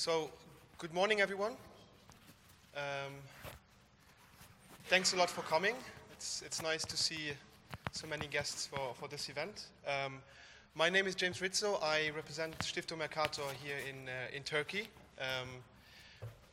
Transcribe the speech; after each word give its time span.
So, 0.00 0.30
good 0.78 0.94
morning, 0.94 1.20
everyone. 1.20 1.52
Um, 2.74 3.12
thanks 4.86 5.12
a 5.12 5.16
lot 5.16 5.28
for 5.28 5.42
coming. 5.42 5.74
It's, 6.12 6.40
it's 6.40 6.62
nice 6.62 6.86
to 6.86 6.96
see 6.96 7.32
so 7.92 8.06
many 8.06 8.26
guests 8.26 8.66
for, 8.66 8.94
for 8.94 9.08
this 9.08 9.28
event. 9.28 9.66
Um, 9.86 10.22
my 10.74 10.88
name 10.88 11.06
is 11.06 11.14
James 11.14 11.42
Rizzo. 11.42 11.78
I 11.82 12.12
represent 12.16 12.58
Stiftung 12.60 12.96
Mercator 12.96 13.42
here 13.62 13.76
in, 13.86 14.08
uh, 14.08 14.34
in 14.34 14.42
Turkey. 14.42 14.88
Um, 15.20 15.48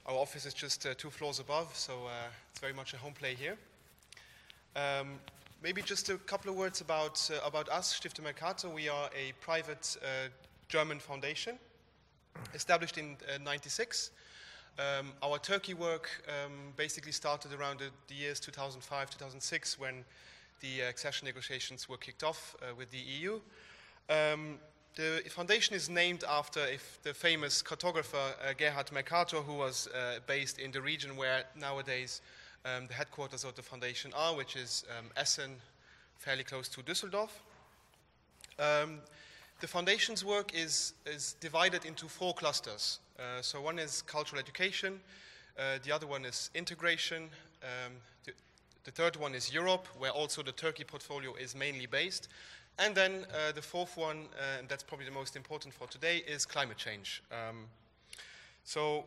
our 0.05 0.15
office 0.15 0.45
is 0.45 0.53
just 0.53 0.85
uh, 0.85 0.93
two 0.97 1.09
floors 1.09 1.39
above, 1.39 1.73
so 1.73 1.93
uh, 2.05 2.27
it's 2.51 2.59
very 2.59 2.73
much 2.73 2.93
a 2.95 2.97
home 2.97 3.13
play 3.13 3.33
here. 3.33 3.55
Um, 4.75 5.21
maybe 5.63 5.81
just 5.81 6.09
a 6.09 6.17
couple 6.17 6.51
of 6.51 6.57
words 6.57 6.81
about, 6.81 7.29
uh, 7.33 7.47
about 7.47 7.69
us, 7.69 7.97
Stiftung 7.97 8.25
Mercator. 8.25 8.67
We 8.67 8.89
are 8.89 9.09
a 9.17 9.31
private 9.39 9.95
uh, 10.03 10.27
German 10.67 10.99
foundation 10.99 11.57
established 12.53 12.97
in 12.97 13.17
uh, 13.33 13.37
96. 13.43 14.11
Um, 14.79 15.13
our 15.23 15.39
Turkey 15.39 15.73
work 15.73 16.09
um, 16.27 16.73
basically 16.75 17.11
started 17.11 17.53
around 17.53 17.79
the, 17.79 17.89
the 18.07 18.13
years 18.13 18.39
2005, 18.39 19.09
2006 19.09 19.79
when 19.79 20.05
the 20.61 20.81
accession 20.81 21.25
negotiations 21.25 21.89
were 21.89 21.97
kicked 21.97 22.23
off 22.23 22.55
uh, 22.61 22.75
with 22.75 22.91
the 22.91 22.97
EU. 22.97 23.39
Um, 24.09 24.59
the 24.95 25.21
foundation 25.29 25.75
is 25.75 25.89
named 25.89 26.23
after 26.27 26.65
the 27.03 27.13
famous 27.13 27.61
cartographer 27.61 28.15
uh, 28.15 28.53
Gerhard 28.57 28.91
Mercator, 28.91 29.37
who 29.37 29.53
was 29.53 29.87
uh, 29.87 30.19
based 30.25 30.57
in 30.57 30.71
the 30.71 30.81
region 30.81 31.15
where 31.15 31.43
nowadays 31.59 32.21
um, 32.65 32.87
the 32.87 32.93
headquarters 32.93 33.43
of 33.43 33.55
the 33.55 33.61
foundation 33.61 34.11
are, 34.15 34.35
which 34.35 34.55
is 34.55 34.85
um, 34.97 35.05
Essen, 35.15 35.55
fairly 36.17 36.43
close 36.43 36.67
to 36.69 36.81
Düsseldorf. 36.81 37.29
Um, 39.57 39.61
the 39.61 39.67
foundation's 39.67 40.23
work 40.23 40.51
is, 40.53 40.93
is 41.05 41.35
divided 41.39 41.85
into 41.85 42.07
four 42.07 42.33
clusters. 42.33 42.99
Uh, 43.17 43.41
so 43.41 43.61
one 43.61 43.79
is 43.79 44.03
cultural 44.03 44.39
education, 44.39 44.99
uh, 45.57 45.79
the 45.83 45.91
other 45.91 46.07
one 46.07 46.25
is 46.25 46.51
integration, 46.53 47.29
um, 47.63 47.93
the, 48.25 48.33
the, 48.83 48.91
third 48.91 49.15
one 49.15 49.35
is 49.35 49.51
Europe, 49.53 49.87
where 49.97 50.11
also 50.11 50.43
the 50.43 50.51
Turkey 50.51 50.83
portfolio 50.83 51.33
is 51.35 51.55
mainly 51.55 51.87
based. 51.87 52.29
And 52.77 52.93
then 52.93 53.25
uh, 53.33 53.51
the 53.53 53.61
fourth 53.61 53.97
one, 53.97 54.27
uh, 54.37 54.59
and 54.59 54.69
that's 54.69 54.83
probably 54.83 55.07
the 55.07 55.13
most 55.13 55.35
important 55.35 55.73
for 55.73 55.87
today, 55.87 56.23
is 56.27 56.45
climate 56.45 56.77
change. 56.77 57.23
Um, 57.31 57.65
so, 58.63 59.05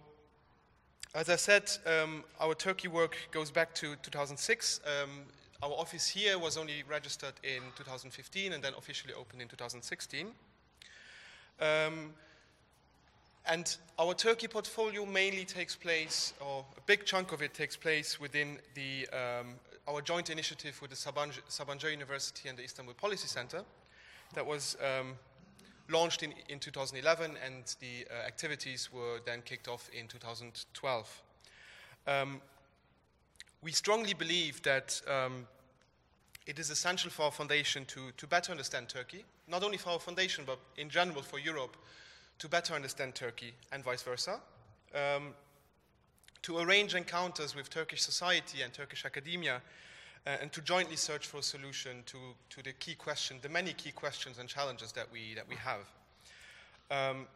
as 1.14 1.29
I 1.29 1.37
said, 1.37 1.70
um, 1.87 2.25
our 2.41 2.55
Turkey 2.55 2.89
work 2.89 3.17
goes 3.31 3.53
back 3.53 3.73
to 3.75 3.95
2006. 4.03 4.81
Our 5.62 5.72
office 5.72 6.08
here 6.08 6.39
was 6.39 6.56
only 6.56 6.84
registered 6.89 7.34
in 7.42 7.61
2015 7.77 8.55
and 8.55 8.64
then 8.64 8.72
officially 8.78 9.12
opened 9.12 9.42
in 9.42 9.48
2016. 9.48 10.28
Um, 11.61 12.14
and 13.44 13.77
our 13.98 14.14
Turkey 14.14 14.48
portfolio 14.48 15.05
mainly 15.05 15.44
takes 15.44 15.77
place, 15.77 16.33
or 16.41 16.64
a 16.78 16.80
big 16.86 17.05
chunk 17.05 17.33
of 17.33 17.42
it 17.42 17.52
takes 17.52 17.77
place 17.77 18.19
within 18.19 18.58
the, 18.75 19.06
um, 19.08 19.56
our 19.86 20.00
joint 20.00 20.30
initiative 20.30 20.80
with 20.80 20.91
the 20.91 20.97
Sabancı 20.97 21.91
University 21.91 22.48
and 22.48 22.56
the 22.56 22.64
Istanbul 22.64 22.95
Policy 22.95 23.28
Center 23.28 23.62
that 24.35 24.46
was 24.46 24.79
um, 24.80 25.12
launched 25.90 26.23
in, 26.23 26.33
in 26.48 26.58
2011 26.58 27.36
and 27.45 27.77
the 27.80 28.06
uh, 28.11 28.27
activities 28.27 28.90
were 28.90 29.20
then 29.27 29.42
kicked 29.42 29.68
off 29.68 29.90
in 29.92 30.08
2012. 30.08 31.23
Um, 32.06 32.40
we 33.63 33.73
strongly 33.73 34.15
believe 34.15 34.63
that 34.63 35.01
um, 35.07 35.47
it 36.47 36.59
is 36.59 36.71
essential 36.71 37.11
for 37.11 37.25
our 37.25 37.31
foundation 37.31 37.85
to, 37.87 38.11
to 38.17 38.27
better 38.27 38.53
understand 38.53 38.89
Turkey, 38.89 39.25
not 39.47 39.63
only 39.63 39.77
for 39.77 39.91
our 39.91 39.98
foundation, 39.98 40.45
but 40.47 40.59
in 40.77 40.89
general 40.89 41.23
for 41.23 41.39
Europe, 41.39 41.77
to 42.39 42.48
better 42.48 42.75
understand 42.75 43.15
Turkey 43.15 43.53
and 43.73 43.85
vice 43.85 44.03
versa. 44.03 44.41
Um, 44.95 45.35
to 46.43 46.59
arrange 46.59 46.95
encounters 46.95 47.55
with 47.55 47.69
Turkish 47.69 48.01
society 48.01 48.63
and 48.63 48.73
Turkish 48.73 49.05
academia, 49.05 49.61
uh, 50.27 50.31
and 50.41 50.51
to 50.53 50.61
jointly 50.63 50.97
search 50.97 51.27
for 51.27 51.39
a 51.39 51.42
solution 51.42 52.03
to, 52.07 52.19
to 52.48 52.63
the 52.63 52.73
key 52.73 52.95
question, 52.95 53.39
the 53.42 53.48
many 53.48 53.73
key 53.75 53.91
questions 53.91 54.39
and 54.39 54.48
challenges 54.48 54.92
that 54.92 55.07
we, 55.13 55.35
that 55.35 55.48
we 55.48 55.57
have. 55.57 55.87
Um, 56.91 57.27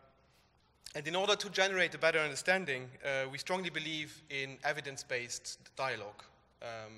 and 0.95 1.09
in 1.09 1.17
order 1.17 1.35
to 1.35 1.51
generate 1.51 1.95
a 1.95 1.99
better 1.99 2.21
understanding, 2.21 2.89
uh, 3.05 3.29
we 3.31 3.39
strongly 3.39 3.71
believe 3.71 4.23
in 4.31 4.59
evidence-based 4.63 5.59
dialogue. 5.77 6.23
Um, 6.63 6.93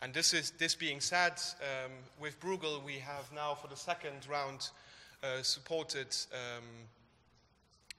and 0.00 0.14
this, 0.14 0.32
is, 0.32 0.52
this 0.58 0.74
being 0.74 1.00
said, 1.00 1.32
um, 1.60 1.92
with 2.20 2.38
Bruegel, 2.40 2.84
we 2.84 2.94
have 2.94 3.32
now 3.34 3.54
for 3.54 3.66
the 3.66 3.76
second 3.76 4.28
round 4.30 4.70
uh, 5.22 5.42
supported 5.42 6.14
um, 6.32 6.64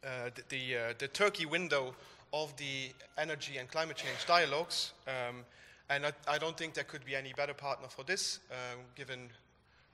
uh, 0.04 0.30
the, 0.36 0.44
the, 0.50 0.78
uh, 0.78 0.94
the, 0.98 1.08
Turkey 1.08 1.46
window 1.46 1.94
of 2.32 2.56
the 2.58 2.92
energy 3.18 3.58
and 3.58 3.70
climate 3.70 3.98
change 3.98 4.26
dialogues. 4.28 4.94
Um, 5.08 5.44
and 5.90 6.06
I, 6.06 6.12
I, 6.28 6.38
don't 6.38 6.58
think 6.58 6.74
there 6.74 6.84
could 6.84 7.04
be 7.04 7.16
any 7.16 7.34
better 7.34 7.54
partner 7.54 7.88
for 7.90 8.04
this, 8.04 8.40
um, 8.52 8.80
given 8.96 9.30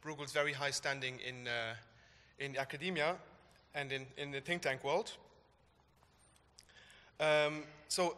Bruegel's 0.05 0.31
very 0.31 0.53
high 0.53 0.71
standing 0.71 1.19
in, 1.25 1.47
uh, 1.47 1.73
in 2.37 2.57
academia 2.57 3.15
and 3.75 3.91
in, 3.91 4.05
in 4.17 4.31
the 4.31 4.41
think 4.41 4.61
tank 4.61 4.83
world. 4.83 5.11
Um, 7.19 7.63
so 7.87 8.17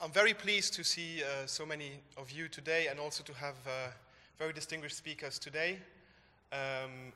I'm 0.00 0.10
very 0.10 0.34
pleased 0.34 0.74
to 0.74 0.84
see 0.84 1.22
uh, 1.22 1.46
so 1.46 1.64
many 1.66 1.92
of 2.16 2.30
you 2.30 2.48
today 2.48 2.88
and 2.88 3.00
also 3.00 3.22
to 3.24 3.32
have 3.34 3.56
uh, 3.66 3.90
very 4.38 4.52
distinguished 4.52 4.96
speakers 4.96 5.38
today. 5.38 5.78
Um, 6.52 7.12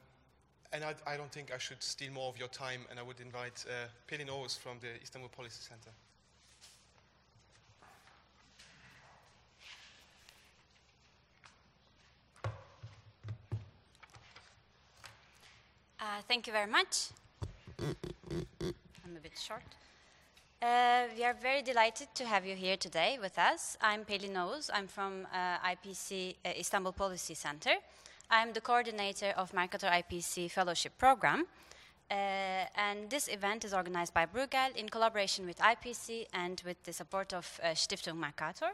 and 0.72 0.84
I, 0.84 0.94
I, 1.06 1.16
don't 1.16 1.32
think 1.32 1.52
I 1.52 1.58
should 1.58 1.82
steal 1.82 2.12
more 2.12 2.28
of 2.28 2.38
your 2.38 2.48
time, 2.48 2.82
and 2.90 2.98
I 2.98 3.02
would 3.02 3.20
invite 3.20 3.64
uh, 3.68 3.88
Pelin 4.08 4.28
Oğuz 4.28 4.58
from 4.58 4.78
the 4.80 5.02
Istanbul 5.02 5.28
Policy 5.28 5.62
Center. 5.62 5.90
Uh, 16.00 16.22
thank 16.26 16.46
you 16.46 16.52
very 16.52 16.70
much. 16.70 17.10
I'm 17.80 19.16
a 19.16 19.20
bit 19.20 19.38
short. 19.38 19.62
Uh, 20.60 21.04
we 21.16 21.24
are 21.24 21.32
very 21.32 21.62
delighted 21.62 22.08
to 22.14 22.26
have 22.26 22.44
you 22.44 22.54
here 22.54 22.76
today 22.76 23.18
with 23.20 23.38
us. 23.38 23.78
I'm 23.80 24.04
Pelin 24.04 24.34
Oğuz. 24.34 24.68
I'm 24.72 24.86
from 24.86 25.26
uh, 25.32 25.56
IPC 25.66 26.36
uh, 26.44 26.50
Istanbul 26.58 26.92
Policy 26.92 27.34
Center. 27.34 27.70
I'm 28.30 28.52
the 28.52 28.60
coordinator 28.60 29.32
of 29.36 29.54
Mercator 29.54 29.86
IPC 29.86 30.50
Fellowship 30.50 30.98
Program. 30.98 31.46
Uh, 32.10 32.66
and 32.76 33.08
this 33.08 33.28
event 33.28 33.64
is 33.64 33.72
organized 33.72 34.12
by 34.12 34.26
Bruegel 34.26 34.76
in 34.76 34.88
collaboration 34.88 35.46
with 35.46 35.58
IPC 35.58 36.26
and 36.34 36.60
with 36.66 36.82
the 36.84 36.92
support 36.92 37.32
of 37.32 37.60
uh, 37.62 37.68
Stiftung 37.68 38.16
Mercator. 38.16 38.72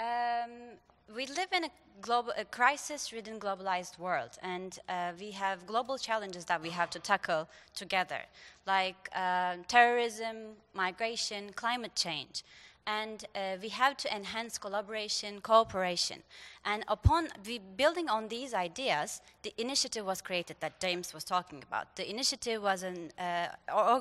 Um, 0.00 0.78
we 1.14 1.26
live 1.26 1.48
in 1.52 1.64
a, 1.64 1.70
global, 2.00 2.32
a 2.36 2.44
crisis-ridden 2.44 3.38
globalized 3.38 3.98
world, 3.98 4.30
and 4.42 4.78
uh, 4.88 5.12
we 5.18 5.30
have 5.30 5.66
global 5.66 5.98
challenges 5.98 6.44
that 6.46 6.60
we 6.60 6.70
have 6.70 6.90
to 6.90 6.98
tackle 6.98 7.48
together, 7.74 8.20
like 8.66 9.08
uh, 9.14 9.56
terrorism, 9.68 10.56
migration, 10.74 11.52
climate 11.54 11.94
change. 11.94 12.44
And 12.88 13.24
uh, 13.34 13.56
we 13.60 13.68
have 13.70 13.96
to 13.96 14.14
enhance 14.14 14.58
collaboration, 14.58 15.40
cooperation. 15.40 16.22
And 16.64 16.84
upon 16.86 17.28
building 17.76 18.08
on 18.08 18.28
these 18.28 18.54
ideas, 18.54 19.20
the 19.42 19.52
initiative 19.58 20.06
was 20.06 20.22
created 20.22 20.56
that 20.60 20.78
James 20.78 21.12
was 21.12 21.24
talking 21.24 21.64
about. 21.68 21.96
The 21.96 22.08
initiative 22.08 22.62
was 22.62 22.84
an 22.84 23.10
uh, 23.18 23.48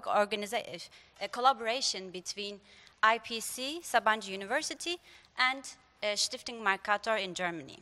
organization, 0.07 0.91
a 1.19 1.27
collaboration 1.27 2.11
between 2.11 2.59
IPC, 3.01 3.83
Sabancı 3.83 4.29
University, 4.29 4.97
and 5.37 5.63
Stiftung 6.13 6.61
Mercator 6.61 7.15
in 7.15 7.33
Germany. 7.33 7.79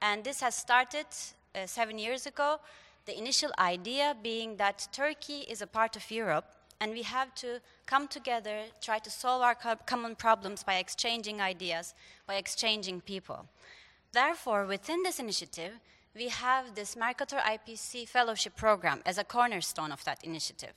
And 0.00 0.22
this 0.22 0.40
has 0.40 0.54
started 0.54 1.06
uh, 1.54 1.66
seven 1.66 1.98
years 1.98 2.26
ago. 2.26 2.60
The 3.06 3.18
initial 3.18 3.50
idea 3.58 4.16
being 4.22 4.56
that 4.56 4.88
Turkey 4.92 5.40
is 5.48 5.62
a 5.62 5.66
part 5.66 5.96
of 5.96 6.10
Europe 6.10 6.46
and 6.80 6.92
we 6.92 7.02
have 7.02 7.34
to 7.36 7.60
come 7.86 8.08
together, 8.08 8.62
try 8.80 8.98
to 8.98 9.10
solve 9.10 9.42
our 9.42 9.54
common 9.86 10.14
problems 10.14 10.62
by 10.62 10.74
exchanging 10.74 11.40
ideas, 11.40 11.94
by 12.26 12.34
exchanging 12.34 13.00
people. 13.00 13.46
Therefore, 14.12 14.66
within 14.66 15.02
this 15.02 15.18
initiative, 15.18 15.72
we 16.14 16.28
have 16.28 16.74
this 16.74 16.96
Mercator 16.96 17.38
IPC 17.38 18.08
fellowship 18.08 18.54
program 18.56 19.00
as 19.04 19.18
a 19.18 19.24
cornerstone 19.24 19.92
of 19.92 20.04
that 20.04 20.22
initiative. 20.22 20.74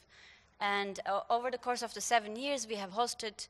And 0.59 0.99
uh, 1.05 1.21
over 1.29 1.51
the 1.51 1.57
course 1.57 1.83
of 1.83 1.93
the 1.93 2.01
seven 2.01 2.35
years, 2.35 2.67
we 2.67 2.75
have 2.75 2.91
hosted 2.91 3.47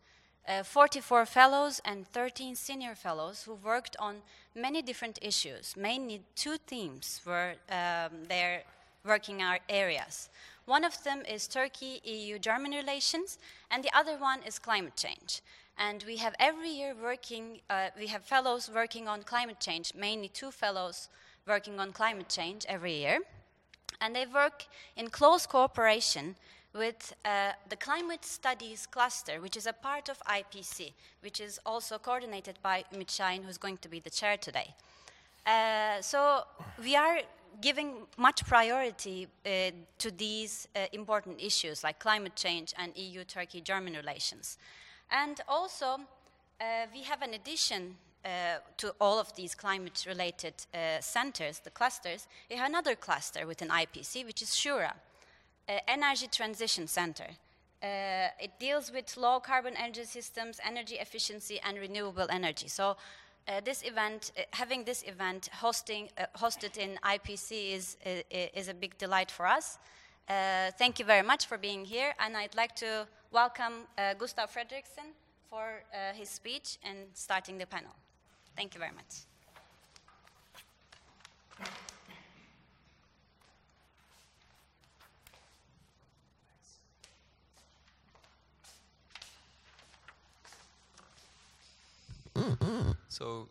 uh, 0.48 0.64
44 0.64 1.26
fellows 1.26 1.82
and 1.84 2.08
13 2.08 2.56
senior 2.56 2.96
fellows 2.96 3.44
who 3.44 3.54
worked 3.56 3.96
on 4.00 4.22
many 4.56 4.82
different 4.82 5.20
issues. 5.22 5.76
Mainly 5.76 6.22
two 6.36 6.58
themes 6.58 7.22
were 7.26 7.54
um, 7.70 8.26
their 8.28 8.64
working 9.06 9.42
areas. 9.70 10.30
One 10.66 10.84
of 10.84 11.04
them 11.04 11.24
is 11.28 11.48
Turkey 11.48 12.02
EU 12.04 12.40
German 12.40 12.72
relations, 12.72 13.38
and 13.72 13.84
the 13.84 13.96
other 13.98 14.18
one 14.18 14.40
is 14.46 14.60
climate 14.60 14.98
change. 14.98 15.42
And 15.78 16.04
we 16.08 16.18
have 16.18 16.36
every 16.40 16.70
year 16.70 16.94
working, 17.02 17.60
uh, 17.70 17.90
we 17.98 18.08
have 18.08 18.24
fellows 18.24 18.70
working 18.74 19.08
on 19.08 19.24
climate 19.24 19.60
change, 19.60 19.94
mainly 19.96 20.28
two 20.28 20.52
fellows 20.52 21.10
working 21.48 21.80
on 21.80 21.94
climate 21.94 22.30
change 22.30 22.66
every 22.68 22.96
year. 22.96 23.20
And 24.02 24.16
they 24.16 24.26
work 24.26 24.66
in 24.96 25.10
close 25.10 25.46
cooperation 25.46 26.36
with 26.74 27.14
uh, 27.26 27.52
the 27.70 27.76
Climate 27.76 28.24
Studies 28.24 28.86
Cluster, 28.86 29.42
which 29.42 29.58
is 29.58 29.68
a 29.68 29.74
part 29.74 30.10
of 30.10 30.20
IPC, 30.26 30.94
which 31.22 31.40
is 31.40 31.60
also 31.66 31.98
coordinated 31.98 32.60
by 32.62 32.84
Ümit 32.94 33.08
Şahin, 33.08 33.44
who's 33.44 33.58
going 33.58 33.78
to 33.78 33.90
be 33.90 34.00
the 34.00 34.10
chair 34.10 34.38
today. 34.38 34.76
Uh, 35.46 36.02
so 36.02 36.44
we 36.84 36.96
are 36.96 37.20
giving 37.62 37.94
much 38.18 38.46
priority 38.46 39.28
uh, 39.46 39.72
to 39.98 40.12
these 40.12 40.68
uh, 40.76 40.86
important 40.94 41.42
issues 41.42 41.84
like 41.84 42.00
climate 42.00 42.36
change 42.36 42.74
and 42.78 42.96
EU 42.96 43.24
Turkey 43.24 43.62
German 43.62 43.94
relations. 43.94 44.58
And 45.10 45.40
also, 45.48 46.00
uh, 46.60 46.64
we 46.94 47.04
have 47.04 47.22
an 47.22 47.34
addition 47.34 47.96
uh, 48.26 48.60
to 48.78 48.94
all 49.00 49.20
of 49.20 49.34
these 49.36 49.56
climate 49.56 50.06
related 50.08 50.54
uh, 50.74 51.00
centers, 51.00 51.60
the 51.60 51.70
clusters, 51.70 52.28
we 52.50 52.58
have 52.58 52.68
another 52.68 52.96
cluster 52.96 53.48
within 53.48 53.70
IPC, 53.70 54.26
which 54.26 54.42
is 54.42 54.50
Shura, 54.50 54.94
Energy 55.88 56.28
Transition 56.28 56.88
Center. 56.88 57.28
it 57.82 58.52
deals 58.60 58.92
with 58.92 59.18
low 59.18 59.40
carbon 59.40 59.76
energy 59.78 60.04
systems, 60.04 60.60
energy 60.66 60.96
efficiency, 60.96 61.60
and 61.64 61.78
renewable 61.78 62.28
energy. 62.30 62.68
So 62.68 62.98
uh, 63.48 63.62
this 63.64 63.82
event, 63.84 64.32
uh, 64.38 64.42
having 64.52 64.84
this 64.84 65.04
event 65.04 65.50
hosting, 65.54 66.10
uh, 66.18 66.26
hosted 66.38 66.78
in 66.78 67.00
IPC 67.04 67.74
is, 67.74 67.98
is 68.30 68.68
a 68.68 68.74
big 68.74 68.98
delight 68.98 69.32
for 69.32 69.48
us. 69.48 69.78
Uh, 70.28 70.72
thank 70.78 71.00
you 71.00 71.06
very 71.06 71.26
much 71.26 71.46
for 71.46 71.58
being 71.58 71.86
here, 71.86 72.14
and 72.20 72.36
I'd 72.36 72.56
like 72.56 72.76
to 72.78 73.08
welcome 73.32 73.88
uh, 73.98 74.14
Gustav 74.16 74.54
Fredriksson 74.54 75.14
for 75.50 75.84
uh, 75.94 76.14
his 76.14 76.30
speech 76.30 76.78
and 76.84 76.98
starting 77.14 77.58
the 77.58 77.66
panel. 77.66 77.96
Thank 78.58 78.74
you 78.74 78.80
very 78.80 78.92
much. 78.92 79.24
So. 93.10 93.48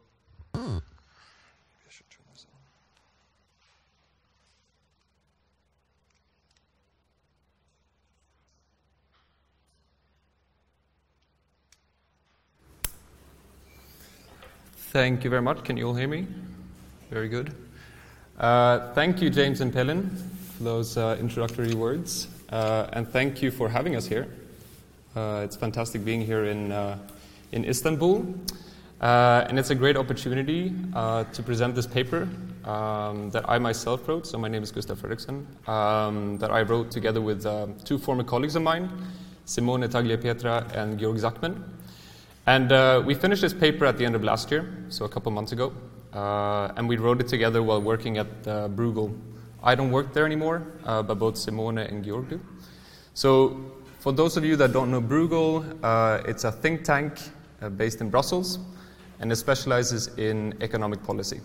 Thank 14.93 15.25
you 15.25 15.31
very 15.31 15.43
much. 15.43 15.63
Can 15.63 15.77
you 15.77 15.89
all 15.89 15.95
hear 15.95 16.09
me? 16.09 16.27
Very 17.11 17.29
good. 17.29 17.55
Uh, 18.39 18.95
thank 18.95 19.21
you, 19.21 19.29
James 19.29 19.61
and 19.61 19.71
Pelin, 19.71 20.09
for 20.57 20.63
those 20.63 20.97
uh, 20.97 21.19
introductory 21.21 21.75
words. 21.75 22.29
Uh, 22.49 22.89
and 22.95 23.07
thank 23.07 23.43
you 23.43 23.51
for 23.51 23.69
having 23.69 23.95
us 23.95 24.07
here. 24.07 24.27
Uh, 25.15 25.43
it's 25.45 25.55
fantastic 25.55 26.03
being 26.03 26.23
here 26.23 26.47
in, 26.47 26.73
uh, 26.73 26.97
in 27.53 27.67
Istanbul. 27.67 28.25
Uh, 29.01 29.45
and 29.49 29.59
it's 29.59 29.69
a 29.69 29.75
great 29.75 29.97
opportunity 29.97 30.73
uh, 30.95 31.25
to 31.25 31.43
present 31.43 31.75
this 31.75 31.87
paper 31.87 32.27
um, 32.65 33.31
that 33.31 33.45
I 33.47 33.59
myself 33.59 34.09
wrote. 34.09 34.27
So, 34.27 34.39
my 34.39 34.49
name 34.49 34.63
is 34.63 34.73
Gustav 34.73 35.01
Fredriksson, 35.01 35.69
um, 35.69 36.39
that 36.39 36.51
I 36.51 36.63
wrote 36.63 36.91
together 36.91 37.21
with 37.21 37.45
uh, 37.45 37.67
two 37.85 37.99
former 37.99 38.25
colleagues 38.25 38.57
of 38.57 38.63
mine, 38.63 38.91
Simone 39.45 39.83
Tagliapietra 39.83 40.75
and 40.75 40.99
Georg 40.99 41.19
Zachmann. 41.19 41.63
And 42.47 42.73
uh, 42.73 43.03
we 43.05 43.15
finished 43.15 43.43
this 43.43 43.53
paper 43.53 43.85
at 43.85 43.99
the 43.99 44.07
end 44.07 44.15
of 44.15 44.25
last 44.25 44.51
year, 44.51 44.87
so 44.89 45.05
a 45.05 45.09
couple 45.09 45.31
months 45.31 45.53
ago. 45.53 45.75
Uh, 46.15 46.73
and 46.77 46.89
we 46.89 46.97
wrote 46.97 47.21
it 47.21 47.29
together 47.29 47.63
while 47.63 47.83
working 47.83 48.17
at 48.17 48.45
Bruegel. 48.45 49.15
I 49.63 49.75
don't 49.75 49.91
work 49.91 50.15
there 50.15 50.25
anymore, 50.25 50.67
uh, 50.85 51.03
but 51.03 51.19
both 51.19 51.37
Simone 51.37 51.79
and 51.79 52.03
Georg 52.03 52.31
do. 52.31 52.41
So, 53.13 53.73
for 53.99 54.13
those 54.13 54.39
of 54.39 54.45
you 54.45 54.57
that 54.57 54.73
don't 54.73 54.91
know 54.91 55.03
Bruegel, 55.03 55.67
it's 56.27 56.45
a 56.45 56.53
think 56.53 56.85
tank 56.85 57.19
based 57.77 58.01
in 58.01 58.09
Brussels 58.09 58.59
and 59.21 59.31
it 59.33 59.37
specializes 59.37 60.09
in 60.19 60.55
economic 60.61 61.03
policy. 61.03 61.41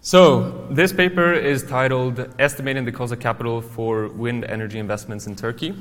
So, 0.00 0.66
this 0.70 0.92
paper 0.92 1.34
is 1.34 1.64
titled 1.64 2.32
Estimating 2.38 2.84
the 2.84 2.92
Cost 2.92 3.12
of 3.12 3.20
Capital 3.20 3.60
for 3.60 4.08
Wind 4.08 4.44
Energy 4.44 4.78
Investments 4.78 5.26
in 5.26 5.36
Turkey. 5.36 5.74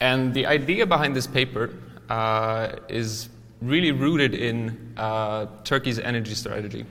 And 0.00 0.32
the 0.32 0.46
idea 0.46 0.86
behind 0.86 1.16
this 1.16 1.26
paper 1.26 1.74
uh, 2.08 2.76
is 2.88 3.28
really 3.60 3.92
rooted 3.92 4.34
in 4.34 4.94
uh, 4.96 5.46
Turkey's 5.64 5.98
energy 5.98 6.34
strategy. 6.34 6.84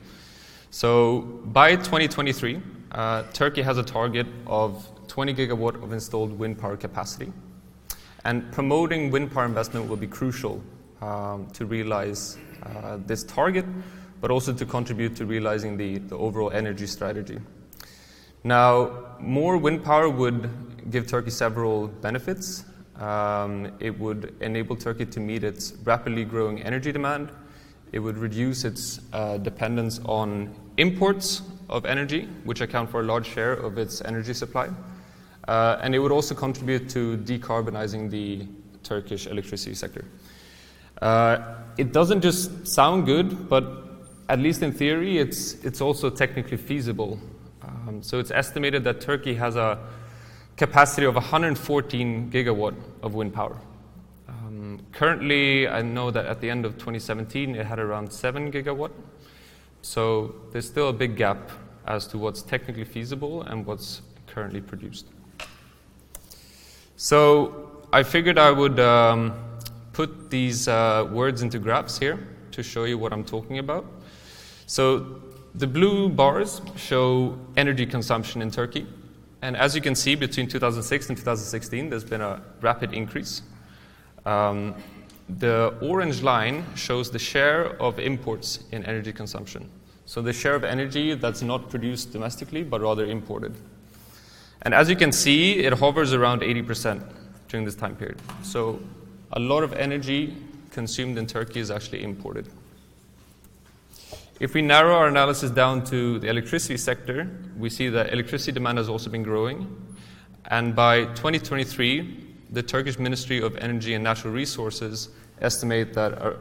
So, 0.71 1.21
by 1.45 1.75
2023, 1.75 2.61
uh, 2.91 3.23
Turkey 3.33 3.61
has 3.61 3.77
a 3.77 3.83
target 3.83 4.27
of 4.47 4.87
20 5.07 5.33
gigawatt 5.33 5.81
of 5.83 5.93
installed 5.93 6.37
wind 6.37 6.59
power 6.59 6.77
capacity. 6.77 7.31
And 8.25 8.51
promoting 8.51 9.11
wind 9.11 9.31
power 9.31 9.45
investment 9.45 9.87
will 9.87 9.97
be 9.97 10.07
crucial 10.07 10.61
um, 11.01 11.47
to 11.53 11.65
realize 11.65 12.37
uh, 12.63 12.97
this 13.05 13.23
target, 13.23 13.65
but 14.21 14.31
also 14.31 14.53
to 14.53 14.65
contribute 14.65 15.15
to 15.15 15.25
realizing 15.25 15.77
the, 15.77 15.99
the 15.99 16.17
overall 16.17 16.51
energy 16.51 16.87
strategy. 16.87 17.39
Now, 18.43 19.15
more 19.19 19.57
wind 19.57 19.83
power 19.83 20.09
would 20.09 20.49
give 20.91 21.07
Turkey 21.07 21.29
several 21.31 21.87
benefits. 21.87 22.63
Um, 22.95 23.71
it 23.79 23.97
would 23.97 24.35
enable 24.41 24.75
Turkey 24.75 25.05
to 25.05 25.19
meet 25.19 25.43
its 25.43 25.73
rapidly 25.83 26.25
growing 26.25 26.61
energy 26.61 26.91
demand. 26.91 27.31
It 27.91 27.99
would 27.99 28.17
reduce 28.17 28.65
its 28.65 29.01
uh, 29.13 29.37
dependence 29.37 29.99
on 30.05 30.53
imports 30.77 31.41
of 31.69 31.85
energy, 31.85 32.27
which 32.43 32.61
account 32.61 32.89
for 32.89 33.01
a 33.01 33.03
large 33.03 33.27
share 33.27 33.53
of 33.53 33.77
its 33.77 34.01
energy 34.01 34.33
supply. 34.33 34.69
Uh, 35.47 35.79
and 35.81 35.95
it 35.95 35.99
would 35.99 36.11
also 36.11 36.35
contribute 36.35 36.89
to 36.89 37.17
decarbonizing 37.17 38.09
the 38.09 38.45
Turkish 38.83 39.27
electricity 39.27 39.75
sector. 39.75 40.05
Uh, 41.01 41.55
it 41.77 41.93
doesn't 41.93 42.21
just 42.21 42.67
sound 42.67 43.05
good, 43.05 43.47
but 43.47 43.65
at 44.27 44.39
least 44.39 44.61
in 44.61 44.71
theory, 44.71 45.17
it's, 45.17 45.53
it's 45.63 45.81
also 45.81 46.09
technically 46.09 46.57
feasible. 46.57 47.19
Um, 47.63 48.03
so 48.03 48.19
it's 48.19 48.31
estimated 48.31 48.83
that 48.83 49.01
Turkey 49.01 49.33
has 49.35 49.55
a 49.55 49.79
capacity 50.57 51.05
of 51.05 51.15
114 51.15 52.29
gigawatt 52.29 52.75
of 53.01 53.13
wind 53.13 53.33
power. 53.33 53.57
Um, 54.27 54.81
currently, 54.91 55.67
I 55.67 55.81
know 55.81 56.11
that 56.11 56.25
at 56.25 56.41
the 56.41 56.49
end 56.49 56.65
of 56.65 56.73
2017, 56.73 57.55
it 57.55 57.65
had 57.65 57.79
around 57.79 58.11
7 58.11 58.51
gigawatt. 58.51 58.91
So 59.81 60.35
there's 60.51 60.67
still 60.67 60.89
a 60.89 60.93
big 60.93 61.15
gap 61.15 61.49
as 61.87 62.05
to 62.07 62.17
what's 62.17 62.41
technically 62.41 62.83
feasible 62.83 63.43
and 63.43 63.65
what's 63.65 64.01
currently 64.27 64.59
produced. 64.59 65.07
So 66.97 67.85
I 67.93 68.03
figured 68.03 68.37
I 68.37 68.51
would. 68.51 68.79
Um, 68.81 69.48
put 69.99 70.29
these 70.29 70.69
uh, 70.69 71.05
words 71.11 71.41
into 71.41 71.59
graphs 71.59 71.99
here 71.99 72.17
to 72.51 72.63
show 72.63 72.85
you 72.85 72.97
what 72.97 73.11
I'm 73.11 73.25
talking 73.25 73.59
about. 73.59 73.85
So 74.65 75.19
the 75.55 75.67
blue 75.67 76.07
bars 76.07 76.61
show 76.77 77.37
energy 77.57 77.85
consumption 77.85 78.41
in 78.41 78.49
Turkey. 78.49 78.87
And 79.41 79.57
as 79.57 79.75
you 79.75 79.81
can 79.81 79.95
see, 79.95 80.15
between 80.15 80.47
2006 80.47 81.09
and 81.09 81.17
2016, 81.17 81.89
there's 81.89 82.05
been 82.05 82.21
a 82.21 82.41
rapid 82.61 82.93
increase. 82.93 83.41
Um, 84.25 84.73
the 85.37 85.75
orange 85.81 86.23
line 86.23 86.63
shows 86.75 87.11
the 87.11 87.19
share 87.19 87.75
of 87.81 87.99
imports 87.99 88.63
in 88.71 88.85
energy 88.85 89.11
consumption. 89.11 89.69
So 90.05 90.21
the 90.21 90.31
share 90.31 90.55
of 90.55 90.63
energy 90.63 91.13
that's 91.15 91.41
not 91.41 91.69
produced 91.69 92.13
domestically, 92.13 92.63
but 92.63 92.79
rather 92.79 93.05
imported. 93.05 93.53
And 94.61 94.73
as 94.73 94.89
you 94.89 94.95
can 94.95 95.11
see, 95.11 95.59
it 95.59 95.73
hovers 95.73 96.13
around 96.13 96.41
80% 96.41 97.03
during 97.49 97.65
this 97.65 97.75
time 97.75 97.97
period. 97.97 98.21
So 98.43 98.79
a 99.33 99.39
lot 99.39 99.63
of 99.63 99.73
energy 99.73 100.35
consumed 100.71 101.17
in 101.17 101.27
Turkey 101.27 101.59
is 101.59 101.71
actually 101.71 102.03
imported. 102.03 102.47
If 104.39 104.53
we 104.53 104.61
narrow 104.61 104.95
our 104.95 105.07
analysis 105.07 105.51
down 105.51 105.83
to 105.85 106.19
the 106.19 106.29
electricity 106.29 106.77
sector, 106.77 107.29
we 107.57 107.69
see 107.69 107.89
that 107.89 108.13
electricity 108.13 108.53
demand 108.53 108.77
has 108.77 108.87
also 108.87 109.09
been 109.09 109.23
growing. 109.23 109.67
And 110.45 110.75
by 110.75 111.05
2023, 111.05 112.27
the 112.51 112.63
Turkish 112.63 112.97
Ministry 112.97 113.41
of 113.41 113.57
Energy 113.57 113.93
and 113.93 114.03
Natural 114.03 114.33
Resources 114.33 115.09
estimate 115.41 115.93
that 115.93 116.19
our 116.21 116.37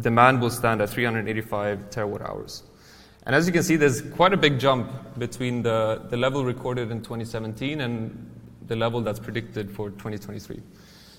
demand 0.00 0.40
will 0.40 0.50
stand 0.50 0.80
at 0.82 0.90
385 0.90 1.90
terawatt 1.90 2.28
hours. 2.28 2.62
And 3.26 3.34
as 3.34 3.46
you 3.46 3.52
can 3.52 3.62
see, 3.62 3.76
there's 3.76 4.02
quite 4.02 4.32
a 4.32 4.36
big 4.36 4.58
jump 4.58 5.18
between 5.18 5.62
the, 5.62 6.02
the 6.08 6.16
level 6.16 6.44
recorded 6.44 6.90
in 6.90 6.98
2017 6.98 7.80
and 7.80 8.30
the 8.66 8.76
level 8.76 9.00
that's 9.00 9.18
predicted 9.18 9.70
for 9.70 9.90
2023. 9.90 10.60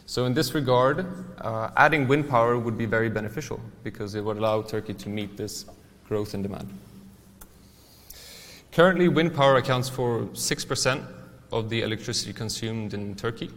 So, 0.09 0.25
in 0.25 0.33
this 0.33 0.55
regard, 0.55 1.05
uh, 1.37 1.69
adding 1.77 2.07
wind 2.07 2.27
power 2.27 2.57
would 2.57 2.75
be 2.75 2.87
very 2.87 3.09
beneficial 3.09 3.59
because 3.83 4.15
it 4.15 4.25
would 4.25 4.37
allow 4.37 4.63
Turkey 4.63 4.95
to 4.95 5.07
meet 5.07 5.37
this 5.37 5.67
growth 6.07 6.33
in 6.33 6.41
demand. 6.41 6.67
Currently, 8.71 9.07
wind 9.09 9.35
power 9.35 9.57
accounts 9.57 9.87
for 9.87 10.21
6% 10.33 11.05
of 11.51 11.69
the 11.69 11.83
electricity 11.83 12.33
consumed 12.33 12.95
in 12.95 13.13
Turkey, 13.13 13.51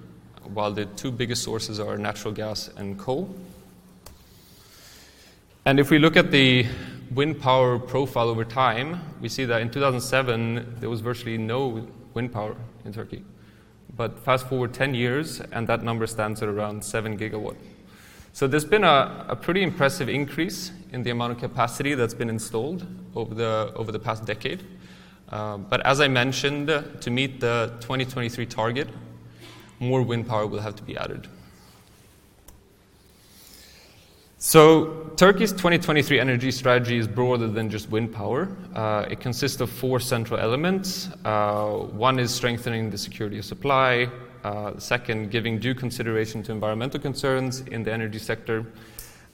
while 0.44 0.70
the 0.70 0.84
two 0.84 1.10
biggest 1.10 1.42
sources 1.42 1.80
are 1.80 1.96
natural 1.96 2.34
gas 2.34 2.68
and 2.76 2.98
coal. 2.98 3.34
And 5.64 5.80
if 5.80 5.88
we 5.88 5.98
look 5.98 6.18
at 6.18 6.30
the 6.30 6.66
wind 7.14 7.40
power 7.40 7.78
profile 7.78 8.28
over 8.28 8.44
time, 8.44 9.00
we 9.22 9.30
see 9.30 9.46
that 9.46 9.62
in 9.62 9.70
2007 9.70 10.80
there 10.80 10.90
was 10.90 11.00
virtually 11.00 11.38
no 11.38 11.88
wind 12.12 12.30
power 12.30 12.54
in 12.84 12.92
Turkey. 12.92 13.24
But 14.02 14.18
fast 14.18 14.48
forward 14.48 14.74
10 14.74 14.94
years, 14.94 15.40
and 15.52 15.68
that 15.68 15.84
number 15.84 16.08
stands 16.08 16.42
at 16.42 16.48
around 16.48 16.82
7 16.82 17.16
gigawatt. 17.16 17.54
So 18.32 18.48
there's 18.48 18.64
been 18.64 18.82
a, 18.82 19.26
a 19.28 19.36
pretty 19.36 19.62
impressive 19.62 20.08
increase 20.08 20.72
in 20.90 21.04
the 21.04 21.10
amount 21.10 21.34
of 21.34 21.38
capacity 21.38 21.94
that's 21.94 22.12
been 22.12 22.28
installed 22.28 22.84
over 23.14 23.32
the, 23.32 23.72
over 23.76 23.92
the 23.92 24.00
past 24.00 24.24
decade. 24.24 24.64
Uh, 25.28 25.58
but 25.58 25.86
as 25.86 26.00
I 26.00 26.08
mentioned, 26.08 26.66
to 27.00 27.10
meet 27.12 27.38
the 27.38 27.74
2023 27.78 28.44
target, 28.46 28.88
more 29.78 30.02
wind 30.02 30.26
power 30.26 30.48
will 30.48 30.62
have 30.62 30.74
to 30.74 30.82
be 30.82 30.96
added. 30.96 31.28
So 34.44 35.12
Turkey's 35.14 35.52
2023 35.52 36.18
energy 36.18 36.50
strategy 36.50 36.98
is 36.98 37.06
broader 37.06 37.46
than 37.46 37.70
just 37.70 37.88
wind 37.90 38.12
power. 38.12 38.48
Uh, 38.74 39.06
it 39.08 39.20
consists 39.20 39.60
of 39.60 39.70
four 39.70 40.00
central 40.00 40.40
elements. 40.40 41.10
Uh, 41.24 41.68
one 41.68 42.18
is 42.18 42.34
strengthening 42.34 42.90
the 42.90 42.98
security 42.98 43.38
of 43.38 43.44
supply. 43.44 44.10
Uh, 44.42 44.76
second, 44.80 45.30
giving 45.30 45.60
due 45.60 45.76
consideration 45.76 46.42
to 46.42 46.50
environmental 46.50 46.98
concerns 46.98 47.60
in 47.60 47.84
the 47.84 47.92
energy 47.92 48.18
sector. 48.18 48.66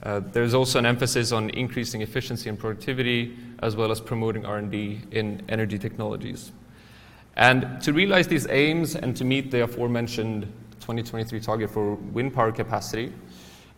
Uh, 0.03 0.19
there's 0.19 0.53
also 0.53 0.77
an 0.77 0.85
emphasis 0.85 1.31
on 1.31 1.49
increasing 1.49 2.03
efficiency 2.03 2.47
and 2.47 2.59
productivity, 2.59 3.35
as 3.63 3.75
well 3.75 3.89
as 3.89 3.99
promoting 3.99 4.45
R&D 4.45 5.01
in 5.09 5.41
energy 5.49 5.79
technologies. 5.79 6.51
And 7.35 7.81
to 7.81 7.93
realize 7.93 8.27
these 8.27 8.45
aims 8.47 8.95
and 8.95 9.17
to 9.17 9.25
meet 9.25 9.49
the 9.49 9.63
aforementioned 9.63 10.43
2023 10.81 11.39
target 11.39 11.71
for 11.71 11.95
wind 11.95 12.31
power 12.31 12.51
capacity, 12.51 13.11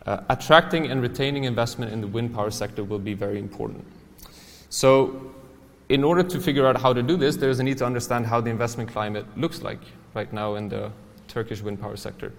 uh, 0.06 0.20
attracting 0.28 0.90
and 0.90 1.00
retaining 1.02 1.44
investment 1.44 1.92
in 1.92 2.00
the 2.00 2.06
wind 2.06 2.34
power 2.34 2.50
sector 2.50 2.84
will 2.84 2.98
be 2.98 3.14
very 3.14 3.38
important. 3.38 3.84
So, 4.68 5.32
in 5.88 6.02
order 6.02 6.22
to 6.22 6.40
figure 6.40 6.66
out 6.66 6.80
how 6.80 6.92
to 6.92 7.02
do 7.02 7.16
this, 7.16 7.36
there's 7.36 7.58
a 7.58 7.62
need 7.62 7.78
to 7.78 7.84
understand 7.84 8.26
how 8.26 8.40
the 8.40 8.50
investment 8.50 8.90
climate 8.90 9.26
looks 9.36 9.62
like 9.62 9.80
right 10.14 10.32
now 10.32 10.54
in 10.54 10.68
the 10.68 10.90
Turkish 11.28 11.60
wind 11.60 11.80
power 11.80 11.96
sector. 11.96 12.32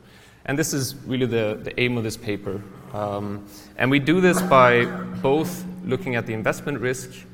And 0.45 0.57
this 0.57 0.73
is 0.73 0.95
really 1.05 1.25
the, 1.25 1.59
the 1.63 1.79
aim 1.79 1.97
of 1.97 2.03
this 2.03 2.17
paper. 2.17 2.61
Um, 2.93 3.47
and 3.77 3.89
we 3.89 3.99
do 3.99 4.19
this 4.19 4.41
by 4.41 4.85
both 4.85 5.65
looking 5.85 6.15
at 6.15 6.25
the 6.25 6.33
investment 6.33 6.79
risk, 6.79 7.25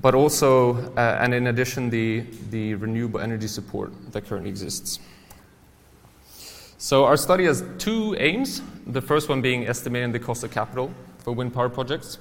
but 0.00 0.14
also, 0.14 0.92
uh, 0.96 1.18
and 1.20 1.32
in 1.32 1.46
addition, 1.46 1.90
the, 1.90 2.24
the 2.50 2.74
renewable 2.74 3.20
energy 3.20 3.46
support 3.46 3.92
that 4.12 4.26
currently 4.26 4.50
exists. 4.50 4.98
So 6.82 7.04
our 7.04 7.18
study 7.18 7.44
has 7.44 7.62
two 7.76 8.16
aims. 8.18 8.62
The 8.86 9.02
first 9.02 9.28
one 9.28 9.42
being 9.42 9.68
estimating 9.68 10.12
the 10.12 10.18
cost 10.18 10.42
of 10.44 10.50
capital 10.50 10.90
for 11.18 11.34
wind 11.34 11.52
power 11.52 11.68
projects. 11.68 12.16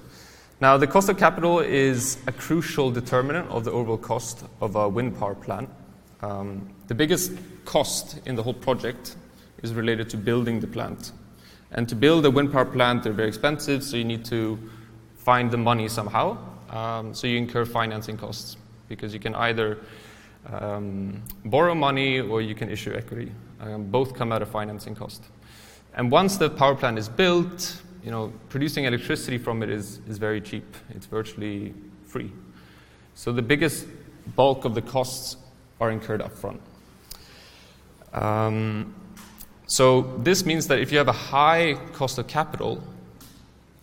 Now, 0.60 0.76
the 0.76 0.86
cost 0.86 1.08
of 1.08 1.18
capital 1.18 1.60
is 1.62 2.18
a 2.28 2.34
crucial 2.34 2.92
determinant 2.92 3.50
of 3.52 3.64
the 3.64 3.72
overall 3.72 3.98
cost 3.98 4.44
of 4.60 4.76
a 4.76 4.90
wind 4.90 5.18
power 5.18 5.34
plant. 5.34 5.70
Um, 6.22 6.74
the 6.88 6.94
biggest 6.94 7.32
cost 7.64 8.20
in 8.26 8.36
the 8.36 8.44
whole 8.44 8.54
project 8.54 9.16
is 9.64 9.74
related 9.74 10.10
to 10.10 10.18
building 10.18 10.60
the 10.60 10.68
plant. 10.68 11.14
And 11.72 11.88
to 11.88 11.96
build 11.96 12.26
a 12.26 12.30
wind 12.30 12.52
power 12.52 12.66
plant, 12.66 13.04
they're 13.04 13.14
very 13.14 13.30
expensive, 13.30 13.82
so 13.82 13.96
you 13.96 14.04
need 14.04 14.26
to 14.26 14.60
find 15.16 15.50
the 15.52 15.58
money 15.58 15.88
somehow. 15.88 16.38
Um, 16.70 17.14
so 17.14 17.28
you 17.28 17.38
incur 17.38 17.64
financing 17.64 18.18
costs 18.18 18.58
because 18.90 19.14
you 19.14 19.22
can 19.22 19.36
either 19.36 19.78
um, 20.52 21.24
borrow 21.46 21.74
money 21.74 22.20
or 22.20 22.42
you 22.42 22.56
can 22.56 22.70
issue 22.70 22.94
equity. 22.94 23.32
Um, 23.62 23.86
both 23.86 24.14
come 24.16 24.32
at 24.32 24.42
a 24.42 24.46
financing 24.46 24.96
cost. 24.96 25.24
And 25.94 26.12
once 26.12 26.38
the 26.38 26.50
power 26.50 26.76
plant 26.76 26.98
is 26.98 27.10
built, 27.10 27.82
you 28.04 28.12
know, 28.12 28.32
producing 28.48 28.86
electricity 28.86 29.38
from 29.38 29.62
it 29.64 29.70
is, 29.70 30.00
is 30.08 30.18
very 30.18 30.40
cheap. 30.40 30.76
It's 30.92 31.06
virtually 31.06 31.74
free. 32.06 32.32
So 33.16 33.34
the 33.34 33.42
biggest 33.42 33.86
bulk 34.36 34.66
of 34.66 34.76
the 34.76 34.82
costs 34.82 35.38
are 35.82 35.92
incurred 35.92 36.22
upfront. 36.22 36.60
Um, 38.14 38.96
so 39.68 40.02
this 40.20 40.46
means 40.46 40.68
that 40.68 40.80
if 40.80 40.92
you 40.92 40.98
have 40.98 41.10
a 41.10 41.12
high 41.12 41.76
cost 41.94 42.18
of 42.18 42.28
capital, 42.28 42.82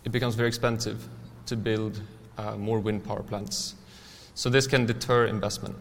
it 0.04 0.12
becomes 0.12 0.34
very 0.34 0.48
expensive 0.48 1.06
to 1.46 1.56
build 1.56 2.00
uh, 2.38 2.56
more 2.56 2.80
wind 2.80 3.04
power 3.04 3.22
plants. 3.22 3.74
So 4.34 4.50
this 4.50 4.66
can 4.66 4.86
deter 4.86 5.26
investment. 5.26 5.76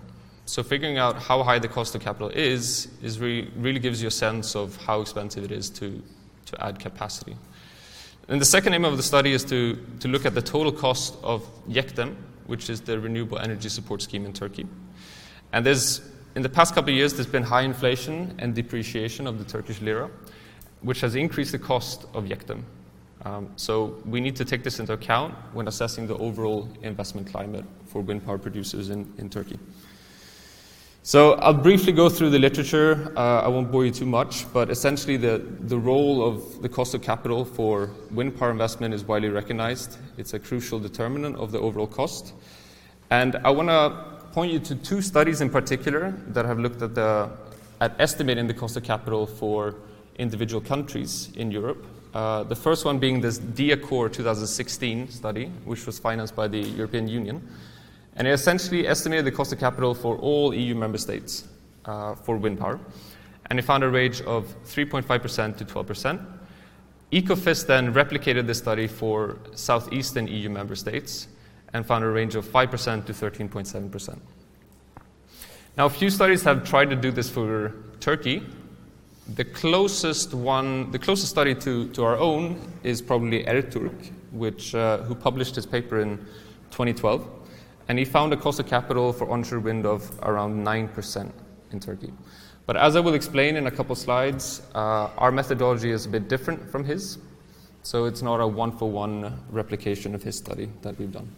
So 0.46 0.62
figuring 0.62 0.98
out 0.98 1.18
how 1.22 1.42
high 1.42 1.58
the 1.58 1.68
cost 1.68 1.96
of 1.96 2.02
capital 2.02 2.30
is, 2.30 2.88
is 3.02 3.20
really, 3.20 3.52
really 3.58 3.80
gives 3.80 4.02
you 4.02 4.08
a 4.08 4.12
sense 4.12 4.56
of 4.56 4.75
how 4.78 5.02
expensive 5.02 5.44
it 5.44 5.52
is 5.52 5.70
to, 5.72 6.02
to 6.46 6.64
add 6.64 6.80
capacity. 6.80 7.36
And 8.28 8.40
the 8.40 8.46
second 8.46 8.74
aim 8.74 8.86
of 8.86 8.98
the 8.98 9.04
study 9.04 9.34
is 9.34 9.44
to, 9.46 9.75
to 10.00 10.08
look 10.08 10.25
at 10.25 10.36
the 10.36 10.42
total 10.42 10.72
cost 10.72 11.18
of 11.24 11.48
YEKDEM, 11.68 12.16
which 12.46 12.70
is 12.70 12.82
the 12.82 13.00
renewable 13.00 13.40
energy 13.40 13.70
support 13.70 14.02
scheme 14.04 14.25
in 14.25 14.34
Turkey. 14.34 14.68
And 15.52 15.66
there's, 15.66 16.02
in 16.36 16.44
the 16.44 16.50
past 16.50 16.75
couple 16.75 16.92
of 16.92 16.96
years, 16.96 17.14
there's 17.14 17.28
been 17.28 17.44
high 17.44 17.62
inflation 17.62 18.36
and 18.38 18.54
depreciation 18.54 19.25
of 19.25 19.40
the 19.40 19.46
Turkish 19.46 19.82
lira, 19.82 20.10
which 20.82 21.02
has 21.02 21.16
increased 21.16 21.54
the 21.54 21.60
cost 21.60 22.06
of 22.14 22.25
YEKDEM. 22.25 22.64
Um, 23.24 23.50
so 23.56 24.00
we 24.06 24.22
need 24.22 24.36
to 24.36 24.46
take 24.46 24.64
this 24.64 24.80
into 24.80 24.94
account 24.94 25.34
when 25.54 25.68
assessing 25.68 26.06
the 26.06 26.18
overall 26.18 26.70
investment 26.84 27.28
climate 27.28 27.66
for 27.88 28.02
wind 28.02 28.24
power 28.24 28.38
producers 28.38 28.92
in, 28.92 29.12
in 29.18 29.30
Turkey. 29.30 29.58
So 31.08 31.34
I'll 31.34 31.54
briefly 31.54 31.94
go 31.94 32.10
through 32.10 32.32
the 32.32 32.40
literature. 32.40 33.14
Uh, 33.16 33.42
I 33.42 33.48
won't 33.48 33.72
bore 33.72 33.86
you 33.86 33.92
too 33.92 34.08
much, 34.08 34.52
but 34.52 34.72
essentially 34.72 35.18
the, 35.18 35.38
the 35.60 35.78
role 35.78 36.28
of 36.28 36.64
the 36.64 36.68
cost 36.68 36.96
of 36.96 37.04
capital 37.04 37.46
for 37.46 37.92
wind 38.10 38.36
power 38.40 38.50
investment 38.50 38.92
is 38.92 39.04
widely 39.04 39.30
recognized. 39.30 40.00
It's 40.18 40.34
a 40.34 40.40
crucial 40.40 40.80
determinant 40.80 41.36
of 41.36 41.52
the 41.52 41.60
overall 41.60 41.86
cost. 41.86 42.34
And 43.12 43.36
I 43.44 43.52
want 43.52 43.70
to 43.70 44.32
point 44.32 44.52
you 44.52 44.58
to 44.58 44.74
two 44.74 45.00
studies 45.00 45.42
in 45.42 45.52
particular 45.52 46.10
that 46.30 46.46
have 46.46 46.58
looked 46.58 46.82
at, 46.82 46.96
the, 46.96 47.30
at 47.82 47.94
estimating 48.02 48.48
the 48.48 48.56
cost 48.56 48.76
of 48.76 48.82
capital 48.82 49.28
for 49.28 49.76
individual 50.18 50.60
countries 50.60 51.30
in 51.36 51.52
Europe. 51.52 51.86
Uh, 52.16 52.42
the 52.46 52.56
first 52.56 52.84
one 52.84 52.98
being 52.98 53.22
this 53.22 53.38
DIACOR 53.38 54.12
2016 54.12 55.12
study, 55.12 55.52
which 55.66 55.86
was 55.86 56.00
financed 56.00 56.36
by 56.36 56.48
the 56.48 56.62
European 56.62 57.08
Union. 57.08 57.48
And 58.15 58.27
it 58.27 58.31
essentially 58.31 58.88
estimated 58.88 59.25
the 59.25 59.31
cost 59.31 59.51
of 59.51 59.60
capital 59.60 59.93
for 59.93 60.17
all 60.17 60.53
EU 60.53 60.74
member 60.74 60.98
states 60.98 61.48
uh, 61.86 62.15
for 62.15 62.38
wind 62.38 62.60
power. 62.60 62.79
And 63.50 63.60
it 63.60 63.63
found 63.63 63.84
a 63.84 63.89
range 63.89 64.22
of 64.22 64.55
3.5% 64.65 65.57
to 65.57 65.65
12%. 65.65 66.25
Ecofys 67.12 67.67
then 67.67 67.93
replicated 67.93 68.48
this 68.48 68.57
study 68.57 68.88
for 68.88 69.38
southeastern 69.53 70.27
EU 70.27 70.50
member 70.50 70.75
states 70.75 71.27
and 71.74 71.86
found 71.86 72.03
a 72.03 72.10
range 72.10 72.36
of 72.36 72.45
5% 72.45 73.05
to 73.05 73.13
13.7%. 73.13 74.19
Now, 75.77 75.86
a 75.86 75.89
few 75.89 76.10
studies 76.10 76.41
have 76.43 76.63
tried 76.63 76.89
to 76.89 76.95
do 76.95 77.12
this 77.12 77.29
for 77.29 77.74
Turkey. 78.00 78.43
The 79.36 79.43
closest 79.43 80.34
one, 80.34 80.89
the 80.91 81.00
closest 81.00 81.29
study 81.29 81.53
to, 81.55 81.89
to 81.89 82.03
our 82.05 82.17
own 82.17 82.62
is 82.84 83.01
probably 83.01 83.43
Erturk, 83.43 84.12
which, 84.31 84.74
uh, 84.74 85.00
who 85.00 85.15
published 85.15 85.55
his 85.55 85.65
paper 85.65 86.00
in 86.00 86.17
2012 86.72 87.27
and 87.88 88.00
he 88.00 88.06
found 88.06 88.34
a 88.34 88.38
cost 88.38 88.60
of 88.60 88.68
capital 88.68 89.13
for 89.13 89.30
onshore 89.30 89.60
wind 89.60 89.86
of 89.86 90.12
around 90.24 90.65
9% 90.65 91.32
in 91.72 91.80
Turkey. 91.80 92.12
But 92.65 92.77
as 92.77 92.96
I 92.96 93.00
will 93.00 93.13
explain 93.13 93.56
in 93.58 93.68
a 93.68 93.72
couple 93.72 93.96
slides, 93.96 94.62
uh, 94.74 95.10
our 95.18 95.32
methodology 95.32 95.92
is 95.92 96.06
a 96.06 96.10
bit 96.10 96.27
different 96.27 96.68
from 96.72 96.84
his, 96.84 97.20
so 97.84 98.06
it's 98.06 98.24
not 98.24 98.39
a 98.42 98.48
one 98.48 98.72
for 98.72 98.89
one 98.89 99.39
replication 99.51 100.15
of 100.15 100.24
his 100.24 100.36
study 100.36 100.70
that 100.82 100.98
we've 100.98 101.12
done. 101.12 101.30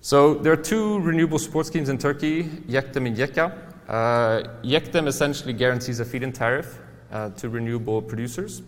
So 0.00 0.34
there 0.34 0.52
are 0.52 0.56
two 0.56 0.98
renewable 0.98 1.38
support 1.38 1.66
schemes 1.66 1.88
in 1.88 1.98
Turkey, 1.98 2.42
YEKDEM 2.42 3.06
and 3.06 3.16
YEKA. 3.16 3.52
Uh, 3.88 4.42
YEKDEM 4.64 5.06
essentially 5.06 5.52
guarantees 5.52 6.00
a 6.00 6.04
feed-in 6.04 6.32
tariff 6.32 6.80
uh, 7.12 7.30
to 7.30 7.48
renewable 7.48 8.02
producers 8.02 8.62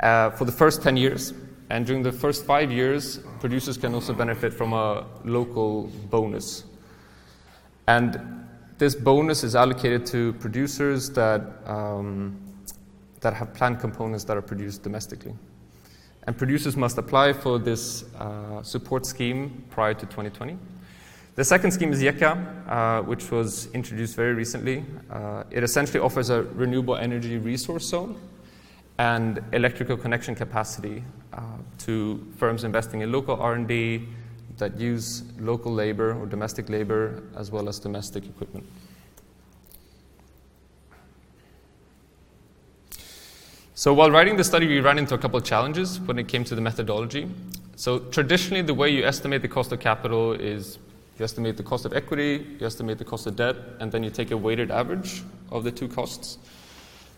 uh, 0.00 0.30
for 0.30 0.44
the 0.44 0.52
first 0.52 0.82
10 0.82 0.98
years, 0.98 1.32
and 1.72 1.86
during 1.86 2.02
the 2.02 2.12
first 2.12 2.44
five 2.44 2.70
years, 2.70 3.18
producers 3.40 3.78
can 3.78 3.94
also 3.94 4.12
benefit 4.12 4.52
from 4.52 4.74
a 4.74 5.06
local 5.24 5.84
bonus. 6.10 6.64
And 7.86 8.20
this 8.76 8.94
bonus 8.94 9.42
is 9.42 9.56
allocated 9.56 10.04
to 10.08 10.34
producers 10.34 11.08
that, 11.12 11.40
um, 11.64 12.36
that 13.20 13.32
have 13.32 13.54
plant 13.54 13.80
components 13.80 14.22
that 14.24 14.36
are 14.36 14.42
produced 14.42 14.82
domestically. 14.82 15.32
And 16.26 16.36
producers 16.36 16.76
must 16.76 16.98
apply 16.98 17.32
for 17.32 17.58
this 17.58 18.04
uh, 18.16 18.62
support 18.62 19.06
scheme 19.06 19.64
prior 19.70 19.94
to 19.94 20.04
2020. 20.04 20.58
The 21.36 21.44
second 21.44 21.70
scheme 21.70 21.90
is 21.90 22.02
YEKA, 22.02 22.68
uh, 22.68 23.02
which 23.04 23.30
was 23.30 23.68
introduced 23.72 24.14
very 24.14 24.34
recently. 24.34 24.84
Uh, 25.10 25.44
it 25.50 25.64
essentially 25.64 26.00
offers 26.00 26.28
a 26.28 26.42
renewable 26.42 26.96
energy 26.96 27.38
resource 27.38 27.86
zone 27.86 28.20
and 28.98 29.42
electrical 29.52 29.96
connection 29.96 30.34
capacity 30.34 31.02
uh, 31.32 31.40
to 31.78 32.26
firms 32.36 32.64
investing 32.64 33.00
in 33.00 33.10
local 33.10 33.36
R&D 33.36 34.06
that 34.58 34.78
use 34.78 35.22
local 35.38 35.72
labor 35.72 36.14
or 36.14 36.26
domestic 36.26 36.68
labor 36.68 37.22
as 37.36 37.50
well 37.50 37.68
as 37.68 37.78
domestic 37.78 38.24
equipment. 38.24 38.66
So 43.74 43.92
while 43.92 44.10
writing 44.10 44.36
the 44.36 44.44
study, 44.44 44.68
we 44.68 44.80
ran 44.80 44.98
into 44.98 45.14
a 45.14 45.18
couple 45.18 45.38
of 45.38 45.44
challenges 45.44 45.98
when 46.00 46.18
it 46.18 46.28
came 46.28 46.44
to 46.44 46.54
the 46.54 46.60
methodology. 46.60 47.28
So 47.74 47.98
traditionally, 47.98 48.62
the 48.62 48.74
way 48.74 48.90
you 48.90 49.04
estimate 49.04 49.42
the 49.42 49.48
cost 49.48 49.72
of 49.72 49.80
capital 49.80 50.34
is 50.34 50.78
You 51.18 51.24
estimate 51.24 51.56
the 51.56 51.62
cost 51.62 51.84
of 51.84 51.92
equity, 51.92 52.44
you 52.58 52.66
estimate 52.66 52.98
the 52.98 53.04
cost 53.04 53.26
of 53.26 53.36
debt, 53.36 53.54
and 53.80 53.92
then 53.92 54.02
you 54.02 54.10
take 54.10 54.30
a 54.30 54.36
weighted 54.36 54.70
average 54.70 55.22
of 55.50 55.62
the 55.62 55.70
two 55.70 55.86
costs. 55.86 56.38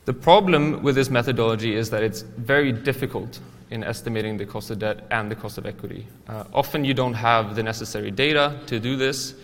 The 0.04 0.12
problem 0.12 0.82
with 0.82 0.94
this 0.94 1.08
methodology 1.08 1.74
is 1.74 1.88
that 1.90 2.02
it's 2.02 2.22
very 2.22 2.72
difficult 2.72 3.40
in 3.70 3.82
estimating 3.82 4.36
the 4.36 4.44
cost 4.44 4.70
of 4.70 4.78
debt 4.78 5.06
and 5.10 5.30
the 5.30 5.34
cost 5.34 5.56
of 5.56 5.64
equity. 5.64 6.06
Uh, 6.28 6.44
often 6.52 6.84
you 6.84 6.92
don't 6.92 7.14
have 7.14 7.56
the 7.56 7.62
necessary 7.62 8.10
data 8.10 8.58
to 8.66 8.78
do 8.78 8.96
this, 8.96 9.34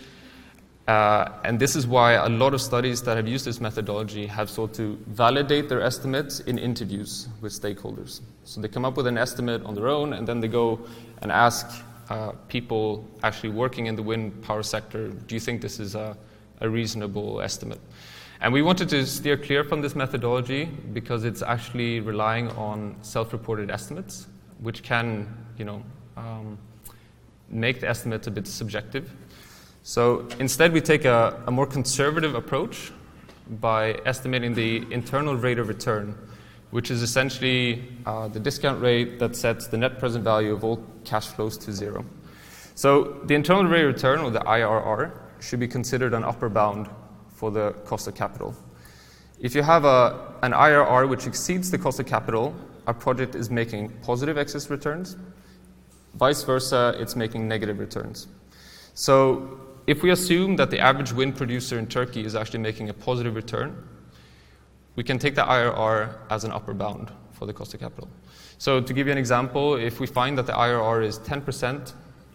uh, 0.87 1.29
and 1.43 1.59
this 1.59 1.75
is 1.75 1.87
why 1.87 2.13
a 2.13 2.29
lot 2.29 2.53
of 2.53 2.61
studies 2.61 3.01
that 3.01 3.17
have 3.17 3.27
used 3.27 3.45
this 3.45 3.59
methodology 3.59 4.27
have 4.27 4.49
sought 4.49 4.73
to 4.75 4.97
validate 5.07 5.67
their 5.67 5.81
estimates 5.81 6.41
in 6.41 6.59
interviews 6.59 7.27
with 7.41 7.51
stakeholders. 7.53 8.21
So 8.43 8.61
they 8.61 8.67
come 8.67 8.85
up 8.85 8.97
with 8.97 9.07
an 9.07 9.17
estimate 9.17 9.63
on 9.63 9.73
their 9.73 9.87
own, 9.87 10.13
and 10.13 10.27
then 10.27 10.39
they 10.39 10.47
go 10.47 10.79
and 11.23 11.31
ask 11.31 11.83
uh, 12.09 12.33
people 12.49 13.07
actually 13.23 13.49
working 13.49 13.87
in 13.87 13.95
the 13.95 14.03
wind 14.03 14.43
power 14.43 14.63
sector, 14.63 15.07
do 15.07 15.35
you 15.35 15.39
think 15.39 15.61
this 15.61 15.79
is 15.79 15.95
a, 15.95 16.15
a 16.59 16.69
reasonable 16.69 17.41
estimate? 17.41 17.79
And 18.41 18.51
we 18.51 18.63
wanted 18.63 18.89
to 18.89 19.05
steer 19.05 19.37
clear 19.37 19.63
from 19.63 19.81
this 19.81 19.95
methodology 19.95 20.65
because 20.65 21.25
it's 21.25 21.43
actually 21.43 21.99
relying 21.99 22.49
on 22.51 22.95
self-reported 23.03 23.69
estimates, 23.69 24.25
which 24.59 24.81
can, 24.81 25.27
you 25.59 25.65
know, 25.65 25.83
um, 26.17 26.57
make 27.49 27.81
the 27.81 27.87
estimates 27.87 28.25
a 28.25 28.31
bit 28.31 28.47
subjective. 28.47 29.13
So 29.83 30.27
instead, 30.39 30.73
we 30.73 30.81
take 30.81 31.05
a, 31.05 31.43
a 31.45 31.51
more 31.51 31.67
conservative 31.67 32.33
approach 32.33 32.91
by 33.59 33.99
estimating 34.05 34.55
the 34.55 34.91
internal 34.91 35.35
rate 35.35 35.59
of 35.59 35.67
return, 35.67 36.17
which 36.71 36.89
is 36.89 37.03
essentially 37.03 37.87
uh, 38.07 38.27
the 38.27 38.39
discount 38.39 38.81
rate 38.81 39.19
that 39.19 39.35
sets 39.35 39.67
the 39.67 39.77
net 39.77 39.99
present 39.99 40.23
value 40.23 40.53
of 40.53 40.63
all 40.63 40.83
cash 41.03 41.27
flows 41.27 41.59
to 41.59 41.71
zero. 41.71 42.03
So 42.73 43.21
the 43.25 43.35
internal 43.35 43.65
rate 43.65 43.85
of 43.85 43.93
return, 43.93 44.21
or 44.21 44.31
the 44.31 44.39
IRR, 44.39 45.11
should 45.41 45.59
be 45.59 45.67
considered 45.67 46.15
an 46.15 46.23
upper 46.23 46.49
bound 46.49 46.89
for 47.41 47.49
the 47.49 47.71
cost 47.85 48.07
of 48.07 48.13
capital. 48.13 48.53
If 49.39 49.55
you 49.55 49.63
have 49.63 49.83
a, 49.83 50.35
an 50.43 50.51
IRR 50.51 51.09
which 51.09 51.25
exceeds 51.25 51.71
the 51.71 51.79
cost 51.79 51.99
of 51.99 52.05
capital, 52.05 52.53
a 52.85 52.93
project 52.93 53.33
is 53.33 53.49
making 53.49 53.89
positive 54.03 54.37
excess 54.37 54.69
returns. 54.69 55.17
Vice 56.13 56.43
versa, 56.43 56.95
it's 56.99 57.15
making 57.15 57.47
negative 57.47 57.79
returns. 57.79 58.27
So 58.93 59.59
if 59.87 60.03
we 60.03 60.11
assume 60.11 60.55
that 60.57 60.69
the 60.69 60.77
average 60.77 61.13
wind 61.13 61.35
producer 61.35 61.79
in 61.79 61.87
Turkey 61.87 62.23
is 62.23 62.35
actually 62.35 62.59
making 62.59 62.89
a 62.89 62.93
positive 62.93 63.33
return, 63.33 63.75
we 64.95 65.03
can 65.03 65.17
take 65.17 65.33
the 65.33 65.43
IRR 65.43 66.13
as 66.29 66.43
an 66.43 66.51
upper 66.51 66.75
bound 66.75 67.11
for 67.31 67.47
the 67.47 67.53
cost 67.53 67.73
of 67.73 67.79
capital. 67.79 68.07
So 68.59 68.81
to 68.81 68.93
give 68.93 69.07
you 69.07 69.13
an 69.13 69.17
example, 69.17 69.77
if 69.77 69.99
we 69.99 70.05
find 70.05 70.37
that 70.37 70.45
the 70.45 70.53
IRR 70.53 71.03
is 71.03 71.17
10%, 71.17 71.93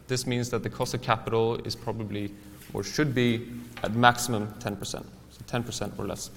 this 0.08 0.26
means 0.26 0.50
that 0.50 0.64
the 0.64 0.70
cost 0.70 0.94
of 0.94 1.02
capital 1.02 1.54
is 1.64 1.76
probably 1.76 2.34
or 2.72 2.82
should 2.82 3.14
be 3.14 3.48
at 3.82 3.94
maximum 3.94 4.48
10%, 4.58 4.80
so 4.86 5.04
10% 5.46 5.98
or 5.98 6.06
less. 6.06 6.30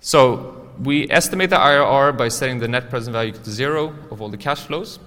So 0.00 0.68
we 0.82 1.08
estimate 1.10 1.50
the 1.50 1.56
IRR 1.56 2.16
by 2.16 2.28
setting 2.28 2.58
the 2.58 2.66
net 2.66 2.90
present 2.90 3.12
value 3.12 3.32
to 3.32 3.50
zero 3.50 3.94
of 4.10 4.20
all 4.20 4.28
the 4.28 4.36
cash 4.36 4.60
flows 4.60 4.98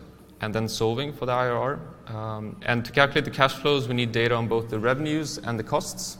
and 0.41 0.55
then 0.55 0.67
solving 0.67 1.11
for 1.11 1.25
the 1.25 1.33
IRR. 1.33 1.79
Um, 2.09 2.57
and 2.65 2.85
to 2.85 2.91
calculate 2.91 3.25
the 3.25 3.31
cash 3.31 3.53
flows, 3.53 3.87
we 3.87 3.93
need 3.93 4.11
data 4.11 4.35
on 4.35 4.47
both 4.47 4.69
the 4.69 4.79
revenues 4.79 5.37
and 5.37 5.59
the 5.59 5.63
costs. 5.63 6.17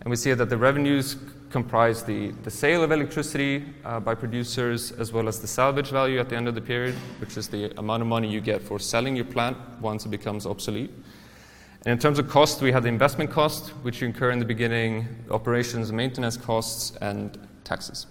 And 0.00 0.10
we 0.10 0.16
see 0.16 0.34
that 0.34 0.50
the 0.50 0.56
revenues 0.56 1.16
comprise 1.50 2.02
the, 2.02 2.32
the 2.42 2.50
sale 2.50 2.82
of 2.82 2.92
electricity 2.92 3.64
uh, 3.84 4.00
by 4.00 4.14
producers 4.14 4.90
as 4.92 5.12
well 5.12 5.28
as 5.28 5.38
the 5.40 5.46
salvage 5.46 5.90
value 5.90 6.18
at 6.18 6.28
the 6.28 6.36
end 6.36 6.48
of 6.48 6.54
the 6.54 6.60
period, 6.60 6.94
which 7.20 7.36
is 7.36 7.48
the 7.48 7.78
amount 7.78 8.02
of 8.02 8.08
money 8.08 8.28
you 8.28 8.40
get 8.40 8.60
for 8.60 8.78
selling 8.78 9.14
your 9.14 9.26
plant 9.26 9.56
once 9.80 10.04
it 10.04 10.08
becomes 10.08 10.44
obsolete. 10.46 10.90
And 11.84 11.92
in 11.92 11.98
terms 11.98 12.20
of 12.20 12.28
cost, 12.28 12.62
we 12.62 12.70
have 12.70 12.84
the 12.84 12.88
investment 12.88 13.30
cost, 13.30 13.70
which 13.82 14.00
you 14.00 14.06
incur 14.06 14.30
in 14.30 14.38
the 14.38 14.44
beginning, 14.44 15.08
operations 15.30 15.88
and 15.88 15.96
maintenance 15.96 16.36
costs, 16.36 16.96
and 17.00 17.36
taxes. 17.64 18.06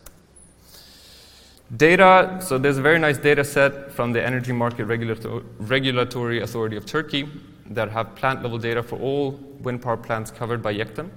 Data, 1.78 2.38
so 2.46 2.58
there's 2.58 2.78
a 2.78 2.82
very 2.82 3.00
nice 3.00 3.18
data 3.18 3.46
set 3.46 3.94
from 3.94 4.12
the 4.12 4.22
Energy 4.22 4.52
Market 4.52 4.86
Regulator- 4.86 5.42
Regulatory 5.58 6.42
Authority 6.42 6.76
of 6.76 6.86
Turkey 6.86 7.30
that 7.68 7.90
have 7.90 8.14
plant 8.16 8.44
level 8.44 8.58
data 8.58 8.84
for 8.84 9.00
all 9.00 9.32
wind 9.62 9.82
power 9.82 9.96
plants 9.96 10.32
covered 10.32 10.62
by 10.62 10.74
YEKDEM. 10.74 11.10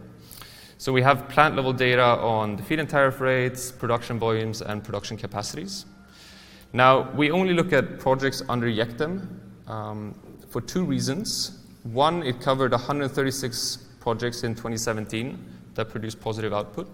So 0.78 0.92
we 0.92 1.02
have 1.02 1.28
plant 1.28 1.56
level 1.56 1.72
data 1.72 2.04
on 2.04 2.54
the 2.54 2.62
feed-in 2.62 2.86
tariff 2.86 3.20
rates, 3.20 3.72
production 3.72 4.20
volumes, 4.20 4.62
and 4.62 4.84
production 4.84 5.16
capacities. 5.16 5.86
Now, 6.72 7.10
we 7.12 7.32
only 7.32 7.52
look 7.52 7.72
at 7.72 7.98
projects 7.98 8.42
under 8.48 8.68
YEKDEM 8.68 9.26
um, 9.66 10.14
for 10.48 10.60
two 10.60 10.84
reasons. 10.84 11.63
One, 11.84 12.22
it 12.22 12.40
covered 12.40 12.72
136 12.72 13.76
projects 14.00 14.42
in 14.42 14.54
2017 14.54 15.38
that 15.74 15.90
produced 15.90 16.20
positive 16.20 16.52
output. 16.52 16.88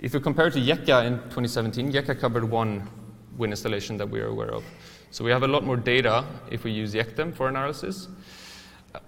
If 0.00 0.14
you 0.14 0.20
compare 0.20 0.46
it 0.46 0.52
to 0.52 0.60
YEKA 0.60 1.04
in 1.04 1.14
2017, 1.30 1.92
YEKA 1.92 2.20
covered 2.20 2.44
one 2.44 2.88
wind 3.36 3.52
installation 3.52 3.96
that 3.96 4.08
we 4.08 4.20
are 4.20 4.28
aware 4.28 4.52
of. 4.52 4.62
So 5.10 5.24
we 5.24 5.32
have 5.32 5.42
a 5.42 5.48
lot 5.48 5.64
more 5.64 5.76
data 5.76 6.24
if 6.50 6.62
we 6.62 6.70
use 6.70 6.94
YEKDEM 6.94 7.34
for 7.34 7.48
analysis. 7.48 8.08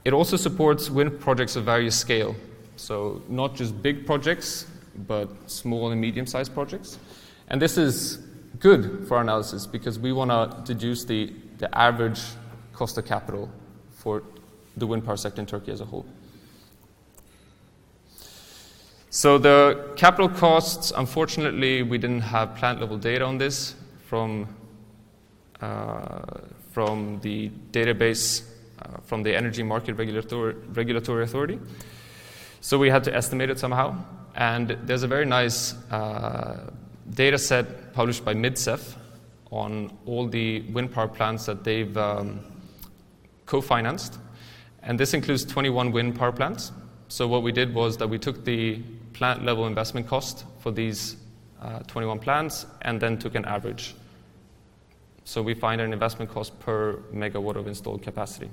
It 0.04 0.12
also 0.12 0.36
supports 0.36 0.90
wind 0.90 1.20
projects 1.20 1.54
of 1.54 1.64
various 1.64 1.96
scale. 1.96 2.34
So 2.76 3.22
not 3.28 3.54
just 3.54 3.80
big 3.80 4.06
projects, 4.06 4.66
but 5.06 5.28
small 5.48 5.92
and 5.92 6.00
medium-sized 6.00 6.52
projects. 6.52 6.98
And 7.48 7.62
this 7.62 7.78
is 7.78 8.18
good 8.58 9.06
for 9.06 9.20
analysis 9.20 9.66
because 9.66 10.00
we 10.00 10.12
want 10.12 10.30
to 10.30 10.72
deduce 10.74 11.04
the, 11.04 11.32
the 11.58 11.72
average 11.78 12.20
cost 12.72 12.98
of 12.98 13.06
capital 13.06 13.48
for 13.90 14.22
the 14.78 14.86
wind 14.86 15.04
power 15.04 15.16
sector 15.16 15.40
in 15.40 15.46
Turkey 15.46 15.72
as 15.72 15.80
a 15.80 15.84
whole. 15.84 16.06
So 19.10 19.38
the 19.38 19.92
capital 19.96 20.28
costs, 20.28 20.92
unfortunately, 20.94 21.82
we 21.82 21.98
didn't 21.98 22.20
have 22.20 22.54
plant 22.56 22.80
level 22.80 22.98
data 22.98 23.24
on 23.24 23.38
this 23.38 23.74
from, 24.06 24.54
uh, 25.60 26.22
from 26.72 27.18
the 27.20 27.50
database 27.72 28.42
uh, 28.80 28.98
from 29.04 29.24
the 29.24 29.34
Energy 29.34 29.62
Market 29.62 29.94
Regulatory, 29.94 30.54
Regulatory 30.72 31.24
Authority. 31.24 31.58
So 32.60 32.78
we 32.78 32.90
had 32.90 33.02
to 33.04 33.14
estimate 33.14 33.50
it 33.50 33.58
somehow. 33.58 33.96
And 34.36 34.78
there's 34.84 35.02
a 35.02 35.08
very 35.08 35.24
nice 35.26 35.74
uh, 35.90 36.70
data 37.10 37.38
set 37.38 37.92
published 37.92 38.24
by 38.24 38.34
MidSEFF 38.34 38.94
on 39.50 39.96
all 40.06 40.28
the 40.28 40.60
wind 40.70 40.92
power 40.92 41.08
plants 41.08 41.46
that 41.46 41.64
they've 41.64 41.96
um, 41.96 42.40
co 43.46 43.60
financed 43.60 44.18
and 44.82 44.98
this 44.98 45.14
includes 45.14 45.44
21 45.44 45.92
wind 45.92 46.16
power 46.16 46.32
plants. 46.32 46.72
So 47.08 47.26
what 47.26 47.42
we 47.42 47.52
did 47.52 47.74
was 47.74 47.96
that 47.98 48.08
we 48.08 48.18
took 48.18 48.44
the 48.44 48.82
plant 49.12 49.44
level 49.44 49.66
investment 49.66 50.06
cost 50.06 50.44
for 50.60 50.70
these 50.70 51.16
uh, 51.60 51.80
21 51.80 52.18
plants 52.20 52.66
and 52.82 53.00
then 53.00 53.18
took 53.18 53.34
an 53.34 53.44
average. 53.44 53.94
So 55.24 55.42
we 55.42 55.54
find 55.54 55.80
an 55.80 55.92
investment 55.92 56.30
cost 56.30 56.58
per 56.60 56.94
megawatt 57.12 57.56
of 57.56 57.66
installed 57.66 58.02
capacity. 58.02 58.50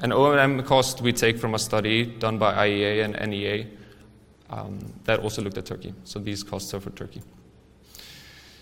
An 0.00 0.12
O&M 0.12 0.62
cost 0.62 1.02
we 1.02 1.12
take 1.12 1.38
from 1.38 1.54
a 1.54 1.58
study 1.58 2.06
done 2.06 2.38
by 2.38 2.68
IEA 2.68 3.04
and 3.04 3.30
NEA 3.30 3.66
um, 4.48 4.78
that 5.04 5.20
also 5.20 5.42
looked 5.42 5.58
at 5.58 5.66
Turkey. 5.66 5.94
So 6.04 6.18
these 6.18 6.42
costs 6.42 6.72
are 6.72 6.80
for 6.80 6.90
Turkey. 6.90 7.22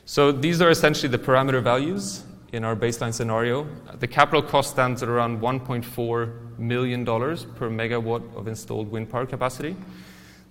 So 0.04 0.32
these 0.32 0.60
are 0.60 0.70
essentially 0.70 1.08
the 1.08 1.18
parameter 1.18 1.62
values 1.62 2.24
in 2.52 2.64
our 2.64 2.74
baseline 2.74 3.12
scenario. 3.12 3.66
The 3.98 4.06
capital 4.06 4.42
cost 4.42 4.70
stands 4.70 5.02
at 5.02 5.08
around 5.08 5.40
$1.4 5.40 6.58
million 6.58 7.04
per 7.04 7.68
megawatt 7.70 8.36
of 8.36 8.48
installed 8.48 8.90
wind 8.90 9.10
power 9.10 9.26
capacity. 9.26 9.76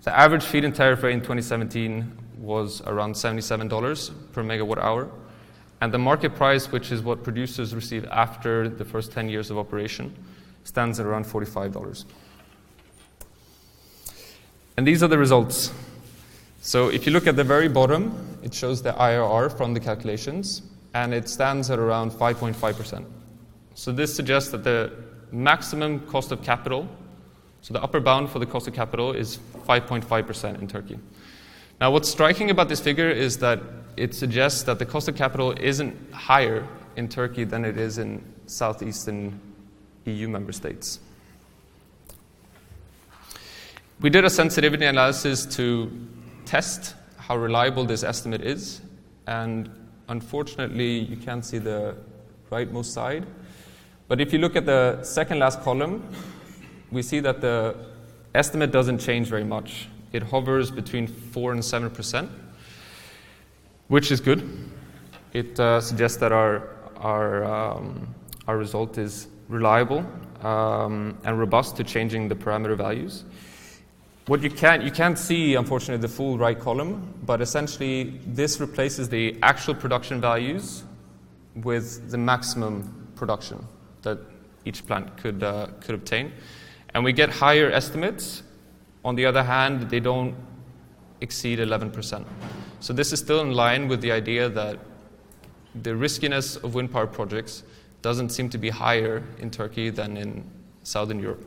The 0.03 0.17
average 0.17 0.43
feed-in 0.43 0.73
tariff 0.73 1.03
rate 1.03 1.13
in 1.13 1.19
2017 1.19 2.17
was 2.37 2.81
around 2.81 3.13
$77 3.13 4.31
per 4.31 4.43
megawatt 4.43 4.77
hour. 4.77 5.09
And 5.81 5.93
the 5.93 5.97
market 5.97 6.35
price, 6.35 6.71
which 6.71 6.91
is 6.91 7.01
what 7.01 7.23
producers 7.23 7.75
receive 7.75 8.05
after 8.05 8.69
the 8.69 8.85
first 8.85 9.11
10 9.11 9.29
years 9.29 9.51
of 9.51 9.57
operation, 9.57 10.15
stands 10.63 10.99
at 10.99 11.05
around 11.05 11.25
$45. 11.25 12.05
And 14.75 14.87
these 14.87 15.01
are 15.01 15.07
the 15.07 15.17
results. 15.17 15.71
So 16.61 16.89
if 16.89 17.05
you 17.05 17.11
look 17.11 17.27
at 17.27 17.35
the 17.35 17.43
very 17.43 17.67
bottom, 17.67 18.39
it 18.43 18.53
shows 18.53 18.81
the 18.81 18.93
IRR 18.93 19.55
from 19.57 19.73
the 19.73 19.79
calculations 19.79 20.61
and 20.97 21.13
it 21.13 21.29
stands 21.29 21.69
at 21.69 21.77
around 21.77 22.11
5.5%. 22.11 23.05
So 23.75 23.91
this 23.91 24.15
suggests 24.15 24.49
that 24.49 24.63
the 24.63 24.91
maximum 25.31 25.99
cost 26.07 26.31
of 26.31 26.41
capital, 26.41 26.87
so 27.61 27.73
the 27.73 27.83
upper 27.83 27.99
bound 27.99 28.31
for 28.31 28.39
the 28.39 28.47
cost 28.47 28.67
of 28.67 28.73
capital 28.73 29.11
is 29.13 29.37
5.5% 29.67 30.59
in 30.59 30.67
Turkey. 30.67 30.97
Now, 31.79 31.91
what's 31.91 32.09
striking 32.09 32.49
about 32.49 32.67
this 32.67 32.79
figure 32.79 33.11
is 33.11 33.37
that 33.37 33.59
it 33.95 34.15
suggests 34.15 34.63
that 34.63 34.79
the 34.79 34.85
cost 34.87 35.07
of 35.07 35.15
capital 35.15 35.53
isn't 35.59 35.95
higher 36.11 36.67
in 36.95 37.07
Turkey 37.07 37.43
than 37.43 37.63
it 37.63 37.77
is 37.77 37.99
in 37.99 38.23
southeastern 38.47 39.39
EU 40.05 40.27
member 40.27 40.51
states. 40.51 40.99
We 43.99 44.09
did 44.09 44.25
a 44.25 44.31
sensitivity 44.31 44.85
analysis 44.85 45.45
to 45.57 45.91
test 46.45 46.95
how 47.17 47.37
reliable 47.37 47.85
this 47.85 48.03
estimate 48.03 48.41
is, 48.41 48.81
and 49.27 49.69
Unfortunately, 50.09 50.99
you 50.99 51.17
can't 51.17 51.43
see 51.43 51.57
the 51.57 51.95
rightmost 52.51 52.85
side. 52.85 53.25
But 54.07 54.21
if 54.21 54.31
you 54.31 54.39
look 54.39 54.55
at 54.55 54.65
the 54.65 55.03
second 55.03 55.39
last 55.39 55.61
column, 55.61 56.07
we 56.91 57.01
see 57.01 57.19
that 57.19 57.41
the 57.41 57.75
estimate 58.33 58.71
doesn't 58.71 58.99
change 58.99 59.27
very 59.27 59.43
much. 59.43 59.89
It 60.13 60.23
hovers 60.23 60.71
between 60.71 61.07
4 61.07 61.51
and 61.53 61.61
7%, 61.61 62.29
which 63.89 64.11
is 64.11 64.21
good. 64.21 64.69
It 65.33 65.59
uh, 65.59 65.81
suggests 65.81 66.17
that 66.19 66.31
our, 66.31 66.69
our, 66.97 67.43
um, 67.43 68.07
our 68.47 68.57
result 68.57 68.97
is 68.97 69.27
reliable 69.49 70.05
um, 70.41 71.17
and 71.25 71.37
robust 71.37 71.75
to 71.77 71.83
changing 71.83 72.29
the 72.29 72.35
parameter 72.35 72.77
values. 72.77 73.25
What 74.27 74.43
you 74.43 74.49
can't, 74.49 74.83
you 74.83 74.91
can't 74.91 75.17
see, 75.17 75.55
unfortunately, 75.55 76.01
the 76.01 76.13
full 76.13 76.37
right 76.37 76.59
column, 76.59 77.13
but 77.25 77.39
essentially 77.39 78.19
this 78.25 78.59
replaces 78.59 79.07
the 79.07 79.37
actual 79.41 79.73
production 79.73 80.19
values 80.19 80.83
with 81.55 82.11
the 82.11 82.17
maximum 82.17 83.07
production 83.15 83.65
that 84.01 84.19
each 84.65 84.85
plant 84.85 85.15
could, 85.15 85.43
uh, 85.43 85.67
could 85.79 85.95
obtain. 85.95 86.33
And 86.93 87.05
we 87.05 87.13
get 87.13 87.29
higher 87.29 87.71
estimates. 87.71 88.43
On 89.05 89.15
the 89.15 89.25
other 89.25 89.43
hand, 89.43 89.89
they 89.89 90.01
don't 90.01 90.35
exceed 91.21 91.59
11%. 91.59 92.25
So 92.81 92.91
this 92.91 93.13
is 93.13 93.19
still 93.19 93.39
in 93.39 93.53
line 93.53 93.87
with 93.87 94.01
the 94.01 94.11
idea 94.11 94.49
that 94.49 94.77
the 95.83 95.95
riskiness 95.95 96.57
of 96.57 96.75
wind 96.75 96.91
power 96.91 97.07
projects 97.07 97.63
doesn't 98.01 98.29
seem 98.29 98.49
to 98.49 98.57
be 98.57 98.69
higher 98.69 99.23
in 99.39 99.51
Turkey 99.51 99.89
than 99.89 100.17
in 100.17 100.43
Southern 100.83 101.19
Europe. 101.19 101.45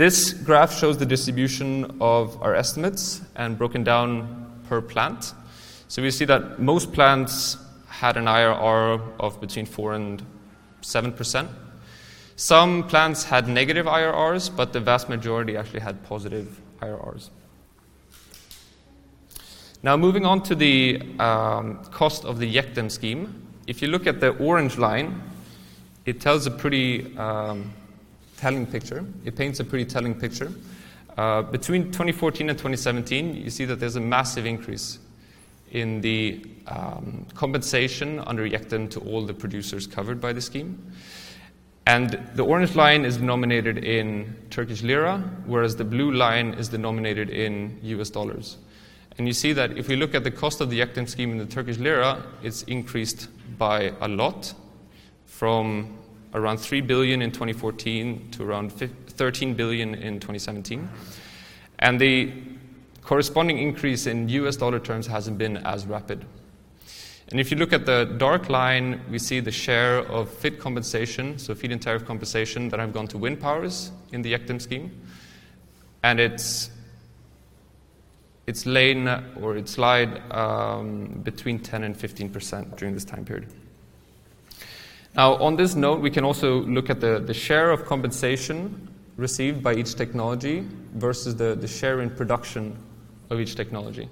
This 0.00 0.32
graph 0.32 0.74
shows 0.74 0.96
the 0.96 1.04
distribution 1.04 1.98
of 2.00 2.40
our 2.42 2.54
estimates 2.54 3.20
and 3.36 3.58
broken 3.58 3.84
down 3.84 4.62
per 4.66 4.80
plant. 4.80 5.34
So 5.88 6.00
we 6.00 6.10
see 6.10 6.24
that 6.24 6.58
most 6.58 6.94
plants 6.94 7.58
had 7.86 8.16
an 8.16 8.24
IRR 8.24 9.02
of 9.20 9.38
between 9.42 9.66
4 9.66 9.92
and 9.92 10.22
7%. 10.80 11.48
Some 12.36 12.88
plants 12.88 13.24
had 13.24 13.46
negative 13.46 13.84
IRRs, 13.84 14.56
but 14.56 14.72
the 14.72 14.80
vast 14.80 15.10
majority 15.10 15.58
actually 15.58 15.80
had 15.80 16.02
positive 16.02 16.58
IRRs. 16.80 17.28
Now, 19.82 19.98
moving 19.98 20.24
on 20.24 20.42
to 20.44 20.54
the 20.54 21.02
um, 21.18 21.84
cost 21.90 22.24
of 22.24 22.38
the 22.38 22.50
YEKDEM 22.50 22.90
scheme. 22.90 23.46
If 23.66 23.82
you 23.82 23.88
look 23.88 24.06
at 24.06 24.18
the 24.18 24.30
orange 24.38 24.78
line, 24.78 25.20
it 26.06 26.22
tells 26.22 26.46
a 26.46 26.50
pretty 26.50 27.14
um, 27.18 27.74
telling 28.40 28.66
picture. 28.66 29.04
It 29.24 29.36
paints 29.36 29.60
a 29.60 29.64
pretty 29.64 29.84
telling 29.84 30.14
picture. 30.14 30.50
Uh, 31.18 31.42
between 31.42 31.84
2014 31.92 32.48
and 32.48 32.58
2017, 32.58 33.36
you 33.36 33.50
see 33.50 33.66
that 33.66 33.78
there's 33.78 33.96
a 33.96 34.00
massive 34.00 34.46
increase 34.46 34.98
in 35.72 36.00
the 36.00 36.42
um, 36.66 37.26
compensation 37.34 38.18
under 38.20 38.48
YEKDEM 38.48 38.90
to 38.90 39.00
all 39.00 39.26
the 39.26 39.34
producers 39.34 39.86
covered 39.86 40.20
by 40.20 40.32
the 40.32 40.40
scheme. 40.40 40.92
And 41.86 42.18
the 42.34 42.44
orange 42.44 42.74
line 42.74 43.04
is 43.04 43.18
denominated 43.18 43.84
in 43.84 44.34
Turkish 44.48 44.82
lira, 44.82 45.18
whereas 45.44 45.76
the 45.76 45.84
blue 45.84 46.12
line 46.12 46.54
is 46.54 46.68
denominated 46.68 47.28
in 47.28 47.78
US 47.82 48.08
dollars. 48.08 48.56
And 49.18 49.26
you 49.26 49.34
see 49.34 49.52
that 49.52 49.76
if 49.76 49.88
we 49.88 49.96
look 49.96 50.14
at 50.14 50.24
the 50.24 50.30
cost 50.30 50.62
of 50.62 50.70
the 50.70 50.80
YEKDEM 50.80 51.08
scheme 51.08 51.32
in 51.32 51.38
the 51.38 51.46
Turkish 51.46 51.76
lira, 51.76 52.24
it's 52.42 52.62
increased 52.62 53.28
by 53.58 53.92
a 54.00 54.08
lot 54.08 54.54
from 55.26 55.98
around 56.34 56.58
3 56.58 56.80
billion 56.82 57.22
in 57.22 57.30
2014 57.32 58.30
to 58.32 58.42
around 58.42 58.70
13 58.70 59.54
billion 59.54 59.94
in 59.94 60.14
2017. 60.20 60.88
And 61.78 62.00
the 62.00 62.32
corresponding 63.02 63.58
increase 63.58 64.06
in 64.06 64.28
US 64.28 64.56
dollar 64.56 64.78
terms 64.78 65.06
hasn't 65.06 65.38
been 65.38 65.56
as 65.58 65.86
rapid. 65.86 66.24
And 67.30 67.38
if 67.38 67.50
you 67.50 67.56
look 67.56 67.72
at 67.72 67.86
the 67.86 68.04
dark 68.18 68.48
line, 68.48 69.00
we 69.08 69.18
see 69.18 69.38
the 69.38 69.52
share 69.52 69.98
of 69.98 70.28
FIT 70.30 70.58
compensation, 70.58 71.38
so 71.38 71.54
feed-in 71.54 71.78
tariff 71.78 72.04
compensation, 72.04 72.68
that 72.70 72.80
have 72.80 72.92
gone 72.92 73.06
to 73.08 73.18
wind 73.18 73.40
powers 73.40 73.92
in 74.10 74.22
the 74.22 74.32
YEKDEM 74.32 74.60
scheme. 74.60 74.90
And 76.02 76.18
it's, 76.18 76.70
it's 78.48 78.66
lain 78.66 79.06
or 79.40 79.56
it's 79.56 79.78
lied 79.78 80.20
um, 80.32 81.20
between 81.22 81.60
10 81.60 81.84
and 81.84 81.96
15% 81.96 82.76
during 82.76 82.94
this 82.94 83.04
time 83.04 83.24
period. 83.24 83.52
Now, 85.16 85.34
on 85.36 85.56
this 85.56 85.74
note, 85.74 86.00
we 86.00 86.10
can 86.10 86.24
also 86.24 86.60
look 86.62 86.88
at 86.88 87.00
the, 87.00 87.18
the 87.18 87.34
share 87.34 87.70
of 87.70 87.84
compensation 87.84 88.88
received 89.16 89.62
by 89.62 89.74
each 89.74 89.94
technology 89.94 90.66
versus 90.94 91.36
the, 91.36 91.54
the 91.54 91.68
share 91.68 92.00
in 92.00 92.10
production 92.10 92.76
of 93.28 93.40
each 93.40 93.54
technology. 93.54 94.08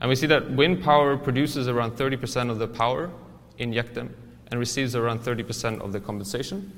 And 0.00 0.08
we 0.08 0.16
see 0.16 0.26
that 0.26 0.50
wind 0.50 0.82
power 0.82 1.16
produces 1.16 1.68
around 1.68 1.92
30% 1.92 2.50
of 2.50 2.58
the 2.58 2.68
power 2.68 3.10
in 3.58 3.72
YEKDEM 3.72 4.10
and 4.50 4.60
receives 4.60 4.94
around 4.94 5.20
30% 5.20 5.80
of 5.80 5.92
the 5.92 6.00
compensation. 6.00 6.72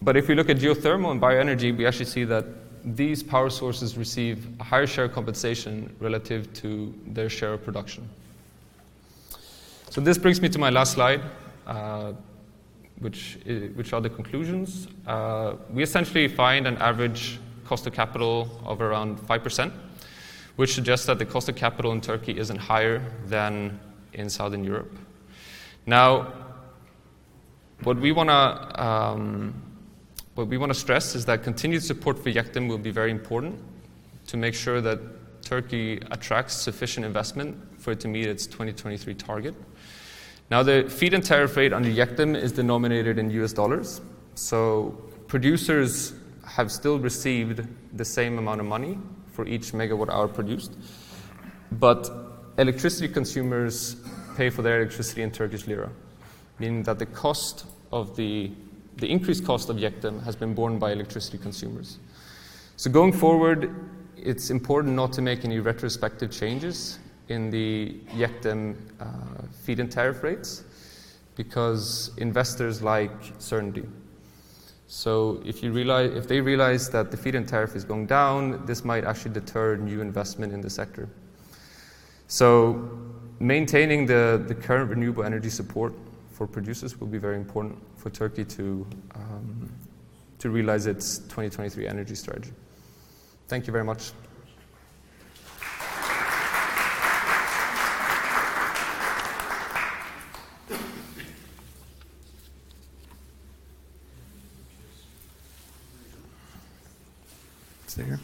But 0.00 0.16
if 0.16 0.28
we 0.28 0.34
look 0.34 0.48
at 0.48 0.58
geothermal 0.58 1.10
and 1.10 1.20
bioenergy, 1.20 1.76
we 1.76 1.86
actually 1.86 2.04
see 2.06 2.24
that 2.24 2.44
these 2.84 3.22
power 3.22 3.48
sources 3.48 3.96
receive 3.96 4.46
a 4.60 4.64
higher 4.64 4.86
share 4.86 5.06
of 5.06 5.12
compensation 5.12 5.94
relative 5.98 6.52
to 6.54 6.94
their 7.06 7.30
share 7.30 7.54
of 7.54 7.64
production. 7.64 8.08
So 9.90 10.00
this 10.00 10.18
brings 10.18 10.40
me 10.40 10.48
to 10.50 10.58
my 10.58 10.70
last 10.70 10.92
slide. 10.92 11.22
Uh, 11.66 12.12
which, 12.98 13.38
which 13.74 13.92
are 13.92 14.00
the 14.00 14.10
conclusions. 14.10 14.88
Uh, 15.06 15.54
we 15.70 15.82
essentially 15.82 16.28
find 16.28 16.66
an 16.66 16.76
average 16.78 17.38
cost 17.64 17.86
of 17.86 17.92
capital 17.92 18.60
of 18.64 18.80
around 18.80 19.18
5%, 19.18 19.72
which 20.56 20.74
suggests 20.74 21.06
that 21.06 21.18
the 21.18 21.26
cost 21.26 21.48
of 21.48 21.56
capital 21.56 21.92
in 21.92 22.00
Turkey 22.00 22.38
isn't 22.38 22.58
higher 22.58 23.02
than 23.26 23.78
in 24.12 24.30
Southern 24.30 24.64
Europe. 24.64 24.96
Now, 25.86 26.32
what 27.82 27.98
we 27.98 28.12
want 28.12 28.30
to 28.30 28.82
um, 28.82 29.54
what 30.34 30.48
we 30.48 30.58
want 30.58 30.72
to 30.72 30.78
stress 30.78 31.14
is 31.14 31.24
that 31.26 31.44
continued 31.44 31.82
support 31.82 32.18
for 32.18 32.30
YEKDEM 32.30 32.68
will 32.68 32.78
be 32.78 32.90
very 32.90 33.10
important 33.10 33.56
to 34.26 34.36
make 34.36 34.54
sure 34.54 34.80
that 34.80 34.98
Turkey 35.42 36.00
attracts 36.10 36.54
sufficient 36.54 37.06
investment 37.06 37.56
for 37.78 37.92
it 37.92 38.00
to 38.00 38.08
meet 38.08 38.26
its 38.26 38.46
2023 38.46 39.14
target. 39.14 39.54
Now, 40.50 40.62
the 40.62 40.84
feed-in 40.88 41.22
tariff 41.22 41.56
rate 41.56 41.72
under 41.72 41.88
YEKDEM 41.88 42.36
is 42.36 42.52
denominated 42.52 43.18
in 43.18 43.30
US 43.30 43.52
dollars. 43.52 44.00
So 44.34 44.90
producers 45.26 46.12
have 46.46 46.70
still 46.70 46.98
received 46.98 47.66
the 47.96 48.04
same 48.04 48.38
amount 48.38 48.60
of 48.60 48.66
money 48.66 48.98
for 49.32 49.46
each 49.46 49.72
megawatt 49.72 50.10
hour 50.10 50.28
produced. 50.28 50.72
But 51.72 52.10
electricity 52.58 53.08
consumers 53.08 53.96
pay 54.36 54.50
for 54.50 54.62
their 54.62 54.82
electricity 54.82 55.22
in 55.22 55.30
Turkish 55.30 55.66
lira, 55.66 55.90
meaning 56.58 56.82
that 56.82 56.98
the 56.98 57.06
cost 57.06 57.66
of 57.90 58.14
the, 58.16 58.52
the 58.96 59.10
increased 59.10 59.44
cost 59.44 59.70
of 59.70 59.76
YEKDEM 59.76 60.22
has 60.24 60.36
been 60.36 60.54
borne 60.54 60.78
by 60.78 60.92
electricity 60.92 61.38
consumers. 61.38 61.98
So 62.76 62.90
going 62.90 63.12
forward, 63.12 63.74
it's 64.16 64.50
important 64.50 64.94
not 64.94 65.12
to 65.14 65.22
make 65.22 65.44
any 65.44 65.58
retrospective 65.60 66.30
changes 66.30 66.98
in 67.28 67.50
the 67.50 67.96
YEKDEM 68.14 68.76
uh, 69.00 69.06
feed-in 69.62 69.88
tariff 69.88 70.22
rates 70.22 70.64
because 71.36 72.10
investors 72.16 72.82
like 72.82 73.10
certainty. 73.38 73.84
So 74.86 75.42
if, 75.44 75.62
you 75.62 75.72
realize, 75.72 76.12
if 76.14 76.28
they 76.28 76.40
realize 76.40 76.90
that 76.90 77.10
the 77.10 77.16
feed-in 77.16 77.46
tariff 77.46 77.74
is 77.74 77.84
going 77.84 78.06
down, 78.06 78.64
this 78.66 78.84
might 78.84 79.04
actually 79.04 79.32
deter 79.32 79.76
new 79.76 80.00
investment 80.00 80.52
in 80.52 80.60
the 80.60 80.70
sector. 80.70 81.08
So 82.28 82.90
maintaining 83.40 84.06
the, 84.06 84.42
the 84.46 84.54
current 84.54 84.90
renewable 84.90 85.24
energy 85.24 85.50
support 85.50 85.94
for 86.32 86.46
producers 86.46 87.00
will 87.00 87.06
be 87.06 87.18
very 87.18 87.36
important 87.36 87.78
for 87.96 88.10
Turkey 88.10 88.44
to, 88.44 88.86
um, 89.14 89.72
to 90.38 90.50
realize 90.50 90.86
its 90.86 91.18
2023 91.18 91.86
energy 91.86 92.14
strategy. 92.14 92.52
Thank 93.48 93.66
you 93.66 93.72
very 93.72 93.84
much. 93.84 94.12
There. 107.94 108.18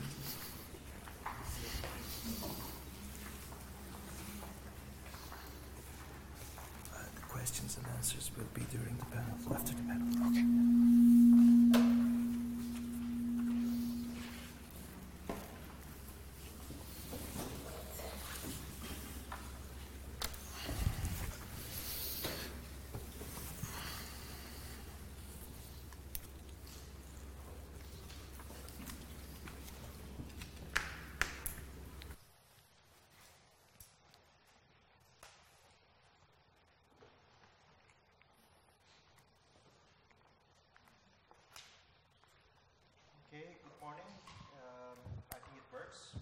morning. 43.90 44.14
Um, 44.55 45.03
I 45.35 45.38
think 45.42 45.59
it 45.59 45.66
works. 45.74 46.14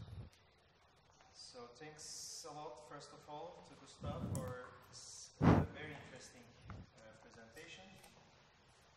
So 1.37 1.68
thanks 1.76 2.48
a 2.48 2.52
lot, 2.57 2.88
first 2.88 3.12
of 3.12 3.20
all, 3.28 3.61
to 3.68 3.76
Gustav 3.76 4.24
for 4.33 4.72
this 4.88 5.37
uh, 5.44 5.68
very 5.76 5.92
interesting 5.92 6.48
uh, 6.72 7.12
presentation. 7.20 7.85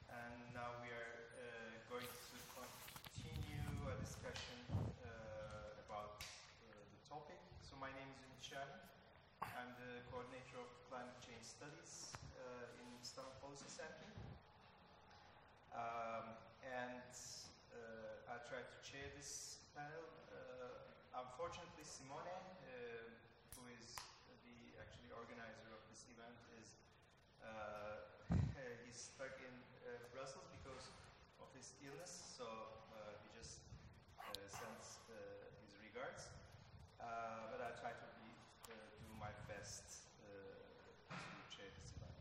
And 0.07 0.55
now 0.55 0.71
we 0.79 0.87
are 0.87 1.35
uh, 1.35 1.83
going 1.91 2.07
to 2.07 2.37
continue 2.55 3.75
a 3.91 3.95
discussion 3.99 4.55
uh, 5.03 5.83
about 5.83 6.23
uh, 6.23 6.71
the 6.71 7.01
topic. 7.11 7.43
So 7.59 7.75
my 7.75 7.91
name 7.91 8.07
is 8.15 8.23
Ümit 8.23 8.55
I'm 9.51 9.75
the 9.83 9.99
coordinator 10.07 10.63
of 10.63 10.71
climate 10.87 11.19
change 11.19 11.43
studies 11.43 12.15
uh, 12.39 12.79
in 12.79 12.87
Istanbul 13.03 13.35
Policy 13.43 13.67
Center. 13.67 14.07
Um, 15.75 16.39
and 16.63 17.11
try 18.51 18.67
to 18.67 18.83
chair 18.83 19.07
this 19.15 19.63
panel. 19.71 20.11
Uh, 20.27 21.23
unfortunately, 21.23 21.87
Simone, 21.87 22.27
uh, 22.27 23.07
who 23.55 23.63
is 23.71 23.95
the 24.43 24.75
actually 24.75 25.07
organizer 25.15 25.71
of 25.71 25.79
this 25.87 26.03
event, 26.11 26.35
is 26.59 26.75
uh, 27.39 28.11
he's 28.83 29.15
stuck 29.15 29.39
in 29.39 29.55
uh, 29.87 30.03
Brussels 30.11 30.43
because 30.51 30.83
of 31.39 31.47
his 31.55 31.71
illness. 31.79 32.11
So 32.11 32.43
uh, 32.91 33.23
he 33.23 33.31
just 33.39 33.63
sends 34.51 34.99
his 35.63 35.71
regards. 35.87 36.27
But 36.99 37.63
I'll 37.63 37.79
try 37.79 37.95
to 37.95 38.07
be, 38.19 38.35
do 38.67 39.07
my 39.15 39.31
best 39.47 40.11
to 40.19 40.27
chair 41.55 41.71
this 41.79 41.95
event. 41.95 42.19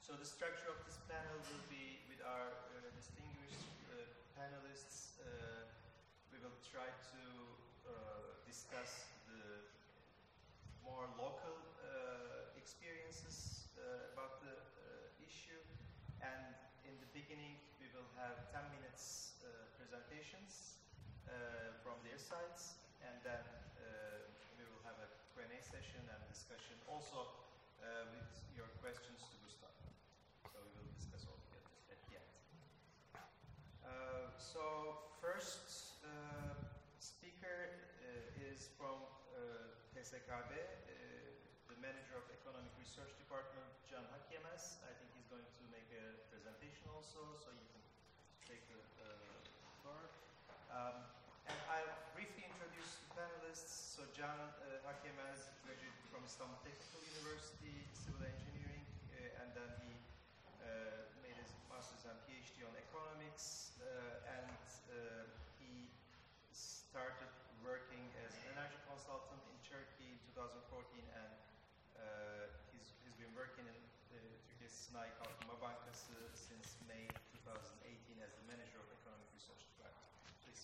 So 0.00 0.16
the 0.16 0.24
structure 0.24 0.72
of 0.72 0.80
this 0.88 0.96
panel 1.04 1.36
will 1.36 1.64
be 1.68 2.00
with 2.08 2.24
our 2.24 2.48
distinguished 2.96 3.68
panelists. 4.32 4.91
Try 6.72 6.88
to 6.88 7.24
uh, 7.84 8.32
discuss 8.48 9.12
the 9.28 9.60
more 10.80 11.04
local 11.20 11.60
uh, 11.84 12.48
experiences 12.56 13.68
uh, 13.76 14.08
about 14.16 14.40
the 14.40 14.56
issue. 15.20 15.60
And 16.24 16.56
in 16.88 16.96
the 16.96 17.12
beginning, 17.12 17.60
we 17.76 17.92
will 17.92 18.08
have 18.16 18.48
10 18.56 18.64
minutes 18.72 19.36
presentations 19.76 20.80
from 21.84 22.00
their 22.08 22.16
sides. 22.16 22.80
And 23.04 23.20
then 23.20 23.44
we 24.56 24.64
will 24.64 24.80
have 24.88 24.96
a 24.96 25.12
Q&A 25.36 25.60
session 25.60 26.00
and 26.08 26.20
discussion 26.32 26.80
also 26.88 27.36
with 28.16 28.32
your 28.56 28.72
questions 28.80 29.20
to 29.28 29.36
Gustav. 29.44 29.76
So 30.48 30.56
we 30.56 30.88
will 30.88 30.96
discuss 30.96 31.28
all 31.28 31.36
that 31.52 31.68
at 31.92 32.00
the 32.08 32.16
end. 32.16 32.32
So 34.40 34.96
first 35.20 35.92
uh, 36.02 36.52
speaker 36.98 37.70
uh, 38.02 38.50
is 38.50 38.68
from 38.74 38.98
TSKB, 40.02 40.34
uh, 40.34 40.58
the 41.70 41.78
manager 41.78 42.18
of 42.18 42.26
economic 42.34 42.74
research 42.74 43.14
department, 43.22 43.70
Can 43.86 44.02
Hakyemez. 44.10 44.82
I 44.82 44.90
think 44.98 45.14
he's 45.14 45.30
going 45.30 45.46
to 45.46 45.62
make 45.70 45.86
a 45.94 46.18
presentation 46.26 46.90
also, 46.90 47.22
so 47.38 47.54
you 47.54 47.62
can 47.70 47.86
take 48.42 48.66
the 48.66 48.82
floor. 49.78 50.02
Um, 50.74 51.06
and 51.46 51.54
I'll 51.70 51.94
briefly 52.18 52.50
introduce 52.50 52.98
the 53.06 53.14
panelists. 53.14 53.94
So 53.94 54.02
Can 54.18 54.26
uh, 54.26 54.82
Hakyemez 54.90 55.54
graduated 55.62 55.94
from 56.10 56.26
Istanbul 56.26 56.58
Technical 56.66 56.98
University, 57.22 57.86
civil 57.94 58.26
engineering, 58.26 58.82
uh, 59.14 59.38
and 59.38 59.54
then 59.54 59.70
he 59.86 59.94
uh, 60.66 61.06
made 61.22 61.38
his 61.38 61.54
master's 61.70 62.02
and 62.10 62.18
PhD 62.26 62.66
on 62.66 62.74
economics, 62.74 63.78
uh, 63.78 64.34
and 64.34 64.50
uh, 64.90 65.30
he 65.62 65.86
started 66.50 67.30
working 67.62 68.02
as 68.26 68.34
an 68.42 68.58
energy 68.58 68.78
consultant 68.90 69.38
in 69.46 69.58
Turkey 69.62 70.18
in 70.18 70.21
2014, 70.34 71.04
and 71.12 71.32
uh, 72.00 72.48
he's, 72.72 72.88
he's 73.04 73.16
been 73.20 73.28
working 73.36 73.68
in 73.68 73.76
Turkey's 74.08 74.72
Sınai 74.72 75.12
Kalkınma 75.20 75.60
Bankası 75.60 76.16
since 76.32 76.80
May 76.88 77.04
2018 77.44 78.16
as 78.24 78.32
the 78.40 78.44
manager 78.48 78.80
of 78.80 78.88
economic 78.96 79.28
research 79.36 79.60
department. 79.68 80.08
Please. 80.40 80.62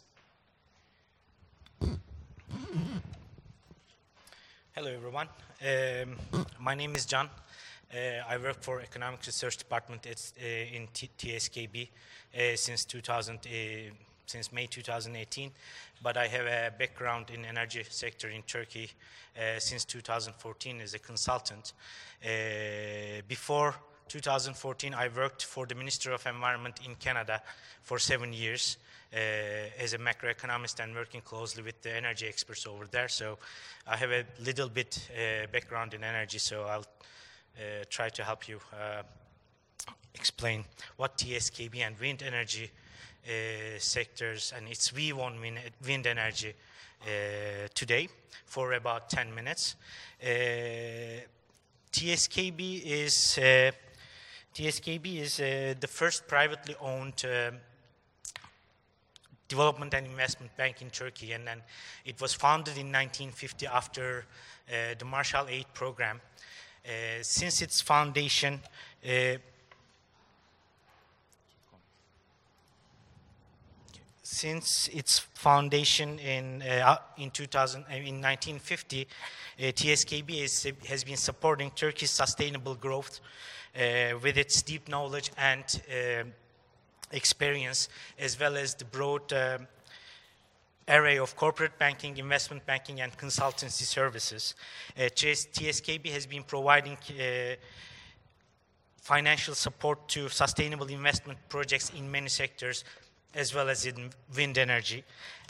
Hello, 4.73 4.91
everyone. 4.91 5.29
Um, 5.61 6.17
my 6.59 6.75
name 6.75 6.97
is 6.97 7.05
Can. 7.05 7.29
Uh, 7.93 8.25
I 8.29 8.37
work 8.39 8.63
for 8.63 8.81
Economic 8.81 9.27
Research 9.27 9.57
Department 9.59 10.07
at, 10.07 10.33
uh, 10.41 10.77
in 10.77 10.89
T- 10.93 11.11
TSKB 11.19 11.89
uh, 12.35 12.57
since 12.57 12.85
2000, 12.85 13.37
uh, 13.37 13.49
since 14.29 14.53
May 14.53 14.67
2018. 14.67 15.51
But 16.03 16.17
I 16.17 16.27
have 16.27 16.47
a 16.47 16.71
background 16.79 17.31
in 17.31 17.45
energy 17.45 17.83
sector 17.89 18.29
in 18.29 18.43
Turkey 18.43 18.91
uh, 19.37 19.59
since 19.59 19.85
2014 19.85 20.81
as 20.81 20.95
a 20.95 20.99
consultant. 20.99 21.73
Uh, 22.23 23.23
before 23.27 23.75
2014, 24.09 24.95
I 24.95 25.09
worked 25.09 25.45
for 25.45 25.67
the 25.67 25.75
Minister 25.75 26.13
of 26.13 26.27
Environment 26.27 26.79
in 26.87 26.95
Canada 26.97 27.43
for 27.83 27.99
seven 27.99 28.33
years 28.33 28.77
uh, 29.13 29.17
as 29.79 29.95
a 29.95 29.99
macroeconomist 29.99 30.83
and 30.83 30.95
working 30.95 31.23
closely 31.23 31.63
with 31.63 31.81
the 31.83 31.95
energy 31.95 32.27
experts 32.27 32.67
over 32.67 32.87
there. 32.87 33.09
So 33.09 33.39
I 33.87 33.97
have 33.97 34.11
a 34.11 34.25
little 34.45 34.69
bit 34.69 35.09
uh, 35.11 35.47
background 35.51 35.95
in 35.95 36.05
energy, 36.05 36.39
so 36.39 36.65
I'll 36.65 36.81
uh, 36.81 37.85
try 37.89 38.11
to 38.11 38.25
help 38.25 38.49
you 38.49 38.61
uh, 38.73 39.03
explain 40.15 40.65
what 40.97 41.17
TSKB 41.17 41.79
and 41.79 41.99
wind 41.99 42.23
energy 42.23 42.71
sectors 43.79 44.53
and 44.57 44.69
its 44.69 44.91
V1 44.91 45.41
wind, 45.41 45.59
wind 45.87 46.07
energy 46.07 46.55
uh, 47.03 47.69
today 47.75 48.09
for 48.47 48.73
about 48.73 49.11
10 49.11 49.35
minutes. 49.35 49.77
Uh, 50.23 50.27
TSKB 51.93 52.83
is 52.85 53.39
uh, 53.39 53.71
TSKB 54.55 55.21
is 55.21 55.41
uh, 55.41 55.75
the 55.79 55.87
first 55.87 56.27
privately 56.27 56.75
owned 56.81 57.25
um, 57.25 57.59
development 59.47 59.95
and 59.95 60.07
investment 60.07 60.55
bank 60.57 60.83
in 60.83 60.91
Turkey, 60.91 61.33
and 61.33 61.47
then 61.47 61.63
it 62.05 62.21
was 62.21 62.35
founded 62.35 62.77
in 62.77 62.93
1950 62.93 63.67
after 63.67 64.25
uh, 64.69 64.95
the 64.99 65.05
Marshall 65.05 65.47
Aid 65.49 65.67
program. 65.75 66.21
Uh, 66.85 67.23
since 67.23 67.63
its 67.63 67.81
foundation, 67.81 68.61
uh, 69.05 69.37
since 74.31 74.89
its 74.89 75.19
foundation 75.19 76.19
in 76.19 76.61
uh, 76.63 76.99
in 77.17 77.31
2000 77.31 77.83
uh, 77.83 77.95
in 77.95 78.21
1950, 78.21 79.07
uh, 79.07 79.63
TSKB 79.63 80.43
is, 80.43 80.71
has 80.87 81.03
been 81.03 81.17
supporting 81.17 81.71
Turkey's 81.71 82.11
sustainable 82.11 82.75
growth 82.75 83.21
uh, 83.75 84.19
with 84.23 84.37
its 84.37 84.61
deep 84.61 84.87
knowledge 84.87 85.31
and 85.39 85.65
uh, 85.65 86.25
experience, 87.11 87.89
as 88.19 88.39
well 88.39 88.57
as 88.57 88.75
the 88.75 88.85
broad 88.85 89.33
um 89.33 89.67
array 90.91 91.19
of 91.19 91.37
corporate 91.37 91.79
banking, 91.79 92.17
investment 92.17 92.65
banking, 92.65 93.03
and 93.03 93.13
consultancy 93.19 93.85
services. 93.85 94.55
Uh, 94.97 95.03
TSKB 95.03 96.07
has 96.07 96.27
been 96.27 96.43
providing 96.43 96.97
uh, 97.11 97.55
financial 99.03 99.55
support 99.55 100.09
to 100.09 100.31
sustainable 100.31 100.87
investment 100.87 101.39
projects 101.51 101.91
in 101.91 102.11
many 102.11 102.29
sectors, 102.29 102.85
as 103.35 103.55
well 103.55 103.69
as 103.69 103.87
in 103.87 104.11
wind 104.37 104.59
energy. 104.59 105.05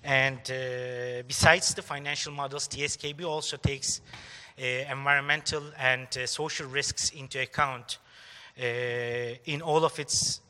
And 0.04 0.38
uh, 0.38 1.22
besides 1.26 1.74
the 1.74 1.82
financial 1.82 2.32
models, 2.32 2.68
TSKB 2.68 3.24
also 3.24 3.56
takes 3.56 4.00
uh, 4.58 4.64
environmental 4.90 5.62
and 5.78 6.08
uh, 6.16 6.26
social 6.26 6.66
risks 6.66 7.10
into 7.10 7.40
account 7.40 7.98
uh, 8.58 8.64
in 9.44 9.62
all 9.62 9.84
of 9.84 9.98
its 9.98 10.40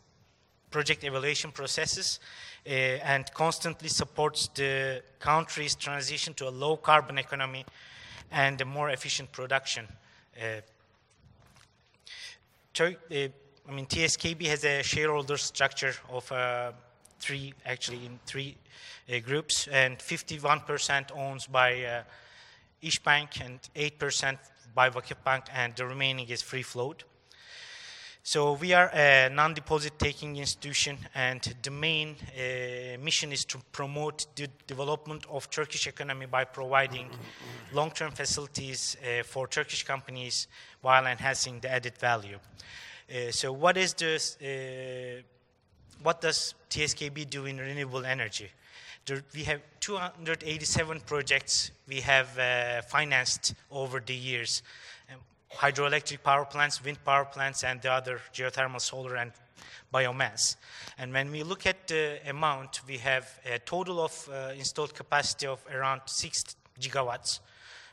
project 0.70 1.04
evaluation 1.04 1.50
processes 1.50 2.20
uh, 2.66 2.70
and 2.70 3.32
constantly 3.32 3.88
supports 3.88 4.48
the 4.54 5.02
country's 5.18 5.74
transition 5.74 6.34
to 6.34 6.48
a 6.48 6.50
low 6.50 6.76
carbon 6.76 7.18
economy 7.18 7.64
and 8.30 8.60
a 8.60 8.64
more 8.64 8.90
efficient 8.90 9.30
production. 9.32 9.86
Uh, 10.38 10.60
I 12.80 13.72
mean, 13.72 13.86
TSKB 13.86 14.46
has 14.46 14.64
a 14.64 14.82
shareholder 14.82 15.36
structure 15.36 15.94
of 16.10 16.30
three, 17.18 17.54
actually 17.64 18.06
in 18.06 18.18
three 18.26 18.56
uh, 19.08 19.18
groups, 19.20 19.68
and 19.68 19.98
51% 19.98 21.12
owns 21.16 21.46
by 21.46 21.84
uh, 21.84 22.02
İşbank 22.82 23.40
and 23.40 23.60
8% 23.74 24.38
by 24.74 24.88
Vakıfbank, 24.88 25.48
and 25.52 25.74
the 25.74 25.84
remaining 25.84 26.30
is 26.30 26.42
free 26.42 26.62
float. 26.62 27.04
So 28.22 28.52
we 28.52 28.74
are 28.74 28.90
a 28.92 29.30
non-deposit 29.30 29.98
taking 29.98 30.36
institution, 30.36 30.98
and 31.14 31.40
the 31.62 31.70
main 31.70 32.10
uh, 32.10 32.98
mission 33.02 33.32
is 33.32 33.46
to 33.46 33.58
promote 33.72 34.26
the 34.36 34.48
development 34.66 35.24
of 35.30 35.48
Turkish 35.48 35.86
economy 35.86 36.26
by 36.26 36.44
providing 36.44 37.08
long-term 37.72 38.10
facilities 38.12 38.98
uh, 39.02 39.22
for 39.22 39.48
Turkish 39.48 39.82
companies 39.82 40.46
while 40.82 41.06
enhancing 41.06 41.58
the 41.60 41.70
added 41.72 41.96
value. 41.96 42.38
Uh, 43.10 43.30
so 43.30 43.50
what 43.50 43.78
is 43.78 43.94
this? 43.94 44.36
What 46.02 46.20
does 46.20 46.54
TSKB 46.70 47.28
do 47.28 47.46
in 47.46 47.58
renewable 47.58 48.04
energy? 48.04 48.50
we 49.34 49.42
have 49.44 49.62
287 49.80 51.00
projects 51.00 51.70
we 51.88 52.00
have 52.00 52.38
uh, 52.38 52.82
financed 52.82 53.54
over 53.70 54.00
the 54.00 54.14
years. 54.14 54.62
Um, 55.10 55.20
hydroelectric 55.50 56.22
power 56.22 56.44
plants, 56.44 56.84
wind 56.84 57.02
power 57.04 57.24
plants, 57.24 57.64
and 57.64 57.80
the 57.80 57.90
other 57.90 58.20
geothermal, 58.34 58.80
solar, 58.80 59.16
and 59.16 59.32
biomass. 59.92 60.56
And 60.98 61.12
when 61.12 61.30
we 61.30 61.42
look 61.42 61.66
at 61.66 61.88
the 61.88 62.18
amount, 62.28 62.82
we 62.86 62.98
have 62.98 63.40
a 63.50 63.58
total 63.58 64.00
of 64.00 64.28
uh, 64.30 64.52
installed 64.56 64.94
capacity 64.94 65.46
of 65.46 65.64
around 65.72 66.02
6 66.04 66.56
gigawatts 66.78 67.40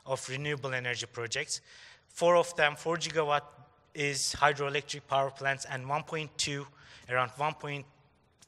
of 0.05 0.27
renewable 0.29 0.73
energy 0.73 1.05
projects. 1.05 1.61
Four 2.09 2.35
of 2.35 2.53
them, 2.55 2.75
4 2.75 2.97
gigawatt, 2.97 3.43
is 3.93 4.35
hydroelectric 4.37 5.07
power 5.07 5.31
plants, 5.31 5.65
and 5.71 5.85
1.2, 5.85 6.65
around 7.09 7.31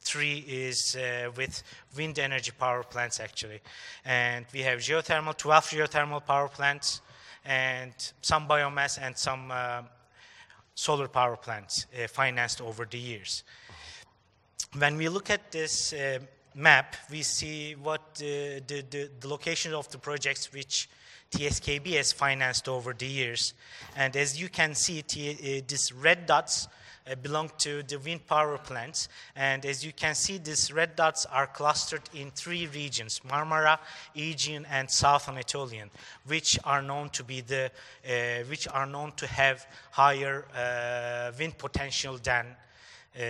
1.3 0.08 0.44
is 0.46 0.96
uh, 0.96 1.30
with 1.36 1.62
wind 1.96 2.18
energy 2.18 2.52
power 2.58 2.82
plants, 2.82 3.20
actually. 3.20 3.60
And 4.04 4.46
we 4.52 4.60
have 4.60 4.78
geothermal, 4.78 5.36
12 5.36 5.64
geothermal 5.64 6.24
power 6.24 6.48
plants, 6.48 7.00
and 7.44 7.92
some 8.20 8.48
biomass 8.48 8.98
and 9.00 9.16
some 9.16 9.50
uh, 9.50 9.82
solar 10.74 11.08
power 11.08 11.36
plants 11.36 11.86
uh, 11.92 12.06
financed 12.08 12.60
over 12.60 12.86
the 12.90 12.98
years. 12.98 13.44
When 14.76 14.96
we 14.96 15.08
look 15.08 15.30
at 15.30 15.50
this 15.52 15.92
uh, 15.92 16.20
map, 16.54 16.96
we 17.10 17.22
see 17.22 17.74
what 17.74 18.00
uh, 18.16 18.60
the, 18.66 18.84
the, 18.90 19.10
the 19.20 19.28
location 19.28 19.74
of 19.74 19.90
the 19.90 19.98
projects 19.98 20.52
which 20.52 20.88
TSKB 21.30 21.96
has 21.96 22.12
financed 22.12 22.68
over 22.68 22.94
the 22.94 23.06
years. 23.06 23.54
And 23.96 24.16
as 24.16 24.40
you 24.40 24.48
can 24.48 24.74
see, 24.74 25.02
t- 25.02 25.58
uh, 25.58 25.62
these 25.66 25.92
red 25.92 26.26
dots 26.26 26.68
uh, 27.10 27.14
belong 27.16 27.50
to 27.58 27.82
the 27.84 27.98
wind 27.98 28.26
power 28.26 28.58
plants. 28.58 29.08
And 29.34 29.64
as 29.64 29.84
you 29.84 29.92
can 29.92 30.14
see, 30.14 30.38
these 30.38 30.72
red 30.72 30.96
dots 30.96 31.26
are 31.26 31.46
clustered 31.46 32.02
in 32.14 32.30
three 32.32 32.66
regions 32.66 33.20
Marmara, 33.28 33.78
Aegean, 34.14 34.66
and 34.70 34.90
South 34.90 35.28
Anatolian, 35.28 35.90
which 36.26 36.58
are 36.64 36.82
known 36.82 37.10
to 37.10 37.24
be 37.24 37.40
the, 37.40 37.70
uh, 38.06 38.44
which 38.48 38.68
are 38.68 38.86
known 38.86 39.12
to 39.16 39.26
have 39.26 39.66
higher 39.90 40.44
uh, 40.54 41.32
wind 41.38 41.56
potential 41.58 42.18
than 42.22 42.46
uh, 42.46 43.20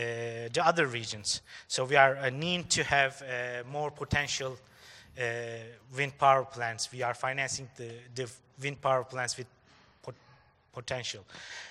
the 0.53 0.63
other 0.63 0.87
regions. 0.87 1.41
So 1.67 1.85
we 1.85 1.97
are 1.97 2.17
uh, 2.17 2.31
need 2.31 2.69
to 2.71 2.85
have 2.85 3.23
more 3.71 3.91
potential 3.91 4.57
wind 5.97 6.17
power 6.17 6.45
plants. 6.45 6.93
We 6.93 7.03
are 7.03 7.15
financing 7.15 7.69
the, 7.77 7.91
the 8.15 8.31
wind 8.63 8.81
power 8.81 9.03
plants 9.03 9.37
with 9.37 9.47
pot- 10.03 10.15
potential. 10.73 11.25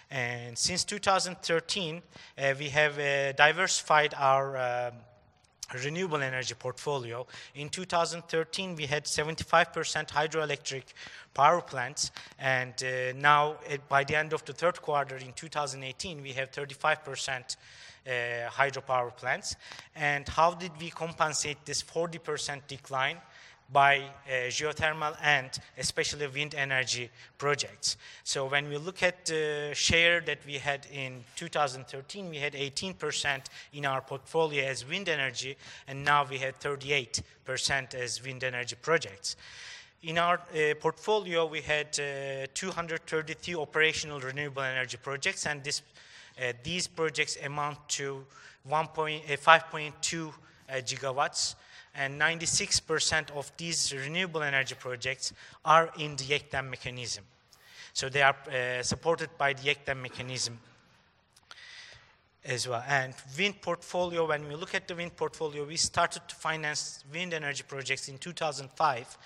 And 0.10 0.58
since 0.58 0.84
2013, 0.86 2.02
uh, 2.38 2.54
we 2.58 2.70
have 2.70 2.98
uh, 2.98 3.34
diversified 3.34 4.13
our 4.17 4.58
um, 4.58 4.93
renewable 5.84 6.22
energy 6.22 6.54
portfolio. 6.58 7.26
In 7.56 7.70
2013, 7.70 8.76
we 8.76 8.86
had 8.86 9.04
75% 9.04 10.08
hydroelectric 10.08 10.84
power 11.34 11.62
plants, 11.62 12.12
and 12.39 12.74
uh, 12.84 13.13
now 13.17 13.58
uh, 13.70 13.78
by 13.89 14.04
the 14.04 14.15
end 14.15 14.34
of 14.34 14.46
the 14.46 14.54
third 14.54 14.82
quarter 14.82 15.17
in 15.17 15.34
2018, 15.34 16.22
we 16.22 16.32
have 16.34 16.52
35% 16.52 17.58
uh, 18.08 18.10
hydropower 18.50 19.15
plants. 19.15 19.56
And 19.96 20.28
how 20.28 20.54
did 20.54 20.72
we 20.80 20.89
compensate 20.89 21.65
this 21.65 21.84
40% 21.84 22.62
decline? 22.67 23.17
By 23.72 23.98
uh, 23.98 24.48
geothermal 24.50 25.16
and 25.22 25.50
especially 25.78 26.26
wind 26.28 26.56
energy 26.56 27.10
projects. 27.38 27.98
So 28.24 28.46
when 28.46 28.70
we 28.70 28.78
look 28.78 29.04
at 29.04 29.26
the 29.26 29.72
share 29.74 30.22
that 30.22 30.40
we 30.46 30.54
had 30.54 30.88
in 30.92 31.24
2013, 31.36 32.30
we 32.30 32.38
had 32.38 32.54
18% 32.54 33.42
in 33.74 33.86
our 33.86 34.02
portfolio 34.02 34.66
as 34.66 34.88
wind 34.88 35.10
energy, 35.10 35.58
and 35.88 36.04
now 36.04 36.26
we 36.30 36.38
have 36.38 36.60
38% 36.60 37.94
as 37.94 38.24
wind 38.24 38.44
energy 38.44 38.78
projects. 38.82 39.36
In 40.04 40.18
our 40.18 40.36
uh, 40.36 40.76
portfolio, 40.80 41.46
we 41.46 41.62
had 41.62 41.88
uh, 42.00 42.48
233 42.54 43.56
operational 43.56 44.20
renewable 44.20 44.62
energy 44.62 44.98
projects, 45.02 45.46
and 45.46 45.64
this, 45.64 45.82
uh, 46.40 46.54
these 46.64 46.88
projects 46.88 47.38
amount 47.44 47.90
to 47.90 48.24
1 48.64 48.88
point, 48.88 49.24
uh, 49.26 49.36
5.2 49.36 50.30
uh, 50.70 50.74
gigawatts 50.76 51.56
and 51.98 52.22
96% 52.22 53.32
of 53.32 53.52
these 53.58 53.94
renewable 53.94 54.44
energy 54.44 54.76
projects 54.76 55.34
are 55.66 55.92
in 55.98 56.16
the 56.16 56.24
YEKDEM 56.24 56.70
mechanism. 56.70 57.24
So 57.94 58.08
they 58.10 58.22
are 58.22 58.36
uh, 58.48 58.84
supported 58.84 59.32
by 59.38 59.54
the 59.54 59.64
YEKDEM 59.64 60.02
mechanism 60.02 60.60
as 62.46 62.68
well. 62.68 62.84
And 62.88 63.14
wind 63.38 63.62
portfolio, 63.62 64.28
when 64.28 64.48
we 64.48 64.56
look 64.56 64.76
at 64.76 64.88
the 64.88 64.96
wind 64.96 65.16
portfolio, 65.16 65.66
we 65.66 65.76
started 65.76 66.22
to 66.28 66.36
finance 66.36 67.04
wind 67.12 67.34
energy 67.34 67.64
projects 67.68 68.08
in 68.08 68.20
2005. 68.20 69.18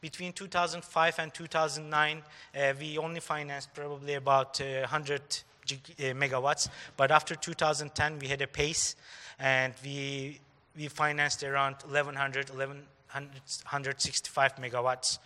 Between 0.00 0.32
2005 0.32 1.18
and 1.20 1.32
2009, 1.32 2.22
uh, 2.54 2.72
we 2.78 2.98
only 2.98 3.20
financed 3.20 3.72
probably 3.72 4.14
about 4.14 4.60
uh, 4.60 4.80
100 4.80 5.22
gig- 5.64 5.94
uh, 5.98 6.02
megawatts. 6.14 6.68
But 6.96 7.10
after 7.10 7.34
2010, 7.34 8.18
we 8.18 8.28
had 8.28 8.42
a 8.42 8.46
pace, 8.46 8.96
and 9.38 9.72
we 9.82 10.40
we 10.76 10.88
financed 10.88 11.42
around 11.42 11.76
1100 11.84 12.50
1165 12.50 14.56
megawatts 14.56 15.18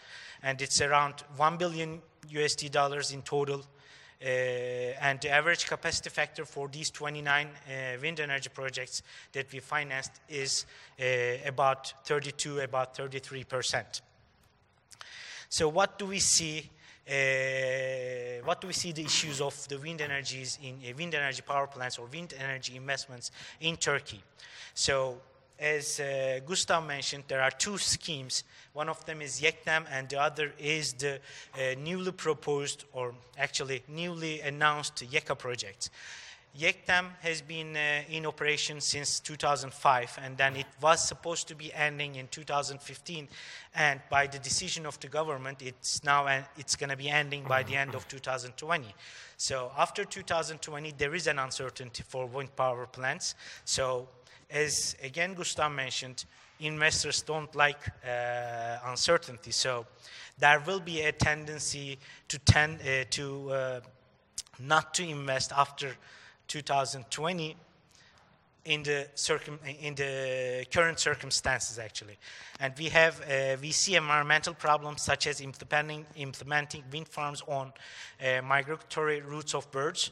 and 0.42 0.62
it's 0.62 0.80
around 0.80 1.14
1 1.36 1.56
billion 1.56 2.00
usd 2.30 2.70
dollars 2.70 3.12
in 3.12 3.22
total 3.22 3.64
uh, 4.22 4.26
and 4.26 5.18
the 5.20 5.30
average 5.30 5.66
capacity 5.66 6.10
factor 6.10 6.44
for 6.44 6.68
these 6.68 6.90
29 6.90 7.46
uh, 7.46 7.50
wind 8.02 8.20
energy 8.20 8.50
projects 8.52 9.02
that 9.32 9.50
we 9.52 9.60
financed 9.60 10.20
is 10.28 10.66
uh, 11.00 11.04
about 11.46 11.94
32 12.04 12.60
about 12.60 12.96
33 12.96 13.44
percent 13.44 14.02
so 15.48 15.68
what 15.68 15.98
do 15.98 16.06
we 16.06 16.18
see 16.18 16.70
uh, 17.10 18.40
what 18.44 18.60
do 18.60 18.68
we 18.68 18.72
see 18.72 18.92
the 18.92 19.02
issues 19.02 19.40
of 19.40 19.66
the 19.68 19.76
wind 19.78 20.00
energies 20.00 20.60
in 20.62 20.74
uh, 20.74 20.96
wind 20.96 21.12
energy 21.12 21.42
power 21.42 21.66
plants 21.66 21.98
or 21.98 22.06
wind 22.06 22.34
energy 22.38 22.76
investments 22.76 23.32
in 23.60 23.76
Turkey? 23.76 24.22
So 24.74 25.18
as 25.60 26.00
uh, 26.00 26.40
Gustav 26.46 26.86
mentioned, 26.86 27.24
there 27.28 27.42
are 27.42 27.50
two 27.50 27.76
schemes. 27.76 28.44
One 28.72 28.88
of 28.88 29.04
them 29.04 29.20
is 29.20 29.40
YEKDEM, 29.40 29.84
and 29.90 30.08
the 30.08 30.20
other 30.20 30.52
is 30.58 30.94
the 30.94 31.20
uh, 31.54 31.74
newly 31.78 32.12
proposed, 32.12 32.84
or 32.92 33.14
actually 33.38 33.82
newly 33.88 34.40
announced 34.40 34.96
YEKA 34.96 35.38
project. 35.38 35.90
YEKDEM 36.58 37.10
has 37.20 37.42
been 37.42 37.76
uh, 37.76 38.02
in 38.10 38.26
operation 38.26 38.80
since 38.80 39.20
2005, 39.20 40.18
and 40.24 40.36
then 40.36 40.56
it 40.56 40.66
was 40.82 41.06
supposed 41.06 41.46
to 41.46 41.54
be 41.54 41.72
ending 41.72 42.16
in 42.16 42.26
2015. 42.28 43.28
And 43.76 44.00
by 44.10 44.26
the 44.26 44.38
decision 44.38 44.84
of 44.84 44.98
the 44.98 45.06
government, 45.06 45.62
it's 45.62 46.02
now 46.02 46.26
uh, 46.26 46.42
it's 46.58 46.74
going 46.74 46.90
to 46.90 46.96
be 46.96 47.08
ending 47.08 47.44
by 47.44 47.62
the 47.62 47.76
end 47.76 47.94
of 47.94 48.08
2020. 48.08 48.86
So 49.36 49.70
after 49.78 50.04
2020, 50.04 50.94
there 50.98 51.14
is 51.14 51.28
an 51.28 51.38
uncertainty 51.38 52.02
for 52.06 52.26
wind 52.26 52.56
power 52.56 52.86
plants. 52.86 53.36
So 53.64 54.08
as 54.50 54.96
again 55.02 55.34
Gustav 55.34 55.72
mentioned, 55.72 56.24
investors 56.60 57.22
don't 57.22 57.54
like 57.54 57.80
uh, 58.04 58.78
uncertainty. 58.86 59.50
So 59.50 59.86
there 60.38 60.60
will 60.66 60.80
be 60.80 61.02
a 61.02 61.12
tendency 61.12 61.98
to 62.28 62.38
tend 62.38 62.80
uh, 62.80 63.04
to 63.10 63.50
uh, 63.50 63.80
not 64.58 64.94
to 64.94 65.08
invest 65.08 65.52
after 65.56 65.96
2020 66.48 67.56
in 68.66 68.82
the 68.82 69.08
circum 69.14 69.58
in 69.80 69.94
the 69.94 70.66
current 70.70 70.98
circumstances 70.98 71.78
actually 71.78 72.18
and 72.60 72.74
we 72.78 72.86
have 72.90 73.20
uh, 73.22 73.56
we 73.62 73.70
see 73.70 73.94
environmental 73.96 74.52
problems 74.52 75.00
such 75.00 75.26
as 75.26 75.40
implementing 75.40 76.04
implementing 76.16 76.84
wind 76.92 77.08
farms 77.08 77.42
on 77.46 77.72
uh, 78.22 78.42
migratory 78.42 79.22
routes 79.22 79.54
of 79.54 79.70
birds 79.70 80.10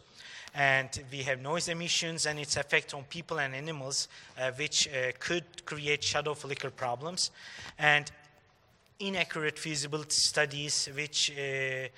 and 0.54 0.88
we 1.10 1.22
have 1.22 1.40
noise 1.40 1.68
emissions 1.68 2.26
and 2.26 2.38
its 2.38 2.56
effect 2.56 2.94
on 2.94 3.04
people 3.04 3.38
and 3.38 3.54
animals, 3.54 4.08
uh, 4.40 4.50
which 4.52 4.88
uh, 4.88 5.12
could 5.18 5.44
create 5.64 6.02
shadow 6.02 6.34
flicker 6.34 6.70
problems, 6.70 7.30
and 7.78 8.10
inaccurate 8.98 9.58
feasibility 9.58 10.10
studies, 10.10 10.88
which 10.94 11.30
uh, 11.30 11.88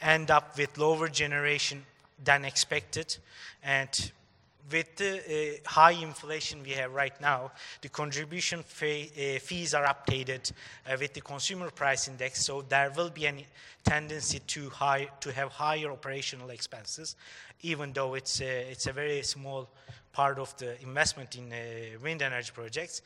end 0.00 0.30
up 0.30 0.56
with 0.56 0.76
lower 0.78 1.08
generation 1.08 1.84
than 2.22 2.44
expected, 2.44 3.16
and 3.62 4.12
with 4.70 4.96
the 4.96 5.18
uh, 5.18 5.68
high 5.68 5.92
inflation 5.92 6.62
we 6.62 6.70
have 6.70 6.92
right 6.92 7.18
now, 7.20 7.52
the 7.80 7.88
contribution 7.88 8.62
fee, 8.62 9.10
uh, 9.16 9.38
fees 9.38 9.74
are 9.74 9.84
updated 9.86 10.52
uh, 10.86 10.96
with 10.98 11.14
the 11.14 11.20
consumer 11.20 11.70
price 11.70 12.08
index, 12.08 12.44
so 12.44 12.62
there 12.62 12.92
will 12.96 13.10
be 13.10 13.26
a 13.26 13.34
tendency 13.84 14.40
to, 14.40 14.68
high, 14.70 15.08
to 15.20 15.32
have 15.32 15.50
higher 15.50 15.90
operational 15.90 16.50
expenses, 16.50 17.16
even 17.62 17.92
though 17.92 18.14
it's 18.14 18.40
a, 18.40 18.70
it's 18.70 18.86
a 18.86 18.92
very 18.92 19.22
small 19.22 19.68
part 20.12 20.38
of 20.38 20.56
the 20.56 20.80
investment 20.82 21.36
in 21.36 21.52
uh, 21.52 21.56
wind 22.02 22.22
energy 22.22 22.50
projects. 22.52 23.02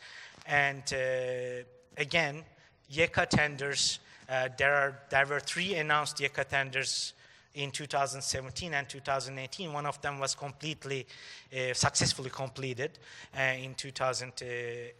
And 0.46 0.82
uh, 0.92 1.64
again, 1.96 2.44
YEKA 2.90 3.28
tenders, 3.28 3.98
uh, 4.28 4.48
there, 4.56 4.74
are, 4.74 5.00
there 5.10 5.26
were 5.26 5.40
three 5.40 5.74
announced 5.74 6.18
YEKA 6.18 6.48
tenders 6.48 7.12
in 7.54 7.70
2017 7.70 8.74
and 8.74 8.88
2018. 8.88 9.72
One 9.72 9.86
of 9.86 10.00
them 10.00 10.18
was 10.18 10.34
completely 10.34 11.06
uh, 11.52 11.74
successfully 11.74 12.30
completed 12.30 12.98
uh, 13.36 13.40
in 13.40 13.74
2018. 13.74 14.94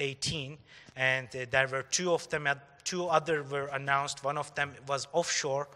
2018, 0.00 0.58
and 0.96 1.28
uh, 1.28 1.46
there 1.50 1.68
were 1.68 1.82
two 1.82 2.12
of 2.12 2.28
them. 2.30 2.48
Two 2.84 3.06
other 3.06 3.42
were 3.42 3.66
announced. 3.72 4.24
One 4.24 4.38
of 4.38 4.54
them 4.54 4.72
was 4.88 5.06
offshore, 5.12 5.68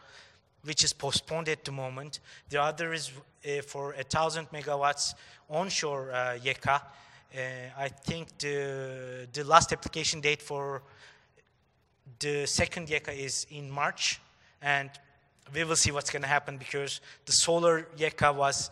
which 0.65 0.85
is 0.85 0.93
postponed 0.93 1.49
at 1.49 1.65
the 1.65 1.73
moment. 1.73 2.21
The 2.49 2.63
other 2.63 2.93
is 2.93 3.13
uh, 3.47 3.63
for 3.63 3.93
a 3.93 4.03
thousand 4.03 4.51
megawatts 4.51 5.15
onshore 5.51 6.13
uh, 6.13 6.39
YEKA. 6.43 6.81
Uh, 6.81 7.41
I 7.77 7.89
think 7.89 8.39
the 8.39 9.29
the 9.33 9.45
last 9.45 9.73
application 9.73 10.21
date 10.21 10.43
for 10.43 10.83
the 12.19 12.47
second 12.47 12.89
YEKA 12.89 13.13
is 13.13 13.47
in 13.51 13.71
March, 13.71 14.21
and 14.63 14.91
we 15.53 15.65
will 15.65 15.77
see 15.77 15.91
what's 15.91 16.11
going 16.11 16.23
to 16.23 16.29
happen 16.29 16.57
because 16.57 17.01
the 17.27 17.33
solar 17.33 17.89
YEKA 17.97 18.35
was 18.35 18.71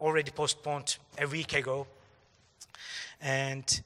already 0.00 0.30
postponed 0.30 0.96
a 1.18 1.26
week 1.26 1.54
ago. 1.54 1.86
And 3.20 3.82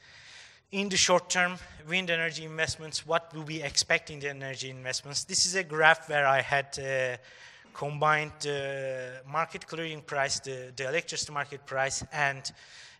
in 0.72 0.88
the 0.88 0.96
short 0.96 1.30
term, 1.30 1.56
wind 1.88 2.10
energy 2.10 2.44
investments, 2.44 3.06
what 3.06 3.34
will 3.34 3.42
we 3.42 3.62
expect 3.62 4.10
in 4.10 4.20
the 4.20 4.30
energy 4.30 4.70
investments? 4.70 5.24
This 5.24 5.46
is 5.46 5.54
a 5.54 5.64
graph 5.64 6.08
where 6.08 6.26
I 6.26 6.42
had 6.42 6.78
uh, 6.78 7.16
combined 7.72 8.32
the 8.40 9.22
market 9.30 9.66
clearing 9.66 10.02
price, 10.02 10.40
the, 10.40 10.72
the 10.76 10.88
electricity 10.88 11.32
market 11.32 11.64
price, 11.64 12.04
and 12.12 12.50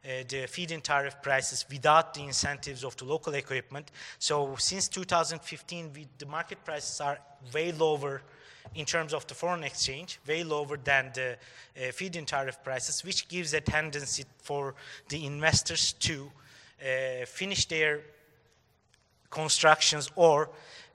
uh, 0.05 0.23
the 0.29 0.47
feed-in 0.47 0.81
tariff 0.81 1.21
prices 1.21 1.67
without 1.71 2.15
the 2.15 2.23
incentives 2.23 2.85
of 2.85 2.97
the 2.97 3.05
local 3.05 3.35
equipment. 3.35 3.91
So 4.19 4.55
since 4.57 4.89
2015, 4.89 5.91
we, 5.95 6.07
the 6.17 6.27
market 6.27 6.65
prices 6.65 7.01
are 7.01 7.19
way 7.53 7.73
lower 7.73 8.23
in 8.75 8.85
terms 8.85 9.15
of 9.15 9.27
the 9.27 9.35
foreign 9.35 9.65
exchange, 9.65 10.19
way 10.27 10.45
lower 10.45 10.77
than 10.77 11.11
the 11.15 11.37
uh, 11.77 11.93
feed-in 11.93 12.25
tariff 12.25 12.63
prices, 12.63 13.05
which 13.05 13.29
gives 13.29 13.55
a 13.55 13.61
tendency 13.61 14.25
for 14.39 14.75
the 15.09 15.27
investors 15.27 15.93
to 15.95 16.31
uh, 16.81 17.27
finish 17.27 17.67
their 17.67 18.03
constructions 19.31 20.11
or 20.17 20.49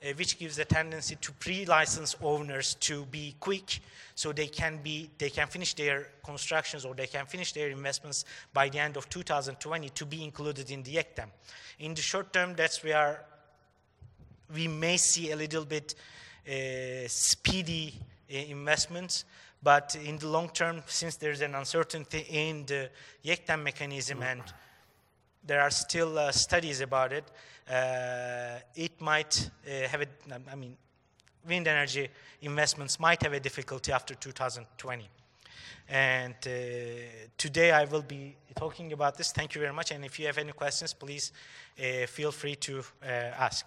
uh, 0.04 0.08
which 0.16 0.38
gives 0.38 0.58
a 0.60 0.66
tendency 0.66 1.16
to 1.16 1.32
pre-license 1.34 2.16
owners 2.22 2.76
to 2.76 3.06
be 3.06 3.36
quick 3.40 3.80
so 4.16 4.32
they 4.32 4.48
can 4.48 4.78
be 4.84 5.10
they 5.18 5.30
can 5.30 5.48
finish 5.48 5.74
their 5.76 6.10
constructions 6.24 6.86
or 6.86 6.94
they 6.94 7.08
can 7.08 7.26
finish 7.26 7.54
their 7.54 7.70
investments 7.70 8.26
by 8.54 8.70
the 8.70 8.80
end 8.80 8.98
of 8.98 9.10
2020 9.10 9.90
to 9.90 10.06
be 10.06 10.24
included 10.24 10.70
in 10.72 10.84
the 10.84 10.96
YEKDEM. 10.96 11.30
In 11.80 11.94
the 11.94 12.02
short 12.02 12.34
term, 12.34 12.54
that's 12.56 12.84
where 12.84 13.24
we 14.54 14.68
may 14.68 14.98
see 14.98 15.32
a 15.32 15.36
little 15.36 15.66
bit 15.66 15.96
speedy 17.08 17.94
uh, 18.32 18.38
investments, 18.38 19.26
but 19.62 19.96
in 20.04 20.18
the 20.18 20.28
long 20.28 20.50
term, 20.50 20.82
since 20.88 21.16
there's 21.16 21.42
an 21.42 21.56
uncertainty 21.56 22.26
in 22.30 22.66
the 22.66 22.90
YEKDEM 23.24 23.64
mechanism 23.64 24.22
and 24.24 24.42
there 25.46 25.62
are 25.62 25.72
still 25.72 26.18
uh, 26.18 26.32
studies 26.32 26.82
about 26.82 27.14
it, 27.14 27.26
uh, 27.70 28.60
it 28.76 29.00
might 29.00 29.50
uh, 29.66 29.88
have 29.88 30.02
a, 30.02 30.08
I 30.52 30.56
mean, 30.56 30.76
wind 31.48 31.68
energy 31.68 32.10
investments 32.42 33.00
might 33.00 33.22
have 33.24 33.34
a 33.34 33.40
difficulty 33.40 33.92
after 33.92 34.16
2020. 34.16 35.10
And 35.90 36.36
uh, 36.46 36.50
today 37.38 37.72
I 37.72 37.86
will 37.86 38.02
be 38.02 38.36
talking 38.56 38.94
about 38.94 39.18
this. 39.18 39.32
Thank 39.32 39.56
you 39.56 39.62
very 39.62 39.74
much. 39.74 39.92
And 39.92 40.06
if 40.06 40.20
you 40.20 40.26
have 40.28 40.38
any 40.38 40.54
questions, 40.54 40.94
please 40.94 41.32
uh, 41.78 42.06
feel 42.08 42.32
free 42.32 42.56
to 42.56 42.80
uh, 42.80 43.06
ask. 43.06 43.66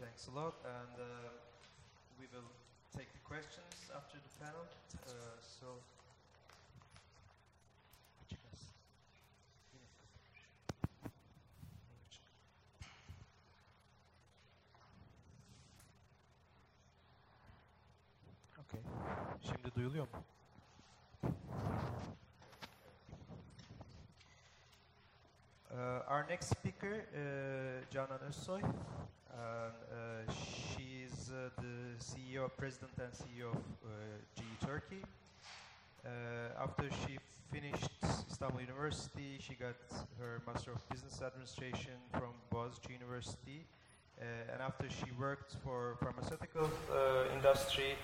Thanks 0.00 0.23
a 0.34 0.40
lot. 0.40 0.54
And 0.64 0.94
uh, 0.98 1.04
we 2.18 2.26
will 2.32 2.50
take 2.96 3.12
the 3.12 3.22
questions 3.24 3.74
after 3.94 4.18
the 4.18 4.44
panel. 4.44 4.66
Uh, 5.06 5.10
so. 5.40 5.66
Okay. 18.58 18.80
Şimdi 19.42 19.74
duyuluyor 19.76 20.08
mu? 20.14 20.20
Uh, 25.70 26.02
our 26.06 26.26
next 26.28 26.48
speaker, 26.48 26.94
uh, 26.94 27.90
Canan 27.90 28.20
Özsoy. 28.28 28.62
Uh, 29.34 30.32
she's 30.32 31.30
uh, 31.30 31.50
the 31.58 31.98
CEO, 31.98 32.48
President 32.56 32.92
and 32.98 33.12
CEO 33.12 33.50
of 33.50 33.64
uh, 33.84 33.88
GE 34.36 34.66
Turkey. 34.66 35.02
After 36.60 36.84
she 37.06 37.18
finished 37.52 37.90
Istanbul 38.30 38.60
University, 38.60 39.38
she 39.40 39.54
got 39.54 39.74
her 40.18 40.40
Master 40.46 40.72
of 40.72 40.88
Business 40.88 41.20
Administration 41.22 41.92
from 42.12 42.32
Boğaziçi 42.52 42.90
University. 42.92 43.66
And 44.20 44.60
after 44.60 44.88
she 44.88 45.10
worked 45.18 45.56
for 45.64 45.96
pharmaceutical 46.00 46.70
industry, 47.34 47.96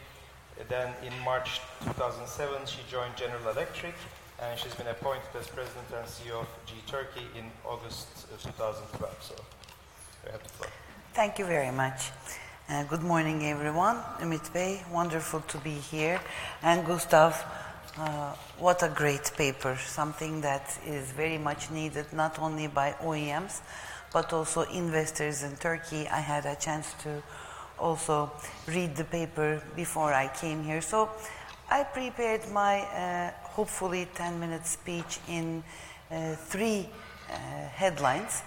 then 0.68 0.92
in 1.04 1.12
March 1.24 1.60
2007 1.84 2.66
she 2.66 2.80
joined 2.90 3.16
General 3.16 3.48
Electric 3.52 3.94
and 4.42 4.58
she's 4.58 4.74
been 4.74 4.88
appointed 4.88 5.30
as 5.38 5.46
President 5.48 5.86
and 5.96 6.06
CEO 6.06 6.40
of 6.40 6.48
GE 6.66 6.84
Turkey 6.86 7.26
in 7.38 7.44
August 7.64 8.08
uh, 8.32 8.36
2012. 8.42 9.16
So 9.20 9.34
you 10.24 10.32
have 10.32 10.42
the 10.42 10.48
floor. 10.48 10.89
Thank 11.12 11.40
you 11.40 11.44
very 11.44 11.72
much. 11.72 12.12
Uh, 12.68 12.84
good 12.84 13.02
morning, 13.02 13.44
everyone. 13.44 13.96
Ümit 14.20 14.52
Bey, 14.52 14.80
wonderful 14.92 15.40
to 15.40 15.58
be 15.58 15.72
here. 15.72 16.20
And 16.62 16.86
Gustav, 16.86 17.34
uh, 17.98 18.32
what 18.60 18.84
a 18.84 18.88
great 18.88 19.32
paper, 19.36 19.76
something 19.76 20.40
that 20.42 20.78
is 20.86 21.10
very 21.10 21.36
much 21.36 21.68
needed 21.72 22.06
not 22.12 22.38
only 22.38 22.68
by 22.68 22.92
OEMs, 23.02 23.60
but 24.12 24.32
also 24.32 24.62
investors 24.62 25.42
in 25.42 25.56
Turkey. 25.56 26.06
I 26.06 26.20
had 26.20 26.46
a 26.46 26.54
chance 26.54 26.94
to 27.02 27.20
also 27.76 28.30
read 28.68 28.94
the 28.94 29.04
paper 29.04 29.60
before 29.74 30.14
I 30.14 30.28
came 30.28 30.62
here. 30.62 30.80
So 30.80 31.10
I 31.68 31.82
prepared 31.82 32.48
my 32.52 32.82
uh, 32.82 33.32
hopefully 33.48 34.06
10 34.14 34.38
minute 34.38 34.64
speech 34.64 35.18
in 35.28 35.64
uh, 36.08 36.36
three 36.36 36.88
uh, 37.28 37.34
headlines. 37.74 38.42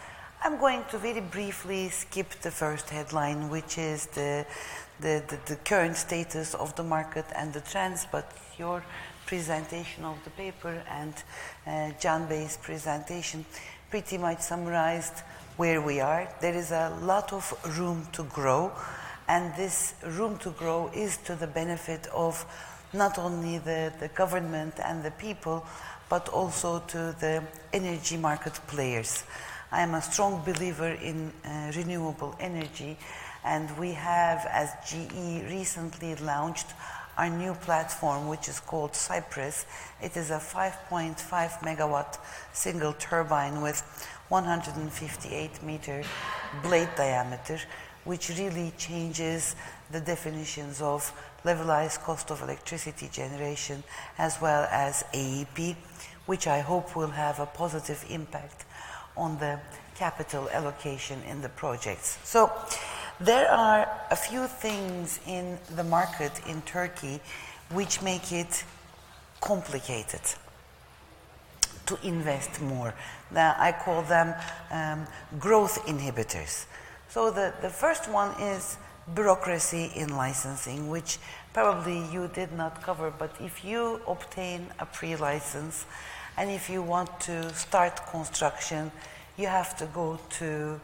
I'm 0.46 0.60
going 0.60 0.84
to 0.91 0.98
very 0.98 1.22
briefly 1.22 1.88
skip 1.88 2.30
the 2.41 2.52
first 2.52 2.89
headline, 2.89 3.50
which 3.50 3.78
is 3.78 4.08
the, 4.08 4.46
the, 5.00 5.24
the, 5.26 5.39
the, 5.46 5.56
current 5.64 5.96
status 5.96 6.54
of 6.54 6.76
the 6.76 6.84
market 6.84 7.24
and 7.34 7.54
the 7.54 7.62
trends, 7.62 8.06
but 8.12 8.30
your 8.60 8.84
presentation 9.26 10.04
of 10.04 10.22
the 10.26 10.32
paper 10.32 10.84
and 10.89 11.14
uh, 11.66 11.94
Can 11.98 12.28
Bey's 12.28 12.58
presentation 12.58 13.46
pretty 13.89 14.18
much 14.18 14.41
summarized 14.41 15.22
where 15.56 15.80
we 15.80 16.02
are. 16.02 16.28
There 16.41 16.54
is 16.54 16.72
a 16.72 16.94
lot 17.02 17.32
of 17.32 17.54
room 17.80 18.06
to 18.12 18.26
grow, 18.26 18.74
and 19.30 19.56
this 19.56 19.94
room 20.06 20.38
to 20.39 20.50
grow 20.50 20.91
is 20.94 21.16
to 21.20 21.36
the 21.36 21.48
benefit 21.48 22.08
of 22.08 22.46
not 22.91 23.18
only 23.18 23.60
the, 23.60 23.94
the 24.02 24.10
government 24.10 24.74
and 24.84 25.04
the 25.04 25.12
people, 25.12 25.66
but 26.10 26.28
also 26.28 26.80
to 26.88 27.16
the 27.22 27.41
energy 27.72 28.18
market 28.18 28.60
players. 28.68 29.24
I 29.74 29.82
am 29.82 29.96
a 29.96 30.04
strong 30.04 30.44
believer 30.46 30.90
in 30.90 31.34
uh, 31.44 31.72
renewable 31.76 32.36
energy, 32.40 32.96
and 33.44 33.76
we 33.80 33.94
have, 33.94 34.46
as 34.52 34.70
GE, 34.88 35.50
recently 35.50 36.14
launched 36.14 36.68
our 37.18 37.28
new 37.28 37.56
platform, 37.56 38.28
which 38.28 38.48
is 38.48 38.60
called 38.60 38.96
Cypress. 38.96 39.66
It 40.00 40.16
is 40.16 40.30
a 40.30 40.38
5.5 40.38 41.18
megawatt 41.62 42.20
single 42.54 42.94
turbine 42.94 43.64
with 43.64 43.82
158 44.30 45.64
meter 45.64 46.04
blade 46.62 46.90
diameter, 46.96 47.60
which 48.04 48.30
really 48.38 48.74
changes 48.78 49.56
the 49.90 50.02
definitions 50.02 50.84
of 50.84 51.12
levelized 51.44 52.04
cost 52.04 52.30
of 52.30 52.44
electricity 52.44 53.10
generation 53.12 53.84
as 54.20 54.40
well 54.40 54.68
as 54.70 55.04
AEP, 55.16 55.76
which 56.28 56.46
I 56.46 56.60
hope 56.60 56.96
will 56.96 57.16
have 57.24 57.40
a 57.40 57.48
positive 57.48 58.06
impact 58.08 58.66
on 59.16 59.38
the 59.39 59.59
capital 59.95 60.49
allocation 60.49 61.22
in 61.24 61.41
the 61.41 61.49
projects. 61.49 62.18
So 62.24 62.51
there 63.20 63.49
are 63.49 63.88
a 64.09 64.16
few 64.16 64.47
things 64.47 65.20
in 65.28 65.57
the 65.76 65.84
market 65.84 66.32
in 66.47 66.61
Turkey 66.64 67.20
which 67.72 68.01
make 68.01 68.32
it 68.32 68.64
complicated 69.39 70.22
to 71.86 71.97
invest 72.03 72.61
more. 72.61 72.93
Now, 73.32 73.55
I 73.57 73.72
call 73.72 74.01
them 74.03 74.34
um, 74.72 75.05
growth 75.39 75.86
inhibitors. 75.86 76.66
So 77.09 77.30
the, 77.30 77.53
the 77.61 77.70
first 77.70 78.09
one 78.09 78.32
is 78.41 78.78
bureaucracy 79.14 79.91
in 79.95 80.16
licensing, 80.16 80.89
which 80.89 81.18
probably 81.53 82.05
you 82.11 82.30
did 82.34 82.53
not 82.53 82.82
cover, 82.82 83.11
but 83.11 83.36
if 83.39 83.64
you 83.66 83.99
obtain 84.07 84.68
a 84.80 84.86
pre-license 84.86 85.86
and 86.38 86.50
if 86.50 86.70
you 86.70 86.82
want 86.82 87.20
to 87.22 87.54
start 87.54 88.08
construction, 88.08 88.92
you 89.38 89.48
have 89.48 89.76
to 89.78 89.86
go 89.88 90.20
to 90.40 90.80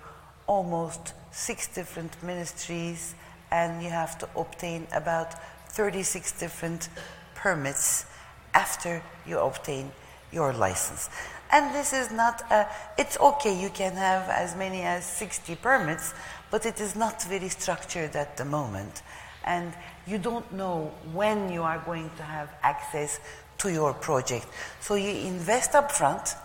almost 0.48 1.14
six 1.32 1.68
different 1.68 2.22
ministries 2.24 3.16
and 3.52 3.82
you 3.84 3.90
have 3.90 4.18
to 4.20 4.30
obtain 4.36 4.88
about 4.94 5.34
36 5.70 6.40
different 6.40 6.90
permits 7.36 8.06
after 8.54 9.02
you 9.26 9.40
obtain 9.40 9.92
your 10.32 10.54
license. 10.54 11.10
And 11.52 11.74
this 11.74 11.94
is 11.94 12.12
not, 12.12 12.42
a, 12.52 12.68
it's 12.98 13.20
okay, 13.20 13.60
you 13.60 13.70
can 13.70 13.94
have 13.94 14.30
as 14.30 14.56
many 14.56 14.82
as 14.82 15.04
60 15.06 15.56
permits, 15.56 16.14
but 16.52 16.66
it 16.66 16.80
is 16.80 16.96
not 16.96 17.24
very 17.24 17.50
structured 17.50 18.16
at 18.16 18.38
the 18.38 18.46
moment. 18.46 19.02
And 19.46 19.74
you 20.06 20.20
don't 20.20 20.52
know 20.54 20.92
when 21.14 21.52
you 21.52 21.64
are 21.64 21.80
going 21.80 22.12
to 22.18 22.24
have 22.24 22.54
access 22.62 23.20
to 23.60 23.72
your 23.72 23.94
project. 23.94 24.48
So 24.82 24.96
you 24.96 25.12
invest 25.28 25.74
upfront 25.74 26.36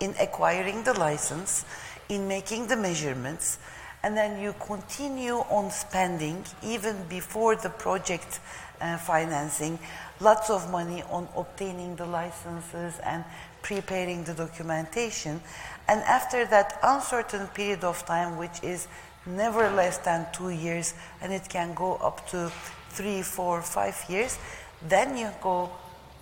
in 0.00 0.14
acquiring 0.20 0.84
the 0.84 0.94
license, 0.94 1.64
in 2.08 2.26
making 2.26 2.66
the 2.66 2.76
measurements, 2.76 3.58
and 4.02 4.16
then 4.16 4.40
you 4.40 4.54
continue 4.66 5.36
on 5.48 5.70
spending 5.70 6.44
even 6.62 6.96
before 7.08 7.54
the 7.54 7.70
project 7.70 8.40
uh, 8.80 8.98
financing 8.98 9.78
lots 10.20 10.50
of 10.50 10.70
money 10.70 11.02
on 11.10 11.28
obtaining 11.36 11.96
the 11.96 12.06
licenses 12.06 12.98
and 13.04 13.24
preparing 13.62 14.24
the 14.24 14.34
documentation. 14.34 15.40
And 15.88 16.00
after 16.02 16.44
that 16.46 16.78
uncertain 16.82 17.46
period 17.48 17.84
of 17.84 18.04
time, 18.06 18.36
which 18.36 18.62
is 18.62 18.88
never 19.24 19.70
less 19.70 19.98
than 19.98 20.26
two 20.32 20.50
years, 20.50 20.94
and 21.20 21.32
it 21.32 21.48
can 21.48 21.74
go 21.74 21.94
up 21.96 22.28
to 22.30 22.50
three, 22.90 23.22
four, 23.22 23.62
five 23.62 23.96
years, 24.08 24.38
then 24.88 25.16
you 25.16 25.30
go 25.40 25.70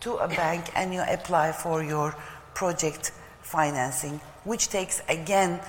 to 0.00 0.16
a 0.16 0.28
bank 0.28 0.70
and 0.74 0.92
you 0.92 1.02
apply 1.06 1.52
for 1.52 1.82
your 1.82 2.14
project 2.54 3.12
financing, 3.42 4.20
which 4.44 4.68
takes 4.68 5.02
again, 5.08 5.60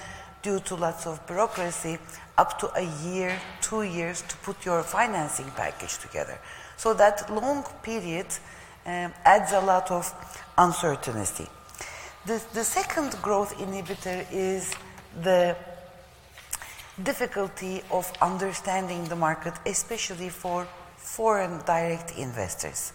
due 0.41 0.59
to 0.61 0.75
lots 0.75 1.05
of 1.05 1.25
bureaucracy, 1.27 1.97
up 2.37 2.57
to 2.59 2.71
a 2.75 2.85
year, 3.03 3.39
two 3.61 3.83
years 3.83 4.21
to 4.23 4.35
put 4.37 4.65
your 4.65 4.83
financing 4.83 5.49
package 5.55 5.97
together. 5.99 6.37
So 6.77 6.93
that 6.95 7.31
long 7.31 7.63
period 7.83 8.27
um, 8.85 9.13
adds 9.23 9.51
a 9.51 9.59
lot 9.59 9.91
of 9.91 10.11
uncertainty. 10.57 11.47
The, 12.25 12.41
the 12.53 12.63
second 12.63 13.15
growth 13.21 13.55
inhibitor 13.57 14.25
is 14.31 14.73
the 15.21 15.55
difficulty 17.03 17.81
of 17.91 18.11
understanding 18.21 19.05
the 19.05 19.15
market, 19.15 19.53
especially 19.65 20.29
for 20.29 20.67
foreign 20.97 21.59
direct 21.65 22.17
investors. 22.17 22.93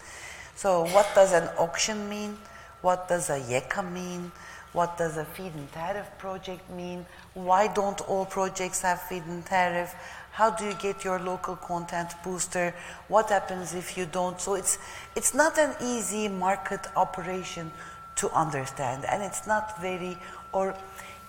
So, 0.56 0.86
what 0.86 1.06
does 1.14 1.34
an 1.34 1.50
auction 1.58 2.08
mean? 2.08 2.38
What 2.80 3.08
does 3.08 3.28
a 3.28 3.38
YEKA 3.38 3.92
mean? 3.92 4.32
What 4.72 4.96
does 4.96 5.18
a 5.18 5.24
feed-in 5.26 5.68
tariff 5.68 6.06
project 6.18 6.70
mean? 6.70 7.04
Why 7.34 7.66
don't 7.68 8.00
all 8.08 8.24
projects 8.24 8.80
have 8.80 9.02
feed-in 9.02 9.42
tariff? 9.42 9.94
How 10.32 10.48
do 10.50 10.64
you 10.64 10.72
get 10.74 11.04
your 11.04 11.18
local 11.18 11.56
content 11.56 12.12
booster? 12.24 12.74
What 13.08 13.28
happens 13.28 13.74
if 13.74 13.98
you 13.98 14.06
don't? 14.06 14.40
So 14.40 14.54
it's 14.54 14.78
it's 15.14 15.34
not 15.34 15.58
an 15.58 15.74
easy 15.82 16.28
market 16.28 16.80
operation 16.96 17.70
to 18.16 18.30
understand, 18.30 19.04
and 19.04 19.22
it's 19.22 19.46
not 19.46 19.80
very 19.80 20.16
or 20.52 20.74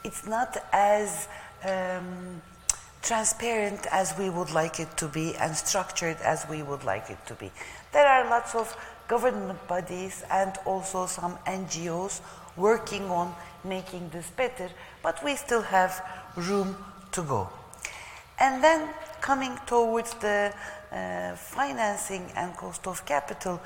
it's 0.06 0.26
not 0.26 0.58
as 0.72 1.28
um, 1.66 2.42
transparent 3.02 3.88
as 3.92 4.18
we 4.18 4.30
would 4.30 4.52
like 4.52 4.80
it 4.80 4.96
to 4.98 5.08
be 5.08 5.36
and 5.36 5.56
structured 5.56 6.18
as 6.22 6.46
we 6.50 6.62
would 6.64 6.84
like 6.84 7.10
it 7.10 7.20
to 7.28 7.34
be. 7.36 7.52
There 7.94 8.06
are 8.06 8.30
lots 8.30 8.56
of 8.56 8.76
government 9.08 9.68
bodies 9.68 10.24
and 10.30 10.54
also 10.66 11.06
some 11.06 11.38
NGOs 11.46 12.22
working 12.56 13.04
on 13.10 13.34
making 13.64 14.10
this 14.10 14.30
better, 14.32 14.70
but 15.04 15.24
we 15.24 15.36
still 15.36 15.62
have 15.62 16.04
room 16.36 16.76
to 17.12 17.22
go. 17.24 17.50
And 18.40 18.64
then 18.64 18.90
coming 19.22 19.58
towards 19.66 20.14
the 20.16 20.54
uh, 20.92 21.36
financing 21.36 22.32
and 22.36 22.56
cost 22.56 22.88
of 22.88 23.06
capital 23.06 23.60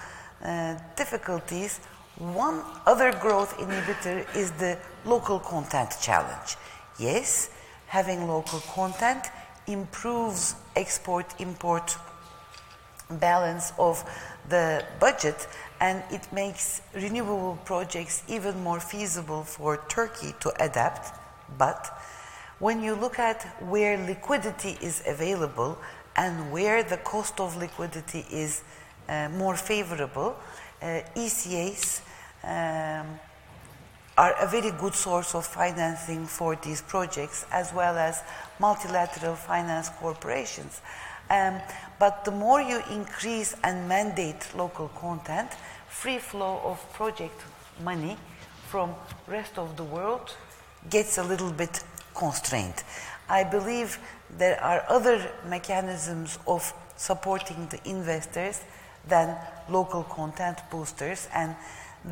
uh, 0.43 0.77
difficulties, 0.95 1.79
one 2.17 2.61
other 2.85 3.11
growth 3.13 3.57
inhibitor 3.57 4.25
is 4.35 4.51
the 4.51 4.77
local 5.05 5.39
content 5.39 5.91
challenge. 6.01 6.55
Yes, 6.99 7.49
having 7.87 8.27
local 8.27 8.59
content 8.59 9.25
improves 9.67 10.55
export 10.75 11.25
import 11.39 11.95
balance 13.09 13.73
of 13.77 14.03
the 14.49 14.85
budget 14.99 15.47
and 15.79 16.03
it 16.11 16.31
makes 16.31 16.81
renewable 16.93 17.57
projects 17.65 18.23
even 18.27 18.61
more 18.63 18.79
feasible 18.79 19.43
for 19.43 19.77
Turkey 19.89 20.33
to 20.39 20.51
adapt. 20.63 21.17
But 21.57 21.87
when 22.59 22.83
you 22.83 22.93
look 22.93 23.17
at 23.17 23.41
where 23.59 23.97
liquidity 23.97 24.77
is 24.81 25.01
available 25.07 25.77
and 26.15 26.51
where 26.51 26.83
the 26.83 26.97
cost 26.97 27.39
of 27.39 27.57
liquidity 27.57 28.25
is 28.31 28.61
uh, 29.09 29.29
more 29.29 29.55
favorable, 29.55 30.35
uh, 30.81 31.01
ECAs 31.15 32.01
um, 32.43 33.19
are 34.17 34.35
a 34.39 34.47
very 34.47 34.71
good 34.71 34.93
source 34.93 35.33
of 35.33 35.45
financing 35.45 36.25
for 36.27 36.55
these 36.57 36.81
projects 36.81 37.45
as 37.51 37.73
well 37.73 37.97
as 37.97 38.21
multilateral 38.59 39.35
finance 39.35 39.89
corporations. 39.99 40.81
Um, 41.31 41.61
but 41.97 42.25
the 42.25 42.31
more 42.31 42.61
you 42.61 42.83
increase 42.91 43.55
and 43.63 43.87
mandate 43.87 44.53
local 44.53 44.89
content, 44.89 45.49
free 45.87 46.17
flow 46.19 46.59
of 46.65 46.77
project 46.93 47.41
money 47.81 48.17
from 48.67 48.93
rest 49.27 49.57
of 49.57 49.77
the 49.77 49.83
world 49.83 50.35
gets 50.89 51.17
a 51.17 51.23
little 51.23 51.51
bit 51.51 51.83
constrained. 52.13 52.83
I 53.29 53.45
believe 53.45 53.97
there 54.37 54.61
are 54.61 54.83
other 54.89 55.31
mechanisms 55.47 56.37
of 56.47 56.73
supporting 56.97 57.67
the 57.67 57.79
investors 57.89 58.61
than 59.07 59.37
local 59.69 60.03
content 60.03 60.57
boosters, 60.69 61.29
and 61.33 61.55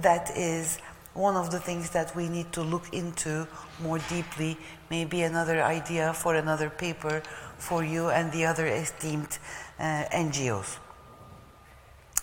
that 0.01 0.31
is 0.37 0.79
one 1.13 1.35
of 1.35 1.51
the 1.51 1.59
things 1.59 1.89
that 1.89 2.15
we 2.15 2.29
need 2.29 2.53
to 2.53 2.61
look 2.61 2.93
into 2.93 3.45
more 3.81 3.99
deeply. 4.09 4.57
Maybe 4.89 5.23
another 5.23 5.61
idea 5.61 6.13
for 6.13 6.35
another 6.35 6.69
paper 6.69 7.21
for 7.59 7.83
you 7.83 8.09
and 8.09 8.31
the 8.31 8.45
other 8.45 8.67
esteemed 8.67 9.37
uh, 9.79 10.05
NGOs. 10.11 10.77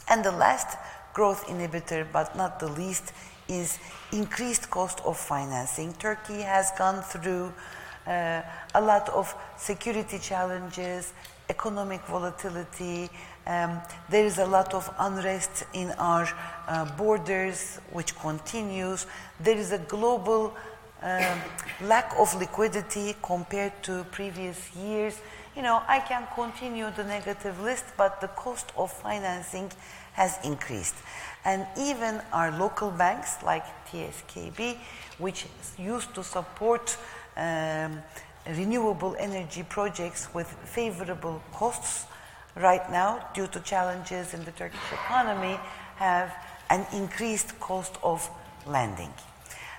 And 0.08 0.24
the 0.24 0.32
last 0.32 0.76
growth 1.14 1.46
inhibitor, 1.46 2.06
but 2.12 2.36
not 2.36 2.60
the 2.60 2.68
least, 2.68 3.12
is 3.48 3.78
increased 4.12 4.70
cost 4.70 5.00
of 5.04 5.16
financing. 5.16 5.92
Turkey 5.94 6.40
has 6.42 6.70
gone 6.76 7.02
through 7.02 7.52
uh, 8.06 8.42
a 8.74 8.80
lot 8.80 9.08
of 9.08 9.34
security 9.56 10.18
challenges, 10.18 11.12
economic 11.48 12.02
volatility. 12.06 13.08
Um, 13.46 13.80
there 14.08 14.24
is 14.24 14.38
a 14.38 14.46
lot 14.46 14.74
of 14.74 14.92
unrest 14.98 15.64
in 15.72 15.90
our 15.92 16.28
uh, 16.68 16.84
borders, 16.96 17.80
which 17.92 18.16
continues. 18.16 19.06
There 19.40 19.56
is 19.56 19.72
a 19.72 19.78
global 19.78 20.54
um, 21.02 21.40
lack 21.82 22.14
of 22.18 22.34
liquidity 22.36 23.14
compared 23.22 23.82
to 23.82 24.04
previous 24.10 24.74
years. 24.76 25.20
You 25.54 25.62
know, 25.62 25.82
I 25.88 26.00
can 26.00 26.26
continue 26.34 26.90
the 26.90 27.04
negative 27.04 27.60
list, 27.60 27.84
but 27.96 28.20
the 28.20 28.28
cost 28.28 28.72
of 28.76 28.92
financing 28.92 29.70
has 30.12 30.38
increased. 30.44 30.96
And 31.44 31.66
even 31.78 32.20
our 32.32 32.50
local 32.58 32.90
banks 32.90 33.42
like 33.42 33.64
TSKB, 33.88 34.78
which 35.18 35.46
used 35.78 36.14
to 36.14 36.24
support 36.24 36.96
um, 37.36 38.02
renewable 38.48 39.16
energy 39.18 39.62
projects 39.62 40.28
with 40.34 40.48
favorable 40.64 41.42
costs, 41.52 42.06
right 42.56 42.90
now, 42.90 43.28
due 43.34 43.46
to 43.48 43.60
challenges 43.60 44.34
in 44.34 44.44
the 44.44 44.52
Turkish 44.52 44.92
economy, 44.92 45.58
have 45.96 46.34
an 46.70 46.86
increased 46.92 47.58
cost 47.60 47.96
of 48.02 48.28
lending. 48.66 49.12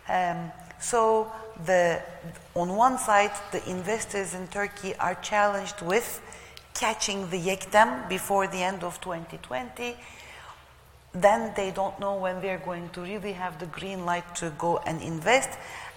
Um, 0.07 0.51
so 0.79 1.31
the, 1.65 2.01
on 2.55 2.75
one 2.75 2.97
side, 2.97 3.31
the 3.51 3.67
investors 3.69 4.33
in 4.33 4.47
Turkey 4.47 4.95
are 4.95 5.15
challenged 5.15 5.81
with 5.81 6.21
catching 6.73 7.29
the 7.29 7.39
YEKDEM 7.39 8.07
before 8.07 8.47
the 8.47 8.61
end 8.61 8.83
of 8.83 9.01
2020. 9.01 9.95
Then 11.13 11.53
they 11.55 11.71
don't 11.71 11.99
know 11.99 12.15
when 12.15 12.41
they're 12.41 12.59
going 12.59 12.89
to 12.89 13.01
really 13.01 13.33
have 13.33 13.59
the 13.59 13.65
green 13.65 14.05
light 14.05 14.35
to 14.35 14.51
go 14.57 14.77
and 14.85 15.01
invest. 15.01 15.49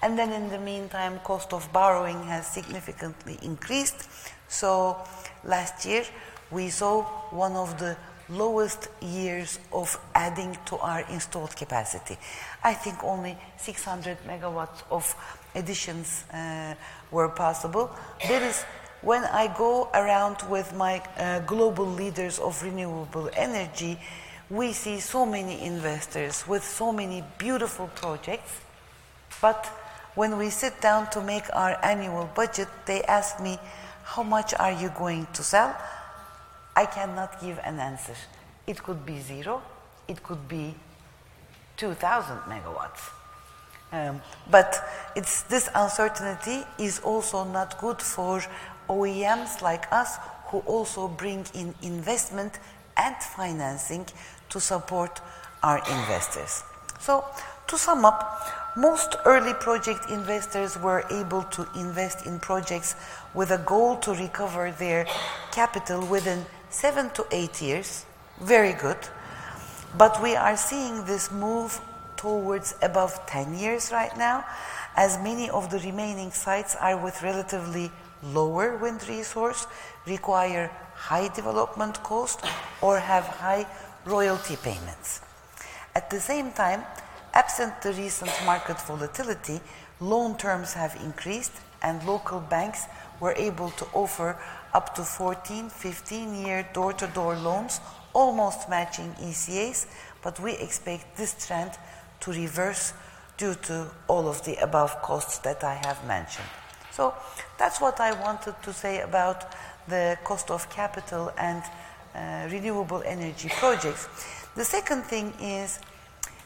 And 0.02 0.18
then 0.18 0.32
in 0.32 0.48
the 0.48 0.58
meantime, 0.58 1.18
cost 1.24 1.52
of 1.52 1.70
borrowing 1.72 2.22
has 2.24 2.46
significantly 2.46 3.38
increased. 3.42 4.08
So 4.48 4.96
last 5.44 5.84
year, 5.84 6.04
we 6.50 6.70
saw 6.70 7.02
one 7.30 7.52
of 7.52 7.78
the 7.78 7.96
lowest 8.30 8.88
years 9.00 9.58
of 9.72 9.98
adding 10.14 10.56
to 10.66 10.76
our 10.76 11.00
installed 11.10 11.54
capacity. 11.56 12.16
I 12.62 12.74
think 12.74 13.02
only 13.02 13.36
600 13.58 14.18
megawatts 14.26 14.82
of 14.90 15.14
additions 15.54 16.24
uh, 16.32 16.74
were 17.10 17.28
possible. 17.28 17.90
There 18.26 18.42
is, 18.42 18.62
when 19.02 19.24
I 19.24 19.54
go 19.56 19.88
around 19.94 20.36
with 20.48 20.74
my 20.74 21.02
uh, 21.16 21.40
global 21.40 21.86
leaders 21.86 22.38
of 22.38 22.62
renewable 22.62 23.30
energy, 23.34 23.98
we 24.48 24.72
see 24.72 24.98
so 25.00 25.24
many 25.24 25.62
investors 25.62 26.46
with 26.46 26.64
so 26.64 26.92
many 26.92 27.22
beautiful 27.38 27.88
projects, 27.94 28.60
but 29.40 29.64
when 30.14 30.36
we 30.36 30.50
sit 30.50 30.80
down 30.80 31.08
to 31.10 31.20
make 31.20 31.44
our 31.52 31.78
annual 31.84 32.28
budget, 32.34 32.68
they 32.84 33.02
ask 33.04 33.40
me, 33.40 33.58
How 34.02 34.24
much 34.24 34.52
are 34.54 34.72
you 34.72 34.90
going 34.98 35.26
to 35.34 35.42
sell? 35.44 35.76
I 36.76 36.86
cannot 36.86 37.40
give 37.40 37.58
an 37.64 37.78
answer. 37.78 38.14
It 38.66 38.82
could 38.82 39.04
be 39.04 39.20
zero, 39.20 39.62
it 40.08 40.22
could 40.22 40.48
be 40.48 40.74
2,000 41.76 42.36
megawatts. 42.48 43.10
Um, 43.92 44.20
but 44.50 44.82
it's, 45.16 45.42
this 45.42 45.68
uncertainty 45.74 46.64
is 46.78 47.00
also 47.00 47.44
not 47.44 47.80
good 47.80 48.00
for 48.00 48.42
OEMs 48.88 49.62
like 49.62 49.92
us 49.92 50.18
who 50.48 50.58
also 50.60 51.08
bring 51.08 51.44
in 51.54 51.74
investment 51.82 52.58
and 52.96 53.16
financing 53.16 54.06
to 54.50 54.60
support 54.60 55.20
our 55.62 55.78
investors. 55.78 56.62
So, 57.00 57.24
to 57.66 57.78
sum 57.78 58.04
up, 58.04 58.46
most 58.76 59.16
early 59.24 59.54
project 59.54 60.10
investors 60.10 60.76
were 60.76 61.04
able 61.10 61.42
to 61.44 61.66
invest 61.76 62.26
in 62.26 62.38
projects 62.40 62.94
with 63.34 63.50
a 63.50 63.58
goal 63.58 63.96
to 63.98 64.12
recover 64.12 64.70
their 64.72 65.06
capital 65.52 66.04
within 66.06 66.44
seven 66.70 67.10
to 67.10 67.26
eight 67.30 67.60
years. 67.60 68.06
Very 68.40 68.72
good. 68.72 68.98
But 69.98 70.22
we 70.22 70.36
are 70.36 70.56
seeing 70.56 71.04
this 71.04 71.30
move 71.30 71.80
towards 72.16 72.74
above 72.82 73.26
10 73.26 73.54
years 73.54 73.90
right 73.90 74.16
now, 74.16 74.44
as 74.96 75.18
many 75.18 75.50
of 75.50 75.70
the 75.70 75.78
remaining 75.80 76.30
sites 76.30 76.76
are 76.76 76.96
with 76.96 77.22
relatively 77.22 77.90
lower 78.22 78.76
wind 78.76 79.08
resource, 79.08 79.66
require 80.06 80.70
high 80.94 81.28
development 81.28 82.02
cost, 82.02 82.44
or 82.82 82.98
have 82.98 83.24
high 83.24 83.66
royalty 84.04 84.56
payments. 84.56 85.22
At 85.94 86.10
the 86.10 86.20
same 86.20 86.52
time, 86.52 86.84
absent 87.34 87.82
the 87.82 87.92
recent 87.94 88.32
market 88.44 88.80
volatility, 88.82 89.60
loan 90.00 90.36
terms 90.36 90.74
have 90.74 90.94
increased 91.02 91.52
and 91.82 92.04
local 92.06 92.40
banks 92.40 92.84
were 93.18 93.32
able 93.32 93.70
to 93.70 93.86
offer 93.92 94.36
up 94.72 94.94
to 94.94 95.02
14, 95.02 95.68
15 95.68 96.34
year 96.46 96.68
door 96.72 96.92
to 96.94 97.06
door 97.08 97.36
loans, 97.36 97.80
almost 98.12 98.68
matching 98.68 99.12
ECAs, 99.20 99.86
but 100.22 100.38
we 100.40 100.52
expect 100.52 101.16
this 101.16 101.46
trend 101.46 101.72
to 102.20 102.32
reverse 102.32 102.92
due 103.36 103.54
to 103.54 103.86
all 104.08 104.28
of 104.28 104.44
the 104.44 104.56
above 104.62 105.00
costs 105.02 105.38
that 105.38 105.64
I 105.64 105.74
have 105.74 106.06
mentioned. 106.06 106.48
So 106.92 107.14
that's 107.58 107.80
what 107.80 108.00
I 108.00 108.12
wanted 108.12 108.54
to 108.62 108.72
say 108.72 109.00
about 109.00 109.52
the 109.88 110.18
cost 110.24 110.50
of 110.50 110.68
capital 110.68 111.32
and 111.38 111.62
uh, 112.14 112.48
renewable 112.50 113.02
energy 113.06 113.48
projects. 113.48 114.08
The 114.56 114.64
second 114.64 115.02
thing 115.04 115.32
is 115.40 115.78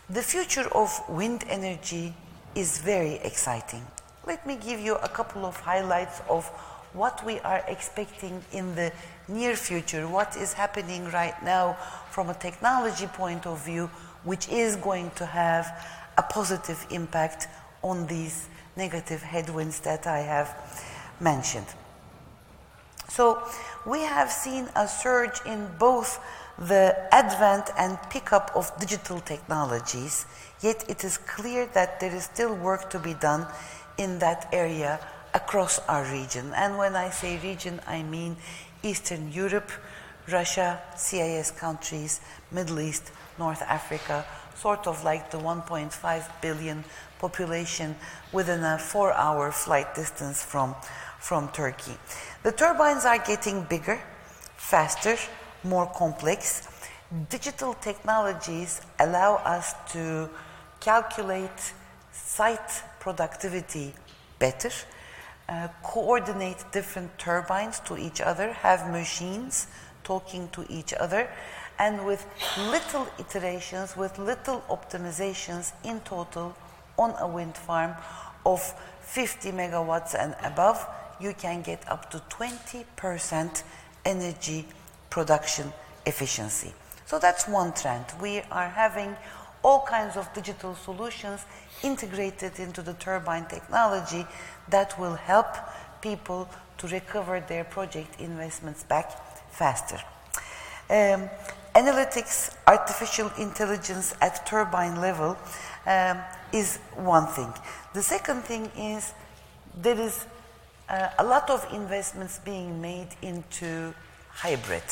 the 0.09 0.23
future 0.23 0.69
of 0.75 0.91
wind 1.09 1.45
energy 1.49 2.15
is 2.55 2.79
very 2.79 3.15
exciting. 3.25 3.85
Let 4.27 4.47
me 4.47 4.57
give 4.57 4.81
you 4.81 4.95
a 4.97 5.09
couple 5.09 5.45
of 5.45 5.57
highlights 5.59 6.21
of 6.29 6.51
what 6.95 7.25
we 7.27 7.41
are 7.41 7.63
expecting 7.69 8.43
in 8.53 8.75
the 8.77 8.93
near 9.29 9.57
future, 9.57 10.09
what 10.09 10.37
is 10.37 10.53
happening 10.53 11.05
right 11.11 11.41
now 11.43 11.77
from 12.11 12.31
a 12.31 12.35
technology 12.35 13.07
point 13.07 13.47
of 13.47 13.65
view, 13.65 13.91
which 14.23 14.49
is 14.49 14.77
going 14.77 15.11
to 15.17 15.27
have 15.27 15.67
a 16.17 16.23
positive 16.23 16.87
impact 16.91 17.49
on 17.83 18.07
these 18.07 18.49
negative 18.77 19.23
headwinds 19.23 19.81
that 19.81 20.07
I 20.07 20.21
have 20.21 20.57
mentioned. 21.21 21.67
So 23.09 23.43
we 23.87 24.01
have 24.01 24.31
seen 24.31 24.69
a 24.75 24.89
surge 24.89 25.41
in 25.45 25.69
both 25.79 26.21
the 26.59 26.97
advent 27.13 27.71
and 27.77 27.99
pickup 28.11 28.53
of 28.55 28.71
digital 28.79 29.21
technologies, 29.21 30.27
yet 30.61 30.85
it 30.89 31.05
is 31.05 31.19
clear 31.19 31.67
that 31.75 31.99
there 31.99 32.15
is 32.15 32.25
still 32.25 32.55
work 32.55 32.89
to 32.91 32.99
be 32.99 33.15
done 33.15 33.47
in 33.99 34.19
that 34.21 34.49
area 34.53 35.01
across 35.35 35.81
our 35.89 36.05
region. 36.05 36.53
And 36.55 36.79
when 36.79 36.95
I 36.95 37.11
say 37.11 37.39
region, 37.39 37.81
I 37.87 38.03
mean 38.03 38.37
Eastern 38.83 39.33
Europe, 39.33 39.71
Russia, 40.31 40.81
CIS 40.97 41.51
countries, 41.51 42.21
Middle 42.51 42.81
East, 42.81 43.11
North 43.39 43.63
Africa, 43.63 44.25
sort 44.55 44.87
of 44.87 45.03
like 45.05 45.31
the 45.31 45.39
1.5 45.39 46.41
billion 46.41 46.85
population 47.19 47.97
within 48.33 48.63
a 48.63 48.79
four 48.79 49.13
hour 49.13 49.51
flight 49.51 49.95
distance 49.95 50.43
from, 50.43 50.75
from 51.19 51.49
Turkey. 51.49 51.97
The 52.43 52.53
turbines 52.53 53.05
are 53.05 53.19
getting 53.19 53.65
bigger, 53.65 54.01
faster, 54.57 55.17
more 55.65 55.87
complex. 55.87 56.69
Digital 57.29 57.75
technologies 57.75 58.81
allow 58.99 59.37
us 59.37 59.75
to 59.93 60.29
calculate 60.81 61.73
site 62.13 62.83
productivity 63.01 63.95
better, 64.39 64.71
uh, 65.49 65.69
coordinate 65.83 66.65
different 66.73 67.17
turbines 67.19 67.81
to 67.81 67.97
each 67.97 68.21
other, 68.21 68.53
have 68.53 68.91
machines 68.91 69.67
talking 70.03 70.49
to 70.51 70.65
each 70.69 70.93
other, 70.95 71.29
and 71.79 72.07
with 72.07 72.27
little 72.57 73.07
iterations, 73.19 73.97
with 73.97 74.19
little 74.19 74.61
optimizations 74.69 75.73
in 75.85 76.01
total 76.01 76.57
on 76.97 77.15
a 77.19 77.27
wind 77.27 77.57
farm 77.57 77.95
of 78.47 78.61
50 79.03 79.53
megawatts 79.53 80.15
and 80.19 80.35
above, 80.43 80.87
you 81.21 81.35
can 81.35 81.63
get 81.63 81.89
up 81.89 82.11
to 82.11 82.19
20% 82.31 83.63
energy 84.05 84.67
production 85.11 85.73
efficiency. 86.07 86.73
So 87.07 87.19
that's 87.19 87.47
one 87.49 87.73
trend. 87.73 88.07
We 88.21 88.43
are 88.51 88.69
having 88.69 89.17
all 89.63 89.87
kinds 89.87 90.17
of 90.17 90.33
digital 90.35 90.75
solutions 90.75 91.41
integrated 91.85 92.59
into 92.59 92.83
the 92.83 92.95
turbine 92.95 93.47
technology 93.47 94.27
that 94.69 94.99
will 94.99 95.15
help 95.15 95.47
people 96.01 96.49
to 96.79 96.87
recover 96.89 97.41
their 97.41 97.65
project 97.65 98.21
investments 98.21 98.83
back 98.83 99.13
faster. 99.51 100.01
Um, 100.91 101.31
analytics, 101.75 102.55
artificial 102.67 103.31
intelligence 103.39 104.15
at 104.21 104.47
turbine 104.47 105.01
level 105.01 105.37
um, 105.87 106.19
is 106.53 106.79
one 106.97 107.27
thing. 107.27 107.53
The 107.93 108.03
second 108.03 108.43
thing 108.43 108.71
is 108.77 109.13
there 109.77 110.01
is 110.01 110.27
uh, 110.89 111.09
a 111.19 111.25
lot 111.25 111.51
of 111.51 111.67
investments 111.73 112.41
being 112.45 112.81
made 112.81 113.09
into 113.23 113.95
hybrid. 114.31 114.83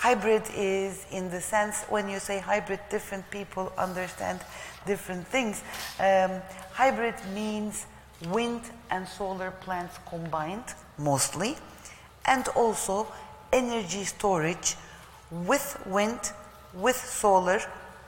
Hybrid 0.00 0.44
is 0.56 1.04
in 1.10 1.28
the 1.28 1.42
sense 1.42 1.82
when 1.90 2.08
you 2.08 2.20
say 2.20 2.38
hybrid, 2.38 2.80
different 2.88 3.30
people 3.30 3.70
understand 3.76 4.40
different 4.86 5.26
things. 5.26 5.62
Um, 5.98 6.40
hybrid 6.72 7.16
means 7.34 7.84
wind 8.30 8.62
and 8.90 9.06
solar 9.06 9.50
plants 9.50 9.98
combined, 10.08 10.64
mostly, 10.96 11.58
and 12.24 12.48
also 12.56 13.08
energy 13.52 14.04
storage 14.04 14.74
with 15.30 15.78
wind, 15.84 16.32
with 16.72 16.96
solar, 16.96 17.60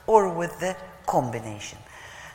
or 0.07 0.31
with 0.31 0.59
the 0.61 0.75
combination. 1.07 1.79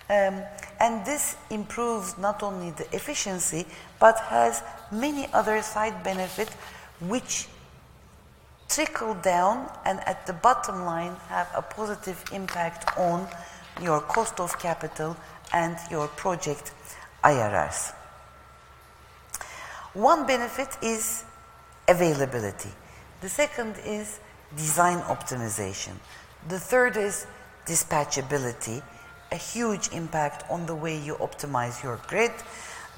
Um, 0.07 0.43
and 0.79 1.03
this 1.03 1.35
improves 1.49 2.15
not 2.19 2.43
only 2.43 2.69
the 2.69 2.85
efficiency, 2.95 3.65
but 3.99 4.19
has 4.19 4.61
many 4.91 5.27
other 5.33 5.63
side 5.63 6.03
benefits 6.03 6.53
which 6.99 7.47
trickle 8.69 9.15
down 9.15 9.69
and 9.85 9.99
at 10.01 10.25
the 10.27 10.33
bottom 10.33 10.83
line 10.83 11.15
have 11.29 11.49
a 11.55 11.61
positive 11.61 12.23
impact 12.33 12.97
on 12.97 13.27
your 13.81 14.01
cost 14.01 14.39
of 14.39 14.57
capital 14.59 15.15
and 15.53 15.77
your 15.89 16.07
project 16.07 16.73
IRRs. 17.23 17.93
One 19.93 20.27
benefit 20.27 20.77
is 20.81 21.23
availability. 21.87 22.69
The 23.21 23.29
second 23.29 23.75
is 23.85 24.19
design 24.55 24.99
optimization. 24.99 25.93
The 26.47 26.59
third 26.59 26.97
is 26.97 27.25
dispatchability, 27.65 28.81
a 29.31 29.35
huge 29.35 29.89
impact 29.91 30.43
on 30.49 30.65
the 30.65 30.75
way 30.75 30.97
you 30.97 31.15
optimize 31.15 31.83
your 31.83 31.99
grid. 32.07 32.31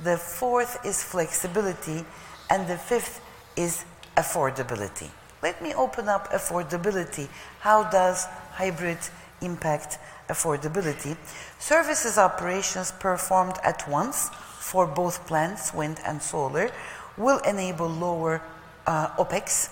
The 0.04 0.18
fourth 0.18 0.86
is 0.86 1.04
flexibility, 1.04 2.06
and 2.50 2.68
the 2.68 2.78
fifth 2.78 3.22
is 3.56 3.86
affordability. 4.16 5.10
Let 5.42 5.62
me 5.62 5.74
open 5.74 6.10
up 6.10 6.32
affordability. 6.32 7.28
How 7.60 7.90
does 7.90 8.26
hybrid 8.52 9.00
impact 9.42 9.98
affordability? 10.28 11.16
Services 11.60 12.18
operations 12.18 12.92
performed 12.92 13.56
at 13.64 13.88
once 13.88 14.30
for 14.60 14.86
both 14.86 15.26
plants, 15.28 15.74
wind 15.74 16.00
and 16.06 16.22
solar, 16.22 16.70
will 17.18 17.40
enable 17.40 17.88
lower 17.88 18.42
uh, 18.86 19.08
OPEX 19.18 19.70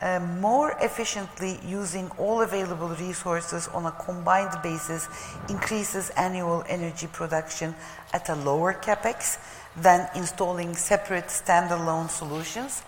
uh, 0.00 0.20
more 0.40 0.76
efficiently 0.80 1.58
using 1.64 2.10
all 2.18 2.42
available 2.42 2.88
resources 2.88 3.66
on 3.68 3.86
a 3.86 3.90
combined 3.92 4.54
basis 4.62 5.08
increases 5.48 6.10
annual 6.10 6.62
energy 6.68 7.06
production 7.06 7.74
at 8.12 8.28
a 8.28 8.34
lower 8.34 8.74
capex 8.74 9.38
than 9.76 10.08
installing 10.14 10.74
separate 10.76 11.26
standalone 11.26 12.10
solutions. 12.10 12.82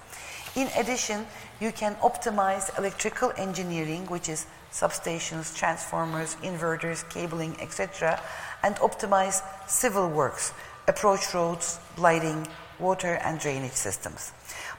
In 0.55 0.69
addition, 0.77 1.27
you 1.61 1.73
can 1.73 1.95
optimize 1.97 2.77
electrical 2.79 3.33
engineering, 3.37 4.07
which 4.07 4.29
is 4.29 4.47
substations, 4.73 5.57
transformers, 5.57 6.37
inverters, 6.43 7.09
cabling, 7.09 7.57
etc., 7.61 8.21
and 8.63 8.77
optimize 8.77 9.43
civil 9.69 10.09
works, 10.09 10.53
approach 10.87 11.35
roads, 11.35 11.79
lighting, 11.97 12.47
water 12.79 13.19
and 13.25 13.41
drainage 13.41 13.73
systems. 13.73 14.33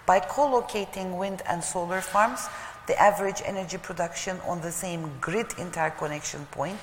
By 0.06 0.20
co-locating 0.20 1.18
wind 1.18 1.42
and 1.48 1.64
solar 1.64 2.02
farms, 2.02 2.48
the 2.88 3.00
average 3.00 3.42
energy 3.46 3.78
production 3.78 4.40
on 4.48 4.62
the 4.62 4.72
same 4.72 5.12
grid 5.22 5.48
interconnection 5.58 6.46
point 6.52 6.80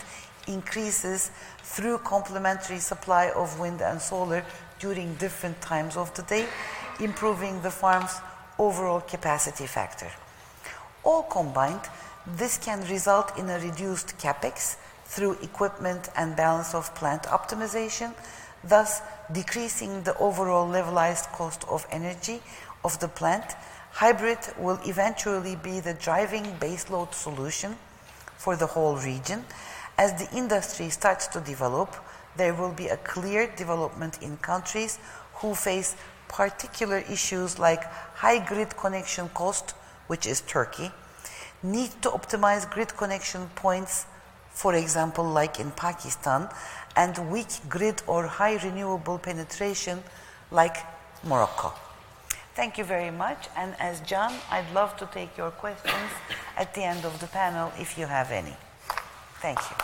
increases 0.47 1.31
through 1.63 1.99
complementary 1.99 2.79
supply 2.79 3.31
of 3.31 3.59
wind 3.59 3.81
and 3.83 4.01
solar 4.01 4.45
during 4.79 5.15
different 5.15 5.61
times 5.61 5.97
of 5.97 6.15
the 6.15 6.23
day, 6.23 6.47
improving 7.01 7.61
the 7.63 7.71
farm's 7.71 8.21
overall 8.59 9.01
capacity 9.01 9.67
factor. 9.67 10.11
All 11.05 11.23
combined, 11.23 11.83
this 12.27 12.59
can 12.59 12.81
result 12.89 13.39
in 13.39 13.49
a 13.49 13.59
reduced 13.61 14.19
capex 14.19 14.77
through 15.05 15.39
equipment 15.43 16.09
and 16.17 16.35
balance 16.37 16.75
of 16.75 16.95
plant 16.95 17.23
optimization, 17.25 18.13
thus 18.65 19.01
decreasing 19.33 20.03
the 20.03 20.17
overall 20.19 20.67
levelized 20.69 21.31
cost 21.33 21.65
of 21.69 21.87
energy 21.91 22.41
of 22.85 22.99
the 22.99 23.09
plant. 23.09 23.55
Hybrid 23.93 24.39
will 24.59 24.81
eventually 24.85 25.57
be 25.57 25.81
the 25.81 25.95
driving 25.95 26.45
baseload 26.59 27.15
solution 27.15 27.77
for 28.37 28.57
the 28.57 28.67
whole 28.67 28.97
region. 28.97 29.45
As 29.97 30.13
the 30.15 30.37
industry 30.37 30.91
starts 30.91 31.27
to 31.29 31.41
develop, 31.41 31.95
there 32.37 32.53
will 32.53 32.73
be 32.73 32.89
a 32.89 32.99
clear 32.99 33.47
development 33.57 34.23
in 34.23 34.37
countries 34.39 34.99
who 35.35 35.55
face 35.55 35.97
particular 36.29 36.99
issues 37.11 37.59
like 37.59 37.85
high 38.15 38.45
grid 38.45 38.77
connection 38.77 39.29
cost, 39.31 39.73
which 40.07 40.27
is 40.27 40.41
Turkey, 40.43 40.91
need 41.63 41.91
to 42.03 42.11
optimize 42.11 42.69
grid 42.71 42.97
connection 42.97 43.49
points, 43.55 44.07
for 44.51 44.75
example, 44.75 45.25
like 45.25 45.61
in 45.61 45.71
Pakistan, 45.73 46.49
and 46.97 47.31
weak 47.31 47.49
grid 47.69 48.03
or 48.07 48.27
high 48.27 48.57
renewable 48.63 49.19
penetration, 49.19 50.03
like 50.51 50.77
Morocco. 51.25 51.73
Thank 52.55 52.79
you 52.79 52.85
very 52.85 53.11
much. 53.11 53.49
And 53.55 53.75
as 53.79 54.01
Can, 54.01 54.33
I'd 54.51 54.73
love 54.73 54.97
to 54.97 55.07
take 55.13 55.37
your 55.37 55.51
questions 55.51 56.11
at 56.57 56.73
the 56.73 56.83
end 56.83 57.05
of 57.05 57.21
the 57.21 57.27
panel 57.27 57.71
if 57.79 57.99
you 57.99 58.07
have 58.07 58.31
any. 58.31 58.57
Thank 59.43 59.59
you. 59.59 59.77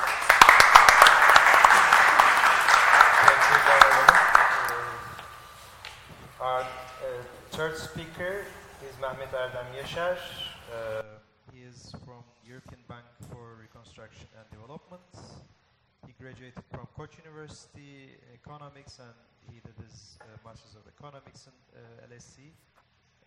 Thank 3.24 3.42
you, 3.50 3.58
Dara 3.66 3.92
Hanım. 3.92 4.08
Uh, 6.40 6.44
Our 6.44 6.60
uh, 6.62 7.51
third 7.62 7.78
speaker 7.78 8.34
is 8.82 8.94
Mehmet 8.98 9.30
Erdem 9.30 9.70
Yaşar. 9.78 10.18
Uh, 10.18 11.02
he 11.54 11.62
is 11.62 11.94
from 12.04 12.24
European 12.42 12.82
Bank 12.88 13.06
for 13.30 13.54
Reconstruction 13.54 14.26
and 14.34 14.46
Development. 14.50 15.06
He 16.04 16.12
graduated 16.18 16.64
from 16.74 16.90
Koç 16.98 17.22
University 17.22 18.18
economics 18.34 18.98
and 18.98 19.14
he 19.46 19.62
did 19.62 19.78
his 19.78 20.18
uh, 20.18 20.26
Masters 20.42 20.74
of 20.74 20.82
Economics 20.90 21.46
in 21.46 21.54
uh, 21.78 22.10
LSE. 22.10 22.50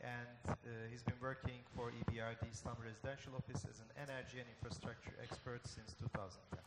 And 0.03 0.43
uh, 0.51 0.83
he's 0.91 1.03
been 1.03 1.21
working 1.21 1.63
for 1.71 1.95
EBRD 1.95 2.43
Istanbul 2.51 2.91
Residential 2.91 3.39
Office 3.39 3.63
as 3.71 3.79
an 3.79 3.91
energy 3.95 4.43
and 4.43 4.47
infrastructure 4.51 5.15
expert 5.23 5.63
since 5.63 5.95
2010. 5.95 6.59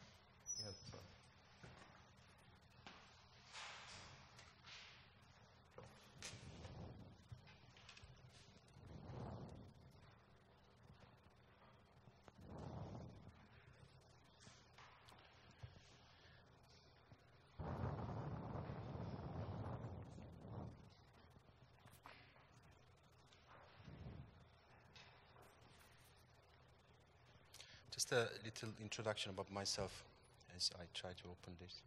Just 28.09 28.13
a 28.13 28.45
little 28.45 28.71
introduction 28.81 29.31
about 29.31 29.51
myself 29.53 30.05
as 30.57 30.71
I 30.77 30.85
try 30.95 31.11
to 31.11 31.25
open 31.25 31.55
this. 31.61 31.83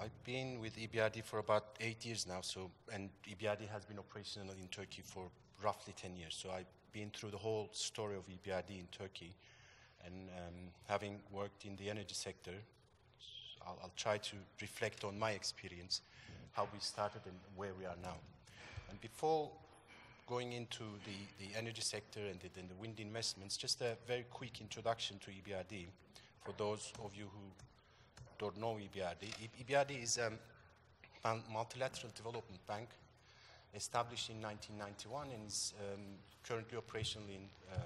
I've 0.00 0.24
been 0.24 0.58
with 0.58 0.76
EBRD 0.76 1.22
for 1.22 1.38
about 1.38 1.76
eight 1.80 2.04
years 2.04 2.26
now, 2.26 2.40
so 2.40 2.70
and 2.92 3.10
EBRD 3.28 3.68
has 3.68 3.84
been 3.84 3.98
operational 3.98 4.54
in 4.60 4.66
Turkey 4.68 5.02
for 5.04 5.30
roughly 5.62 5.94
10 5.96 6.16
years. 6.16 6.36
So 6.40 6.50
I've 6.50 6.66
been 6.92 7.10
through 7.10 7.30
the 7.30 7.38
whole 7.38 7.68
story 7.72 8.16
of 8.16 8.24
EBRD 8.28 8.70
in 8.70 8.88
Turkey, 8.90 9.34
and 10.04 10.28
um, 10.30 10.54
having 10.88 11.20
worked 11.30 11.64
in 11.64 11.76
the 11.76 11.88
energy 11.90 12.14
sector, 12.14 12.54
I'll, 13.64 13.78
I'll 13.82 13.92
try 13.96 14.18
to 14.18 14.36
reflect 14.60 15.04
on 15.04 15.18
my 15.18 15.32
experience, 15.32 16.00
how 16.52 16.68
we 16.72 16.80
started 16.80 17.20
and 17.26 17.36
where 17.54 17.74
we 17.78 17.84
are 17.84 17.98
now. 18.02 18.16
And 18.88 19.00
before 19.00 19.50
going 20.30 20.52
into 20.52 20.84
the, 21.04 21.44
the 21.44 21.58
energy 21.58 21.82
sector 21.82 22.20
and 22.20 22.38
the, 22.38 22.48
the 22.54 22.74
wind 22.80 23.00
investments, 23.00 23.56
just 23.56 23.80
a 23.80 23.96
very 24.06 24.24
quick 24.30 24.60
introduction 24.60 25.18
to 25.18 25.30
EBRD 25.32 25.86
for 26.44 26.54
those 26.56 26.92
of 27.04 27.10
you 27.16 27.24
who 27.24 27.40
don't 28.38 28.56
know 28.56 28.78
EBRD. 28.78 29.26
EBRD 29.60 30.02
is 30.02 30.18
a 30.18 30.30
multilateral 31.52 32.12
development 32.14 32.64
bank 32.68 32.88
established 33.74 34.30
in 34.30 34.40
1991 34.40 35.26
and 35.34 35.48
is 35.48 35.74
um, 35.80 36.00
currently 36.46 36.78
operational 36.78 37.26
in 37.28 37.42
uh, 37.74 37.78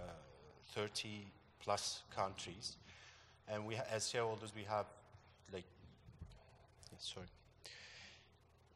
30 0.74 1.26
plus 1.62 2.02
countries. 2.14 2.76
And 3.48 3.66
we, 3.66 3.76
as 3.90 4.10
shareholders, 4.10 4.52
we 4.54 4.64
have 4.64 4.84
like, 5.50 5.64
yeah, 6.92 6.98
sorry. 6.98 7.26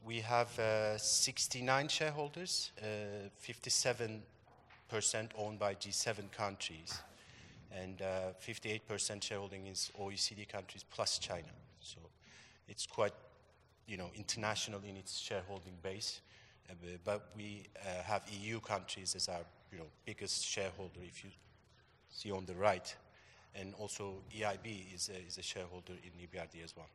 We 0.05 0.21
have 0.21 0.59
uh, 0.59 0.97
69 0.97 1.89
shareholders, 1.89 2.73
uh, 2.81 3.29
57% 3.43 4.21
owned 5.37 5.59
by 5.59 5.75
G7 5.75 6.33
countries, 6.33 6.99
and 7.73 8.01
uh, 8.01 8.33
58% 8.41 9.23
shareholding 9.23 9.67
is 9.67 9.91
OECD 10.01 10.49
countries 10.49 10.85
plus 10.91 11.19
China. 11.19 11.49
So 11.81 11.99
it's 12.69 12.87
quite, 12.87 13.13
you 13.87 13.97
know, 13.97 14.11
international 14.17 14.81
in 14.89 14.97
its 14.97 15.19
shareholding 15.19 15.75
base. 15.83 16.21
Uh, 16.71 16.75
but 17.05 17.31
we 17.37 17.65
uh, 17.77 18.03
have 18.03 18.23
EU 18.43 18.61
countries 18.61 19.15
as 19.15 19.29
our, 19.29 19.45
you 19.73 19.79
know, 19.79 19.87
biggest 20.05 20.45
shareholder. 20.45 21.01
If 21.03 21.25
you 21.25 21.31
see 22.11 22.31
on 22.31 22.47
the 22.47 22.55
right, 22.55 22.95
and 23.55 23.75
also 23.75 24.23
EIB 24.35 24.95
is 24.95 25.11
a, 25.11 25.27
is 25.27 25.39
a 25.39 25.43
shareholder 25.43 25.93
in 25.93 26.27
EBRD 26.27 26.65
as 26.65 26.77
well. 26.77 26.89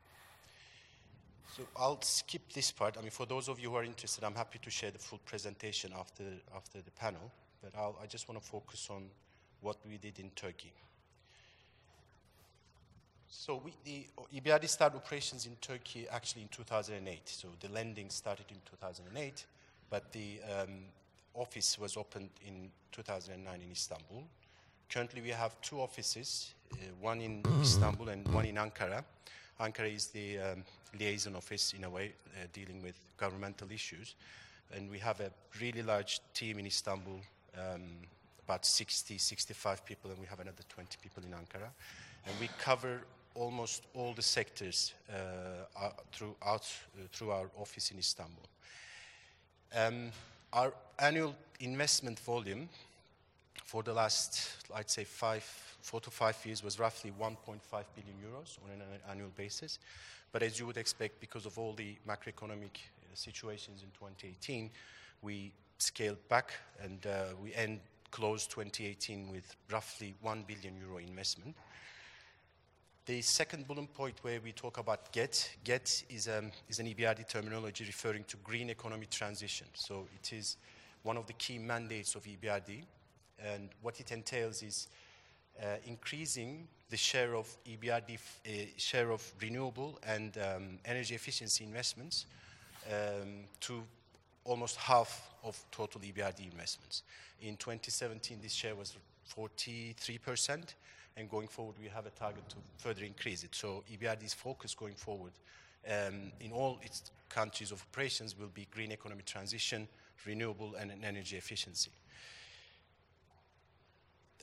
So 1.56 1.64
I'll 1.76 2.02
skip 2.02 2.42
this 2.54 2.72
part. 2.72 2.98
I 2.98 3.02
mean, 3.02 3.12
for 3.12 3.26
those 3.26 3.48
of 3.48 3.60
you 3.60 3.70
who 3.70 3.76
are 3.76 3.84
interested, 3.84 4.24
I'm 4.24 4.36
happy 4.36 4.60
to 4.60 4.70
share 4.70 4.92
the 4.92 5.00
full 5.00 5.20
presentation 5.26 5.92
after, 5.98 6.24
after 6.56 6.80
the 6.82 6.92
panel, 6.92 7.32
but 7.62 7.72
I'll, 7.78 7.96
I 8.02 8.08
just 8.08 8.28
want 8.28 8.42
to 8.42 8.48
focus 8.48 8.88
on 8.90 9.04
what 9.62 9.78
we 9.88 9.98
did 9.98 10.20
in 10.20 10.30
Turkey. 10.32 10.74
So 13.28 13.62
we, 13.64 13.74
the 13.84 14.06
EBRD 14.40 14.70
started 14.70 14.98
operations 14.98 15.48
in 15.48 15.56
Turkey 15.56 16.08
actually 16.12 16.44
in 16.44 16.48
2008. 16.50 17.22
So 17.26 17.48
the 17.60 17.70
lending 17.70 18.10
started 18.10 18.46
in 18.50 18.58
2008, 18.70 19.46
but 19.90 20.12
the 20.12 20.40
um, 20.60 20.70
office 21.34 21.80
was 21.80 21.98
opened 21.98 22.30
in 22.46 22.70
2009 22.92 23.62
in 23.62 23.72
Istanbul. 23.72 24.24
Currently, 24.90 25.22
we 25.22 25.30
have 25.30 25.60
two 25.62 25.82
offices, 25.82 26.54
uh, 26.74 26.76
one 27.02 27.22
in 27.22 27.42
Istanbul 27.62 28.10
and 28.10 28.28
one 28.28 28.46
in 28.46 28.56
Ankara. 28.56 29.04
Ankara 29.60 29.94
is 29.94 30.08
the 30.08 30.40
um, 30.40 30.64
liaison 31.00 31.36
office, 31.36 31.74
in 31.74 31.84
a 31.84 31.90
way, 31.90 32.14
uh, 32.36 32.48
dealing 32.54 32.82
with 32.82 32.96
governmental 33.18 33.72
issues. 33.72 34.16
And 34.76 34.90
we 34.90 35.00
have 35.00 35.20
a 35.20 35.32
really 35.62 35.84
large 35.84 36.22
team 36.34 36.60
in 36.60 36.66
Istanbul, 36.66 37.20
um, 37.58 37.82
about 38.46 38.66
60, 38.66 39.18
65 39.18 39.86
people, 39.86 40.12
and 40.12 40.20
we 40.20 40.26
have 40.28 40.40
another 40.40 40.64
20 40.70 40.98
people 41.02 41.24
in 41.24 41.32
Ankara. 41.32 41.70
And 42.26 42.36
we 42.40 42.50
cover 42.58 43.02
almost 43.36 43.84
all 43.94 44.14
the 44.14 44.22
sectors 44.22 44.94
uh, 45.10 45.90
throughout, 46.12 46.72
uh, 46.98 47.08
through 47.12 47.32
our 47.32 47.50
office 47.58 47.92
in 47.92 48.00
Istanbul. 48.00 48.44
Um, 49.76 50.12
our 50.52 50.74
annual 51.00 51.36
investment 51.60 52.20
volume 52.20 52.70
for 53.64 53.84
the 53.84 53.94
last, 53.94 54.68
I'd 54.74 54.90
say, 54.90 55.04
five, 55.04 55.44
four 55.82 56.00
to 56.02 56.12
five 56.12 56.38
years 56.46 56.64
was 56.64 56.80
roughly 56.80 57.12
1.5 57.12 57.36
billion 57.96 58.16
euros 58.22 58.58
on 58.64 58.72
an 58.72 58.82
an 58.82 59.00
annual 59.10 59.32
basis. 59.36 59.80
But 60.32 60.44
as 60.44 60.60
you 60.60 60.66
would 60.66 60.78
expect, 60.78 61.20
because 61.20 61.46
of 61.46 61.58
all 61.58 61.74
the 61.74 61.96
macroeconomic 62.08 62.76
uh, 62.76 63.16
situations 63.16 63.84
in 63.84 63.90
2018, 63.92 64.70
we 65.22 65.54
scaled 65.78 66.28
back 66.28 66.54
and 66.82 67.06
uh, 67.06 67.36
we 67.42 67.54
end 67.54 67.80
closed 68.12 68.52
2018 68.52 69.32
with 69.32 69.56
roughly 69.72 70.14
1 70.22 70.44
billion 70.48 70.78
euro 70.78 70.98
investment. 70.98 71.56
The 73.06 73.22
second 73.22 73.68
bullet 73.68 73.94
point 73.94 74.16
where 74.22 74.40
we 74.40 74.54
talk 74.54 74.78
about 74.78 75.12
GET, 75.12 75.58
GET 75.64 76.04
is, 76.10 76.28
um, 76.30 76.52
is 76.70 76.80
an 76.80 76.88
EBRD 76.88 77.28
terminology 77.28 77.84
referring 77.84 78.24
to 78.26 78.38
green 78.38 78.70
economy 78.70 79.08
transition. 79.10 79.68
So 79.74 80.08
it 80.16 80.32
is 80.32 80.58
one 81.02 81.18
of 81.18 81.28
the 81.28 81.34
key 81.34 81.58
mandates 81.58 82.16
of 82.16 82.24
EBRD. 82.24 82.84
And 83.40 83.70
what 83.82 84.00
it 84.00 84.12
entails 84.12 84.64
is 84.64 84.88
uh, 85.62 85.76
increasing 85.86 86.68
the 86.90 86.98
share 86.98 87.36
of 87.36 87.48
EBRD, 87.66 88.18
uh, 88.18 88.50
share 88.78 89.12
of 89.12 89.24
renewable 89.42 90.00
and 90.08 90.38
um, 90.38 90.80
energy 90.86 91.16
efficiency 91.16 91.64
investments 91.64 92.26
um, 92.88 93.46
to 93.62 93.84
almost 94.46 94.76
half 94.78 95.30
of 95.44 95.64
total 95.72 96.02
EBRD 96.02 96.52
investments. 96.52 97.04
In 97.42 97.58
2017, 97.58 98.40
this 98.42 98.54
share 98.54 98.76
was 98.76 98.96
43%, 99.36 100.64
and 101.18 101.30
going 101.30 101.48
forward, 101.48 101.76
we 101.82 101.88
have 101.88 102.06
a 102.06 102.12
target 102.12 102.48
to 102.50 102.56
further 102.78 103.04
increase 103.04 103.44
it. 103.44 103.56
So 103.56 103.84
EBRD's 103.92 104.34
focus 104.34 104.74
going 104.74 104.96
forward 104.96 105.32
um, 105.88 106.32
in 106.40 106.52
all 106.52 106.80
its 106.82 107.12
countries 107.30 107.72
of 107.72 107.84
operations 107.92 108.38
will 108.38 108.48
be 108.48 108.68
green 108.72 108.92
economy 108.92 109.24
transition, 109.26 109.88
renewable, 110.26 110.76
and 110.76 110.92
energy 111.04 111.38
efficiency. 111.38 111.92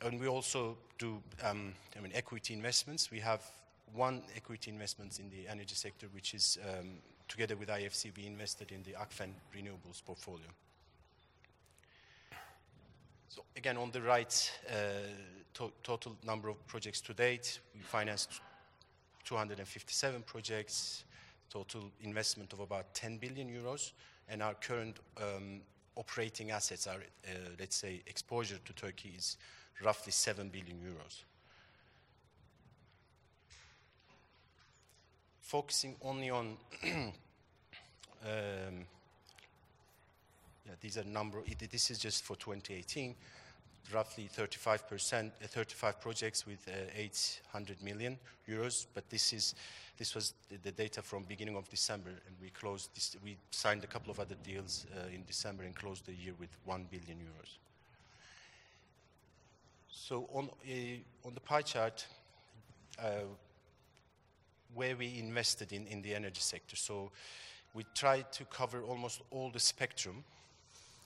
And 0.02 0.18
we 0.18 0.28
also 0.28 0.78
do, 0.98 1.22
um, 1.42 1.74
I 1.96 2.00
mean, 2.00 2.12
equity 2.14 2.54
investments. 2.54 3.10
We 3.10 3.20
have 3.20 3.42
one 3.92 4.22
equity 4.36 4.70
investment 4.70 5.18
in 5.18 5.28
the 5.30 5.48
energy 5.48 5.74
sector, 5.74 6.06
which 6.12 6.34
is 6.34 6.58
um, 6.66 6.98
together 7.30 7.56
with 7.56 7.68
IFC, 7.68 8.16
we 8.16 8.26
invested 8.26 8.72
in 8.72 8.82
the 8.82 8.92
Akfen 8.92 9.30
renewables 9.56 10.04
portfolio. 10.04 10.48
So 13.28 13.44
again, 13.56 13.76
on 13.76 13.92
the 13.92 14.02
right, 14.02 14.52
uh, 14.68 14.72
to 15.54 15.70
total 15.84 16.16
number 16.26 16.48
of 16.48 16.66
projects 16.66 17.00
to 17.02 17.14
date, 17.14 17.60
we 17.74 17.80
financed 17.82 18.40
257 19.24 20.22
projects, 20.22 21.04
total 21.48 21.92
investment 22.02 22.52
of 22.52 22.60
about 22.60 22.92
10 22.94 23.18
billion 23.18 23.48
euros, 23.48 23.92
and 24.28 24.42
our 24.42 24.54
current 24.54 24.98
um, 25.18 25.60
operating 25.96 26.50
assets, 26.50 26.88
our, 26.88 26.96
uh, 26.96 27.30
let's 27.60 27.76
say, 27.76 28.02
exposure 28.08 28.58
to 28.64 28.72
Turkey 28.72 29.14
is 29.16 29.36
roughly 29.82 30.12
7 30.12 30.48
billion 30.48 30.78
euros. 30.78 31.24
Focusing 35.40 35.96
only 36.02 36.30
on, 36.30 36.56
um, 36.84 37.12
yeah, 40.64 40.74
these 40.80 40.98
are 40.98 41.04
number, 41.04 41.38
it, 41.46 41.70
this 41.70 41.90
is 41.90 41.98
just 41.98 42.22
for 42.22 42.36
2018, 42.36 43.14
roughly 43.92 44.28
35%, 44.34 45.26
uh, 45.26 45.46
35 45.46 46.00
projects 46.00 46.46
with 46.46 46.68
uh, 46.68 46.72
800 46.94 47.82
million 47.82 48.18
euros, 48.48 48.86
but 48.94 49.08
this 49.10 49.32
is 49.32 49.54
this 50.00 50.14
was 50.14 50.32
the, 50.48 50.56
the, 50.62 50.72
data 50.72 51.02
from 51.02 51.24
beginning 51.24 51.56
of 51.56 51.68
December, 51.68 52.08
and 52.08 52.34
we 52.40 52.48
closed 52.48 52.88
this, 52.94 53.16
we 53.22 53.36
signed 53.50 53.84
a 53.84 53.86
couple 53.86 54.10
of 54.10 54.18
other 54.18 54.34
deals 54.42 54.86
uh, 54.96 55.14
in 55.14 55.24
December 55.26 55.64
and 55.64 55.74
closed 55.74 56.06
the 56.06 56.14
year 56.14 56.32
with 56.40 56.48
1 56.64 56.86
billion 56.90 57.18
euros. 57.18 57.58
So 59.90 60.28
on, 60.32 60.48
uh, 60.68 61.26
on 61.26 61.34
the 61.34 61.40
pie 61.40 61.62
chart, 61.62 62.06
uh, 62.98 63.26
where 64.74 64.96
we 64.96 65.18
invested 65.18 65.72
in, 65.72 65.86
in 65.86 66.02
the 66.02 66.14
energy 66.14 66.40
sector. 66.40 66.76
So 66.76 67.10
we 67.74 67.84
tried 67.94 68.32
to 68.32 68.44
cover 68.44 68.82
almost 68.82 69.20
all 69.30 69.50
the 69.50 69.60
spectrum, 69.60 70.24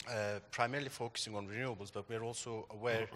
uh, 0.08 0.40
primarily 0.50 0.90
focusing 0.90 1.34
on 1.34 1.46
renewables, 1.46 1.90
but 1.92 2.08
we're 2.08 2.22
also 2.22 2.66
aware 2.70 3.08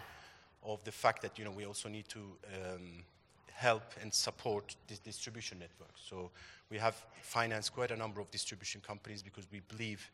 of 0.64 0.82
the 0.84 0.92
fact 0.92 1.22
that 1.22 1.38
you 1.38 1.44
know 1.44 1.50
we 1.50 1.66
also 1.66 1.88
need 1.88 2.08
to 2.08 2.18
um, 2.18 3.04
help 3.52 3.82
and 4.02 4.12
support 4.12 4.76
this 4.86 4.98
distribution 4.98 5.58
network. 5.58 5.92
So 5.96 6.30
we 6.70 6.78
have 6.78 6.94
financed 7.22 7.74
quite 7.74 7.90
a 7.90 7.96
number 7.96 8.20
of 8.20 8.30
distribution 8.30 8.80
companies 8.80 9.22
because 9.22 9.46
we 9.50 9.60
believe 9.68 10.10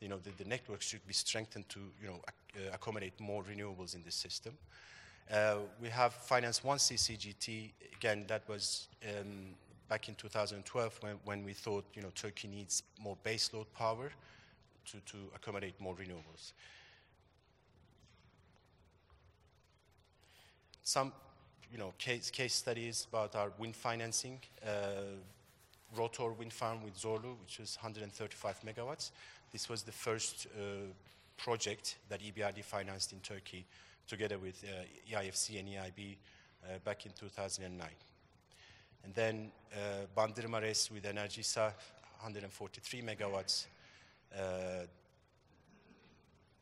you 0.00 0.08
know, 0.08 0.18
the, 0.18 0.30
the 0.42 0.48
network 0.48 0.82
should 0.82 1.06
be 1.06 1.14
strengthened 1.14 1.68
to 1.70 1.80
you 2.00 2.08
know, 2.08 2.20
ac 2.28 2.68
uh, 2.68 2.74
accommodate 2.74 3.18
more 3.18 3.42
renewables 3.42 3.94
in 3.94 4.02
this 4.02 4.14
system. 4.14 4.56
Uh, 5.32 5.56
we 5.82 5.88
have 5.88 6.14
financed 6.14 6.64
one 6.64 6.78
CCGT, 6.78 7.70
again, 7.96 8.24
that 8.28 8.48
was 8.48 8.86
um, 9.04 9.54
back 9.88 10.08
in 10.08 10.14
2012 10.14 10.98
when, 11.02 11.14
when 11.24 11.44
we 11.44 11.52
thought 11.52 11.84
you 11.94 12.02
know, 12.02 12.10
Turkey 12.14 12.48
needs 12.48 12.82
more 13.02 13.16
baseload 13.24 13.66
power 13.74 14.10
to, 14.84 14.98
to 15.00 15.16
accommodate 15.34 15.80
more 15.80 15.94
renewables. 15.94 16.52
Some 20.84 21.12
you 21.72 21.78
know, 21.78 21.92
case, 21.98 22.30
case 22.30 22.54
studies 22.54 23.06
about 23.10 23.34
our 23.34 23.50
wind 23.58 23.74
financing. 23.74 24.38
Uh, 24.64 25.16
Rotor 25.96 26.32
wind 26.32 26.52
farm 26.52 26.82
with 26.82 26.96
Zorlu, 26.96 27.36
which 27.42 27.58
was 27.58 27.76
135 27.80 28.60
megawatts. 28.60 29.10
This 29.52 29.68
was 29.68 29.82
the 29.82 29.92
first 29.92 30.46
uh, 30.56 30.60
project 31.36 31.96
that 32.08 32.20
EBRD 32.20 32.62
financed 32.64 33.12
in 33.12 33.20
Turkey 33.20 33.64
together 34.06 34.38
with 34.38 34.64
uh, 34.64 35.18
EIFC 35.18 35.58
and 35.58 35.68
EIB 35.68 36.16
uh, 36.64 36.78
back 36.84 37.06
in 37.06 37.12
2009. 37.12 37.88
And 39.04 39.14
then 39.14 39.52
uh, 39.72 40.06
Bandırma 40.16 40.60
with 40.90 41.04
Enerjisa, 41.04 41.72
143 42.20 43.02
megawatts, 43.02 43.66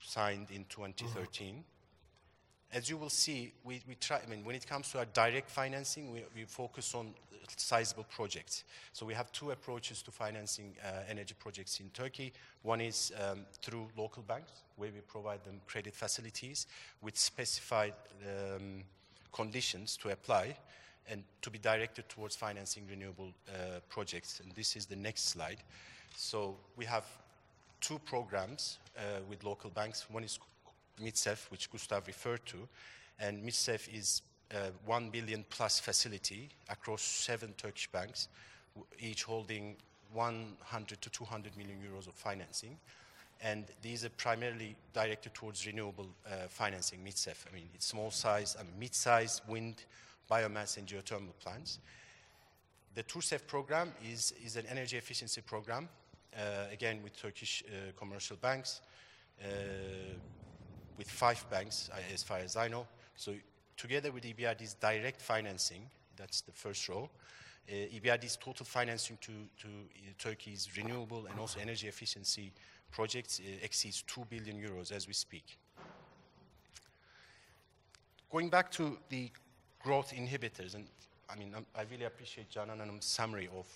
signed 0.01 0.49
in 0.51 0.65
2013 0.69 1.65
as 2.75 2.91
you 2.91 2.97
will 2.97 3.11
see, 3.11 3.53
we, 3.63 3.81
we 3.89 3.95
try, 3.95 4.21
I 4.25 4.29
mean, 4.29 4.45
when 4.45 4.57
it 4.57 4.67
comes 4.67 4.91
to 4.91 4.99
our 4.99 5.05
direct 5.07 5.49
financing, 5.49 6.13
we, 6.13 6.25
we 6.35 6.45
focus 6.45 6.95
on 6.95 7.15
sizable 7.57 8.05
projects. 8.05 8.65
So 8.93 9.07
we 9.07 9.15
have 9.15 9.31
two 9.31 9.53
approaches 9.53 10.03
to 10.03 10.11
financing 10.11 10.75
uh, 10.85 11.03
energy 11.09 11.35
projects 11.39 11.79
in 11.79 11.91
Turkey. 11.91 12.33
One 12.63 12.81
is 12.81 13.13
um, 13.31 13.47
through 13.63 13.89
local 13.97 14.25
banks, 14.25 14.51
where 14.77 14.91
we 14.91 15.01
provide 15.01 15.45
them 15.45 15.61
credit 15.67 15.95
facilities 15.95 16.67
with 17.01 17.17
specified 17.17 17.95
um, 18.27 18.83
conditions 19.33 19.97
to 19.99 20.11
apply 20.11 20.57
and 21.09 21.23
to 21.43 21.51
be 21.51 21.59
directed 21.59 22.09
towards 22.09 22.35
financing 22.35 22.85
renewable 22.91 23.33
uh, 23.49 23.81
projects. 23.89 24.41
And 24.41 24.51
this 24.53 24.75
is 24.75 24.87
the 24.87 24.97
next 24.97 25.29
slide. 25.29 25.59
So 26.17 26.57
we 26.77 26.87
have 26.87 27.05
two 27.81 27.99
programs 28.01 28.79
uh, 28.97 29.21
with 29.29 29.45
local 29.45 29.71
banks. 29.71 30.07
One 30.11 30.25
is 30.25 30.39
MidSEFF, 31.03 31.51
which 31.51 31.71
Gustav 31.71 32.07
referred 32.07 32.45
to, 32.47 32.69
and 33.19 33.45
MidSEFF 33.45 33.95
is 33.95 34.23
a 34.51 34.71
1 34.87 35.11
billion 35.11 35.45
plus 35.51 35.81
facility 35.81 36.49
across 36.69 37.03
seven 37.03 37.55
Turkish 37.57 37.89
banks, 37.91 38.29
each 39.01 39.25
holding 39.25 39.77
100 40.13 41.01
to 41.01 41.11
200 41.11 41.57
million 41.57 41.79
euros 41.79 42.07
of 42.07 42.15
financing. 42.15 42.77
And 43.43 43.65
these 43.83 44.05
are 44.05 44.11
primarily 44.11 44.77
directed 44.93 45.35
towards 45.35 45.67
renewable 45.67 46.07
uh, 46.27 46.47
financing, 46.49 47.01
MidSEFF. 47.05 47.47
I 47.51 47.55
mean, 47.55 47.69
it's 47.75 47.87
small 47.87 48.11
size, 48.11 48.57
I 48.59 48.63
mean, 48.63 48.73
mid-size 48.79 49.43
wind, 49.49 49.85
biomass, 50.31 50.79
and 50.79 50.87
geothermal 50.87 51.37
plants. 51.41 51.79
The 52.95 53.03
TurSEFF 53.03 53.47
program 53.47 53.93
is, 54.11 54.33
is 54.45 54.57
an 54.57 54.67
energy 54.71 54.97
efficiency 54.97 55.41
program, 55.41 55.89
uh, 56.37 56.73
again 56.73 57.01
with 57.03 57.21
Turkish 57.21 57.65
uh, 57.67 57.93
commercial 57.99 58.37
banks. 58.37 58.81
Uh, 60.95 60.99
with 60.99 61.11
five 61.11 61.45
banks, 61.51 61.91
as 62.13 62.23
far 62.23 62.39
as 62.39 62.57
I 62.57 62.69
know. 62.69 62.87
So 63.17 63.35
together 63.77 64.13
with 64.13 64.25
EBRD's 64.25 64.75
direct 64.75 65.21
financing, 65.21 65.91
that's 66.17 66.41
the 66.43 66.53
first 66.53 66.89
row, 66.89 67.11
uh, 67.69 67.73
EBRD's 67.73 68.37
total 68.37 68.67
financing 68.67 69.19
to, 69.21 69.33
to 69.59 69.69
uh, 69.69 70.13
Turkey's 70.19 70.69
renewable 70.77 71.27
and 71.27 71.39
also 71.41 71.61
energy 71.61 71.89
efficiency 71.89 72.53
projects 72.91 73.41
uh, 73.41 73.49
exceeds 73.63 74.03
2 74.03 74.27
billion 74.29 74.57
euros 74.57 74.93
as 74.93 75.07
we 75.07 75.15
speak. 75.15 75.59
Going 78.31 78.51
back 78.51 78.71
to 78.73 78.99
the 79.09 79.31
growth 79.83 80.13
inhibitors, 80.13 80.75
and 80.75 80.87
I 81.31 81.37
mean, 81.37 81.55
I'm, 81.57 81.67
i 81.75 81.83
really 81.91 82.05
appreciate 82.05 82.51
Canan's 82.51 83.05
summary 83.05 83.49
of 83.57 83.67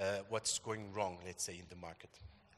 uh, 0.00 0.18
what's 0.28 0.58
going 0.58 0.92
wrong, 0.92 1.18
let's 1.24 1.44
say, 1.44 1.54
in 1.54 1.64
the 1.70 1.76
market. 1.76 2.10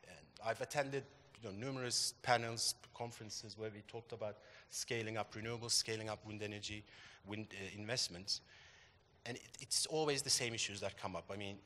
And 0.08 0.26
I've 0.46 0.60
attended 0.60 1.04
you 1.42 1.48
know, 1.48 1.54
numerous 1.56 2.14
panels, 2.22 2.74
conferences 2.94 3.56
where 3.58 3.70
we 3.74 3.82
talked 3.88 4.12
about 4.12 4.36
scaling 4.70 5.16
up 5.16 5.34
renewables, 5.34 5.72
scaling 5.72 6.08
up 6.08 6.24
wind 6.26 6.42
energy, 6.42 6.84
wind 7.26 7.46
uh, 7.52 7.78
investments. 7.78 8.40
And 9.26 9.36
it, 9.36 9.42
it's 9.60 9.86
always 9.86 10.22
the 10.22 10.30
same 10.30 10.54
issues 10.54 10.80
that 10.80 11.00
come 11.00 11.16
up. 11.16 11.24
I 11.32 11.36
mean, 11.36 11.56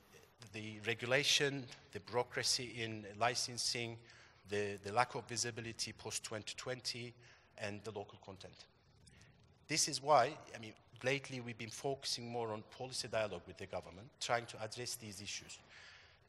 the 0.52 0.78
regulation, 0.86 1.64
the 1.92 2.00
bureaucracy 2.00 2.74
in 2.78 3.04
licensing, 3.18 3.96
the, 4.48 4.78
the 4.84 4.92
lack 4.92 5.14
of 5.14 5.26
visibility 5.28 5.92
post-2020, 5.92 7.12
and 7.58 7.80
the 7.84 7.90
local 7.90 8.18
content. 8.24 8.54
This 9.68 9.88
is 9.88 10.02
why, 10.02 10.32
I 10.54 10.58
mean, 10.58 10.72
lately 11.02 11.40
we've 11.40 11.58
been 11.58 11.70
focusing 11.70 12.28
more 12.28 12.52
on 12.52 12.62
policy 12.76 13.08
dialogue 13.08 13.42
with 13.46 13.56
the 13.56 13.66
government, 13.66 14.08
trying 14.20 14.46
to 14.46 14.62
address 14.62 14.96
these 14.96 15.20
issues. 15.20 15.58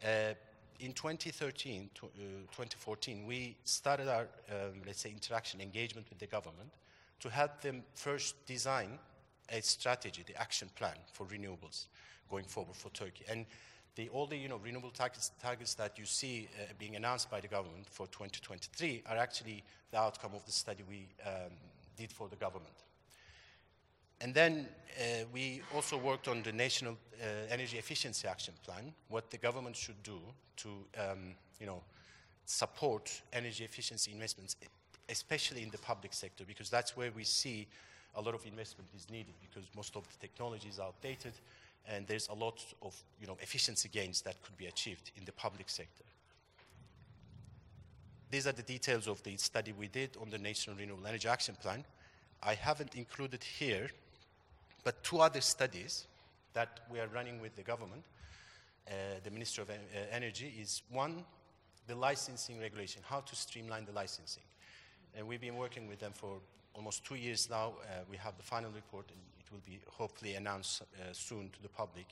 Uh, 0.03 0.33
in 0.79 0.93
2013, 0.93 1.89
to, 1.95 2.05
uh, 2.05 2.09
2014, 2.51 3.25
we 3.25 3.55
started 3.63 4.07
our, 4.07 4.27
um, 4.49 4.81
let's 4.85 5.01
say, 5.01 5.09
interaction 5.09 5.61
engagement 5.61 6.09
with 6.09 6.19
the 6.19 6.27
government 6.27 6.71
to 7.19 7.29
help 7.29 7.61
them 7.61 7.83
first 7.93 8.45
design 8.45 8.99
a 9.49 9.61
strategy, 9.61 10.23
the 10.25 10.39
action 10.39 10.69
plan 10.75 10.95
for 11.13 11.25
renewables 11.27 11.85
going 12.29 12.45
forward 12.45 12.75
for 12.75 12.89
Turkey. 12.89 13.25
And 13.29 13.45
the, 13.95 14.09
all 14.09 14.27
the 14.27 14.35
you 14.35 14.49
know, 14.49 14.57
renewable 14.57 14.91
targets, 14.91 15.31
targets 15.41 15.73
that 15.75 15.97
you 15.97 16.05
see 16.05 16.49
uh, 16.59 16.73
being 16.77 16.95
announced 16.95 17.29
by 17.29 17.39
the 17.39 17.47
government 17.47 17.87
for 17.89 18.07
2023 18.07 19.03
are 19.07 19.17
actually 19.17 19.63
the 19.91 19.97
outcome 19.97 20.31
of 20.35 20.45
the 20.45 20.51
study 20.51 20.83
we 20.89 21.07
um, 21.25 21.51
did 21.95 22.11
for 22.11 22.27
the 22.27 22.35
government. 22.35 22.84
And 24.25 24.33
then 24.33 24.65
uh, 24.99 25.25
we 25.31 25.61
also 25.75 25.99
worked 25.99 26.27
on 26.27 26.41
the 26.41 26.51
National 26.51 26.93
uh, 27.21 27.25
Energy 27.47 27.77
Efficiency 27.77 28.27
Action 28.27 28.55
Plan, 28.63 28.91
what 29.07 29.29
the 29.29 29.37
government 29.37 29.75
should 29.75 30.01
do 30.01 30.17
to, 30.57 30.69
um, 30.97 31.35
you 31.59 31.67
know, 31.67 31.83
support 32.47 33.21
energy 33.33 33.63
efficiency 33.63 34.11
investments, 34.11 34.55
especially 35.09 35.61
in 35.61 35.69
the 35.69 35.77
public 35.77 36.11
sector, 36.11 36.43
because 36.43 36.71
that's 36.71 36.97
where 36.97 37.11
we 37.15 37.23
see 37.23 37.67
a 38.15 38.21
lot 38.21 38.33
of 38.33 38.43
investment 38.47 38.89
is 38.95 39.07
needed, 39.11 39.35
because 39.41 39.69
most 39.75 39.95
of 39.95 40.01
the 40.11 40.17
technology 40.17 40.69
is 40.69 40.79
outdated, 40.79 41.33
and 41.87 42.07
there's 42.07 42.27
a 42.29 42.33
lot 42.33 42.65
of, 42.81 42.99
you 43.21 43.27
know, 43.27 43.37
efficiency 43.41 43.89
gains 43.89 44.23
that 44.23 44.41
could 44.41 44.57
be 44.57 44.65
achieved 44.65 45.11
in 45.17 45.25
the 45.25 45.33
public 45.33 45.69
sector. 45.69 46.03
These 48.31 48.47
are 48.47 48.53
the 48.53 48.63
details 48.63 49.05
of 49.05 49.21
the 49.21 49.37
study 49.37 49.71
we 49.71 49.87
did 49.87 50.17
on 50.19 50.31
the 50.31 50.39
National 50.39 50.75
Renewable 50.75 51.05
Energy 51.05 51.27
Action 51.27 51.55
Plan. 51.61 51.85
I 52.41 52.55
haven't 52.55 52.95
included 52.95 53.43
here, 53.43 53.91
but 54.85 55.03
two 55.03 55.19
other 55.19 55.41
studies 55.41 56.05
that 56.53 56.81
we 56.91 56.99
are 56.99 57.07
running 57.07 57.41
with 57.41 57.55
the 57.55 57.63
government, 57.63 58.03
uh, 58.87 58.91
the 59.23 59.31
Ministry 59.31 59.63
of 59.63 59.69
uh, 59.71 59.73
Energy, 60.11 60.53
is 60.61 60.83
one, 60.89 61.25
the 61.87 61.95
licensing 61.95 62.61
regulation, 62.61 63.01
how 63.03 63.19
to 63.21 63.35
streamline 63.35 63.85
the 63.85 63.91
licensing. 63.91 64.43
And 65.17 65.27
we've 65.27 65.41
been 65.41 65.57
working 65.57 65.87
with 65.87 65.99
them 65.99 66.11
for 66.13 66.37
almost 66.75 67.03
two 67.03 67.15
years 67.15 67.49
now. 67.49 67.73
Uh, 67.81 68.03
we 68.09 68.15
have 68.17 68.37
the 68.37 68.43
final 68.43 68.71
report, 68.71 69.09
and 69.09 69.19
it 69.39 69.51
will 69.51 69.61
be 69.65 69.79
hopefully 69.87 70.35
announced 70.35 70.83
uh, 70.83 71.11
soon 71.13 71.49
to 71.49 71.61
the 71.63 71.69
public. 71.69 72.05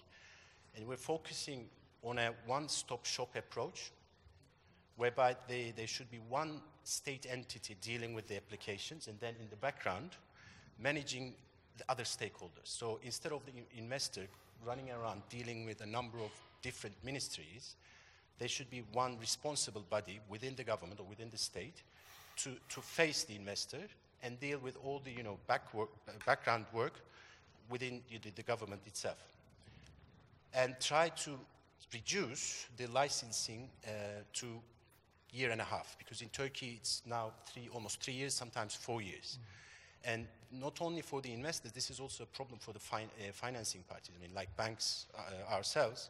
And 0.76 0.88
we're 0.88 0.98
focusing 0.98 1.70
on 2.02 2.18
a 2.18 2.32
one-stop 2.48 3.06
shop 3.06 3.36
approach 3.36 3.92
whereby 4.96 5.36
they, 5.48 5.74
there 5.78 5.88
should 5.88 6.10
be 6.10 6.20
one 6.28 6.60
state 6.84 7.28
entity 7.30 7.76
dealing 7.82 8.16
with 8.16 8.28
the 8.28 8.36
applications 8.36 9.08
and 9.08 9.20
then 9.20 9.36
in 9.40 9.50
the 9.50 9.56
background 9.56 10.12
managing 10.80 11.34
the 11.78 11.84
other 11.90 12.04
stakeholders. 12.04 12.66
So 12.66 13.00
instead 13.04 13.32
of 13.32 13.42
the 13.46 13.52
investor 13.78 14.28
running 14.66 14.92
around 14.92 15.22
dealing 15.30 15.66
with 15.66 15.82
a 15.82 15.86
number 15.86 16.18
of 16.20 16.32
different 16.62 16.96
ministries, 17.04 17.76
there 18.40 18.48
should 18.48 18.70
be 18.70 18.84
one 18.94 19.18
responsible 19.20 19.86
body 19.90 20.20
within 20.30 20.56
the 20.56 20.64
government 20.64 21.00
or 21.00 21.06
within 21.06 21.30
the 21.30 21.38
state 21.38 21.84
to, 22.38 22.52
to 22.70 22.82
face 22.82 23.24
the 23.24 23.36
investor 23.36 23.82
and 24.24 24.40
deal 24.40 24.60
with 24.60 24.78
all 24.84 25.02
the 25.04 25.12
you 25.12 25.24
know, 25.24 25.38
back 25.48 25.74
work, 25.74 25.90
background 26.26 26.66
work 26.74 26.94
within 27.70 28.02
the, 28.10 28.30
the 28.32 28.44
government 28.44 28.82
itself 28.86 29.18
and 30.54 30.76
try 30.80 31.10
to 31.10 31.32
reduce 31.94 32.68
the 32.78 32.88
licensing 32.88 33.70
uh, 33.86 33.90
to 34.34 34.48
year 35.32 35.52
and 35.52 35.62
a 35.62 35.64
half 35.64 35.96
because 35.98 36.22
in 36.22 36.30
Turkey 36.30 36.78
it's 36.80 37.02
now 37.06 37.32
three, 37.46 37.70
almost 37.74 38.02
three 38.02 38.14
years, 38.14 38.34
sometimes 38.34 38.76
four 38.76 39.02
years. 39.02 39.40
And 40.06 40.28
not 40.51 40.82
only 40.82 41.01
for 41.01 41.22
the 41.22 41.32
investors, 41.32 41.72
this 41.72 41.89
is 41.89 41.99
also 41.99 42.24
a 42.24 42.28
problem 42.28 42.60
for 42.60 42.74
the 42.74 42.80
fin- 42.80 43.10
uh, 43.20 43.32
financing 43.32 43.84
parties. 43.89 44.12
I 44.18 44.22
mean, 44.22 44.36
like 44.36 44.56
banks 44.58 45.08
uh, 45.18 45.54
ourselves, 45.54 46.10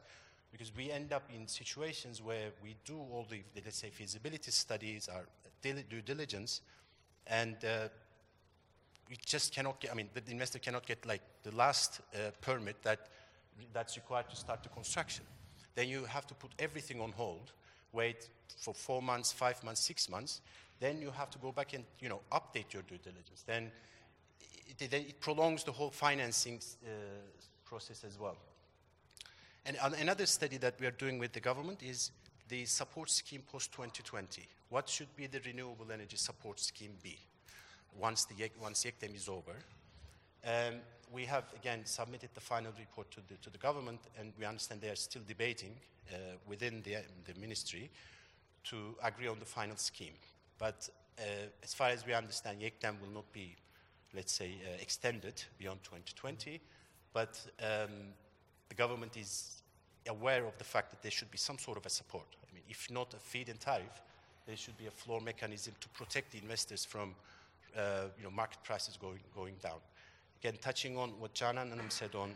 because 0.52 0.72
we 0.76 0.92
end 0.92 1.14
up 1.14 1.24
in 1.34 1.48
situations 1.48 2.22
where 2.22 2.50
we 2.64 2.76
do 2.86 2.98
all 2.98 3.26
the, 3.30 3.42
let's 3.64 3.78
say, 3.78 3.90
feasibility 3.90 4.52
studies, 4.52 5.10
our 5.10 5.26
due 5.62 6.02
diligence, 6.02 6.62
and 7.28 7.56
uh, 7.64 7.88
we 9.10 9.18
just 9.26 9.54
cannot 9.54 9.80
get, 9.80 9.92
I 9.92 9.96
mean, 9.96 10.10
the 10.14 10.32
investor 10.32 10.60
cannot 10.60 10.86
get 10.86 11.06
like 11.06 11.22
the 11.44 11.56
last 11.56 12.02
uh, 12.14 12.32
permit 12.42 12.82
that, 12.84 13.08
that's 13.74 13.96
required 13.96 14.30
to 14.30 14.36
start 14.36 14.64
the 14.64 14.70
construction. 14.70 15.26
Then 15.76 15.88
you 15.88 16.06
have 16.06 16.28
to 16.28 16.34
put 16.34 16.52
everything 16.60 17.00
on 17.00 17.12
hold, 17.12 17.52
wait 17.92 18.30
for 18.58 18.74
four 18.74 19.02
months, 19.02 19.32
five 19.32 19.64
months, 19.64 19.82
six 19.82 20.10
months. 20.10 20.42
Then 20.80 21.02
you 21.02 21.12
have 21.12 21.30
to 21.32 21.38
go 21.40 21.52
back 21.52 21.74
and, 21.74 21.84
you 22.00 22.10
know, 22.10 22.22
update 22.32 22.74
your 22.74 22.84
due 22.84 22.98
diligence. 22.98 23.44
Then 23.46 23.72
it, 24.68 24.82
it, 24.82 24.94
it 24.94 25.20
prolongs 25.20 25.64
the 25.64 25.72
whole 25.72 25.90
financing 25.90 26.60
uh, 26.86 26.90
process 27.66 28.04
as 28.04 28.20
well. 28.20 28.38
And 29.66 29.78
an- 29.82 29.94
another 29.96 30.26
study 30.26 30.58
that 30.58 30.80
we 30.80 30.88
are 30.88 30.92
doing 30.92 31.20
with 31.20 31.34
the 31.34 31.40
government 31.40 31.82
is 31.84 32.12
the 32.50 32.66
support 32.66 33.10
scheme 33.10 33.42
post 33.52 33.72
2020. 33.72 34.48
What 34.70 34.90
should 34.90 35.16
be 35.16 35.28
the 35.28 35.40
renewable 35.46 35.92
energy 35.92 36.18
support 36.18 36.60
scheme 36.60 36.98
be 37.02 37.18
once 37.98 38.26
the 38.26 38.50
once 38.60 38.84
YEKDEM 38.84 39.16
is 39.16 39.30
over? 39.30 39.54
Um, 40.46 40.76
we 41.12 41.26
have 41.26 41.46
again 41.56 41.86
submitted 41.86 42.32
the 42.34 42.42
final 42.42 42.72
report 42.78 43.10
to 43.12 43.22
the, 43.28 43.36
to 43.36 43.50
the 43.50 43.58
government, 43.58 44.00
and 44.20 44.34
we 44.38 44.46
understand 44.46 44.82
they 44.82 44.90
are 44.90 44.96
still 44.96 45.22
debating 45.28 45.76
uh, 46.12 46.16
within 46.48 46.82
the, 46.84 46.98
the 47.26 47.40
ministry 47.40 47.90
to 48.66 48.96
agree 49.04 49.28
on 49.28 49.40
the 49.40 49.46
final 49.46 49.78
scheme. 49.78 50.14
But 50.58 50.90
uh, 51.20 51.24
as 51.64 51.74
far 51.74 51.90
as 51.90 52.06
we 52.06 52.14
understand, 52.14 52.62
YEKDEM 52.62 53.00
will 53.02 53.14
not 53.14 53.32
be, 53.32 53.56
let's 54.16 54.32
say, 54.32 54.56
uh, 54.66 54.82
extended 54.82 55.44
beyond 55.58 55.80
2020, 55.84 56.62
but 57.14 57.40
um, 57.62 57.90
the 58.70 58.76
government 58.76 59.18
is 59.18 59.62
aware 60.08 60.46
of 60.46 60.58
the 60.58 60.64
fact 60.64 60.92
that 60.92 61.02
there 61.02 61.12
should 61.12 61.32
be 61.32 61.38
some 61.38 61.58
sort 61.58 61.78
of 61.78 61.86
a 61.86 61.90
support. 61.90 62.26
I 62.50 62.54
mean, 62.54 62.64
if 62.68 62.90
not 62.90 63.14
a 63.14 63.18
feed-in 63.18 63.58
tariff, 63.58 64.02
there 64.46 64.58
should 64.58 64.78
be 64.78 64.88
a 64.88 64.92
floor 64.92 65.22
mechanism 65.22 65.74
to 65.80 65.90
protect 65.90 66.32
the 66.32 66.40
investors 66.40 66.84
from, 66.84 67.16
uh, 67.78 68.06
you 68.18 68.24
know, 68.24 68.32
market 68.32 68.60
prices 68.64 68.98
going, 68.98 69.20
going 69.36 69.56
down. 69.62 69.80
Again, 70.42 70.58
touching 70.62 70.98
on 70.98 71.12
what 71.20 71.34
Canan 71.34 71.70
Hanım 71.70 71.90
said 71.90 72.16
on 72.16 72.36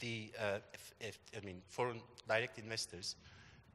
the, 0.00 0.30
uh, 0.38 0.58
if, 0.74 0.92
if, 1.00 1.18
I 1.36 1.44
mean, 1.44 1.62
foreign 1.68 2.00
direct 2.28 2.58
investors 2.58 3.16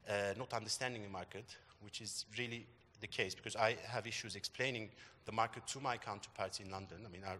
uh, 0.08 0.34
not 0.38 0.52
understanding 0.52 1.02
the 1.02 1.08
market, 1.08 1.56
which 1.80 2.00
is 2.00 2.26
really 2.38 2.66
the 3.02 3.06
case 3.06 3.34
because 3.34 3.54
I 3.54 3.76
have 3.86 4.06
issues 4.06 4.34
explaining 4.34 4.88
the 5.26 5.32
market 5.32 5.66
to 5.68 5.80
my 5.80 5.98
counterparts 5.98 6.60
in 6.60 6.70
London. 6.70 6.98
I 7.06 7.10
mean, 7.10 7.22
our 7.26 7.36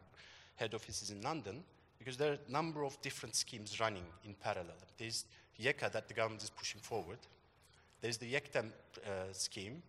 head 0.57 0.75
office 0.75 1.01
is 1.01 1.11
in 1.11 1.23
London 1.23 1.65
because 1.99 2.19
there 2.19 2.33
are 2.33 2.39
a 2.47 2.53
number 2.53 2.85
of 2.85 3.01
different 3.01 3.35
schemes 3.35 3.81
running 3.81 4.05
in 4.25 4.35
parallel. 4.35 4.77
There's 4.99 5.25
YEKA 5.59 5.91
that 5.93 6.09
the 6.09 6.15
government 6.15 6.43
is 6.43 6.51
pushing 6.51 6.81
forward. 6.81 7.19
There's 8.03 8.19
the 8.19 8.31
YEKDEM 8.31 8.67
uh, 9.07 9.33
scheme. 9.33 9.83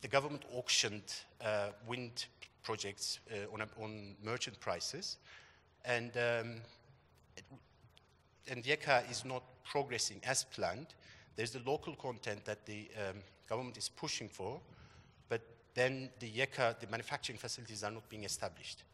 The 0.00 0.08
government 0.08 0.44
auctioned 0.52 1.14
uh, 1.44 1.68
wind 1.86 2.26
projects 2.62 3.20
uh, 3.30 3.52
on, 3.52 3.60
a, 3.60 3.68
on 3.82 4.16
merchant 4.24 4.58
prices. 4.58 5.18
And 5.84 6.10
um, 6.16 6.56
and 8.48 8.64
YEKA 8.64 9.10
is 9.10 9.24
not 9.24 9.42
progressing 9.64 10.20
as 10.24 10.44
planned. 10.44 10.88
There's 11.36 11.52
the 11.52 11.62
local 11.64 11.94
content 11.94 12.44
that 12.44 12.66
the 12.66 12.88
um, 12.98 13.16
government 13.50 13.76
is 13.76 13.88
pushing 13.88 14.28
for, 14.28 14.60
but 15.28 15.42
then 15.74 16.08
the 16.20 16.30
YEKA, 16.30 16.78
the 16.78 16.86
manufacturing 16.86 17.38
facilities 17.38 17.84
are 17.84 17.90
not 17.90 18.08
being 18.08 18.24
established. 18.24 18.84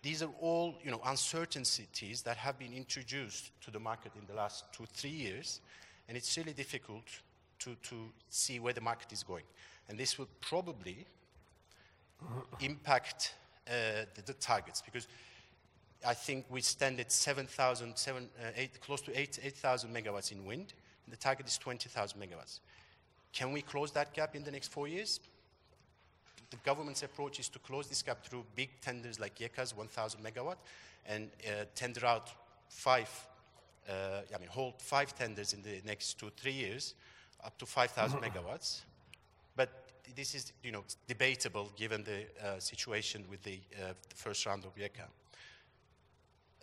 These 0.00 0.22
are 0.22 0.30
all 0.40 0.78
you 0.84 0.92
know, 0.92 1.00
uncertainties 1.04 2.22
that 2.22 2.36
have 2.36 2.58
been 2.58 2.72
introduced 2.72 3.50
to 3.62 3.70
the 3.72 3.80
market 3.80 4.12
in 4.18 4.26
the 4.26 4.34
last 4.34 4.64
two, 4.72 4.84
three 4.94 5.10
years, 5.10 5.60
and 6.08 6.16
it's 6.16 6.38
really 6.38 6.52
difficult 6.52 7.02
to, 7.58 7.74
to 7.82 7.96
see 8.30 8.60
where 8.60 8.72
the 8.72 8.80
market 8.80 9.12
is 9.12 9.24
going. 9.24 9.44
And 9.88 9.98
this 9.98 10.16
will 10.16 10.28
probably 10.40 11.04
impact 12.60 13.34
uh, 13.66 14.04
the, 14.14 14.22
the 14.26 14.34
targets 14.34 14.82
because 14.82 15.08
I 16.06 16.14
think 16.14 16.46
we 16.48 16.60
stand 16.60 17.00
at 17.00 17.10
7,000, 17.10 17.96
seven, 17.96 18.28
uh, 18.40 18.62
close 18.80 19.00
to 19.02 19.18
8,000 19.18 19.94
megawatts 19.94 20.30
in 20.30 20.44
wind, 20.44 20.74
and 21.04 21.12
the 21.12 21.16
target 21.16 21.48
is 21.48 21.58
20,000 21.58 22.20
megawatts. 22.20 22.60
Can 23.32 23.52
we 23.52 23.62
close 23.62 23.92
that 23.92 24.12
gap 24.14 24.34
in 24.34 24.44
the 24.44 24.50
next 24.50 24.72
four 24.72 24.88
years? 24.88 25.20
The 26.50 26.56
government's 26.64 27.02
approach 27.02 27.38
is 27.40 27.48
to 27.50 27.58
close 27.58 27.88
this 27.88 28.02
gap 28.02 28.24
through 28.24 28.44
big 28.56 28.70
tenders 28.80 29.20
like 29.20 29.38
YEKA's 29.38 29.76
1,000 29.76 30.24
megawatt 30.24 30.56
and 31.06 31.30
uh, 31.46 31.64
tender 31.74 32.06
out 32.06 32.30
five, 32.68 33.10
uh, 33.88 34.20
I 34.34 34.38
mean, 34.38 34.48
hold 34.48 34.80
five 34.80 35.14
tenders 35.14 35.52
in 35.52 35.62
the 35.62 35.80
next 35.84 36.18
two, 36.18 36.30
three 36.36 36.52
years, 36.52 36.94
up 37.44 37.58
to 37.58 37.66
5,000 37.66 38.20
megawatts. 38.20 38.82
But 39.56 39.70
this 40.14 40.34
is, 40.34 40.52
you 40.62 40.72
know, 40.72 40.84
debatable 41.06 41.70
given 41.76 42.04
the 42.04 42.26
uh, 42.42 42.58
situation 42.58 43.24
with 43.30 43.42
the, 43.42 43.60
uh, 43.74 43.92
the 44.08 44.14
first 44.14 44.44
round 44.46 44.64
of 44.64 44.74
YEKA. 44.74 45.04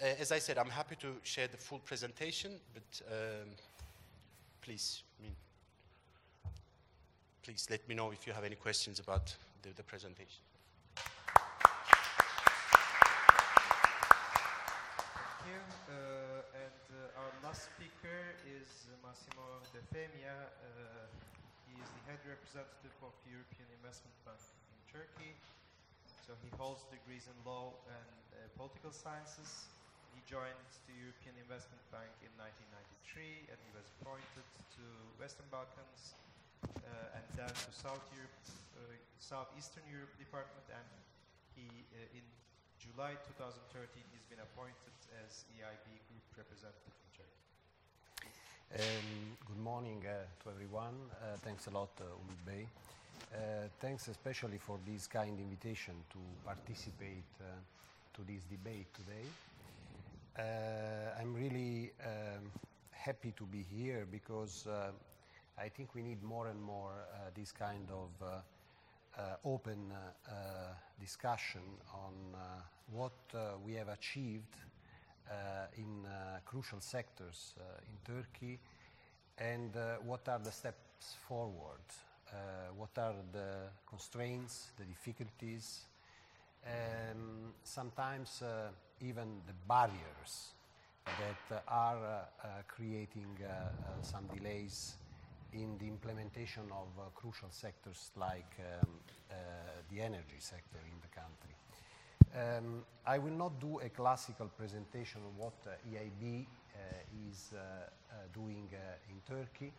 Uh, 0.02 0.06
as 0.20 0.32
I 0.32 0.40
said, 0.40 0.58
I'm 0.58 0.70
happy 0.70 0.96
to 0.98 1.16
share 1.24 1.48
the 1.48 1.58
full 1.58 1.80
presentation, 1.80 2.60
but 2.74 3.02
um, 3.10 3.50
please, 4.62 5.04
I 5.20 5.24
mean, 5.24 5.36
please 7.46 7.70
let 7.70 7.86
me 7.86 7.94
know 7.94 8.10
if 8.10 8.26
you 8.26 8.34
have 8.34 8.42
any 8.42 8.58
questions 8.58 8.98
about 8.98 9.30
the, 9.62 9.70
the 9.78 9.86
presentation. 9.86 10.42
Thank 10.98 11.06
you. 15.46 15.62
Uh, 15.86 16.66
and 16.66 16.82
uh, 16.90 17.22
our 17.22 17.30
last 17.46 17.70
speaker 17.70 18.34
is 18.50 18.90
Massimo 19.06 19.62
De 19.78 19.82
Femia. 19.94 20.50
Uh, 20.58 21.06
he 21.70 21.78
is 21.78 21.86
the 21.86 22.02
head 22.10 22.18
representative 22.26 22.98
of 23.06 23.14
the 23.30 23.38
European 23.38 23.70
Investment 23.78 24.18
Bank 24.26 24.42
in 24.42 24.82
Turkey. 24.90 25.38
So 26.26 26.34
he 26.42 26.50
holds 26.58 26.82
degrees 26.90 27.30
in 27.30 27.38
law 27.46 27.78
and 27.86 28.10
uh, 28.34 28.50
political 28.58 28.90
sciences. 28.90 29.70
He 30.18 30.22
joined 30.26 30.66
the 30.90 30.98
European 30.98 31.38
Investment 31.46 31.86
Bank 31.94 32.10
in 32.26 32.34
1993 32.42 33.54
and 33.54 33.58
he 33.70 33.72
was 33.78 33.86
appointed 34.02 34.50
to 34.82 34.84
Western 35.22 35.46
Balkans 35.54 36.18
and 37.16 37.26
then 37.38 37.50
to 37.50 37.72
South 37.72 38.04
Europe, 38.16 38.34
uh, 38.78 38.96
Southeastern 39.20 39.84
Europe 39.92 40.14
Department 40.18 40.66
and 40.74 40.88
he 41.56 41.68
uh, 41.94 42.18
in 42.18 42.26
July 42.80 43.16
2013, 43.38 44.04
he's 44.12 44.28
been 44.30 44.42
appointed 44.42 44.96
as 45.24 45.46
EIB 45.56 45.88
Group 46.10 46.26
Representative 46.38 46.94
in 46.94 47.10
Turkey. 47.16 47.42
Um, 48.76 49.38
good 49.48 49.62
morning 49.64 50.04
uh, 50.06 50.26
to 50.44 50.50
everyone. 50.50 50.96
Uh, 51.22 51.38
thanks 51.42 51.68
a 51.68 51.72
lot, 51.72 51.90
uh, 52.02 52.04
Bey. 52.46 52.68
Uh, 53.34 53.68
thanks 53.80 54.08
especially 54.08 54.58
for 54.58 54.78
this 54.86 55.08
kind 55.08 55.40
invitation 55.40 55.96
to 56.12 56.20
participate 56.46 57.26
uh, 57.42 57.46
to 58.14 58.22
this 58.24 58.44
debate 58.44 58.88
today. 58.94 59.26
Uh, 60.38 61.20
I'm 61.20 61.34
really 61.34 61.92
um, 62.04 62.52
happy 62.92 63.34
to 63.38 63.44
be 63.46 63.64
here 63.64 64.06
because 64.12 64.68
uh, 64.68 64.92
I 65.58 65.70
think 65.70 65.96
we 65.96 66.02
need 66.02 66.22
more 66.22 66.48
and 66.48 66.62
more 66.62 66.92
uh, 67.14 67.30
this 67.34 67.52
kind 67.52 67.88
of 67.90 68.10
uh, 68.22 69.22
uh, 69.22 69.36
open 69.46 69.92
uh, 69.92 70.32
discussion 71.00 71.62
on 71.94 72.14
what 72.92 73.14
we 73.66 73.74
have 73.74 73.88
achieved 73.88 74.56
in 75.78 76.06
crucial 76.46 76.80
sectors 76.82 77.54
in 77.88 78.14
Turkey 78.14 78.60
and 79.38 79.72
what 80.06 80.28
are 80.28 80.40
the 80.40 80.52
steps 80.52 81.16
forward, 81.28 81.86
what 82.78 82.98
are 82.98 83.16
the 83.32 83.70
constraints, 83.90 84.72
the 84.78 84.84
difficulties, 84.86 85.86
um, 86.66 87.54
sometimes 87.64 88.42
uh, 88.42 88.70
even 89.02 89.42
the 89.48 89.54
barriers 89.68 90.54
that 91.06 91.56
uh, 91.56 91.60
are 91.68 92.28
uh, 92.44 92.48
creating 92.68 93.38
some 94.02 94.26
delays 94.36 94.96
in 95.56 95.78
the 95.78 95.88
implementation 95.88 96.64
of 96.72 96.88
uh, 97.00 97.10
crucial 97.16 97.48
sectors 97.50 98.12
like 98.18 98.56
um, 98.60 98.90
uh, 99.32 99.36
the 99.90 100.02
energy 100.02 100.40
sector 100.40 100.80
in 100.92 101.00
the 101.02 101.08
country. 101.08 101.56
Um, 102.36 102.84
I 103.08 103.18
will 103.18 103.38
not 103.38 103.60
do 103.62 103.80
a 103.80 103.90
classical 103.90 104.48
presentation 104.48 105.22
of 105.26 105.38
what 105.38 105.54
uh, 105.66 105.72
EIB 105.90 106.46
uh, 106.46 107.30
is 107.30 107.54
uh, 107.54 108.16
doing 108.34 108.68
in 109.10 109.22
Turkey. 109.26 109.72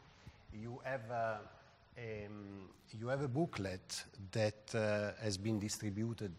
You 0.54 0.80
have, 0.84 1.10
uh, 1.10 1.34
um, 1.98 2.70
you 2.98 3.08
have 3.08 3.20
a 3.20 3.28
booklet 3.28 4.04
that 4.32 4.72
has 5.22 5.36
been 5.36 5.58
distributed 5.58 6.32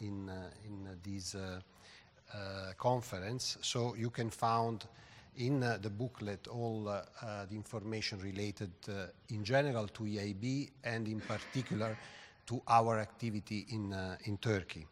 in, 0.00 0.30
in 0.64 0.88
this 1.04 1.36
conference, 2.78 3.58
so 3.60 3.94
you 3.96 4.08
can 4.08 4.30
find 4.30 4.86
in 5.38 5.62
uh, 5.62 5.78
the 5.80 5.90
booklet 5.90 6.48
all 6.48 6.88
uh, 6.88 7.02
uh, 7.22 7.46
the 7.46 7.54
information 7.54 8.18
related 8.20 8.70
uh, 8.88 9.06
in 9.28 9.44
general 9.44 9.86
to 9.88 10.04
EIB 10.04 10.70
and 10.84 11.08
in 11.08 11.20
particular 11.20 11.96
to 12.46 12.62
our 12.68 12.98
activity 12.98 13.66
in, 13.70 13.92
uh, 13.92 14.16
in 14.24 14.38
Turkey. 14.38 14.86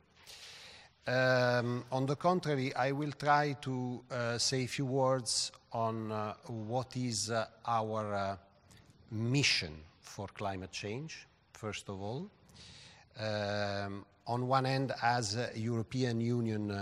Um, 1.07 1.85
on 1.93 2.07
the 2.07 2.17
contrary, 2.17 2.75
I 2.75 2.93
will 2.93 3.13
try 3.13 3.57
to 3.63 4.03
uh, 4.11 4.39
say 4.39 4.65
a 4.65 4.67
few 4.67 4.87
words 4.87 5.53
on 5.73 6.11
what 6.47 6.97
is 6.97 7.33
our 7.67 8.39
mission 9.11 9.75
for 10.01 10.29
climate 10.29 10.73
change, 10.73 11.27
first 11.53 11.89
of 11.89 12.01
all. 12.01 12.31
Um, 13.21 14.07
on 14.27 14.49
one 14.49 14.65
hand, 14.65 14.93
as 15.03 15.37
a 15.37 15.51
European 15.55 16.21
Union 16.21 16.73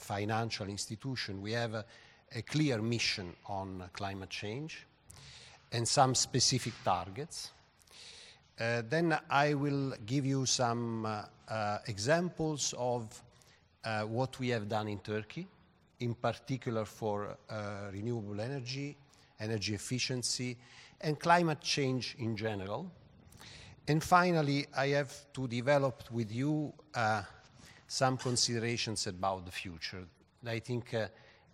financial 0.00 0.68
institution, 0.68 1.42
we 1.42 1.52
have 1.52 1.84
a, 2.34 2.42
clear 2.42 2.80
mission 2.80 3.34
on 3.46 3.84
climate 3.92 4.30
change 4.30 4.86
and 5.72 5.86
some 5.86 6.14
specific 6.14 6.72
targets. 6.84 7.50
Uh, 8.58 8.82
then 8.88 9.18
I 9.28 9.54
will 9.54 9.94
give 10.06 10.24
you 10.24 10.46
some 10.46 11.04
uh, 11.04 11.22
uh, 11.48 11.78
examples 11.86 12.74
of 12.78 13.22
uh, 13.84 14.02
what 14.02 14.38
we 14.40 14.48
have 14.48 14.68
done 14.68 14.88
in 14.88 14.98
Turkey, 14.98 15.46
in 16.00 16.14
particular 16.14 16.84
for 16.84 17.36
uh, 17.48 17.90
renewable 17.92 18.40
energy, 18.40 18.96
energy 19.38 19.74
efficiency, 19.74 20.56
and 21.00 21.20
climate 21.20 21.60
change 21.60 22.16
in 22.18 22.36
general. 22.36 22.90
And 23.88 24.02
finally, 24.02 24.66
I 24.76 24.88
have 24.88 25.32
to 25.34 25.46
develop 25.46 26.02
with 26.10 26.32
you 26.32 26.72
uh, 26.94 27.22
some 27.86 28.16
considerations 28.16 29.06
about 29.06 29.44
the 29.44 29.52
future. 29.52 30.04
I 30.44 30.58
think 30.58 30.94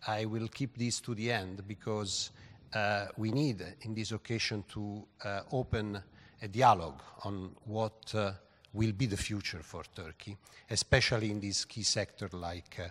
I 0.06 0.24
will 0.24 0.48
keep 0.48 0.76
this 0.76 1.00
to 1.00 1.14
the 1.14 1.30
end 1.30 1.66
because 1.66 2.30
uh, 2.74 3.06
we 3.16 3.30
need, 3.30 3.64
in 3.82 3.94
this 3.94 4.12
occasion, 4.12 4.64
to 4.72 5.04
uh, 5.24 5.40
open 5.52 6.02
a 6.40 6.48
dialogue 6.48 7.00
on 7.24 7.50
what 7.64 8.12
uh, 8.14 8.32
will 8.72 8.92
be 8.92 9.06
the 9.06 9.16
future 9.16 9.62
for 9.62 9.84
Turkey, 9.94 10.36
especially 10.70 11.30
in 11.30 11.40
this 11.40 11.64
key 11.64 11.82
sector 11.82 12.28
like 12.32 12.80
uh, 12.80 12.88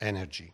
energy. 0.00 0.52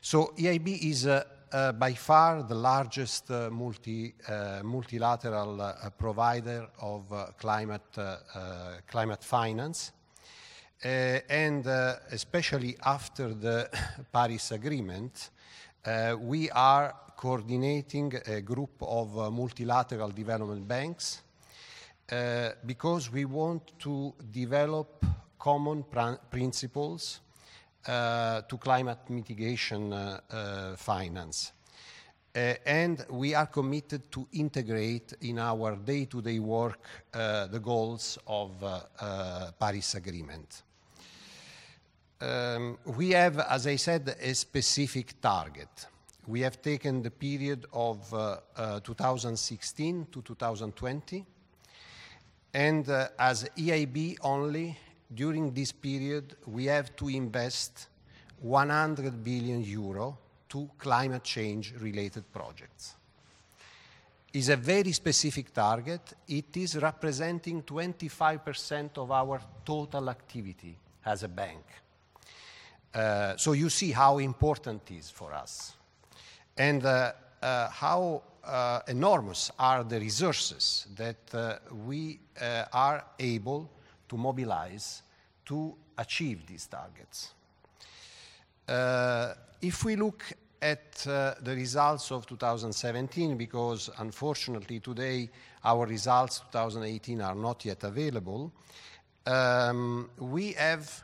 So 0.00 0.34
EIB 0.36 0.82
is 0.82 1.06
uh, 1.06 1.24
uh, 1.50 1.72
by 1.72 1.94
far 1.94 2.42
the 2.42 2.54
largest 2.54 3.30
multi, 3.30 4.14
multilateral 4.62 5.74
provider 5.96 6.68
of 6.80 7.36
climate, 7.38 7.98
climate 8.86 9.24
finance. 9.24 9.92
Uh, 10.84 11.18
and 11.28 11.66
uh, 11.66 11.96
especially 12.12 12.76
after 12.84 13.34
the 13.34 13.68
Paris 14.12 14.52
Agreement, 14.52 15.30
uh, 15.84 16.16
we 16.20 16.50
are 16.50 16.94
coordinating 17.16 18.14
a 18.26 18.40
group 18.40 18.82
of 18.82 19.18
uh, 19.18 19.30
multilateral 19.30 20.10
development 20.10 20.66
banks 20.66 21.22
uh, 22.10 22.50
because 22.64 23.10
we 23.12 23.24
want 23.24 23.78
to 23.78 24.14
develop 24.30 25.04
common 25.38 25.82
pr- 25.82 26.20
principles 26.30 27.20
uh, 27.86 28.42
to 28.42 28.58
climate 28.58 29.08
mitigation 29.08 29.92
uh, 29.92 30.20
uh, 30.30 30.76
finance. 30.76 31.52
And 32.34 33.04
we 33.10 33.34
are 33.34 33.46
committed 33.46 34.12
to 34.12 34.28
integrate 34.34 35.14
in 35.22 35.40
our 35.40 35.74
day-to-day 35.74 36.38
work 36.38 36.86
uh, 37.12 37.48
the 37.48 37.58
goals 37.58 38.16
of 38.28 38.50
Paris 39.58 39.94
Agreement. 39.94 40.62
Um, 42.20 42.78
we 42.84 43.10
have, 43.10 43.38
as 43.38 43.66
I 43.66 43.76
said, 43.76 44.16
a 44.20 44.34
specific 44.34 45.20
target. 45.20 45.86
We 46.26 46.40
have 46.40 46.60
taken 46.60 47.00
the 47.00 47.12
period 47.12 47.66
of 47.72 48.12
uh, 48.12 48.38
uh, 48.56 48.80
2016 48.80 50.08
to 50.10 50.22
2020, 50.22 51.24
and 52.52 52.88
uh, 52.88 53.08
as 53.18 53.48
EIB 53.56 54.16
only, 54.22 54.76
during 55.14 55.52
this 55.54 55.70
period, 55.70 56.36
we 56.46 56.64
have 56.64 56.94
to 56.96 57.08
invest 57.08 57.86
100 58.40 59.22
billion 59.22 59.62
euro 59.62 60.18
to 60.48 60.68
climate 60.76 61.22
change 61.22 61.72
related 61.80 62.30
projects. 62.32 62.96
It's 64.32 64.48
a 64.48 64.56
very 64.56 64.92
specific 64.92 65.52
target. 65.54 66.14
It 66.26 66.56
is 66.56 66.76
representing 66.76 67.62
25% 67.62 68.98
of 68.98 69.10
our 69.12 69.40
total 69.64 70.10
activity 70.10 70.76
as 71.04 71.22
a 71.22 71.28
bank. 71.28 71.64
Uh, 72.94 73.36
so 73.36 73.52
you 73.52 73.68
see 73.68 73.92
how 73.92 74.18
important 74.18 74.82
it 74.90 74.98
is 74.98 75.10
for 75.10 75.32
us 75.32 75.74
and 76.56 76.84
uh, 76.84 77.12
uh, 77.42 77.68
how 77.68 78.22
uh, 78.44 78.80
enormous 78.88 79.50
are 79.58 79.84
the 79.84 80.00
resources 80.00 80.86
that 80.96 81.34
uh, 81.34 81.56
we 81.86 82.18
uh, 82.40 82.64
are 82.72 83.04
able 83.18 83.70
to 84.08 84.16
mobilize 84.16 85.02
to 85.44 85.74
achieve 85.98 86.46
these 86.46 86.66
targets. 86.66 87.34
If 89.60 89.84
we 89.84 89.96
look 89.96 90.24
at 90.60 90.92
the 90.94 91.54
results 91.54 92.10
of 92.10 92.26
2017, 92.26 93.36
because 93.36 93.90
unfortunately 93.98 94.80
today 94.80 95.30
our 95.64 95.86
results 95.86 96.40
2018 96.52 97.20
are 97.20 97.34
not 97.34 97.64
yet 97.64 97.82
available, 97.84 98.52
um, 99.26 100.10
we 100.18 100.52
have 100.52 101.02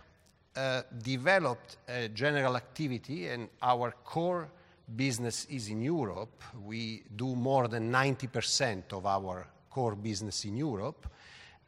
uh, 0.57 0.83
developed 1.03 1.79
a 1.89 2.09
general 2.09 2.57
activity 2.57 3.29
and 3.29 3.49
our 3.63 3.93
core 4.05 4.49
business 4.97 5.47
is 5.47 5.69
in 5.69 5.83
Europe. 5.83 6.43
We 6.63 7.03
do 7.17 7.35
more 7.35 7.69
than 7.69 7.91
90% 7.91 8.93
of 8.93 9.07
our 9.07 9.47
core 9.71 9.97
business 9.97 10.45
in 10.45 10.57
Europe. 10.57 11.09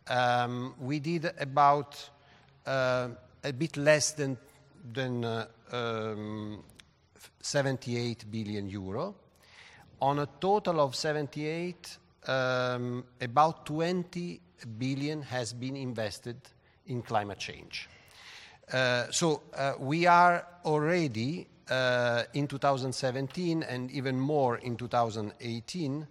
Um, 0.08 0.74
we 0.80 1.00
did 1.00 1.32
about 1.40 2.10
uh, 2.64 3.08
a 3.42 3.52
bit 3.52 3.76
less 3.76 4.12
than, 4.12 4.36
uh, 5.24 5.46
um, 5.72 6.62
78 7.40 8.30
billion 8.30 8.68
euro. 8.68 9.14
On 10.00 10.18
a 10.18 10.28
total 10.40 10.80
of 10.80 10.94
78, 10.94 11.98
um, 12.28 13.04
about 13.20 13.66
20 13.66 14.40
billion 14.78 15.22
has 15.22 15.52
been 15.52 15.76
invested 15.76 16.36
in 16.86 17.02
climate 17.02 17.38
change. 17.38 17.88
Uh, 18.72 19.04
so 19.10 19.42
uh, 19.54 19.74
we 19.78 20.06
are 20.06 20.44
already 20.64 21.46
uh, 21.70 22.24
in 22.34 22.48
2017 22.48 23.62
and 23.62 23.90
even 23.92 24.18
more 24.18 24.58
in 24.58 24.76
2018 24.76 26.06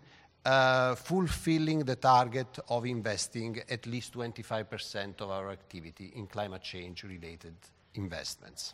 uh, 0.46 0.96
fulfilling 0.96 1.80
the 1.80 1.96
target 1.96 2.60
of 2.70 2.86
investing 2.86 3.60
at 3.70 3.86
least 3.86 4.14
25% 4.14 5.20
of 5.20 5.30
our 5.30 5.50
activity 5.50 6.14
in 6.16 6.28
climate 6.28 6.62
change 6.62 7.04
related 7.04 7.56
investments. 7.96 8.74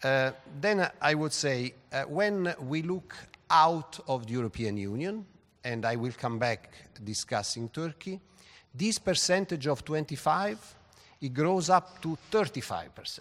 Then 0.00 0.88
I 1.00 1.14
would 1.14 1.32
say 1.32 1.74
when 2.06 2.54
we 2.60 2.82
look 2.82 3.16
out 3.50 3.98
of 4.06 4.26
the 4.26 4.34
European 4.34 4.76
Union, 4.76 5.26
and 5.64 5.84
I 5.84 5.96
will 5.96 6.12
come 6.12 6.38
back 6.38 6.70
discussing 7.02 7.70
Turkey, 7.70 8.20
this 8.72 9.00
percentage 9.00 9.66
of 9.66 9.84
25, 9.84 10.76
it 11.20 11.32
grows 11.32 11.70
up 11.70 12.00
to 12.02 12.16
35%. 12.30 13.20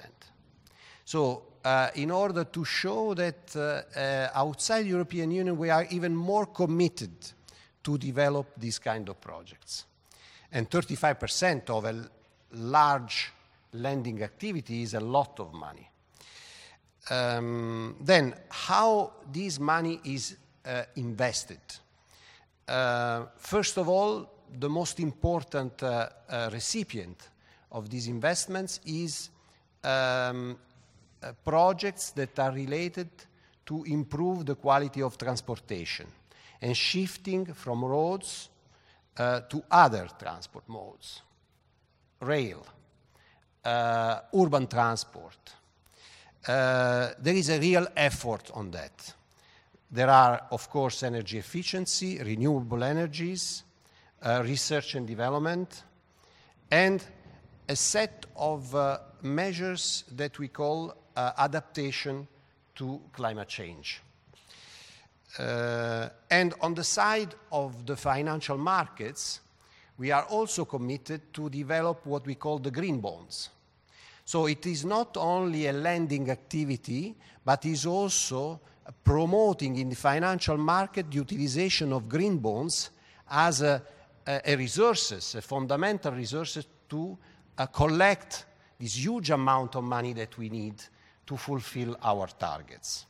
So 1.06 1.44
uh, 1.64 1.90
in 1.96 2.12
order 2.12 2.44
to 2.46 2.66
show 2.66 3.14
that 3.14 3.56
uh, 3.56 4.00
uh, 4.00 4.30
outside 4.34 4.86
European 4.86 5.32
Union 5.32 5.58
we 5.58 5.70
are 5.70 5.86
even 5.92 6.16
more 6.16 6.48
committed 6.48 7.14
to 7.84 7.98
develop 7.98 8.48
these 8.58 8.80
kind 8.80 9.08
of 9.10 9.22
projects. 9.22 9.86
And 10.52 10.70
35% 10.70 11.70
of 11.70 11.86
a 11.86 12.10
large 12.54 13.32
lending 13.74 14.24
activity 14.24 14.82
is 14.82 14.94
a 14.94 15.00
lot 15.00 15.40
of 15.40 15.54
money. 15.54 15.90
Um, 17.10 17.98
then, 18.02 18.34
how 18.50 19.14
this 19.32 19.60
money 19.60 20.00
is 20.06 20.38
uh, 20.66 20.84
invested? 20.96 21.60
Uh, 22.68 23.26
first 23.38 23.78
of 23.78 23.88
all, 23.88 24.30
the 24.58 24.70
most 24.70 25.00
important 25.00 25.84
uh, 25.84 26.08
uh 26.30 26.50
recipient 26.52 27.30
of 27.76 27.90
these 27.90 28.08
investments 28.08 28.80
is 28.86 29.30
um, 29.84 30.58
uh, 31.22 31.32
projects 31.44 32.12
that 32.12 32.40
are 32.40 32.52
related 32.52 33.10
to 33.66 33.84
improve 33.84 34.46
the 34.46 34.56
quality 34.56 35.02
of 35.02 35.18
transportation 35.18 36.08
and 36.62 36.76
shifting 36.76 37.46
from 37.54 37.84
roads 37.84 38.50
uh, 39.18 39.42
to 39.42 39.64
other 39.70 40.08
transport 40.18 40.68
modes, 40.68 41.22
rail, 42.22 42.66
urban 43.66 44.68
transport, 44.68 45.54
uh, 46.48 47.10
there 47.20 47.34
is 47.34 47.50
a 47.50 47.60
real 47.60 47.88
effort 47.96 48.52
on 48.54 48.70
that. 48.72 49.14
There 49.90 50.10
are, 50.10 50.48
of 50.52 50.70
course, 50.70 51.02
energy 51.04 51.40
efficiency, 51.40 52.20
renewable 52.20 52.84
energies, 52.84 53.64
uh, 54.22 54.44
research 54.46 54.96
and 54.96 55.08
development, 55.08 55.84
and 56.70 57.04
a 57.68 57.76
set 57.76 58.26
of 58.36 58.74
uh, 58.76 59.00
measures 59.22 60.04
that 60.16 60.38
we 60.40 60.48
call 60.48 60.94
uh, 61.16 61.32
adaptation 61.38 62.28
to 62.76 63.02
climate 63.14 63.48
change. 63.48 64.02
Uh, 65.40 66.10
and 66.30 66.54
on 66.62 66.74
the 66.74 66.84
side 66.84 67.36
of 67.52 67.86
the 67.86 67.96
financial 67.96 68.58
markets, 68.58 69.42
we 69.98 70.12
are 70.12 70.24
also 70.24 70.66
committed 70.66 71.34
to 71.34 71.50
develop 71.50 72.06
what 72.06 72.26
we 72.26 72.36
call 72.36 72.60
the 72.60 72.72
green 72.72 73.00
bonds. 73.00 73.50
So 74.26 74.48
it 74.48 74.66
is 74.66 74.86
not 74.86 75.18
only 75.18 75.68
a 75.68 75.74
lending 75.74 76.30
activity, 76.30 77.16
but 77.44 77.66
is 77.66 77.86
also 77.86 78.60
promoting 79.04 79.78
in 79.78 79.90
the 79.90 79.96
financial 79.96 80.58
market 80.58 81.10
the 81.10 81.18
utilization 81.18 81.94
of 81.94 82.10
green 82.10 82.38
bonds 82.38 82.90
as 83.30 83.62
a, 83.62 83.82
a, 84.28 84.42
a 84.54 84.56
resources, 84.56 85.36
a 85.36 85.42
fundamental 85.42 86.12
resources 86.12 86.66
to 86.90 87.18
uh, 87.58 87.66
collect 87.68 88.46
this 88.80 88.96
huge 88.98 89.30
amount 89.32 89.76
of 89.76 89.84
money 89.84 90.14
that 90.14 90.38
we 90.38 90.50
need 90.50 90.82
to 91.26 91.38
fulfill 91.38 91.96
our 92.04 92.28
targets. 92.28 93.06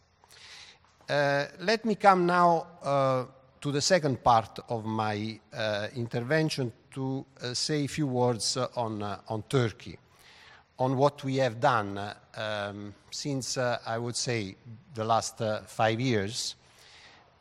Uh, 1.07 1.45
let 1.59 1.85
me 1.85 1.95
come 1.95 2.25
now 2.25 2.65
uh, 2.83 3.25
to 3.61 3.71
the 3.71 3.81
second 3.81 4.23
part 4.23 4.59
of 4.69 4.85
my 4.85 5.39
uh, 5.53 5.87
intervention 5.95 6.71
to 6.91 7.25
uh, 7.41 7.53
say 7.53 7.85
a 7.85 7.87
few 7.87 8.07
words 8.07 8.57
uh, 8.57 8.67
on, 8.75 9.03
on 9.27 9.43
Turkey 9.43 9.97
on 10.79 10.97
what 10.97 11.23
we 11.23 11.37
have 11.37 11.59
done 11.59 11.99
um, 12.35 12.93
since, 13.09 13.57
I 13.57 13.97
would 13.97 14.15
say, 14.15 14.57
the 14.93 15.05
last 15.05 15.41
five 15.67 16.01
years. 16.01 16.55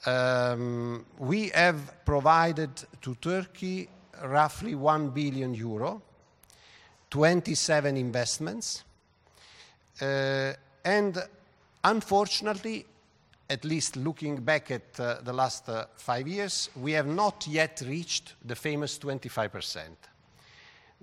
Um, 0.06 1.04
we 1.18 1.48
have 1.48 2.04
provided 2.04 2.70
to 3.02 3.16
Turkey 3.16 3.88
roughly 4.22 4.76
1 4.76 5.10
billion 5.10 5.52
euro, 5.52 6.00
27 7.14 7.96
investments, 7.96 8.82
uh, 10.02 10.52
and 10.84 11.22
unfortunately, 11.84 12.84
at 13.48 13.64
least 13.64 13.94
looking 13.94 14.34
back 14.34 14.72
at 14.72 14.98
uh, 14.98 15.18
the 15.22 15.32
last 15.32 15.68
uh, 15.68 15.84
five 15.94 16.26
years, 16.26 16.70
we 16.74 16.90
have 16.90 17.06
not 17.06 17.46
yet 17.46 17.80
reached 17.86 18.34
the 18.44 18.56
famous 18.56 18.98
25 18.98 19.52
percent 19.52 19.96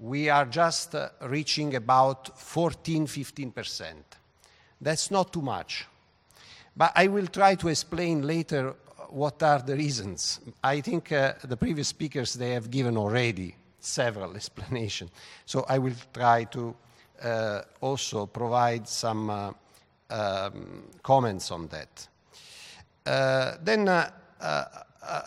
we 0.02 0.30
are 0.30 0.46
just 0.46 0.96
reaching 1.22 1.76
about 1.76 2.38
14 2.38 3.06
15%. 3.06 3.94
That's 4.82 5.12
not 5.12 5.32
too 5.32 5.44
much. 5.44 5.86
But 6.76 6.92
I 6.96 7.08
will 7.08 7.28
try 7.28 7.54
to 7.56 7.68
explain 7.68 8.26
later 8.26 8.74
what 9.10 9.44
are 9.44 9.60
the 9.60 9.76
reasons. 9.76 10.40
I 10.64 10.82
think 10.82 11.10
the 11.10 11.58
previous 11.60 11.90
speakers 11.90 12.34
they 12.34 12.52
have 12.52 12.72
given 12.72 12.98
already 12.98 13.56
several 13.82 14.36
explanations. 14.36 15.12
So 15.46 15.66
I 15.68 15.78
will 15.78 15.96
try 16.14 16.46
to 16.46 16.76
uh, 17.22 17.62
also 17.82 18.26
provide 18.26 18.88
some 18.88 19.30
uh, 19.30 19.52
um, 20.10 20.84
comments 21.04 21.52
on 21.52 21.68
that. 21.68 22.08
Uh, 23.06 23.58
then 23.64 23.88
uh, 23.88 24.10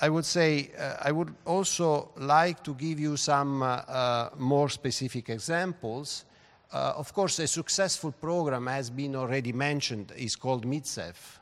I 0.01 0.09
would 0.09 0.25
say 0.25 0.71
uh, 0.79 0.97
I 1.03 1.11
would 1.13 1.35
also 1.45 2.11
like 2.17 2.63
to 2.65 2.75
give 2.75 3.01
you 3.01 3.17
some 3.17 3.63
uh, 3.63 3.67
uh, 3.67 4.31
more 4.39 4.69
specific 4.69 5.31
examples. 5.31 6.25
Uh, 6.73 6.95
of 6.97 7.13
course, 7.13 7.39
a 7.41 7.47
successful 7.47 8.13
program 8.13 8.67
has 8.67 8.91
been 8.91 9.17
already 9.17 9.53
mentioned, 9.53 10.13
is 10.17 10.37
called 10.37 10.65
MidSEFF. 10.67 11.39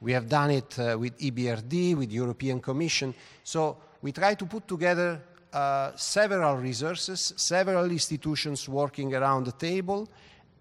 We 0.00 0.12
have 0.12 0.28
done 0.28 0.50
it 0.50 0.78
uh, 0.78 0.96
with 0.98 1.18
EBRD, 1.18 1.96
with 1.96 2.12
European 2.12 2.60
Commission. 2.60 3.14
So 3.42 3.78
we 4.02 4.12
try 4.12 4.34
to 4.34 4.46
put 4.46 4.68
together 4.68 5.20
uh, 5.56 5.96
several 5.96 6.56
resources, 6.56 7.32
several 7.36 7.90
institutions 7.90 8.68
working 8.68 9.14
around 9.14 9.46
the 9.46 9.52
table, 9.52 10.06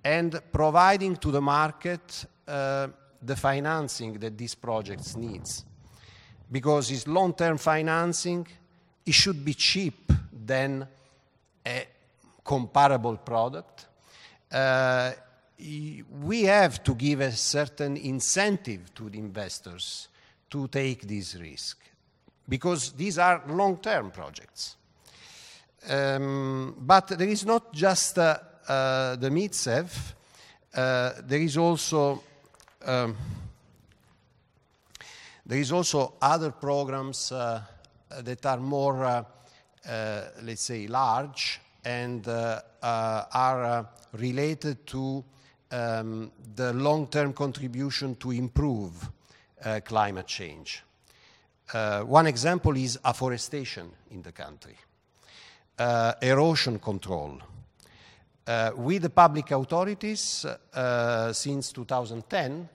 and 0.04 0.40
providing 0.54 1.18
to 1.18 1.32
the 1.32 1.42
market 1.42 2.26
the 2.46 3.36
financing 3.36 4.14
that 4.20 4.38
these 4.38 4.56
projects 4.56 5.16
needs 5.16 5.66
because 6.52 6.92
it's 6.92 7.08
long-term 7.08 7.58
financing. 7.58 8.48
It 9.06 9.14
should 9.14 9.44
be 9.44 9.54
cheap 9.54 10.12
than 10.32 10.88
a 11.66 11.88
comparable 12.44 13.18
product. 13.18 13.88
Uh, 14.52 15.12
we 16.24 16.44
have 16.44 16.84
to 16.84 16.96
give 16.96 17.22
a 17.22 17.32
certain 17.32 17.98
incentive 17.98 18.94
to 18.94 19.10
the 19.10 19.18
investors 19.18 20.08
to 20.50 20.68
take 20.68 21.08
this 21.08 21.36
risk 21.36 21.80
because 22.48 22.92
these 22.92 23.18
are 23.18 23.42
long-term 23.48 24.12
projects. 24.12 24.78
Um, 25.88 26.76
but 26.80 27.08
there 27.10 27.28
is 27.28 27.46
not 27.46 27.74
just 27.74 28.18
uh, 28.18 28.38
uh, 28.68 29.16
the 29.18 29.30
MidSEFF, 29.30 30.14
uh, 30.76 31.12
there 31.24 31.40
is 31.40 31.58
also 31.58 32.24
um, 32.86 33.16
there 35.46 35.60
is 35.60 35.72
also 35.72 36.16
other 36.22 36.52
programs 36.52 37.32
uh, 37.32 37.62
that 38.22 38.46
are 38.46 38.58
more, 38.58 39.06
uh, 39.06 39.24
uh, 39.88 40.22
let's 40.42 40.64
say, 40.64 40.88
large 40.88 41.62
and 41.84 42.28
are 42.28 43.88
related 44.14 44.88
to 44.88 45.24
um, 45.72 46.32
the 46.56 46.74
long-term 46.74 47.34
contribution 47.34 48.16
to 48.16 48.32
improve 48.32 49.10
climate 49.84 50.28
change. 50.28 50.84
one 52.06 52.28
example 52.28 52.76
is 52.76 53.00
afforestation 53.04 53.92
in 54.12 54.22
the 54.24 54.32
country, 54.32 54.76
erosion 55.78 56.80
control, 56.80 57.40
uh, 58.48 58.72
with 58.76 59.02
the 59.02 59.10
public 59.10 59.52
authorities 59.52 60.46
uh, 60.46 61.34
since 61.34 61.72
2010, 61.72 62.70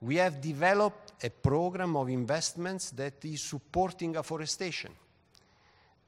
we 0.00 0.16
have 0.16 0.40
developed 0.40 1.12
a 1.24 1.30
program 1.30 1.96
of 1.96 2.08
investments 2.08 2.90
that 2.90 3.24
is 3.24 3.40
supporting 3.40 4.16
afforestation. 4.16 4.92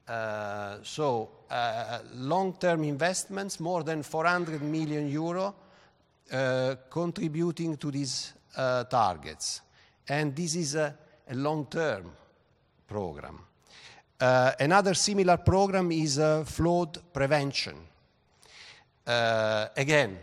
Uh, 0.07 0.77
so, 0.81 1.29
uh, 1.49 1.99
long-term 2.15 2.83
investments, 2.83 3.59
more 3.59 3.83
than 3.83 4.01
400 4.01 4.61
million 4.61 5.07
euro, 5.09 5.53
uh, 6.31 6.75
contributing 6.89 7.77
to 7.77 7.91
these 7.91 8.33
uh, 8.55 8.83
targets. 8.85 9.61
And 10.07 10.35
this 10.35 10.55
is 10.55 10.75
a, 10.75 10.95
a 11.29 11.35
long-term 11.35 12.11
program. 12.87 13.39
Uh, 14.19 14.51
another 14.59 14.93
similar 14.93 15.37
program 15.37 15.91
is 15.91 16.19
uh, 16.19 16.43
flood 16.43 16.97
prevention. 17.13 17.75
again, 19.07 20.19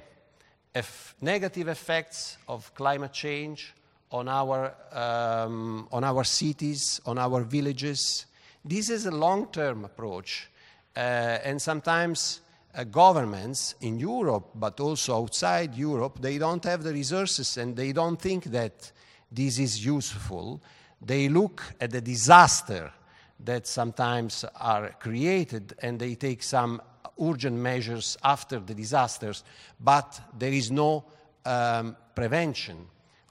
negative 1.22 1.68
effects 1.68 2.36
of 2.46 2.74
climate 2.74 3.12
change 3.12 3.74
on 4.10 4.28
our, 4.28 4.74
um, 4.92 5.88
on 5.90 6.04
our 6.04 6.24
cities, 6.24 7.00
on 7.06 7.18
our 7.18 7.40
villages. 7.42 8.26
This 8.64 8.90
is 8.90 9.06
a 9.06 9.10
long 9.10 9.46
term 9.46 9.84
approach, 9.84 10.50
uh, 10.94 10.98
and 11.44 11.60
sometimes 11.60 12.40
uh, 12.74 12.84
governments 12.84 13.76
in 13.80 13.98
Europe, 13.98 14.50
but 14.54 14.78
also 14.80 15.16
outside 15.16 15.74
Europe, 15.74 16.18
they 16.20 16.36
don't 16.36 16.64
have 16.64 16.82
the 16.82 16.92
resources 16.92 17.56
and 17.56 17.74
they 17.74 17.92
don't 17.92 18.20
think 18.20 18.44
that 18.44 18.92
this 19.32 19.58
is 19.58 19.84
useful. 19.84 20.60
They 21.00 21.28
look 21.28 21.62
at 21.80 21.90
the 21.90 22.00
disaster 22.00 22.92
that 23.40 23.66
sometimes 23.66 24.44
are 24.60 24.90
created 24.98 25.74
and 25.82 25.98
they 25.98 26.14
take 26.14 26.42
some 26.42 26.80
urgent 27.20 27.56
measures 27.56 28.16
after 28.22 28.58
the 28.58 28.74
disasters, 28.74 29.44
but 29.80 30.20
there 30.38 30.52
is 30.52 30.70
no 30.70 31.04
um, 31.44 31.96
prevention 32.14 32.86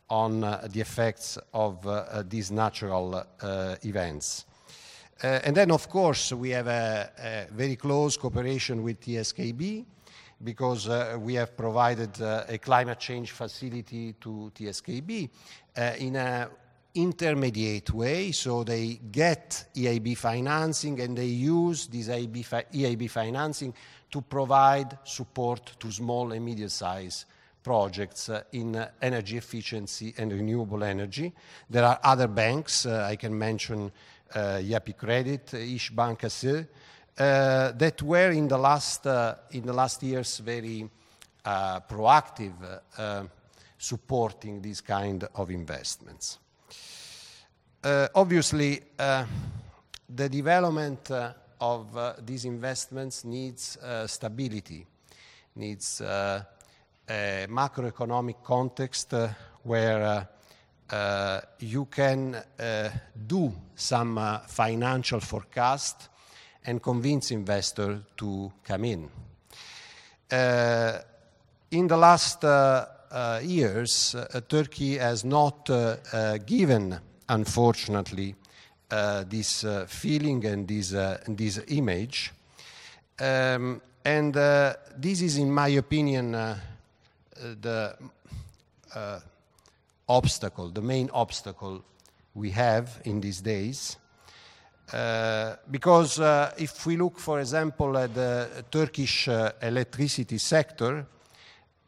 on 0.10 0.44
uh, 0.44 0.68
the 0.72 0.80
effects 0.80 1.38
of 1.54 1.86
uh, 1.86 1.90
uh, 1.90 2.24
these 2.28 2.52
natural 2.52 3.16
uh, 3.42 3.76
events. 3.84 4.46
Uh, 5.24 5.40
and 5.44 5.56
then, 5.56 5.72
of 5.72 5.90
course, 5.90 6.32
we 6.34 6.50
have 6.50 6.68
a, 6.68 7.10
a, 7.50 7.54
very 7.54 7.76
close 7.76 8.18
cooperation 8.18 8.84
with 8.84 9.00
TSKB 9.00 9.86
because 10.44 10.90
uh, 10.90 11.18
we 11.20 11.34
have 11.36 11.56
provided 11.56 12.20
a 12.22 12.58
climate 12.58 13.00
change 13.00 13.32
facility 13.32 14.14
to 14.20 14.52
TSKB 14.54 15.30
in 16.00 16.18
an 16.18 16.50
intermediate 16.96 17.94
way. 17.94 18.32
So 18.32 18.64
they 18.64 19.00
get 19.12 19.66
EIB 19.76 20.18
financing 20.18 21.00
and 21.02 21.18
they 21.18 21.28
use 21.28 21.88
this 21.88 22.08
EIB, 22.08 22.46
fi 22.46 22.64
EIB 22.74 23.10
financing 23.10 23.74
to 24.12 24.22
provide 24.22 24.98
support 25.04 25.74
to 25.80 25.92
small 25.92 26.32
and 26.32 26.44
medium-sized 26.44 27.26
projects 27.64 28.30
uh, 28.30 28.44
in 28.52 28.76
uh, 28.76 28.90
energy 29.02 29.38
efficiency 29.38 30.14
and 30.18 30.32
renewable 30.32 30.84
energy. 30.84 31.34
There 31.70 31.84
are 31.84 32.00
other 32.04 32.28
banks, 32.28 32.86
uh, 32.86 33.08
I 33.10 33.16
can 33.16 33.38
mention 33.38 33.92
Yapı 34.34 34.94
Kredi, 34.98 35.40
Ish 35.54 35.92
Bank 35.92 36.24
uh, 37.18 37.72
that 37.72 38.02
were 38.02 38.32
in 38.32 38.48
the 38.48 38.58
last 38.58 39.08
uh, 39.08 39.36
in 39.52 39.66
the 39.66 39.74
last 39.74 40.04
years 40.04 40.40
very 40.40 40.90
uh, 41.46 41.80
proactive, 41.82 42.54
supporting 43.78 44.62
these 44.62 44.82
kind 44.82 45.24
of 45.36 45.50
investments. 45.50 46.40
Obviously, 48.16 48.82
the 48.98 50.30
development 50.30 51.12
of 51.62 52.26
these 52.26 52.46
investments 52.46 53.24
needs 53.24 53.78
stability, 54.08 54.86
needs 55.56 56.02
a 56.02 56.46
macroeconomic 57.48 58.44
context 58.44 59.14
where 59.64 60.28
uh, 60.90 61.42
you 61.60 61.86
can 61.86 62.36
uh, 62.36 62.90
do 63.26 63.52
some 63.76 64.18
uh, 64.18 64.40
financial 64.40 65.20
forecast 65.20 66.10
and 66.66 66.82
convince 66.82 67.32
investors 67.32 68.02
to 68.18 68.52
come 68.64 68.86
in. 68.86 69.10
Uh, 70.32 71.00
in 71.72 71.88
the 71.88 71.98
last 71.98 72.44
uh, 72.44 72.86
uh, 73.12 73.40
years, 73.44 74.16
Turkey 74.48 74.98
has 74.98 75.24
not 75.24 75.70
given, 76.46 77.00
unfortunately, 77.30 78.36
this 78.90 79.66
feeling 79.88 80.46
and 80.46 80.68
this, 80.68 80.94
and 80.94 81.38
this 81.38 81.60
image. 81.68 82.32
Um, 83.20 83.82
and 84.04 84.34
this 84.34 85.22
is, 85.22 85.38
in 85.38 85.52
my 85.52 85.70
opinion, 85.70 86.32
the 87.62 87.96
obstacle, 90.08 90.70
the 90.70 90.82
main 90.82 91.10
obstacle 91.14 91.84
we 92.34 92.52
have 92.52 93.02
in 93.06 93.22
these 93.22 93.42
days. 93.42 93.98
Uh, 94.94 95.56
because 95.72 96.20
uh, 96.20 96.54
if 96.58 96.86
we 96.86 96.96
look, 96.96 97.18
for 97.18 97.40
example, 97.40 97.98
at 97.98 98.14
the 98.14 98.64
Turkish 98.70 99.28
uh, 99.28 99.52
electricity 99.62 100.38
sector, 100.38 101.08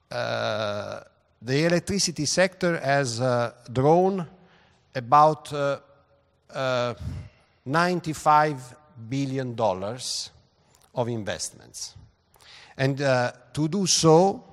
uh, 0.09 1.01
the 1.41 1.65
electricity 1.65 2.25
sector 2.25 2.79
has 2.79 3.21
uh, 3.21 3.51
drawn 3.71 4.25
about 4.95 5.53
uh, 5.53 6.93
95 7.65 8.75
billion 9.09 9.55
dollars 9.55 10.31
of 10.95 11.07
investments. 11.07 11.95
And 12.77 12.97
to 12.97 13.67
do 13.67 13.85
so, 13.87 14.43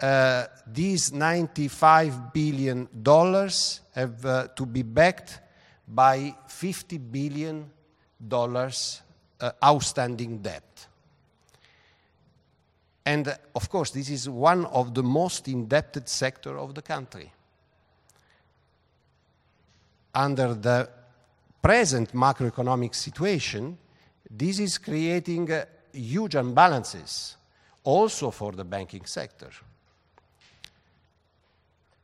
uh, 0.00 0.46
these 0.64 1.12
95 1.12 2.32
billion 2.32 2.88
dollars 3.02 3.80
have 3.94 4.24
uh, 4.24 4.46
to 4.54 4.64
be 4.64 4.82
backed 4.82 5.40
by 5.88 6.34
50 6.46 6.98
billion 6.98 7.68
dollars 8.26 9.02
uh, 9.40 9.50
outstanding 9.64 10.38
debt. 10.38 10.86
And 13.04 13.26
uh, 13.26 13.34
of 13.56 13.68
course, 13.68 13.90
this 13.90 14.08
is 14.08 14.28
one 14.28 14.66
of 14.66 14.94
the 14.94 15.02
most 15.02 15.48
indebted 15.48 16.08
sector 16.08 16.56
of 16.58 16.74
the 16.76 16.82
country. 16.82 17.32
Under 20.14 20.54
the 20.54 20.88
present 21.62 22.12
macroeconomic 22.12 22.94
situation, 22.94 23.76
this 24.30 24.58
is 24.58 24.78
creating 24.78 25.50
uh, 25.52 25.64
huge 25.92 26.34
imbalances 26.34 27.34
also 27.84 28.30
for 28.30 28.52
the 28.52 28.64
banking 28.64 29.04
sector 29.04 29.50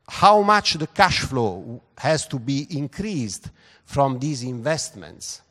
how 0.09 0.43
much 0.43 0.75
the 0.75 0.87
cash 0.87 1.21
flow 1.21 1.81
has 1.97 2.27
to 2.27 2.39
be 2.39 2.67
increased 2.71 3.51
from 3.85 4.19
these 4.19 4.43
investments, 4.43 5.43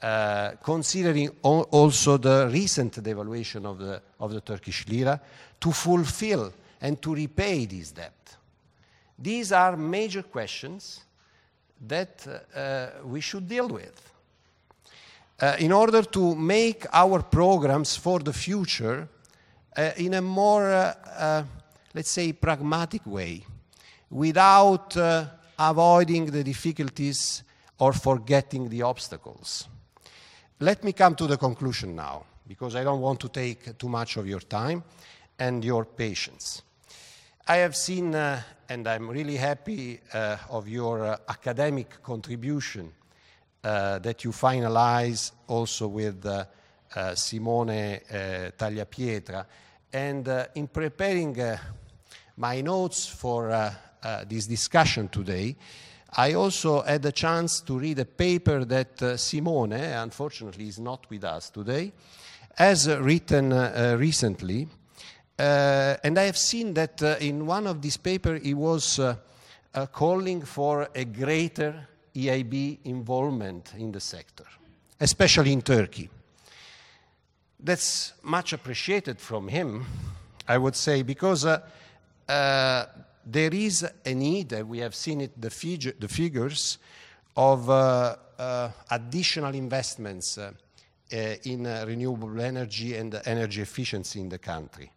uh, 0.00 0.52
considering 0.62 1.30
also 1.42 2.16
the 2.16 2.48
recent 2.52 3.02
devaluation 3.02 3.64
of 3.64 3.78
the, 3.78 4.00
of 4.20 4.32
the 4.32 4.40
Turkish 4.40 4.86
lira, 4.88 5.20
to 5.60 5.72
fulfill 5.72 6.52
and 6.80 7.02
to 7.02 7.14
repay 7.14 7.66
this 7.66 7.90
debt? 7.90 8.36
These 9.18 9.50
are 9.50 9.76
major 9.76 10.22
questions 10.22 11.00
that 11.86 12.26
uh, 12.54 13.04
we 13.04 13.20
should 13.20 13.48
deal 13.48 13.68
with. 13.68 14.12
Uh, 15.40 15.54
in 15.60 15.72
order 15.72 16.02
to 16.02 16.34
make 16.34 16.84
our 16.92 17.22
programs 17.22 17.96
for 17.96 18.18
the 18.18 18.32
future 18.32 19.08
uh, 19.76 19.92
in 19.96 20.14
a 20.14 20.22
more, 20.22 20.68
uh, 20.68 20.94
uh, 21.16 21.42
let's 21.94 22.10
say, 22.10 22.32
pragmatic 22.32 23.06
way 23.06 23.44
without 24.10 24.96
uh, 24.96 25.26
avoiding 25.58 26.26
the 26.26 26.42
difficulties 26.42 27.44
or 27.78 27.92
forgetting 27.92 28.68
the 28.68 28.82
obstacles. 28.82 29.68
Let 30.58 30.82
me 30.82 30.92
come 30.92 31.14
to 31.14 31.28
the 31.28 31.36
conclusion 31.36 31.94
now, 31.94 32.24
because 32.48 32.74
I 32.74 32.82
don't 32.82 33.00
want 33.00 33.20
to 33.20 33.28
take 33.28 33.78
too 33.78 33.88
much 33.88 34.16
of 34.16 34.26
your 34.26 34.40
time 34.40 34.82
and 35.38 35.64
your 35.64 35.84
patience. 35.84 36.62
I 37.50 37.56
have 37.62 37.76
seen, 37.76 38.14
uh, 38.14 38.42
and 38.68 38.86
I'm 38.86 39.08
really 39.08 39.38
happy 39.38 39.98
uh, 40.12 40.36
of 40.50 40.68
your 40.68 41.02
uh, 41.02 41.16
academic 41.30 42.02
contribution 42.02 42.92
uh, 43.64 44.00
that 44.00 44.22
you 44.22 44.32
finalize 44.32 45.32
also 45.46 45.88
with 45.88 46.26
uh, 46.26 46.44
Simone 47.14 48.00
Tagliapietra. 48.54 49.46
And 49.90 50.28
in 50.56 50.68
preparing 50.68 51.38
my 52.36 52.60
notes 52.60 53.06
for 53.06 53.50
uh, 53.50 53.72
this 54.28 54.46
discussion 54.46 55.08
today, 55.08 55.56
I 56.18 56.34
also 56.34 56.82
had 56.82 57.06
a 57.06 57.12
chance 57.12 57.62
to 57.62 57.78
read 57.78 57.98
a 57.98 58.04
paper 58.04 58.66
that 58.66 59.02
uh, 59.02 59.16
Simone, 59.16 59.72
unfortunately, 59.72 60.68
is 60.68 60.78
not 60.78 61.08
with 61.08 61.24
us 61.24 61.48
today, 61.48 61.94
has 62.56 62.90
written 62.90 63.54
uh, 63.54 63.96
recently. 63.98 64.68
Uh, 65.38 65.96
and 66.02 66.18
I 66.18 66.24
have 66.24 66.36
seen 66.36 66.74
that 66.74 67.02
uh, 67.02 67.16
in 67.20 67.46
one 67.46 67.66
of 67.66 67.80
these 67.80 67.96
papers, 67.96 68.42
he 68.42 68.54
was 68.54 69.00
calling 69.92 70.42
for 70.42 70.88
a 70.94 71.04
greater 71.04 71.86
EIB 72.14 72.78
involvement 72.84 73.72
in 73.78 73.92
the 73.92 74.00
sector, 74.00 74.44
especially 74.98 75.52
in 75.52 75.62
Turkey. 75.62 76.10
That's 77.60 78.14
much 78.22 78.52
appreciated 78.52 79.20
from 79.20 79.46
him, 79.46 79.86
I 80.48 80.58
would 80.58 80.74
say, 80.74 81.02
because 81.02 81.46
there 83.28 83.54
is 83.54 83.86
a 84.04 84.14
need, 84.14 84.52
we 84.62 84.78
have 84.78 84.94
seen 84.94 85.20
it, 85.20 85.40
the, 85.40 85.50
fig 85.50 86.00
the 86.00 86.08
figures, 86.08 86.78
of 87.38 87.70
uh, 87.70 88.16
uh, 88.36 88.70
additional 88.90 89.54
investments 89.54 90.38
uh, 90.38 90.50
uh 91.12 91.16
in 91.44 91.66
uh, 91.66 91.84
renewable 91.86 92.40
energy 92.40 92.96
and 92.96 93.20
energy 93.24 93.62
efficiency 93.62 94.20
in 94.20 94.28
the 94.28 94.38
country. 94.38 94.90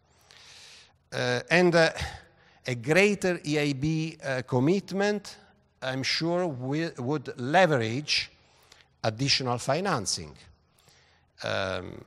Uh, 1.13 1.41
and 1.49 1.75
a 1.75 2.75
greater 2.75 3.37
EIB 3.39 4.47
commitment, 4.47 5.37
I'm 5.81 6.03
sure, 6.03 6.47
would 6.47 7.39
leverage 7.39 8.31
additional 9.03 9.57
financing. 9.57 10.35
Um, 11.43 12.03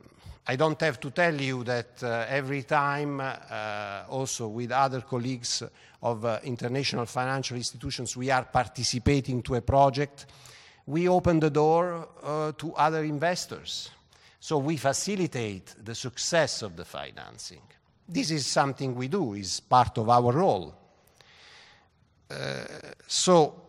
I 0.47 0.55
don't 0.55 0.79
have 0.81 0.99
to 0.99 1.09
tell 1.09 1.41
you 1.41 1.63
that 1.63 2.03
uh, 2.03 2.25
every 2.29 2.63
time, 2.63 3.19
uh, 3.19 4.03
also 4.09 4.47
with 4.47 4.71
other 4.71 5.01
colleagues 5.01 5.63
of 6.03 6.23
uh, 6.23 6.39
international 6.43 7.07
financial 7.07 7.57
institutions, 7.57 8.15
we 8.15 8.29
are 8.29 8.43
participating 8.43 9.41
to 9.41 9.55
a 9.55 9.61
project, 9.61 10.27
we 10.85 11.09
open 11.09 11.39
the 11.39 11.49
door 11.49 12.07
uh, 12.21 12.51
to 12.59 12.73
other 12.75 13.03
investors. 13.03 13.89
So 14.39 14.59
we 14.59 14.77
facilitate 14.77 15.73
the 15.83 15.95
success 15.95 16.61
of 16.61 16.75
the 16.75 16.85
financing. 16.85 17.61
This 18.07 18.31
is 18.31 18.45
something 18.45 18.95
we 18.95 19.07
do, 19.07 19.33
is 19.33 19.59
part 19.59 19.97
of 19.97 20.09
our 20.09 20.31
role. 20.31 20.75
Uh, 22.29 22.63
so 23.07 23.61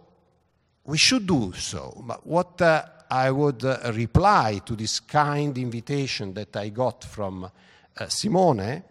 we 0.84 0.98
should 0.98 1.26
do 1.26 1.52
so. 1.52 2.02
But 2.06 2.26
what 2.26 2.60
uh, 2.60 2.82
I 3.10 3.30
would 3.30 3.64
uh, 3.64 3.92
reply 3.94 4.60
to 4.64 4.76
this 4.76 5.00
kind 5.00 5.56
invitation 5.56 6.34
that 6.34 6.56
I 6.56 6.70
got 6.70 7.04
from 7.04 7.44
uh, 7.44 8.08
Simone 8.08 8.82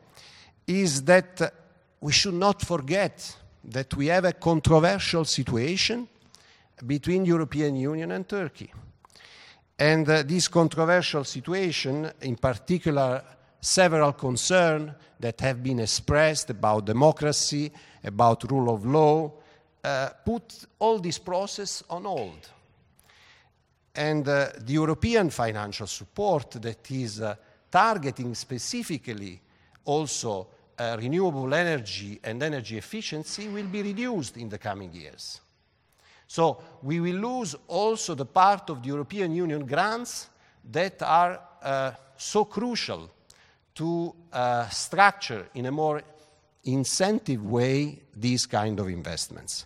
is 0.67 1.03
that 1.03 1.41
uh, 1.41 1.49
we 2.01 2.11
should 2.11 2.34
not 2.34 2.61
forget 2.61 3.35
that 3.63 3.93
we 3.95 4.07
have 4.07 4.26
a 4.26 4.34
controversial 4.34 5.26
situation 5.26 6.07
between 6.85 7.26
European 7.26 7.76
Union 7.76 8.11
and 8.11 8.27
Turkey. 8.27 8.72
And 9.77 10.07
uh, 10.09 10.23
this 10.23 10.47
controversial 10.47 11.23
situation, 11.23 12.11
in 12.22 12.35
particular, 12.38 13.23
several 13.65 14.13
concerns 14.13 14.91
that 15.19 15.41
have 15.41 15.63
been 15.63 15.79
expressed 15.79 16.51
about 16.51 16.85
democracy, 16.85 17.71
about 18.03 18.49
rule 18.51 18.71
of 18.71 18.85
law, 18.85 19.31
uh, 19.83 20.09
put 20.23 20.67
all 20.77 20.99
this 20.99 21.17
process 21.17 21.83
on 21.89 22.03
hold. 22.03 22.47
And 23.95 24.27
uh, 24.27 24.49
the 24.59 24.73
European 24.73 25.31
financial 25.31 25.87
support 25.87 26.51
that 26.61 26.91
is 26.91 27.21
uh, 27.21 27.35
targeting 27.71 28.35
specifically 28.35 29.41
also 29.85 30.47
uh, 30.77 30.97
renewable 30.99 31.51
energy 31.51 32.19
and 32.23 32.43
energy 32.43 32.77
efficiency 32.77 33.47
will 33.47 33.67
be 33.67 33.81
reduced 33.81 34.37
in 34.37 34.47
the 34.47 34.59
coming 34.59 34.93
years. 34.93 35.41
So 36.27 36.61
we 36.83 36.99
will 36.99 37.15
lose 37.15 37.55
also 37.67 38.13
the 38.13 38.25
part 38.25 38.69
of 38.69 38.83
the 38.83 38.89
European 38.89 39.33
Union 39.33 39.65
grants 39.65 40.29
that 40.71 41.01
are 41.01 41.39
uh, 41.63 41.91
so 42.15 42.45
crucial 42.45 43.09
to 43.76 44.15
uh, 44.31 44.68
structure 44.69 45.47
in 45.53 45.65
a 45.65 45.72
more 45.72 46.02
incentive 46.64 47.45
way 47.45 47.99
these 48.15 48.45
kind 48.45 48.80
of 48.80 48.88
investments. 48.88 49.65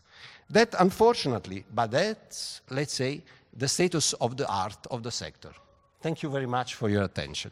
That 0.49 0.75
unfortunately, 0.79 1.63
but 1.73 1.91
that's, 1.91 2.61
let's 2.69 2.93
say, 2.93 3.21
the 3.55 3.67
status 3.67 4.13
of 4.13 4.35
the 4.35 4.47
art 4.47 4.87
of 4.89 5.03
the 5.03 5.11
sector. 5.11 5.51
Thank 6.01 6.23
you 6.23 6.29
very 6.29 6.47
much 6.47 6.75
for 6.75 6.89
your 6.89 7.03
attention. 7.03 7.51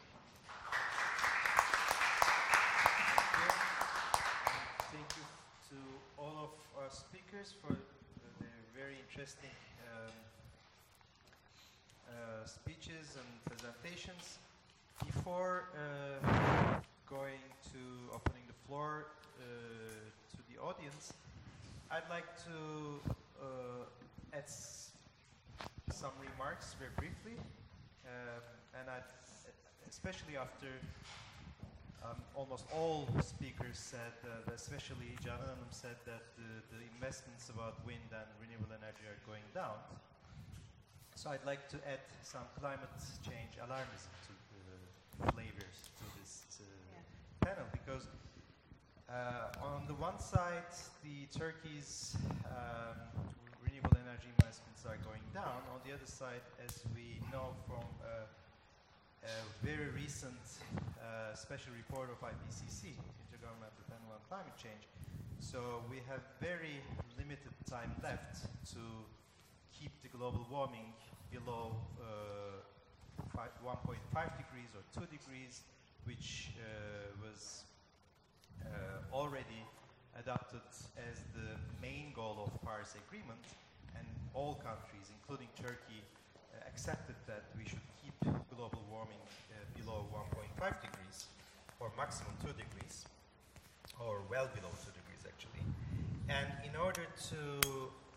Thank 4.90 5.06
you 5.16 5.24
to 5.70 5.76
all 6.18 6.36
of 6.44 6.82
our 6.82 6.90
speakers 6.90 7.54
for 7.60 7.74
their 8.40 8.48
very 8.74 8.96
interesting 9.08 9.50
um, 9.94 10.12
uh, 12.08 12.46
speeches 12.46 13.16
and 13.16 13.28
presentations. 13.44 14.38
Before 15.06 15.68
uh, 15.76 16.37
floor 18.68 19.06
uh, 19.40 19.44
to 20.28 20.40
the 20.52 20.60
audience, 20.60 21.14
I'd 21.90 22.04
like 22.10 22.28
to 22.44 23.00
uh, 23.40 24.36
add 24.36 24.44
some 25.88 26.12
remarks 26.20 26.76
very 26.76 26.92
briefly, 27.00 27.40
um, 28.04 28.44
and 28.76 28.84
I'd, 28.92 29.08
especially 29.88 30.36
after 30.36 30.68
um, 32.04 32.20
almost 32.36 32.68
all 32.76 33.08
speakers 33.24 33.80
said, 33.80 34.12
uh, 34.28 34.44
that 34.44 34.60
especially 34.60 35.16
John 35.24 35.40
Hanum 35.40 35.72
said 35.72 35.96
that 36.04 36.28
the, 36.36 36.60
the 36.76 36.84
investments 36.92 37.48
about 37.48 37.80
wind 37.88 38.12
and 38.12 38.28
renewable 38.36 38.68
energy 38.76 39.08
are 39.08 39.16
going 39.24 39.48
down. 39.56 39.80
So 41.16 41.30
I'd 41.32 41.44
like 41.48 41.72
to 41.72 41.80
add 41.88 42.04
some 42.20 42.44
climate 42.60 42.92
change 43.24 43.56
alarmism 43.64 44.12
to 44.28 44.32
the 45.24 45.32
flavors 45.32 45.88
to 45.98 46.04
this 46.20 46.44
uh, 46.60 47.40
panel 47.40 47.64
because 47.72 48.04
uh, 49.08 49.64
on 49.64 49.86
the 49.88 49.94
one 49.94 50.18
side, 50.20 50.68
the 51.02 51.24
Turkey's 51.32 52.16
um, 52.44 52.96
renewable 53.64 53.96
energy 53.96 54.28
investments 54.36 54.84
are 54.84 55.00
going 55.04 55.24
down. 55.32 55.64
On 55.72 55.80
the 55.86 55.92
other 55.96 56.06
side, 56.06 56.44
as 56.60 56.84
we 56.94 57.16
know 57.32 57.56
from 57.66 57.84
uh, 58.04 58.28
a 59.24 59.64
very 59.64 59.88
recent 59.96 60.60
uh, 61.00 61.34
special 61.34 61.72
report 61.72 62.10
of 62.12 62.20
IPCC, 62.20 62.92
Intergovernmental 63.32 63.84
Panel 63.88 64.12
on 64.12 64.20
Climate 64.28 64.56
Change. 64.60 64.84
So 65.40 65.80
we 65.90 66.04
have 66.08 66.20
very 66.40 66.84
limited 67.16 67.54
time 67.68 67.92
left 68.02 68.44
to 68.76 68.82
keep 69.72 69.92
the 70.02 70.08
global 70.08 70.46
warming 70.50 70.92
below 71.32 71.76
uh, 71.96 72.60
fi- 73.32 73.56
1.5 73.64 73.96
degrees 74.36 74.70
or 74.76 74.84
2 74.92 75.06
degrees, 75.08 75.62
which 76.04 76.50
uh, 76.60 77.08
was 77.22 77.64
already 79.12 79.62
adopted 80.18 80.60
as 80.98 81.22
the 81.34 81.54
main 81.80 82.12
goal 82.14 82.36
of 82.46 82.50
Paris 82.62 82.94
Agreement, 83.06 83.40
and 83.96 84.06
all 84.34 84.54
countries, 84.62 85.06
including 85.14 85.48
Turkey, 85.56 86.02
uh, 86.02 86.66
accepted 86.66 87.14
that 87.26 87.44
we 87.56 87.64
should 87.64 87.82
keep 88.02 88.14
global 88.54 88.82
warming 88.90 89.22
uh, 89.50 89.62
below 89.78 90.06
1.5 90.12 90.58
degrees, 90.82 91.26
or 91.80 91.90
maximum 91.96 92.34
2 92.42 92.48
degrees, 92.58 93.06
or 93.98 94.22
well 94.30 94.48
below 94.54 94.70
2 94.84 94.90
degrees 94.94 95.22
actually. 95.26 95.64
And 96.28 96.48
in 96.66 96.74
order 96.76 97.06
to 97.32 97.40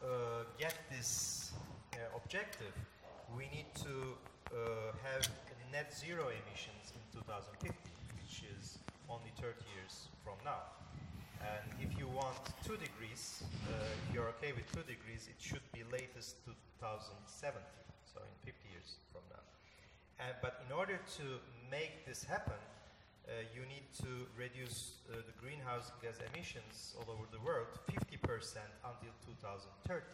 uh, 0.04 0.44
get 0.58 0.76
this 0.90 1.54
uh, 1.94 2.18
objective, 2.18 2.74
we 3.38 3.46
need 3.54 3.70
to 3.86 4.18
uh, 4.52 4.92
have 5.06 5.30
net 5.72 5.94
zero 5.94 6.28
emissions 6.28 6.92
in 6.92 7.02
2050, 7.16 7.72
which 8.20 8.44
is 8.58 8.78
only 9.08 9.32
30 9.40 9.56
years 9.78 10.11
from 10.24 10.38
now. 10.46 10.62
And 11.42 11.66
if 11.82 11.98
you 11.98 12.08
want 12.14 12.38
2 12.66 12.78
degrees, 12.78 13.42
uh, 13.66 13.74
if 13.74 14.14
you're 14.14 14.30
okay 14.38 14.54
with 14.54 14.70
2 14.74 14.86
degrees, 14.86 15.26
it 15.26 15.42
should 15.42 15.66
be 15.74 15.82
latest 15.92 16.38
2070, 16.46 17.58
so 18.06 18.22
in 18.22 18.36
50 18.46 18.54
years 18.70 19.02
from 19.10 19.26
now. 19.34 19.42
And, 20.22 20.38
but 20.42 20.62
in 20.66 20.72
order 20.72 21.02
to 21.18 21.26
make 21.74 22.06
this 22.06 22.24
happen, 22.24 22.62
uh, 23.26 23.42
you 23.54 23.66
need 23.66 23.86
to 24.06 24.30
reduce 24.38 25.02
uh, 25.10 25.18
the 25.26 25.34
greenhouse 25.42 25.90
gas 26.02 26.22
emissions 26.30 26.94
all 26.98 27.10
over 27.10 27.26
the 27.34 27.42
world 27.42 27.70
50% 27.90 28.22
until 28.22 29.14
2030, 29.26 30.06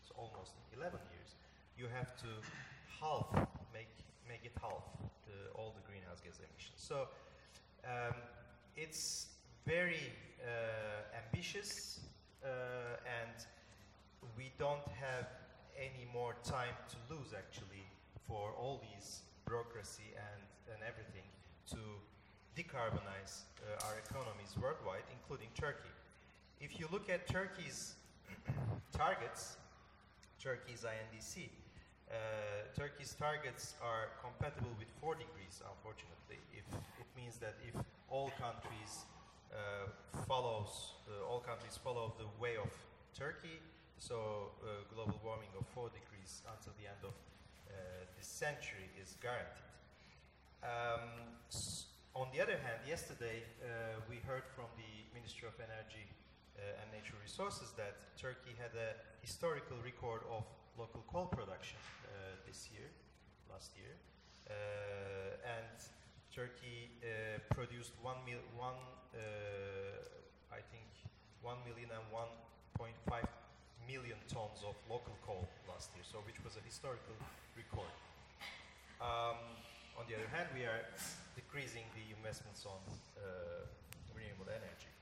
so 0.00 0.16
almost 0.16 0.56
11 0.72 0.96
years. 1.12 1.36
You 1.76 1.92
have 1.92 2.16
to 2.24 2.30
half, 2.88 3.28
make, 3.72 3.92
make 4.24 4.44
it 4.44 4.56
half, 4.60 4.84
the, 5.28 5.52
all 5.56 5.76
the 5.76 5.84
greenhouse 5.84 6.24
gas 6.24 6.40
emissions. 6.40 6.80
So 6.80 7.08
um, 7.84 8.16
it's 8.76 9.28
very 9.70 10.10
uh, 10.42 11.22
ambitious 11.22 12.00
uh, 12.42 12.48
and 13.06 13.46
we 14.36 14.50
don't 14.58 14.82
have 14.98 15.30
any 15.78 16.10
more 16.12 16.34
time 16.42 16.74
to 16.90 16.98
lose 17.06 17.30
actually 17.38 17.86
for 18.26 18.50
all 18.58 18.82
these 18.82 19.22
bureaucracy 19.46 20.10
and, 20.18 20.42
and 20.74 20.82
everything 20.82 21.22
to 21.70 21.78
decarbonize 22.58 23.46
uh, 23.62 23.86
our 23.86 23.94
economies 24.02 24.58
worldwide, 24.60 25.06
including 25.14 25.46
Turkey. 25.54 25.94
If 26.60 26.80
you 26.80 26.88
look 26.90 27.08
at 27.08 27.28
Turkey's 27.28 27.94
targets, 28.92 29.56
Turkey's 30.42 30.82
INDC, 30.82 31.46
uh, 32.10 32.16
Turkey's 32.74 33.14
targets 33.14 33.74
are 33.78 34.10
compatible 34.18 34.74
with 34.80 34.90
4 35.00 35.14
degrees, 35.14 35.62
unfortunately. 35.62 36.42
If 36.58 36.66
it 36.98 37.06
means 37.14 37.38
that 37.38 37.54
if 37.62 37.78
all 38.10 38.32
countries 38.34 39.06
follows, 40.26 40.94
uh, 41.10 41.26
all 41.28 41.40
countries 41.40 41.78
follow 41.82 42.14
the 42.18 42.28
way 42.40 42.56
of 42.56 42.70
Turkey, 43.16 43.58
so 43.98 44.54
uh, 44.62 44.86
global 44.94 45.20
warming 45.24 45.50
of 45.58 45.66
4 45.74 45.90
degrees 45.90 46.42
until 46.48 46.72
the 46.80 46.86
end 46.86 47.02
of 47.02 47.12
uh, 47.12 48.06
this 48.16 48.26
century 48.26 48.88
is 49.00 49.16
guaranteed. 49.20 49.70
Um, 50.62 51.34
on 52.14 52.28
the 52.34 52.40
other 52.40 52.58
hand, 52.58 52.80
yesterday 52.86 53.42
uh, 53.62 54.00
we 54.08 54.16
heard 54.26 54.44
from 54.54 54.66
the 54.76 54.92
Ministry 55.14 55.48
of 55.48 55.56
Energy 55.60 56.06
uh, 56.58 56.80
and 56.82 56.86
Natural 56.92 57.20
Resources 57.22 57.72
that 57.76 57.96
Turkey 58.18 58.52
had 58.58 58.74
a 58.76 58.98
historical 59.22 59.78
record 59.84 60.22
of 60.28 60.44
local 60.78 61.04
coal 61.08 61.26
production 61.26 61.78
uh, 62.08 62.36
this 62.46 62.68
year, 62.72 62.88
last 63.48 63.72
year, 63.76 63.94
uh, 64.48 65.54
and 65.58 65.76
Turkey 66.30 66.86
uh, 67.02 67.42
produced 67.50 67.90
one 68.02 68.16
mil, 68.22 68.38
one, 68.54 68.78
uh, 69.14 69.18
I 70.54 70.62
think, 70.70 70.86
one 71.42 71.58
million 71.66 71.90
and 71.90 72.06
one 72.14 72.30
point 72.78 72.94
five 73.10 73.26
million 73.90 74.14
tons 74.30 74.62
of 74.62 74.78
local 74.86 75.18
coal 75.26 75.48
last 75.66 75.90
year, 75.98 76.06
so 76.06 76.22
which 76.22 76.38
was 76.46 76.54
a 76.54 76.62
historical 76.62 77.18
record. 77.58 77.90
Um, 79.02 79.42
on 79.98 80.06
the 80.06 80.14
other 80.14 80.30
hand, 80.30 80.46
we 80.54 80.62
are 80.62 80.86
decreasing 81.34 81.82
the 81.98 82.14
investments 82.14 82.62
on 82.62 82.78
uh, 83.18 83.66
renewable 84.14 84.46
energy. 84.46 84.92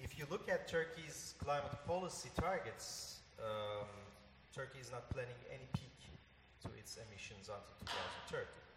If 0.00 0.16
you 0.16 0.24
look 0.32 0.48
at 0.48 0.72
Turkey's 0.72 1.34
climate 1.36 1.76
policy 1.86 2.32
targets, 2.32 3.20
um, 3.36 3.92
Turkey 4.56 4.80
is 4.80 4.90
not 4.90 5.10
planning 5.12 5.36
any 5.52 5.68
peak 5.76 5.92
to 6.64 6.68
its 6.80 6.96
emissions 6.96 7.52
until 7.52 7.76
2030. 8.32 8.69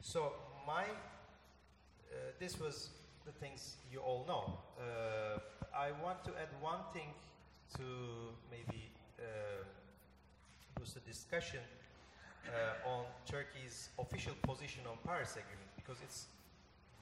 So 0.00 0.32
my, 0.66 0.82
uh, 0.82 2.32
this 2.38 2.58
was 2.60 2.90
the 3.24 3.32
things 3.32 3.76
you 3.92 3.98
all 4.00 4.24
know. 4.26 4.58
Uh, 4.78 5.38
I 5.76 5.90
want 6.02 6.24
to 6.24 6.30
add 6.40 6.48
one 6.60 6.80
thing 6.92 7.10
to 7.76 7.84
maybe 8.50 8.88
uh, 9.18 9.64
boost 10.78 10.94
the 10.94 11.00
discussion 11.00 11.60
uh, 12.46 12.88
on 12.88 13.04
Turkey's 13.26 13.90
official 13.98 14.34
position 14.42 14.86
on 14.88 14.96
Paris 15.04 15.32
Agreement 15.34 15.70
because 15.74 15.98
it's 16.02 16.26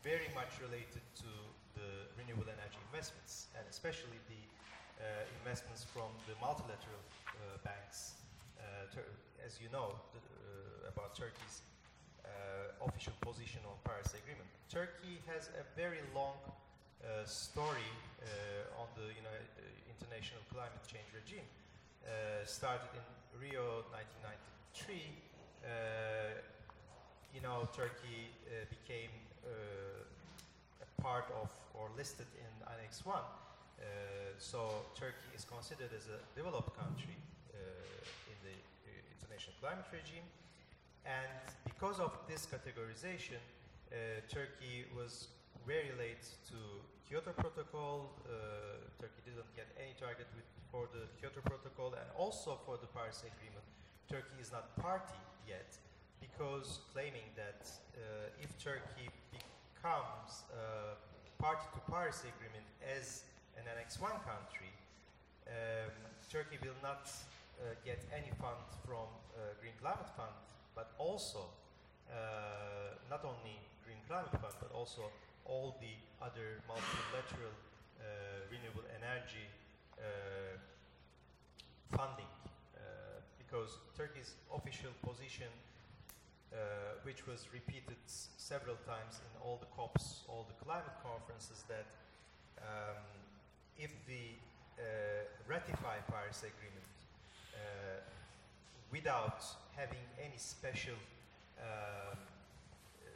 very 0.03 0.29
much 0.35 0.57
related 0.61 1.05
to 1.21 1.31
the 1.77 2.09
renewable 2.17 2.49
energy 2.49 2.81
investments 2.91 3.53
and 3.59 3.65
especially 3.69 4.17
the 4.33 4.43
uh, 5.01 5.25
investments 5.45 5.85
from 5.85 6.09
the 6.27 6.35
multilateral 6.41 7.03
uh, 7.29 7.59
banks. 7.65 8.13
As 9.45 9.61
you 9.61 9.69
know 9.69 9.93
the, 10.17 10.89
about 10.89 11.13
Turkey's 11.15 11.61
official 12.85 13.15
position 13.21 13.61
on 13.65 13.77
Paris 13.85 14.13
Agreement. 14.13 14.49
Turkey 14.69 15.21
has 15.27 15.49
a 15.57 15.65
very 15.77 16.01
long 16.15 16.37
uh, 17.05 17.25
story 17.25 17.91
uh, 18.21 18.81
on 18.81 18.89
the 18.97 19.09
you 19.13 19.23
know, 19.25 19.33
uh, 19.33 19.65
international 19.93 20.41
climate 20.53 20.85
change 20.87 21.09
regime. 21.13 21.45
Uh, 22.05 22.45
started 22.45 22.89
in 22.93 23.05
Rio 23.41 23.85
1993. 23.93 25.01
Uh, 25.65 26.37
you 27.33 27.41
know, 27.41 27.67
Turkey 27.73 28.29
uh, 28.47 28.69
became 28.69 29.11
uh, 29.43 30.05
a 30.85 30.89
part 31.03 31.25
of 31.41 31.49
or 31.75 31.89
listed 31.97 32.29
in 32.39 32.53
Annex 32.71 33.05
1. 33.05 33.17
Uh, 33.17 33.83
so 34.39 34.87
Turkey 34.95 35.33
is 35.35 35.45
considered 35.45 35.91
as 35.97 36.07
a 36.07 36.21
developed 36.39 36.77
country 36.79 37.17
uh, 37.51 37.59
in 38.31 38.37
the 38.47 38.55
uh, 38.55 39.15
international 39.19 39.57
climate 39.61 39.89
regime. 39.91 40.25
And 41.05 41.45
because 41.65 42.01
of 42.01 42.13
this 42.29 42.47
categorization, 42.47 43.41
uh, 43.93 44.25
Turkey 44.29 44.89
was 44.97 45.29
very 45.67 45.93
late 45.99 46.25
to 46.49 46.57
Kyoto 47.09 47.33
Protocol. 47.37 48.17
Uh, 48.25 48.89
Turkey 49.01 49.21
didn't 49.25 49.53
get 49.55 49.69
any 49.77 49.93
target 50.01 50.27
for 50.73 50.89
the 50.93 51.05
Kyoto 51.21 51.41
Protocol 51.45 51.93
and 51.93 52.09
also 52.17 52.59
for 52.65 52.77
the 52.81 52.89
Paris 52.89 53.21
Agreement. 53.21 53.65
Turkey 54.09 54.41
is 54.41 54.51
not 54.51 54.77
party 54.77 55.21
yet 55.47 55.77
because 56.21 56.81
claiming 56.93 57.29
that 57.37 57.69
uh, 57.97 58.43
if 58.43 58.57
Turkey 58.59 59.13
becomes 59.31 60.49
uh, 60.53 60.97
party 61.39 61.69
to 61.73 61.81
Paris 61.93 62.25
Agreement 62.25 62.65
as 62.81 63.25
an 63.61 63.65
Annex 63.69 64.01
1 64.01 64.11
country, 64.25 64.73
um, 65.47 65.93
Turkey 66.33 66.57
will 66.65 66.77
not 66.83 67.13
uh, 67.61 67.77
get 67.85 68.01
any 68.11 68.33
fund 68.41 68.65
from 68.85 69.07
uh, 69.37 69.53
Green 69.61 69.77
Climate 69.81 70.09
Fund, 70.17 70.35
but 70.75 70.93
also 70.99 71.47
uh, 72.11 72.99
not 73.11 73.25
only 73.25 73.57
Green 73.85 73.99
Climate 74.09 74.31
Fund, 74.31 74.55
but 74.61 74.71
also 74.73 75.11
all 75.45 75.77
the 75.81 75.95
other 76.25 76.61
multilateral 76.67 77.53
uh, 78.01 78.05
renewable 78.51 78.85
energy 78.97 79.47
uh, 79.99 80.57
funding, 81.97 82.29
uh, 82.75 83.21
because 83.39 83.79
Turkey's 83.97 84.35
official 84.55 84.91
position, 85.05 85.49
uh, 86.53 86.57
which 87.03 87.27
was 87.27 87.47
repeated 87.53 87.99
several 88.07 88.77
times 88.87 89.21
in 89.23 89.33
all 89.43 89.59
the 89.61 89.71
COPs, 89.77 90.23
all 90.29 90.47
the 90.49 90.65
climate 90.65 90.97
conferences, 91.03 91.65
that 91.69 91.87
um, 92.59 93.03
if 93.79 93.91
we 94.09 94.39
ratify 95.47 95.97
Paris 96.11 96.43
Agreement 96.43 96.85
without 98.95 99.43
having 99.75 100.05
any 100.23 100.39
special 100.39 100.99
um, 101.59 102.19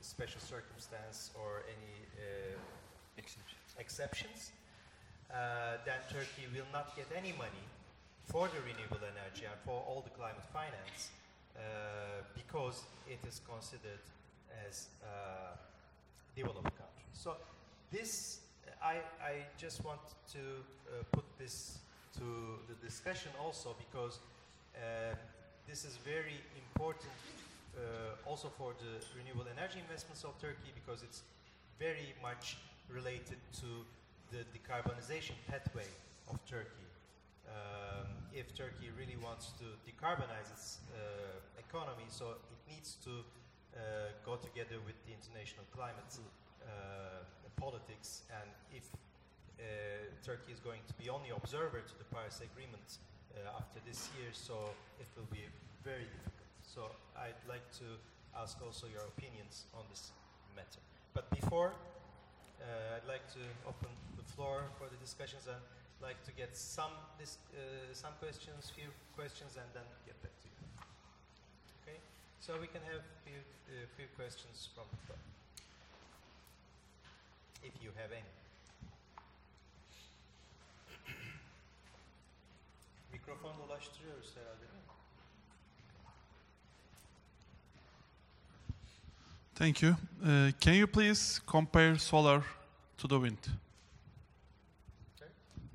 special 0.01 0.41
circumstance 0.41 1.31
or 1.39 1.63
any 1.75 1.95
uh, 2.19 3.23
exceptions, 3.79 4.51
uh, 5.31 5.79
then 5.85 6.01
Turkey 6.11 6.47
will 6.55 6.71
not 6.73 6.97
get 6.97 7.07
any 7.15 7.33
money 7.33 7.67
for 8.25 8.49
the 8.49 8.61
renewable 8.67 9.05
energy 9.15 9.45
and 9.45 9.59
for 9.65 9.85
all 9.87 10.03
the 10.03 10.11
climate 10.11 10.49
finance 10.53 11.11
uh, 11.57 11.61
because 12.35 12.83
it 13.09 13.19
is 13.27 13.41
considered 13.49 14.05
as 14.67 14.89
a 15.03 15.57
developed 16.37 16.75
country. 16.83 17.07
So 17.13 17.37
this, 17.91 18.41
I, 18.83 18.97
I 19.23 19.35
just 19.59 19.85
want 19.85 20.01
to 20.33 20.39
uh, 20.39 21.03
put 21.13 21.25
this 21.39 21.79
to 22.19 22.27
the 22.69 22.75
discussion 22.87 23.33
also 23.43 23.75
because 23.79 24.19
uh, 24.77 25.15
this 25.69 25.85
is 25.85 26.01
very 26.01 26.41
important 26.57 27.13
uh, 27.77 28.17
also 28.25 28.49
for 28.57 28.73
the 28.81 29.05
renewable 29.13 29.45
energy 29.53 29.77
investments 29.79 30.25
of 30.25 30.33
Turkey 30.41 30.73
because 30.73 31.05
it's 31.05 31.21
very 31.79 32.17
much 32.25 32.57
related 32.89 33.37
to 33.61 33.85
the 34.33 34.49
decarbonization 34.57 35.37
pathway 35.47 35.85
of 36.33 36.41
Turkey. 36.49 36.89
Um, 37.45 38.09
if 38.33 38.57
Turkey 38.57 38.89
really 38.97 39.21
wants 39.21 39.53
to 39.61 39.69
decarbonize 39.85 40.49
its 40.57 40.81
uh, 40.97 41.37
economy, 41.61 42.09
so 42.09 42.41
it 42.49 42.61
needs 42.73 42.97
to 43.05 43.21
uh, 43.77 44.17
go 44.25 44.41
together 44.41 44.81
with 44.89 44.97
the 45.05 45.13
international 45.13 45.69
climate 45.77 46.17
uh, 46.65 47.21
politics, 47.61 48.25
and 48.33 48.49
if 48.73 48.89
uh, 49.61 50.09
Turkey 50.25 50.53
is 50.53 50.61
going 50.61 50.81
to 50.89 50.95
be 50.97 51.13
only 51.13 51.29
observer 51.29 51.85
to 51.85 51.95
the 52.01 52.09
Paris 52.09 52.41
Agreement 52.41 53.01
uh, 53.39 53.59
after 53.59 53.79
this 53.87 54.11
year, 54.19 54.31
so 54.33 54.75
it 54.99 55.07
will 55.17 55.29
be 55.31 55.47
very 55.85 56.07
difficult. 56.11 56.51
So 56.63 56.91
I'd 57.15 57.39
like 57.49 57.65
to 57.79 57.87
ask 58.35 58.59
also 58.63 58.87
your 58.87 59.07
opinions 59.17 59.67
on 59.75 59.85
this 59.91 60.11
matter. 60.55 60.83
But 61.15 61.31
before, 61.31 61.73
uh, 62.61 62.97
I'd 62.99 63.09
like 63.09 63.27
to 63.35 63.43
open 63.67 63.91
the 64.17 64.27
floor 64.35 64.67
for 64.79 64.91
the 64.91 64.99
discussions 64.99 65.47
and 65.47 65.63
like 66.03 66.23
to 66.27 66.33
get 66.33 66.57
some 66.57 66.95
dis- 67.19 67.43
uh, 67.55 67.91
some 67.93 68.15
questions, 68.21 68.71
few 68.75 68.91
questions, 69.17 69.59
and 69.59 69.67
then 69.75 69.87
get 70.07 70.15
back 70.23 70.35
to 70.43 70.47
you. 70.47 70.59
Okay, 71.83 71.99
so 72.39 72.55
we 72.61 72.67
can 72.71 72.83
have 72.91 73.03
few 73.27 73.39
uh, 73.71 73.87
few 73.97 74.07
questions 74.15 74.71
from 74.75 74.87
the 74.91 74.99
floor, 75.07 75.19
if 77.67 77.75
you 77.83 77.91
have 77.99 78.13
any. 78.15 78.31
Mikrofon 83.13 83.59
dolaştırıyoruz 83.59 84.37
herhalde 84.37 84.61
değil 84.61 84.73
mi? 84.73 84.79
Thank 89.55 89.83
you. 89.83 89.93
Uh, 90.23 90.53
can 90.61 90.75
you 90.75 90.87
please 90.87 91.41
compare 91.47 91.99
solar 91.99 92.43
to 92.99 93.09
the 93.09 93.17
wind? 93.17 93.45
Sorry? 95.19 95.31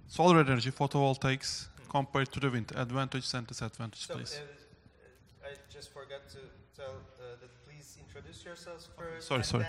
Solar 0.07 0.45
energy, 0.47 0.69
photovoltaics, 0.71 1.67
compared 1.89 2.27
to 2.31 2.39
the 2.39 2.47
wind. 2.51 2.71
Advantages 2.75 3.35
and 3.35 3.47
disadvantages, 3.47 4.05
So, 4.07 4.13
please. 4.15 4.37
uh, 4.39 5.47
I 5.49 5.55
just 5.73 5.91
forgot 5.93 6.21
to 6.31 6.39
tell 6.75 6.95
uh, 6.95 7.39
that 7.41 7.49
please 7.65 7.99
introduce 7.99 8.45
yourselves 8.45 8.89
first. 8.97 9.27
Sorry, 9.27 9.43
sorry. 9.43 9.65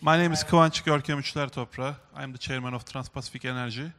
My 0.00 0.16
name 0.18 0.32
is 0.34 0.44
Kıvanç 0.44 0.82
Görkem 0.84 1.18
Üçler 1.18 1.48
Topra. 1.48 1.96
I 2.14 2.22
am 2.22 2.32
the 2.32 2.38
chairman 2.38 2.74
of 2.74 2.84
Trans-Pacific 2.84 3.44
Energy. 3.44 3.90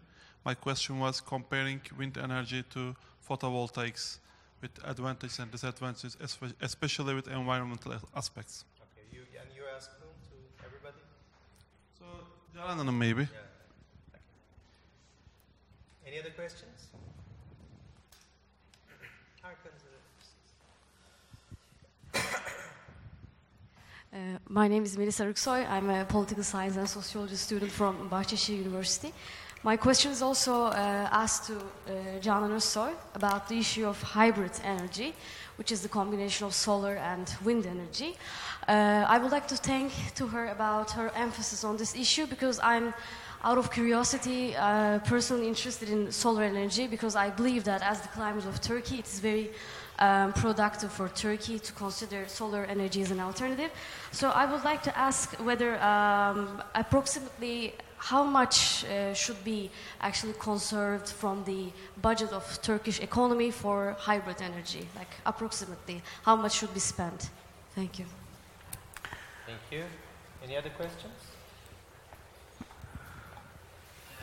My 0.46 0.54
question 0.54 1.00
was 1.00 1.22
comparing 1.22 1.82
wind 1.98 2.18
energy 2.18 2.64
to 2.74 2.96
photovoltaics 3.28 4.20
with 4.62 4.72
advantages 4.84 5.40
and 5.40 5.52
disadvantages, 5.52 6.18
especially 6.62 7.14
with 7.14 7.28
environmental 7.28 7.94
aspects. 8.16 8.66
Okay, 8.82 9.06
you, 9.12 9.22
and 9.40 9.50
you 9.56 9.64
ask 9.76 9.92
whom 10.00 10.10
to 10.30 10.66
everybody? 10.66 11.02
So, 11.98 12.06
Canan 12.56 12.98
maybe. 12.98 13.24
Yeah. 13.24 13.28
Okay. 14.10 14.24
Any 16.08 16.20
other 16.20 16.32
questions? 16.32 16.88
Uh, 24.12 24.40
my 24.50 24.68
name 24.68 24.84
is 24.84 24.98
Melissa 24.98 25.24
Rüksoy. 25.24 25.70
I'm 25.70 25.88
a 25.88 26.04
political 26.04 26.44
science 26.44 26.78
and 26.78 26.90
sociology 26.90 27.36
student 27.36 27.72
from 27.72 28.10
Bahçeşehir 28.10 28.58
University. 28.58 29.14
My 29.62 29.76
question 29.76 30.14
is 30.14 30.22
also 30.22 30.68
uh, 30.68 31.10
asked 31.12 31.48
to 31.48 31.58
uh, 31.58 32.22
Canan 32.22 32.62
about 33.14 33.50
the 33.50 33.58
issue 33.60 33.86
of 33.86 34.02
hybrid 34.02 34.54
energy, 34.64 35.14
which 35.58 35.74
is 35.74 35.82
the 35.82 35.90
combination 35.90 36.48
of 36.48 36.54
solar 36.54 36.96
and 36.96 37.30
wind 37.44 37.66
energy. 37.66 38.16
Uh, 38.70 39.06
I 39.06 39.18
would 39.18 39.34
like 39.34 39.50
to 39.50 39.58
thank 39.58 39.92
to 40.16 40.28
her 40.28 40.48
about 40.48 40.92
her 40.92 41.12
emphasis 41.14 41.66
on 41.66 41.76
this 41.76 41.94
issue 41.94 42.26
because 42.26 42.58
I'm 42.64 42.94
out 43.44 43.58
of 43.58 43.70
curiosity 43.70 44.56
uh, 44.56 45.00
personally 45.00 45.50
interested 45.50 45.90
in 45.90 46.10
solar 46.10 46.44
energy 46.44 46.88
because 46.88 47.18
I 47.18 47.30
believe 47.30 47.66
that 47.66 47.82
as 47.82 48.00
the 48.00 48.08
climate 48.10 48.46
of 48.46 48.62
Turkey, 48.62 49.00
it 49.00 49.08
is 49.08 49.20
very 49.20 49.52
um, 50.00 50.32
productive 50.32 50.90
for 50.90 51.10
Turkey 51.10 51.60
to 51.60 51.74
consider 51.74 52.26
solar 52.30 52.64
energy 52.64 53.02
as 53.02 53.12
an 53.12 53.20
alternative. 53.20 53.72
So 54.14 54.30
I 54.30 54.46
would 54.50 54.64
like 54.64 54.84
to 54.84 54.98
ask 54.98 55.34
whether 55.40 55.78
um, 55.84 56.64
approximately 56.76 57.74
how 58.00 58.24
much 58.24 58.86
uh, 58.86 59.14
should 59.14 59.44
be 59.44 59.70
actually 60.02 60.34
conserved 60.40 61.10
from 61.10 61.44
the 61.44 61.72
budget 62.02 62.32
of 62.32 62.44
Turkish 62.62 63.00
economy 63.02 63.52
for 63.52 63.96
hybrid 64.00 64.42
energy? 64.42 64.88
Like 64.96 65.14
approximately, 65.26 66.02
how 66.24 66.36
much 66.36 66.54
should 66.54 66.74
be 66.74 66.80
spent? 66.80 67.30
Thank 67.76 68.00
you. 68.00 68.06
Thank 69.46 69.60
you. 69.72 69.84
Any 70.44 70.58
other 70.58 70.70
questions? 70.70 71.14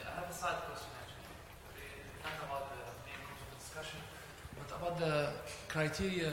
I 0.07 0.21
have 0.21 0.31
a 0.31 0.33
side 0.33 0.57
question 0.67 0.91
actually. 1.03 1.29
We 1.75 2.23
talked 2.23 2.43
about 2.45 2.71
the 2.71 2.83
main 3.05 3.21
course 3.29 3.43
of 3.45 3.59
discussion, 3.59 4.01
but 4.59 4.77
about 4.77 4.99
the 4.99 5.33
criteria 5.69 6.33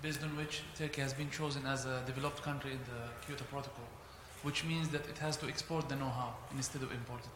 based 0.00 0.22
on 0.22 0.36
which 0.36 0.62
Turkey 0.76 1.00
has 1.02 1.12
been 1.12 1.30
chosen 1.30 1.66
as 1.66 1.84
a 1.84 2.02
developed 2.06 2.42
country 2.42 2.72
in 2.72 2.78
the 2.78 3.26
Kyoto 3.26 3.44
Protocol, 3.44 3.84
which 4.42 4.64
means 4.64 4.88
that 4.88 5.08
it 5.08 5.18
has 5.18 5.36
to 5.38 5.46
export 5.46 5.88
the 5.88 5.96
know-how 5.96 6.34
instead 6.56 6.82
of 6.82 6.92
import 6.92 7.20
it. 7.20 7.30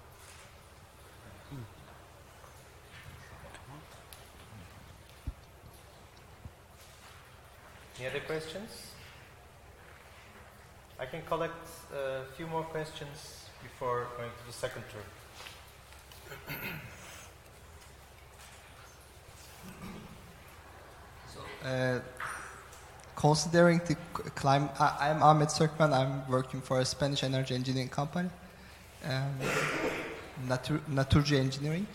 Any 7.99 8.09
other 8.09 8.20
questions? 8.20 8.70
I 10.99 11.07
can 11.07 11.23
collect 11.23 11.69
a 11.95 12.24
few 12.37 12.47
more 12.47 12.62
questions 12.65 13.47
before 13.62 14.07
going 14.16 14.31
to 14.31 14.47
the 14.47 14.53
second 14.53 14.85
turn. 14.91 15.03
Uh, 21.65 22.01
considering 23.23 23.81
the 23.86 23.94
climate, 24.35 24.73
I'm 24.81 25.23
Ahmet 25.23 25.49
Sökmen. 25.49 25.93
I'm 25.93 26.28
working 26.28 26.61
for 26.61 26.81
a 26.81 26.85
Spanish 26.85 27.23
energy 27.23 27.55
engineering 27.55 27.89
company, 27.89 28.28
um, 29.05 29.32
Natur 30.49 30.81
Naturgy 30.89 31.39
Engineering. 31.39 31.86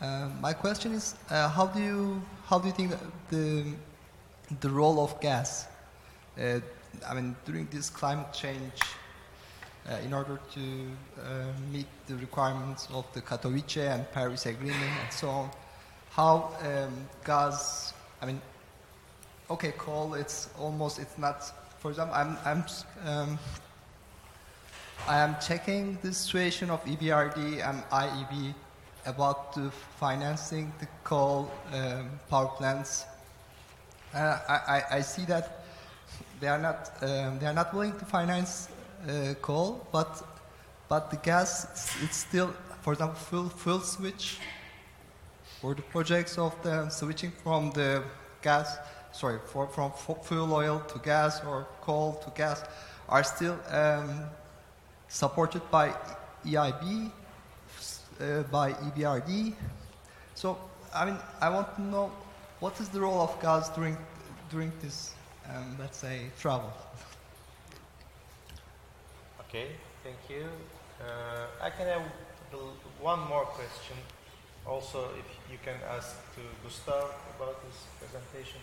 Uh, 0.00 0.28
my 0.40 0.52
question 0.52 0.92
is, 0.92 1.16
uh, 1.30 1.48
how 1.48 1.66
do 1.66 1.80
you 1.80 2.22
how 2.46 2.60
do 2.60 2.68
you 2.68 2.74
think 2.74 2.92
the 3.30 3.64
the 4.60 4.70
role 4.70 5.00
of 5.00 5.20
gas? 5.20 5.66
Uh, 6.38 6.60
I 7.08 7.14
mean, 7.14 7.34
during 7.46 7.66
this 7.72 7.90
climate 7.90 8.32
change, 8.32 8.78
uh, 9.90 10.06
in 10.06 10.12
order 10.14 10.38
to 10.54 10.64
uh, 11.18 11.50
meet 11.72 11.88
the 12.06 12.14
requirements 12.14 12.86
of 12.92 13.04
the 13.12 13.22
Katowice 13.22 13.88
and 13.94 14.02
Paris 14.12 14.46
Agreement 14.46 14.94
and 15.02 15.12
so 15.12 15.28
on, 15.30 15.50
how 16.10 16.34
um, 16.62 16.94
gas? 17.24 17.92
I 18.22 18.26
mean, 18.26 18.40
okay, 19.50 19.72
coal. 19.72 20.14
It's 20.14 20.48
almost. 20.58 20.98
It's 20.98 21.18
not. 21.18 21.42
For 21.78 21.90
example, 21.90 22.14
I'm. 22.16 22.36
I'm. 22.44 22.64
Um, 23.04 23.38
I 25.06 25.18
am 25.18 25.36
checking 25.46 25.98
the 26.02 26.12
situation 26.12 26.70
of 26.70 26.82
EBRD 26.84 27.68
and 27.68 27.82
IEB 27.90 28.54
about 29.04 29.52
the 29.52 29.70
financing 30.00 30.72
the 30.80 30.86
coal 31.02 31.50
um, 31.74 32.08
power 32.30 32.48
plants. 32.48 33.04
Uh, 34.14 34.38
I, 34.48 34.82
I, 34.92 35.00
see 35.00 35.24
that 35.26 35.64
they 36.40 36.46
are 36.46 36.58
not. 36.58 36.90
Um, 37.02 37.38
they 37.38 37.46
are 37.46 37.52
not 37.52 37.74
willing 37.74 37.98
to 37.98 38.04
finance 38.04 38.68
uh, 39.06 39.34
coal, 39.42 39.86
but 39.92 40.22
but 40.88 41.10
the 41.10 41.16
gas. 41.18 41.96
It's, 42.02 42.16
still, 42.16 42.54
for 42.80 42.92
example, 42.92 43.18
fuel 43.18 43.48
fuel 43.48 43.80
switch. 43.80 44.38
For 45.60 45.74
the 45.74 45.82
projects 45.82 46.38
of 46.38 46.54
the 46.62 46.88
switching 46.88 47.32
from 47.42 47.72
the 47.72 48.04
gas 48.42 48.78
sorry, 49.14 49.38
for, 49.46 49.68
from 49.68 49.92
fuel 50.22 50.52
oil 50.52 50.80
to 50.88 50.98
gas 50.98 51.40
or 51.44 51.66
coal 51.80 52.14
to 52.24 52.30
gas 52.36 52.64
are 53.08 53.22
still 53.22 53.56
um, 53.70 54.24
supported 55.08 55.62
by 55.70 55.94
EIB, 56.44 57.10
uh, 58.20 58.42
by 58.50 58.72
EBRD. 58.72 59.54
So, 60.34 60.58
I 60.92 61.06
mean, 61.06 61.18
I 61.40 61.48
want 61.48 61.74
to 61.76 61.82
know 61.82 62.12
what 62.58 62.80
is 62.80 62.88
the 62.88 63.00
role 63.00 63.20
of 63.20 63.40
gas 63.40 63.68
during, 63.70 63.96
during 64.50 64.72
this, 64.82 65.14
um, 65.48 65.76
let's 65.78 65.98
say, 65.98 66.30
travel? 66.40 66.72
Okay, 69.48 69.68
thank 70.02 70.16
you. 70.28 70.46
Uh, 71.00 71.46
I 71.62 71.70
can 71.70 71.86
have 71.86 72.02
one 73.00 73.20
more 73.28 73.44
question. 73.44 73.96
Also, 74.66 75.10
if 75.18 75.52
you 75.52 75.58
can 75.62 75.76
ask 75.96 76.16
to 76.34 76.40
Gustav 76.64 77.14
about 77.36 77.62
this 77.64 77.84
presentation. 78.00 78.60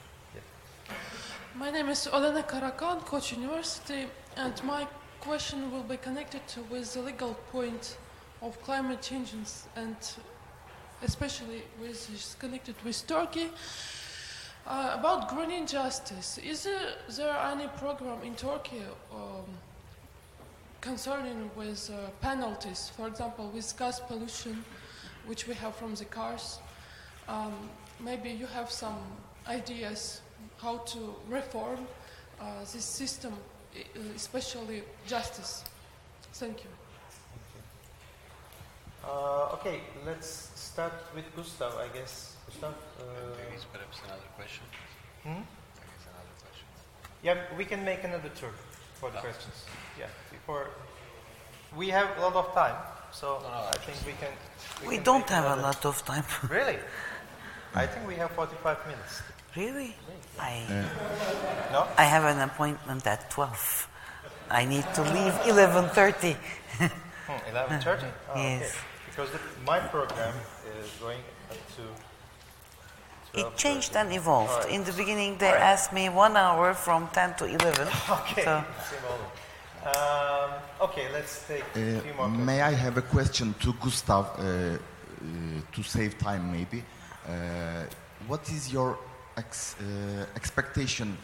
My 1.55 1.69
name 1.69 1.89
is 1.89 2.07
Olena 2.07 2.47
Karakan, 2.47 3.01
Koç 3.05 3.35
University, 3.37 4.07
and 4.37 4.63
my 4.63 4.87
question 5.19 5.71
will 5.71 5.83
be 5.83 5.97
connected 5.97 6.41
with 6.69 6.93
the 6.93 7.01
legal 7.01 7.35
point 7.51 7.97
of 8.41 8.59
climate 8.63 9.01
changes 9.01 9.67
and 9.75 9.95
especially 11.03 11.63
with 11.79 12.35
connected 12.39 12.75
with 12.83 13.05
Turkey. 13.07 13.49
Uh, 14.65 14.95
about 14.99 15.27
green 15.29 15.51
injustice, 15.51 16.37
is 16.37 16.63
there, 16.63 16.93
there 17.17 17.35
any 17.51 17.67
program 17.77 18.21
in 18.23 18.35
Turkey 18.35 18.83
um, 19.13 19.45
concerning 20.81 21.49
with 21.55 21.89
uh, 21.91 22.09
penalties, 22.21 22.91
for 22.95 23.07
example, 23.07 23.49
with 23.53 23.77
gas 23.77 23.99
pollution, 23.99 24.63
which 25.25 25.47
we 25.47 25.53
have 25.55 25.75
from 25.75 25.95
the 25.95 26.05
cars? 26.05 26.59
Um, 27.27 27.69
maybe 27.99 28.29
you 28.29 28.45
have 28.45 28.69
some 28.69 28.99
ideas 29.47 30.21
how 30.61 30.77
to 30.79 31.15
reform 31.29 31.79
uh, 32.39 32.59
this 32.73 32.85
system, 32.85 33.33
especially 34.15 34.83
justice. 35.07 35.63
Thank 36.33 36.63
you. 36.63 36.69
Uh, 39.03 39.49
okay, 39.53 39.81
let's 40.05 40.51
start 40.55 40.93
with 41.15 41.25
Gustav, 41.35 41.73
I 41.77 41.87
guess. 41.97 42.35
Gustav? 42.47 42.73
Uh, 42.99 43.03
Maybe 43.37 43.55
it's 43.55 43.65
perhaps 43.65 43.97
another 44.05 44.29
question. 44.35 44.63
Hmm? 45.23 45.29
Maybe 45.29 46.05
another 46.05 46.35
question. 46.43 46.67
Yeah, 47.23 47.37
we 47.57 47.65
can 47.65 47.83
make 47.83 48.03
another 48.03 48.29
tour 48.29 48.51
for 48.99 49.09
the 49.09 49.17
Oh. 49.17 49.21
questions. 49.21 49.55
Yeah, 49.99 50.07
before 50.31 50.67
we 51.75 51.89
have 51.89 52.09
a 52.17 52.21
lot 52.21 52.35
of 52.35 52.53
time, 52.53 52.75
so 53.11 53.39
No, 53.41 53.49
no, 53.49 53.69
I 53.73 53.77
think 53.85 53.97
we 54.05 54.13
can. 54.21 54.33
We 54.87 54.95
can 54.95 55.03
don't 55.03 55.21
make 55.21 55.29
have 55.29 55.57
a 55.57 55.61
lot 55.61 55.85
of 55.85 56.05
time. 56.05 56.25
really? 56.49 56.77
I 57.73 57.87
think 57.87 58.07
we 58.07 58.15
have 58.15 58.31
45 58.31 58.77
minutes. 58.87 59.21
Really? 59.55 59.95
I, 60.39 60.63
No? 61.71 61.87
I 61.97 62.03
have 62.05 62.23
an 62.25 62.41
appointment 62.41 63.05
at 63.07 63.29
12. 63.29 63.87
I 64.49 64.65
need 64.65 64.85
to 64.95 65.01
leave 65.01 65.33
11.30. 65.45 66.35
Hmm, 66.77 66.85
11:30. 67.55 68.11
Oh, 68.29 68.31
okay. 68.33 68.59
Yes. 68.59 68.75
Because 69.09 69.29
the, 69.31 69.39
my 69.65 69.79
program 69.79 70.33
is 70.79 70.89
going 70.99 71.21
up 71.49 71.57
to. 71.75 73.39
It 73.39 73.55
changed 73.55 73.95
and 73.95 74.11
evolved. 74.11 74.51
Alright. 74.51 74.71
In 74.71 74.83
the 74.83 74.91
beginning, 74.91 75.37
they 75.37 75.47
Alright. 75.47 75.61
asked 75.61 75.93
me 75.93 76.09
one 76.09 76.35
hour 76.35 76.73
from 76.73 77.07
10 77.13 77.35
to 77.35 77.45
11. 77.45 77.87
Okay. 78.09 78.43
So, 78.43 78.63
Um, 79.83 80.51
okay, 80.81 81.07
let's 81.11 81.47
take 81.47 81.63
a 81.75 81.97
Uh, 81.97 82.01
few 82.01 82.13
more. 82.13 82.29
may 82.29 82.61
I 82.61 82.73
have 82.73 82.97
a 82.97 83.01
question 83.01 83.55
to 83.63 83.73
Gustav 83.83 84.25
uh, 84.25 84.43
uh, 84.43 84.77
to 85.73 85.81
save 85.83 86.17
time, 86.19 86.51
maybe? 86.51 86.83
Uh, 87.27 87.85
what 88.27 88.47
is 88.49 88.71
your 88.71 88.97
ex, 89.41 89.75
uh, 89.79 90.25
expectation, 90.35 91.17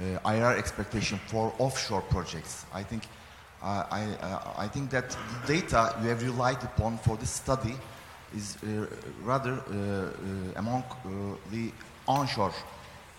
uh, 0.00 0.32
IR 0.34 0.56
expectation 0.56 1.18
for 1.26 1.52
offshore 1.58 2.02
projects? 2.02 2.66
I 2.72 2.82
think, 2.82 3.02
uh, 3.62 3.84
I, 3.90 4.02
uh, 4.20 4.64
I 4.64 4.68
think 4.68 4.90
that 4.90 5.10
the 5.10 5.54
data 5.54 5.94
you 6.02 6.08
have 6.08 6.22
relied 6.22 6.62
upon 6.62 6.98
for 6.98 7.16
this 7.16 7.30
study 7.30 7.74
is 8.36 8.56
uh, 8.56 8.86
rather 9.22 9.54
uh, 9.54 9.64
uh, 9.72 10.62
among 10.62 10.82
uh, 10.82 11.36
the 11.50 11.72
onshore 12.06 12.52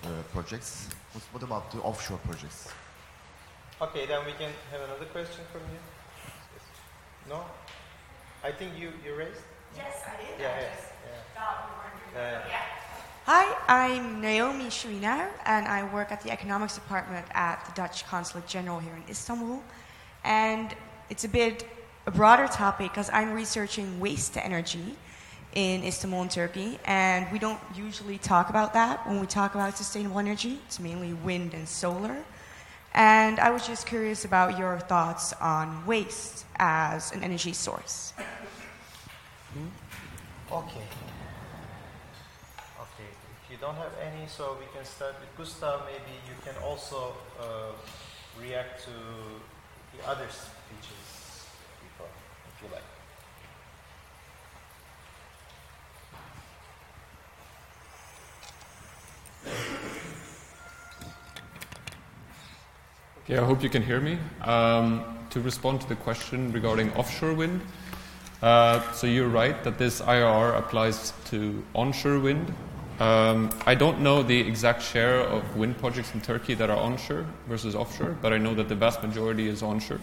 uh, 0.03 0.07
projects. 0.31 0.89
What, 1.13 1.23
what 1.33 1.43
about 1.43 1.71
the 1.71 1.79
offshore 1.79 2.19
projects? 2.29 2.69
Okay, 3.81 4.05
then 4.05 4.25
we 4.25 4.33
can 4.33 4.51
have 4.71 4.81
another 4.81 5.05
question 5.05 5.43
from 5.51 5.61
you. 5.73 5.79
No? 7.29 7.39
I 8.43 8.51
think 8.51 8.71
you, 8.77 8.89
you 9.05 9.15
raised? 9.15 9.41
Yes, 9.75 10.03
I 10.05 10.15
did. 10.21 10.39
Yeah, 10.39 10.47
I 10.47 10.61
yeah. 10.61 10.69
just 10.69 10.93
yeah. 12.47 12.82
Hi, 13.25 13.55
I'm 13.69 14.19
Naomi 14.19 14.65
Shrina, 14.65 15.29
and 15.45 15.65
I 15.65 15.89
work 15.93 16.11
at 16.11 16.21
the 16.21 16.29
economics 16.29 16.75
department 16.75 17.25
at 17.33 17.63
the 17.65 17.71
Dutch 17.71 18.05
Consulate 18.05 18.45
General 18.47 18.79
here 18.79 18.93
in 18.97 19.03
Istanbul. 19.09 19.63
And 20.25 20.75
it's 21.09 21.23
a 21.23 21.29
bit 21.29 21.65
a 22.05 22.11
broader 22.11 22.47
topic 22.47 22.91
because 22.91 23.09
I'm 23.13 23.31
researching 23.31 23.97
waste 24.01 24.33
to 24.33 24.45
energy 24.45 24.97
in 25.55 25.85
Istanbul 25.85 26.23
and 26.23 26.31
Turkey, 26.31 26.79
and 26.83 27.31
we 27.31 27.39
don't 27.39 27.61
usually 27.73 28.17
talk 28.17 28.49
about 28.49 28.73
that 28.73 29.07
when 29.07 29.21
we 29.21 29.25
talk 29.25 29.55
about 29.55 29.77
sustainable 29.77 30.19
energy. 30.19 30.59
It's 30.65 30.81
mainly 30.81 31.13
wind 31.13 31.53
and 31.53 31.65
solar. 31.65 32.17
And 32.93 33.39
I 33.39 33.51
was 33.51 33.65
just 33.65 33.87
curious 33.87 34.25
about 34.25 34.59
your 34.59 34.79
thoughts 34.79 35.31
on 35.39 35.85
waste 35.85 36.43
as 36.57 37.13
an 37.13 37.23
energy 37.23 37.53
source. 37.53 38.11
Hmm? 39.53 39.67
Okay. 40.51 40.81
Okay, 40.81 41.02
don't 43.63 43.75
have 43.75 43.95
any, 44.01 44.27
so 44.27 44.57
we 44.59 44.65
can 44.75 44.83
start 44.83 45.15
with 45.21 45.29
Gustav. 45.37 45.83
Maybe 45.85 46.19
you 46.27 46.35
can 46.43 46.53
also 46.61 47.13
uh, 47.39 47.71
react 48.37 48.83
to 48.83 48.91
the 49.95 50.05
other 50.05 50.27
speeches 50.27 51.47
before, 51.81 52.11
if 52.49 52.61
you 52.61 52.67
like. 52.75 52.83
Yeah, 63.27 63.43
I 63.43 63.45
hope 63.45 63.63
you 63.63 63.69
can 63.69 63.81
hear 63.81 64.01
me. 64.01 64.17
Um, 64.41 65.05
to 65.29 65.39
respond 65.39 65.79
to 65.79 65.87
the 65.87 65.95
question 65.95 66.51
regarding 66.51 66.91
offshore 66.95 67.33
wind, 67.33 67.61
uh, 68.41 68.91
so 68.91 69.07
you're 69.07 69.29
right 69.29 69.63
that 69.63 69.77
this 69.77 70.01
IRR 70.01 70.57
applies 70.57 71.13
to 71.29 71.63
onshore 71.73 72.19
wind. 72.19 72.53
Um, 72.99 73.49
I 73.65 73.73
don't 73.73 74.01
know 74.01 74.21
the 74.21 74.39
exact 74.39 74.81
share 74.81 75.19
of 75.19 75.55
wind 75.57 75.77
projects 75.79 76.13
in 76.13 76.21
Turkey 76.21 76.53
that 76.53 76.69
are 76.69 76.77
onshore 76.77 77.25
versus 77.47 77.75
offshore, 77.75 78.15
but 78.21 78.33
I 78.33 78.37
know 78.37 78.53
that 78.53 78.69
the 78.69 78.75
vast 78.75 79.01
majority 79.01 79.47
is 79.47 79.63
onshore. 79.63 79.99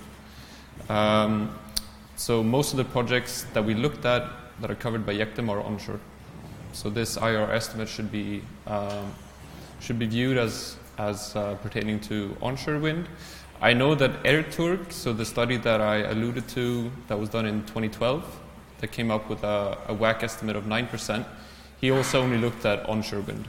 Um, 0.89 1.57
so 2.17 2.43
most 2.43 2.73
of 2.73 2.79
the 2.79 2.85
projects 2.85 3.47
that 3.55 3.65
we 3.65 3.75
looked 3.75 4.05
at 4.05 4.29
that 4.61 4.71
are 4.71 4.75
covered 4.75 5.07
by 5.07 5.15
YEKDEM 5.15 5.49
are 5.49 5.63
onshore. 5.63 6.01
So 6.73 6.91
this 6.91 7.17
IR 7.17 7.51
estimate 7.53 7.89
should 7.89 8.11
be 8.11 8.43
um, 8.67 9.15
should 9.81 9.99
be 9.99 10.07
viewed 10.07 10.37
as 10.37 10.77
as 10.99 11.35
uh, 11.35 11.55
pertaining 11.63 12.01
to 12.01 12.37
onshore 12.43 12.79
wind. 12.79 13.09
I 13.63 13.73
know 13.73 13.95
that 13.95 14.23
Erturk, 14.25 14.91
so 14.91 15.13
the 15.13 15.25
study 15.25 15.57
that 15.59 15.81
I 15.81 15.97
alluded 15.97 16.49
to 16.49 16.91
that 17.09 17.19
was 17.19 17.29
done 17.29 17.47
in 17.47 17.61
2012, 17.63 18.41
that 18.79 18.89
came 18.89 19.11
up 19.11 19.29
with 19.29 19.45
a, 19.45 19.77
a 19.89 20.25
estimate 20.25 20.57
of 20.57 20.65
9%, 20.65 21.27
he 21.81 21.91
also 21.91 22.23
only 22.23 22.39
looked 22.39 22.65
at 22.65 22.87
onshore 22.89 23.21
wind. 23.21 23.47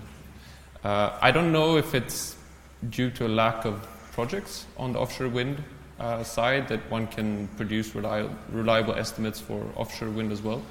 Uh, 0.84 1.18
I 1.22 1.32
don't 1.32 1.52
know 1.52 1.78
if 1.78 1.94
it's 1.94 2.36
due 2.90 3.12
to 3.12 3.28
a 3.28 3.30
lack 3.30 3.66
of 3.66 3.88
projects 4.14 4.66
on 4.78 4.94
the 4.94 5.00
offshore 5.00 5.30
wind 5.30 5.64
uh, 6.00 6.24
side 6.24 6.68
that 6.68 6.80
one 6.90 7.08
can 7.08 7.48
produce 7.58 7.94
reliable, 7.94 8.36
reliable 8.52 8.94
estimates 8.96 9.40
for 9.40 9.64
offshore 9.76 10.10
wind 10.10 10.32
as 10.32 10.42
well, 10.42 10.62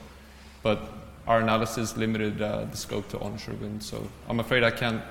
but 0.63 0.81
our 1.27 1.41
analysis 1.41 1.97
limited 1.97 2.43
uh, 2.43 2.65
the 2.65 2.77
scope 2.77 3.09
to 3.11 3.19
onshore 3.21 3.55
wind, 3.55 3.83
so 3.83 4.09
I'm 4.29 4.41
afraid 4.41 4.65
I 4.65 4.71
can't 4.71 5.03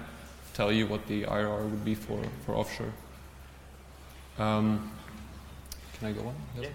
tell 0.53 0.71
you 0.71 0.87
what 0.87 1.07
the 1.07 1.23
IRR 1.23 1.69
would 1.69 1.85
be 1.85 1.95
for, 1.95 2.19
for 2.45 2.55
offshore. 2.55 2.91
Um, 4.37 4.91
can 5.97 6.09
I 6.09 6.11
go 6.11 6.27
on? 6.27 6.35
Yes. 6.55 6.65
Yeah. 6.65 6.69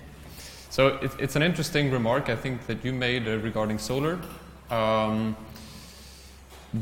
So 0.70 0.86
it, 0.88 1.10
it's 1.18 1.36
an 1.36 1.42
interesting 1.42 1.90
remark, 1.90 2.28
I 2.28 2.36
think, 2.36 2.66
that 2.66 2.84
you 2.84 2.92
made 2.92 3.28
uh, 3.28 3.36
regarding 3.38 3.78
solar. 3.78 4.18
Um, 4.70 5.36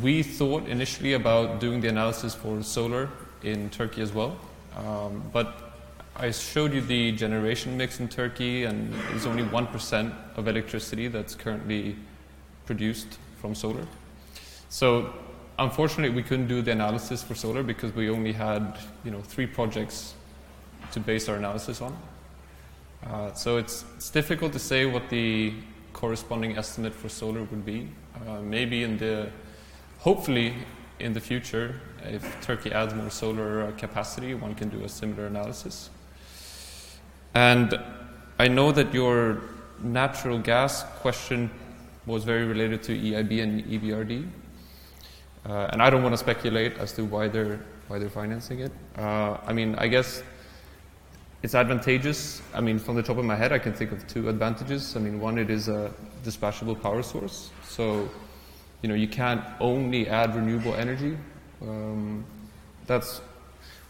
we 0.01 0.23
thought 0.23 0.66
initially 0.69 1.12
about 1.12 1.60
doing 1.60 1.81
the 1.81 1.89
analysis 1.89 2.35
for 2.35 2.62
solar 2.62 3.10
in 3.43 3.69
Turkey 3.70 4.01
as 4.01 4.12
well, 4.12 4.36
um, 4.77 5.23
but 5.32 5.73
I 6.16 6.31
showed 6.31 6.73
you 6.73 6.81
the 6.81 7.12
generation 7.12 7.77
mix 7.77 7.98
in 7.98 8.09
Turkey, 8.09 8.64
and 8.64 8.94
it's 9.14 9.27
only 9.27 9.43
1% 9.43 10.12
of 10.36 10.47
electricity 10.47 11.09
that's 11.09 11.35
currently 11.35 11.97
produced 12.66 13.19
from 13.40 13.55
solar. 13.55 13.86
So 14.69 15.12
unfortunately, 15.59 16.14
we 16.14 16.23
couldn't 16.23 16.48
do 16.48 16.62
the 16.62 16.73
analysis 16.73 17.23
for 17.23 17.35
solar 17.35 17.62
because 17.62 17.94
we 17.94 18.09
only 18.10 18.32
had 18.32 18.78
you 19.05 19.10
know, 19.10 19.20
three 19.20 19.47
projects 19.47 20.14
to 20.93 21.01
base 21.01 21.28
our 21.28 21.36
analysis 21.36 21.81
on. 21.81 21.97
Uh, 23.06 23.32
so 23.32 23.56
it's, 23.56 23.85
it's 23.97 24.10
difficult 24.10 24.52
to 24.52 24.59
say 24.59 24.86
what 24.86 25.09
the 25.09 25.52
corresponding 25.93 26.56
estimate 26.56 26.94
for 26.94 27.09
solar 27.09 27.43
would 27.44 27.64
be. 27.64 27.89
Uh, 28.28 28.40
maybe 28.40 28.82
in 28.85 28.98
the, 28.98 29.28
hopefully 30.02 30.52
in 30.98 31.12
the 31.12 31.20
future, 31.20 31.80
if 32.04 32.22
Turkey 32.42 32.72
adds 32.72 32.92
more 32.92 33.10
solar 33.10 33.62
uh, 33.62 33.70
capacity, 33.78 34.34
one 34.34 34.54
can 34.54 34.68
do 34.68 34.84
a 34.84 34.88
similar 34.88 35.26
analysis. 35.26 35.90
And 37.34 37.78
I 38.38 38.48
know 38.48 38.72
that 38.72 38.92
your 38.92 39.40
natural 39.80 40.38
gas 40.38 40.82
question 41.00 41.50
was 42.04 42.24
very 42.24 42.44
related 42.44 42.82
to 42.84 42.98
EIB 42.98 43.42
and 43.42 43.64
EBRD. 43.64 44.28
Uh, 45.46 45.68
and 45.72 45.80
I 45.80 45.88
don't 45.88 46.02
want 46.02 46.12
to 46.12 46.18
speculate 46.18 46.78
as 46.78 46.92
to 46.94 47.04
why 47.04 47.28
they're, 47.28 47.60
why 47.86 48.00
they're 48.00 48.10
financing 48.10 48.60
it. 48.60 48.72
Uh, 48.98 49.38
I 49.46 49.52
mean, 49.52 49.76
I 49.76 49.86
guess 49.86 50.22
it's 51.44 51.54
advantageous. 51.54 52.42
I 52.54 52.60
mean, 52.60 52.80
from 52.80 52.96
the 52.96 53.02
top 53.04 53.18
of 53.18 53.24
my 53.24 53.36
head, 53.36 53.52
I 53.52 53.58
can 53.58 53.72
think 53.72 53.92
of 53.92 54.04
two 54.08 54.28
advantages. 54.28 54.96
I 54.96 55.00
mean, 55.00 55.20
one, 55.20 55.38
it 55.38 55.48
is 55.50 55.68
a 55.68 55.92
dispatchable 56.24 56.80
power 56.80 57.02
source. 57.04 57.50
So, 57.68 58.08
you 58.82 58.88
know, 58.88 58.94
you 58.94 59.09
can't 59.09 59.42
only 59.60 60.09
add 60.09 60.34
renewable 60.34 60.74
energy. 60.74 61.16
Um, 61.62 62.24
that's 62.86 63.20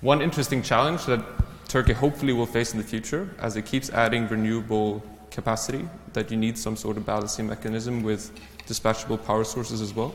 one 0.00 0.20
interesting 0.20 0.62
challenge 0.62 1.06
that 1.06 1.24
Turkey 1.68 1.94
hopefully 1.94 2.32
will 2.32 2.46
face 2.46 2.72
in 2.72 2.78
the 2.78 2.84
future 2.84 3.34
as 3.38 3.56
it 3.56 3.64
keeps 3.64 3.90
adding 3.90 4.28
renewable 4.28 5.02
capacity, 5.30 5.88
that 6.12 6.30
you 6.30 6.36
need 6.36 6.58
some 6.58 6.76
sort 6.76 6.96
of 6.96 7.06
balancing 7.06 7.46
mechanism 7.46 8.02
with 8.02 8.30
dispatchable 8.66 9.24
power 9.24 9.44
sources 9.44 9.80
as 9.80 9.94
well. 9.94 10.14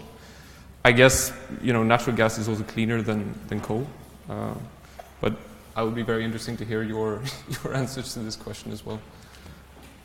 I 0.85 0.91
guess, 0.91 1.33
you 1.61 1.73
know, 1.73 1.83
natural 1.83 2.15
gas 2.15 2.37
is 2.37 2.47
also 2.47 2.63
cleaner 2.63 3.01
than, 3.01 3.33
than 3.47 3.59
coal. 3.59 3.87
Uh, 4.29 4.53
but 5.19 5.35
I 5.75 5.83
would 5.83 5.95
be 5.95 6.03
very 6.03 6.23
interesting 6.23 6.55
to 6.57 6.65
hear 6.65 6.83
your 6.83 7.21
your 7.63 7.73
answers 7.73 8.13
to 8.13 8.19
this 8.19 8.35
question 8.35 8.71
as 8.71 8.85
well. 8.85 8.99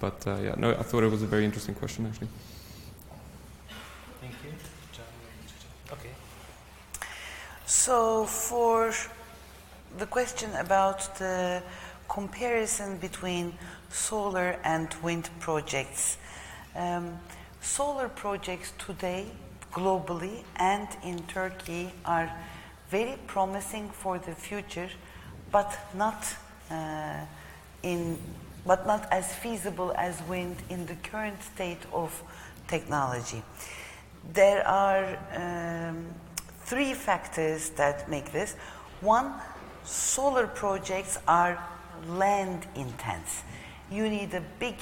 But 0.01 0.27
uh, 0.27 0.37
yeah, 0.43 0.55
no, 0.57 0.71
I 0.71 0.83
thought 0.83 1.03
it 1.05 1.11
was 1.11 1.23
a 1.23 1.27
very 1.27 1.45
interesting 1.45 1.75
question 1.75 2.07
actually. 2.07 2.29
Thank 4.21 4.35
you, 4.45 4.51
Can. 4.93 5.99
Okay. 5.99 6.11
So 7.67 8.25
for 8.27 8.93
the 9.99 10.07
question 10.07 10.51
about 10.57 11.17
the 11.19 11.63
comparison 12.09 12.99
between 12.99 13.55
solar 13.91 14.59
and 14.65 14.93
wind 15.03 15.31
projects, 15.39 16.17
um, 16.75 17.19
solar 17.61 18.09
projects 18.09 18.73
today 18.79 19.27
globally 19.73 20.43
and 20.57 20.89
in 21.03 21.23
Turkey 21.25 21.93
are 22.05 22.31
very 22.91 23.17
promising 23.27 23.89
for 23.89 24.19
the 24.19 24.35
future 24.35 24.89
but 25.51 25.79
not 25.95 26.37
uh, 26.71 27.21
in 27.83 28.19
but 28.67 28.87
not 28.87 29.07
as 29.11 29.35
feasible 29.35 29.93
as 29.97 30.23
wind 30.29 30.57
in 30.71 30.87
the 30.87 30.95
current 31.11 31.43
state 31.43 31.81
of 31.93 32.23
technology. 32.69 33.43
There 34.33 34.65
are 34.67 35.19
um, 35.35 36.07
three 36.65 36.95
factors 36.95 37.71
that 37.71 38.09
make 38.09 38.33
this. 38.33 38.55
One, 39.01 39.35
solar 39.85 40.47
projects 40.47 41.19
are 41.27 41.63
land 42.09 42.67
intense. 42.75 43.43
You 43.91 44.09
need 44.09 44.33
a 44.35 44.43
big 44.59 44.77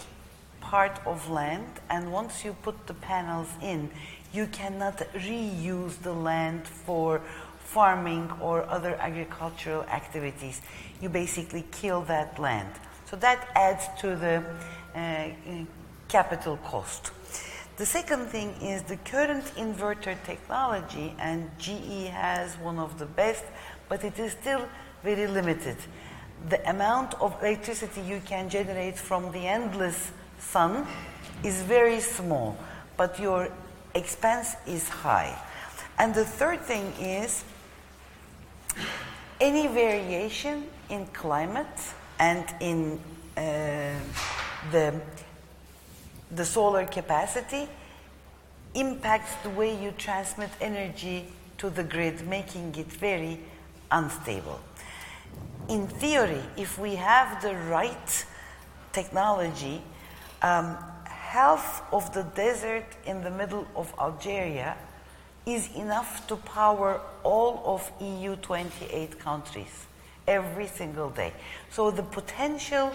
part 0.61 1.01
of 1.07 1.29
land, 1.29 1.81
and 1.89 2.13
once 2.13 2.45
you 2.45 2.55
put 2.63 2.87
the 2.87 2.95
panels 2.95 3.49
in, 3.63 3.91
you 4.33 4.47
cannot 4.47 4.99
reuse 5.15 6.01
the 6.03 6.13
land 6.13 6.67
for 6.67 7.21
farming 7.59 8.31
or 8.41 8.65
other 8.69 8.95
agricultural 8.97 9.83
activities. 9.85 10.61
You 11.01 11.09
basically 11.09 11.65
kill 11.73 12.03
that 12.03 12.39
land. 12.39 12.73
So 13.07 13.17
that 13.17 13.49
adds 13.55 13.87
to 14.01 14.15
the 14.17 14.45
uh, 14.95 15.29
capital 16.09 16.59
cost. 16.59 17.11
The 17.81 17.87
second 17.87 18.27
thing 18.27 18.51
is 18.61 18.83
the 18.83 18.99
current 18.99 19.43
inverter 19.57 20.15
technology, 20.27 21.15
and 21.19 21.51
GE 21.59 22.09
has 22.09 22.59
one 22.59 22.79
of 22.79 22.99
the 22.99 23.07
best, 23.07 23.43
but 23.89 24.05
it 24.05 24.19
is 24.19 24.33
still 24.33 24.69
very 25.03 25.27
limited. 25.27 25.79
The 26.51 26.61
amount 26.69 27.15
of 27.23 27.43
electricity 27.43 28.03
you 28.03 28.21
can 28.21 28.51
generate 28.51 28.99
from 28.99 29.33
the 29.33 29.47
endless 29.47 30.13
sun 30.39 30.87
is 31.43 31.63
very 31.63 32.01
small, 32.01 32.59
but 32.99 33.19
your 33.19 33.49
expense 33.95 34.57
is 34.67 34.87
high. 34.87 35.35
And 35.99 36.15
the 36.15 36.27
third 36.27 36.61
thing 36.61 36.93
is 37.01 37.45
any 39.41 39.69
variation 39.69 40.67
in 40.91 41.07
climate 41.15 41.81
and 42.19 42.45
in 42.61 43.01
uh, 43.39 43.95
the, 44.71 45.01
the 46.31 46.45
solar 46.45 46.87
capacity 46.87 47.69
impacts 48.75 49.35
the 49.43 49.51
way 49.51 49.75
you 49.83 49.93
transmit 49.93 50.51
energy 50.61 51.27
to 51.59 51.71
the 51.71 51.83
grid, 51.83 52.27
making 52.27 52.75
it 52.77 52.87
very 52.87 53.41
unstable. 53.91 54.61
In 55.69 55.87
theory, 55.87 56.43
if 56.57 56.79
we 56.79 56.95
have 56.97 57.43
the 57.43 57.55
right 57.55 58.27
technology, 58.93 59.83
um, 60.43 60.77
half 61.05 61.83
of 61.93 62.13
the 62.15 62.23
desert 62.23 62.87
in 63.07 63.23
the 63.23 63.31
middle 63.31 63.67
of 63.77 63.93
Algeria 63.99 64.77
is 65.47 65.69
enough 65.77 66.27
to 66.29 66.37
power 66.37 67.01
all 67.23 67.63
of 67.65 67.91
EU 68.01 68.37
28 68.37 69.19
countries 69.19 69.87
every 70.27 70.67
single 70.67 71.11
day. 71.11 71.33
So 71.71 71.91
the 71.91 72.03
potential 72.03 72.93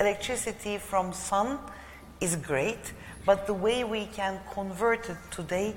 electricity 0.00 0.78
from 0.78 1.12
sun 1.12 1.58
is 2.20 2.36
great, 2.36 2.92
but 3.24 3.46
the 3.46 3.54
way 3.54 3.84
we 3.84 4.06
can 4.06 4.40
convert 4.52 5.08
it 5.10 5.16
today 5.30 5.74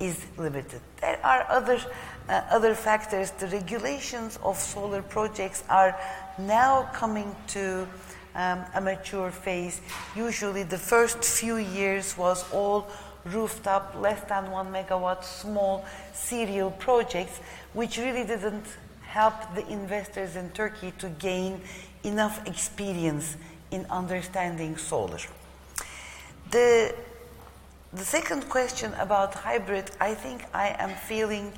is 0.00 0.24
limited. 0.36 0.80
There 1.00 1.18
are 1.24 1.46
other 1.48 1.80
uh, 2.28 2.42
other 2.50 2.74
factors. 2.74 3.30
The 3.32 3.46
regulations 3.46 4.38
of 4.42 4.58
solar 4.58 5.02
projects 5.02 5.64
are 5.68 5.98
now 6.38 6.90
coming 6.92 7.34
to 7.48 7.88
um, 8.34 8.64
a 8.74 8.80
mature 8.80 9.30
phase. 9.30 9.80
Usually, 10.14 10.62
the 10.62 10.78
first 10.78 11.24
few 11.24 11.56
years 11.56 12.16
was 12.16 12.44
all 12.52 12.86
rooftop, 13.24 13.94
less 13.96 14.20
than 14.28 14.50
one 14.50 14.72
megawatt, 14.72 15.24
small 15.24 15.84
serial 16.12 16.70
projects, 16.70 17.40
which 17.72 17.98
really 17.98 18.24
didn't 18.24 18.66
help 19.02 19.34
the 19.54 19.66
investors 19.68 20.36
in 20.36 20.50
Turkey 20.50 20.92
to 20.98 21.08
gain 21.08 21.60
enough 22.04 22.46
experience 22.46 23.36
in 23.70 23.86
understanding 23.90 24.76
solar. 24.76 25.18
The, 26.50 26.94
the 27.92 28.04
second 28.04 28.48
question 28.48 28.94
about 28.94 29.34
hybrid, 29.34 29.90
I 30.00 30.14
think 30.14 30.44
I 30.54 30.74
am 30.78 30.94
feeling 30.94 31.52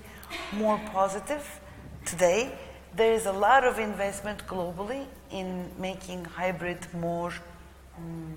more 0.52 0.80
positive 0.92 1.60
today. 2.04 2.58
There 2.96 3.12
is 3.12 3.26
a 3.26 3.32
lot 3.32 3.62
of 3.62 3.78
investment 3.78 4.44
globally 4.48 5.06
in 5.30 5.70
making 5.78 6.24
hybrid 6.24 6.78
more 6.92 7.30
mm, 7.30 8.32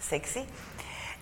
sexy. 0.00 0.46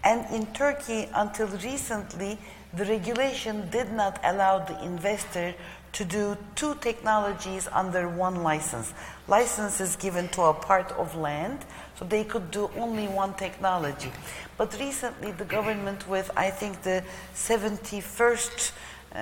And 0.02 0.24
in 0.34 0.46
Turkey, 0.54 1.08
until 1.14 1.48
recently, 1.48 2.38
the 2.72 2.86
regulation 2.86 3.68
did 3.68 3.92
not 3.92 4.18
allow 4.24 4.60
the 4.60 4.82
investor 4.82 5.54
to 5.92 6.04
do 6.04 6.36
two 6.54 6.74
technologies 6.76 7.68
under 7.72 8.08
one 8.08 8.42
license. 8.42 8.94
License 9.28 9.80
is 9.80 9.96
given 9.96 10.28
to 10.28 10.42
a 10.42 10.54
part 10.54 10.92
of 10.92 11.16
land, 11.16 11.58
so 11.96 12.04
they 12.04 12.24
could 12.24 12.50
do 12.50 12.70
only 12.76 13.08
one 13.08 13.34
technology. 13.34 14.12
But 14.56 14.78
recently, 14.78 15.32
the 15.32 15.44
government, 15.44 16.08
with 16.08 16.30
I 16.36 16.50
think 16.50 16.82
the 16.82 17.02
71st 17.34 18.72
uh, 19.12 19.18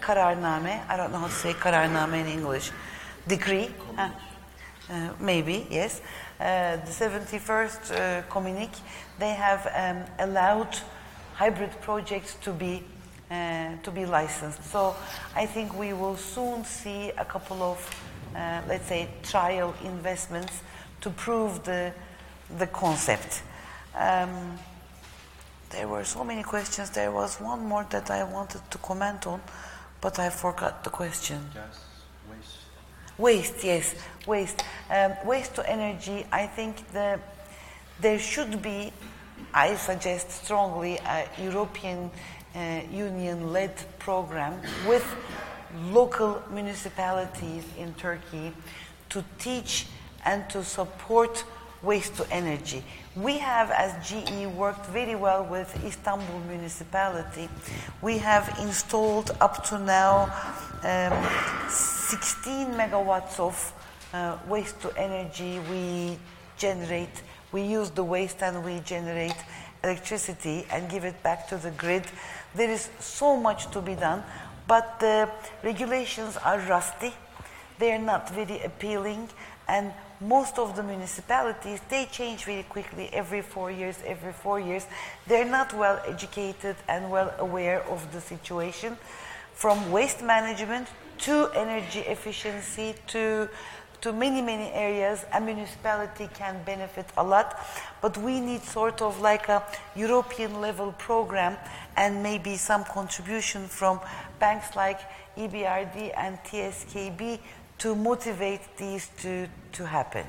kararname, 0.00 0.88
I 0.88 0.96
don't 0.96 1.12
know 1.12 1.18
how 1.18 1.26
to 1.26 1.32
say 1.32 1.52
kararname 1.52 2.20
in 2.20 2.26
English, 2.26 2.70
decree, 3.28 3.70
uh, 3.98 4.10
uh, 4.88 5.10
maybe, 5.20 5.66
yes, 5.70 6.00
uh, 6.40 6.76
the 6.76 6.92
71st 6.92 7.92
uh, 7.92 8.22
communique, 8.30 8.80
they 9.18 9.30
have 9.34 9.66
um, 9.74 10.04
allowed 10.18 10.78
hybrid 11.34 11.72
projects 11.82 12.36
to 12.36 12.52
be 12.52 12.82
uh, 13.30 13.76
to 13.82 13.90
be 13.90 14.06
licensed. 14.06 14.64
So 14.70 14.94
I 15.34 15.46
think 15.46 15.78
we 15.78 15.92
will 15.92 16.16
soon 16.16 16.64
see 16.64 17.10
a 17.10 17.24
couple 17.24 17.62
of, 17.62 17.78
uh, 18.34 18.62
let's 18.68 18.86
say, 18.86 19.08
trial 19.22 19.74
investments 19.84 20.62
to 21.00 21.10
prove 21.10 21.64
the 21.64 21.92
the 22.58 22.66
concept. 22.66 23.42
Um, 23.94 24.58
there 25.70 25.88
were 25.88 26.04
so 26.04 26.24
many 26.24 26.42
questions. 26.42 26.90
There 26.90 27.10
was 27.10 27.40
one 27.40 27.66
more 27.66 27.84
that 27.90 28.10
I 28.10 28.22
wanted 28.24 28.60
to 28.70 28.78
comment 28.78 29.26
on, 29.26 29.40
but 30.00 30.18
I 30.18 30.30
forgot 30.30 30.84
the 30.84 30.90
question. 30.90 31.50
Gas, 31.52 31.80
waste. 32.30 32.58
Waste, 33.18 33.64
yes, 33.64 33.94
waste. 34.26 34.62
Um, 34.90 35.12
waste 35.24 35.54
to 35.56 35.68
energy, 35.68 36.24
I 36.30 36.46
think 36.46 36.92
the, 36.92 37.18
there 38.00 38.18
should 38.18 38.62
be, 38.62 38.92
I 39.52 39.74
suggest 39.74 40.30
strongly, 40.30 40.98
a 40.98 41.26
European 41.42 42.10
Union 42.90 43.52
led 43.52 43.74
program 43.98 44.60
with 44.86 45.04
local 45.90 46.42
municipalities 46.50 47.64
in 47.78 47.92
Turkey 47.94 48.52
to 49.10 49.24
teach 49.38 49.86
and 50.24 50.48
to 50.50 50.64
support 50.64 51.44
waste 51.82 52.16
to 52.16 52.26
energy. 52.30 52.82
We 53.14 53.38
have, 53.38 53.70
as 53.70 53.92
GE, 54.08 54.46
worked 54.54 54.86
very 54.86 55.14
well 55.14 55.44
with 55.44 55.68
Istanbul 55.84 56.40
municipality. 56.48 57.48
We 58.02 58.18
have 58.18 58.58
installed 58.60 59.36
up 59.40 59.64
to 59.68 59.78
now 59.78 60.24
um, 60.82 61.68
16 61.68 62.68
megawatts 62.72 63.38
of 63.38 63.72
uh, 64.12 64.38
waste 64.48 64.80
to 64.82 64.96
energy. 64.96 65.60
We 65.70 66.18
generate, 66.58 67.22
we 67.52 67.62
use 67.62 67.90
the 67.90 68.04
waste 68.04 68.42
and 68.42 68.64
we 68.64 68.80
generate 68.80 69.36
electricity 69.84 70.66
and 70.70 70.90
give 70.90 71.04
it 71.04 71.22
back 71.22 71.48
to 71.48 71.56
the 71.56 71.70
grid. 71.70 72.04
There 72.56 72.70
is 72.70 72.88
so 73.00 73.36
much 73.36 73.70
to 73.72 73.80
be 73.80 73.94
done, 73.94 74.24
but 74.66 74.98
the 74.98 75.28
regulations 75.62 76.36
are 76.38 76.58
rusty. 76.58 77.12
They 77.78 77.92
are 77.92 78.02
not 78.02 78.30
very 78.30 78.62
appealing, 78.62 79.28
and 79.68 79.92
most 80.20 80.58
of 80.58 80.76
the 80.76 80.82
municipalities 80.82 81.80
they 81.88 82.06
change 82.06 82.44
very 82.44 82.62
quickly 82.62 83.10
every 83.12 83.42
four 83.42 83.70
years 83.70 83.98
every 84.06 84.32
four 84.32 84.58
years 84.58 84.86
they're 85.26 85.44
not 85.44 85.74
well 85.74 86.00
educated 86.06 86.74
and 86.88 87.10
well 87.10 87.34
aware 87.38 87.82
of 87.90 88.10
the 88.12 88.20
situation 88.20 88.96
from 89.52 89.90
waste 89.90 90.22
management 90.22 90.88
to 91.18 91.50
energy 91.54 92.00
efficiency 92.00 92.94
to 93.06 93.48
to 94.06 94.12
many 94.12 94.40
many 94.40 94.68
areas 94.86 95.24
a 95.32 95.40
municipality 95.40 96.28
can 96.34 96.62
benefit 96.64 97.06
a 97.16 97.24
lot 97.24 97.58
but 98.00 98.16
we 98.18 98.40
need 98.40 98.62
sort 98.62 99.02
of 99.02 99.20
like 99.20 99.48
a 99.48 99.60
european 99.96 100.60
level 100.60 100.92
program 100.92 101.56
and 101.96 102.22
maybe 102.22 102.56
some 102.56 102.84
contribution 102.84 103.66
from 103.66 104.00
banks 104.38 104.76
like 104.76 105.00
ebrd 105.36 105.96
and 106.16 106.38
tskb 106.44 107.40
to 107.78 107.94
motivate 107.94 108.60
these 108.76 109.08
to, 109.22 109.48
to 109.72 109.86
happen. 109.86 110.26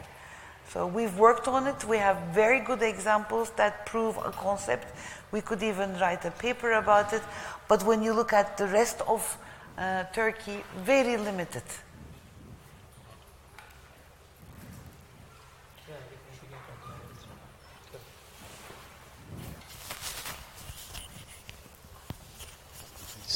So 0.70 0.86
we've 0.86 1.18
worked 1.18 1.48
on 1.48 1.66
it. 1.68 1.86
We 1.86 1.98
have 1.98 2.18
very 2.34 2.60
good 2.60 2.82
examples 2.82 3.52
that 3.52 3.86
prove 3.86 4.18
a 4.18 4.32
concept. 4.32 4.88
We 5.32 5.41
could 5.41 5.64
even 5.64 5.98
write 5.99 6.26
a 6.26 6.32
paper 6.32 6.74
about 6.74 7.14
it. 7.14 7.22
But 7.68 7.84
when 7.84 8.04
you 8.04 8.14
look 8.14 8.34
at 8.34 8.58
the 8.58 8.68
rest 8.68 9.02
of 9.08 9.38
uh, 9.78 10.04
Turkey, 10.14 10.64
very 10.84 11.16
limited. 11.16 11.64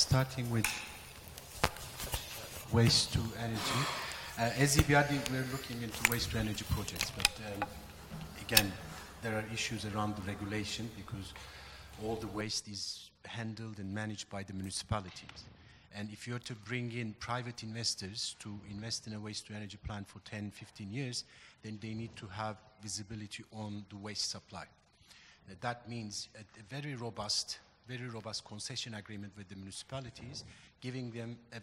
Starting 0.02 0.50
with 0.50 0.66
waste 2.74 3.14
to 3.14 3.20
energy. 3.40 3.82
Uh, 4.36 4.50
as 4.58 4.76
EBRD, 4.76 5.30
we're 5.32 5.46
looking 5.52 5.80
into 5.84 6.12
waste 6.12 6.32
to 6.32 6.40
energy 6.40 6.66
projects, 6.72 7.12
but 7.12 7.30
um, 7.46 7.70
again, 8.42 8.72
there 9.22 9.38
are 9.38 9.46
issues 9.54 9.86
around 9.86 10.16
the 10.16 10.24
regulation 10.24 10.90
because 10.98 11.34
all 12.04 12.16
the 12.16 12.26
waste 12.28 12.68
is 12.68 13.12
handled 13.26 13.78
and 13.78 13.94
managed 13.94 14.28
by 14.32 14.42
the 14.42 14.54
municipalities. 14.54 15.46
And 15.96 16.10
if 16.12 16.28
you're 16.28 16.40
to 16.40 16.56
bring 16.56 16.92
in 16.94 17.14
private 17.20 17.62
investors 17.62 18.36
to 18.40 18.60
invest 18.72 19.06
in 19.06 19.14
a 19.14 19.20
waste 19.20 19.46
to 19.48 19.54
energy 19.54 19.78
plant 19.86 20.08
for 20.08 20.20
10, 20.22 20.50
15 20.50 20.92
years, 20.92 21.26
then 21.62 21.78
they 21.80 21.94
need 21.94 22.16
to 22.16 22.26
have 22.26 22.58
visibility 22.82 23.44
on 23.54 23.86
the 23.92 23.98
waste 23.98 24.32
supply. 24.32 24.66
That 25.62 25.88
means 25.88 26.28
a, 26.36 26.40
a 26.40 26.64
very 26.70 26.96
robust, 26.96 27.60
very 27.88 28.08
robust 28.08 28.46
concession 28.46 28.94
agreement 28.96 29.34
with 29.38 29.50
the 29.50 29.56
municipalities, 29.56 30.44
giving 30.82 31.12
them 31.12 31.38
a 31.54 31.60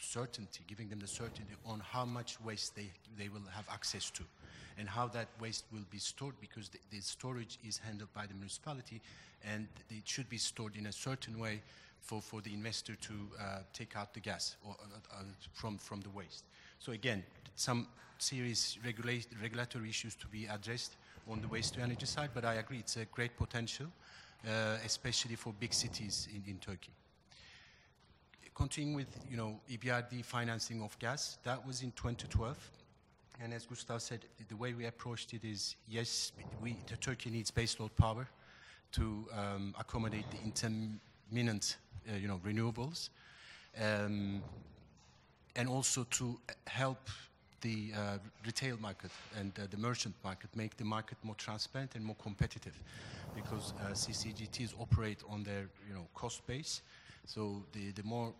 certainty, 0.00 0.60
giving 0.66 0.88
them 0.88 1.00
the 1.00 1.06
certainty 1.06 1.54
on 1.66 1.80
how 1.80 2.04
much 2.04 2.40
waste 2.40 2.74
they, 2.76 2.90
they 3.18 3.28
will 3.28 3.42
have 3.54 3.66
access 3.72 4.10
to 4.10 4.22
and 4.78 4.88
how 4.88 5.06
that 5.08 5.28
waste 5.40 5.64
will 5.72 5.84
be 5.90 5.98
stored 5.98 6.34
because 6.40 6.68
the, 6.68 6.78
the 6.90 7.00
storage 7.00 7.58
is 7.66 7.78
handled 7.78 8.12
by 8.14 8.26
the 8.26 8.34
municipality 8.34 9.00
and 9.44 9.66
it 9.90 10.02
should 10.04 10.28
be 10.28 10.38
stored 10.38 10.76
in 10.76 10.86
a 10.86 10.92
certain 10.92 11.38
way 11.38 11.60
for, 12.00 12.20
for 12.20 12.40
the 12.40 12.52
investor 12.52 12.94
to 12.96 13.12
uh, 13.40 13.58
take 13.72 13.96
out 13.96 14.14
the 14.14 14.20
gas 14.20 14.56
or, 14.66 14.74
uh, 15.12 15.22
from, 15.52 15.78
from 15.78 16.00
the 16.00 16.10
waste. 16.10 16.44
So 16.78 16.92
again, 16.92 17.22
some 17.54 17.86
serious 18.18 18.78
regulatory 19.40 19.88
issues 19.88 20.14
to 20.16 20.26
be 20.26 20.46
addressed 20.46 20.96
on 21.28 21.40
the 21.40 21.48
waste 21.48 21.74
to 21.74 21.80
energy 21.80 22.06
side, 22.06 22.30
but 22.34 22.44
I 22.44 22.54
agree 22.54 22.78
it's 22.78 22.96
a 22.96 23.04
great 23.06 23.36
potential, 23.36 23.86
uh, 24.46 24.76
especially 24.84 25.36
for 25.36 25.52
big 25.52 25.72
cities 25.72 26.28
in, 26.34 26.42
in 26.50 26.58
Turkey 26.58 26.92
continuing 28.54 28.94
with, 28.94 29.08
you 29.30 29.36
know, 29.36 29.60
EBRD 29.70 30.24
financing 30.24 30.82
of 30.82 30.98
gas, 30.98 31.38
that 31.44 31.66
was 31.66 31.82
in 31.82 31.90
2012. 31.92 32.56
And 33.42 33.52
as 33.52 33.64
Gustav 33.66 34.02
said, 34.02 34.20
the 34.48 34.56
way 34.56 34.74
we 34.74 34.86
approached 34.86 35.32
it 35.34 35.44
is, 35.44 35.76
yes, 35.88 36.32
we, 36.62 36.76
Turkey 37.00 37.30
needs 37.30 37.50
baseload 37.50 37.90
power 37.96 38.28
to 38.92 39.26
um, 39.36 39.74
accommodate 39.78 40.26
the 40.30 40.38
intermittent, 40.44 41.76
uh, 42.08 42.16
you 42.16 42.28
know, 42.28 42.40
renewables, 42.44 43.08
um, 43.80 44.42
and 45.56 45.68
also 45.68 46.04
to 46.10 46.38
help 46.66 47.08
the 47.62 47.92
uh, 47.96 48.18
retail 48.44 48.76
market 48.80 49.10
and 49.38 49.52
uh, 49.58 49.62
the 49.70 49.76
merchant 49.76 50.14
market, 50.22 50.50
make 50.54 50.76
the 50.76 50.84
market 50.84 51.16
more 51.22 51.34
transparent 51.36 51.94
and 51.94 52.04
more 52.04 52.16
competitive, 52.22 52.78
because 53.34 53.72
uh, 53.80 53.92
CCGTs 53.92 54.74
operate 54.78 55.22
on 55.28 55.42
their, 55.42 55.68
you 55.88 55.94
know, 55.94 56.06
cost 56.14 56.46
base, 56.46 56.82
so 57.26 57.62
the, 57.72 57.90
the 57.92 58.02
more 58.02 58.32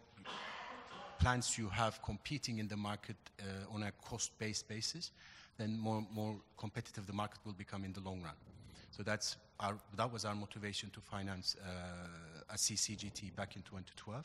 plants 1.18 1.56
you 1.56 1.68
have 1.68 2.02
competing 2.02 2.58
in 2.58 2.66
the 2.68 2.76
market 2.76 3.16
uh, 3.40 3.74
on 3.74 3.84
a 3.84 3.92
cost-based 4.04 4.68
basis, 4.68 5.12
then 5.56 5.78
more, 5.78 6.04
more 6.12 6.34
competitive 6.58 7.06
the 7.06 7.12
market 7.12 7.38
will 7.44 7.52
become 7.52 7.84
in 7.84 7.92
the 7.92 8.00
long 8.00 8.20
run. 8.22 8.34
So 8.90 9.02
that's 9.02 9.36
our, 9.60 9.76
that 9.96 10.12
was 10.12 10.24
our 10.24 10.34
motivation 10.34 10.90
to 10.90 11.00
finance 11.00 11.56
uh, 11.64 12.52
a 12.52 12.56
CCGT 12.56 13.34
back 13.36 13.56
in 13.56 13.62
2012. 13.62 14.24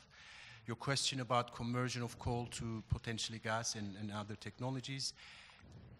Your 0.67 0.75
question 0.75 1.21
about 1.21 1.55
conversion 1.55 2.03
of 2.03 2.19
coal 2.19 2.45
to 2.51 2.83
potentially 2.89 3.39
gas 3.39 3.75
and, 3.75 3.95
and 4.01 4.11
other 4.11 4.35
technologies, 4.35 5.13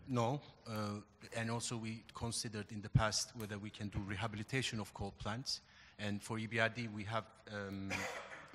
no. 0.09 0.41
Uh, 0.67 0.99
and 1.37 1.49
also 1.49 1.77
we 1.77 2.03
considered 2.13 2.65
in 2.71 2.81
the 2.81 2.89
past 2.89 3.31
whether 3.37 3.57
we 3.57 3.69
can 3.69 3.87
do 3.87 3.99
rehabilitation 3.99 4.81
of 4.81 4.93
coal 4.93 5.13
plants. 5.19 5.61
And 5.99 6.21
for 6.21 6.37
EBRD, 6.37 6.93
we 6.93 7.05
have 7.05 7.23
um, 7.49 7.91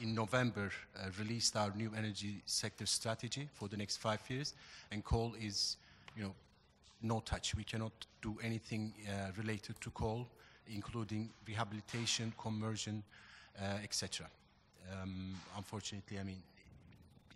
in 0.00 0.14
November, 0.14 0.70
uh, 0.96 1.06
released 1.18 1.56
our 1.56 1.72
new 1.74 1.90
energy 1.96 2.42
sector 2.44 2.84
strategy 2.84 3.48
for 3.54 3.68
the 3.68 3.76
next 3.78 3.96
five 3.96 4.20
years, 4.28 4.52
and 4.90 5.02
coal 5.02 5.32
is, 5.40 5.78
you 6.14 6.24
know, 6.24 6.34
no 7.00 7.20
touch. 7.20 7.54
We 7.54 7.64
cannot 7.64 7.92
do 8.20 8.36
anything 8.42 8.92
uh, 9.08 9.30
related 9.38 9.80
to 9.80 9.90
coal, 9.90 10.28
including 10.66 11.30
rehabilitation, 11.48 12.34
conversion, 12.36 13.02
uh, 13.58 13.78
etc. 13.82 14.26
Um, 14.90 15.34
unfortunately, 15.56 16.18
I 16.18 16.24
mean, 16.24 16.42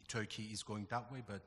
Turkey 0.09 0.49
is 0.53 0.63
going 0.63 0.87
that 0.91 1.11
way, 1.13 1.23
but 1.27 1.41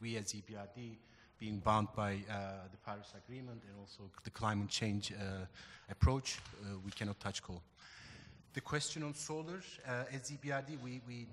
we 0.00 0.16
as 0.16 0.32
EBRD, 0.32 0.96
being 1.38 1.58
bound 1.58 1.88
by 1.94 2.14
uh, 2.30 2.66
the 2.70 2.76
Paris 2.84 3.12
Agreement 3.16 3.62
and 3.68 3.78
also 3.78 4.10
the 4.24 4.30
climate 4.30 4.68
change 4.68 5.12
uh, 5.12 5.44
approach, 5.90 6.38
uh, 6.62 6.78
we 6.84 6.90
cannot 6.90 7.18
touch 7.20 7.42
coal. 7.42 7.62
The 8.54 8.60
question 8.60 9.02
on 9.02 9.14
solar, 9.14 9.60
uh, 9.86 10.04
as 10.12 10.30
EBRD, 10.30 10.82
we, 10.82 11.00
we 11.06 11.26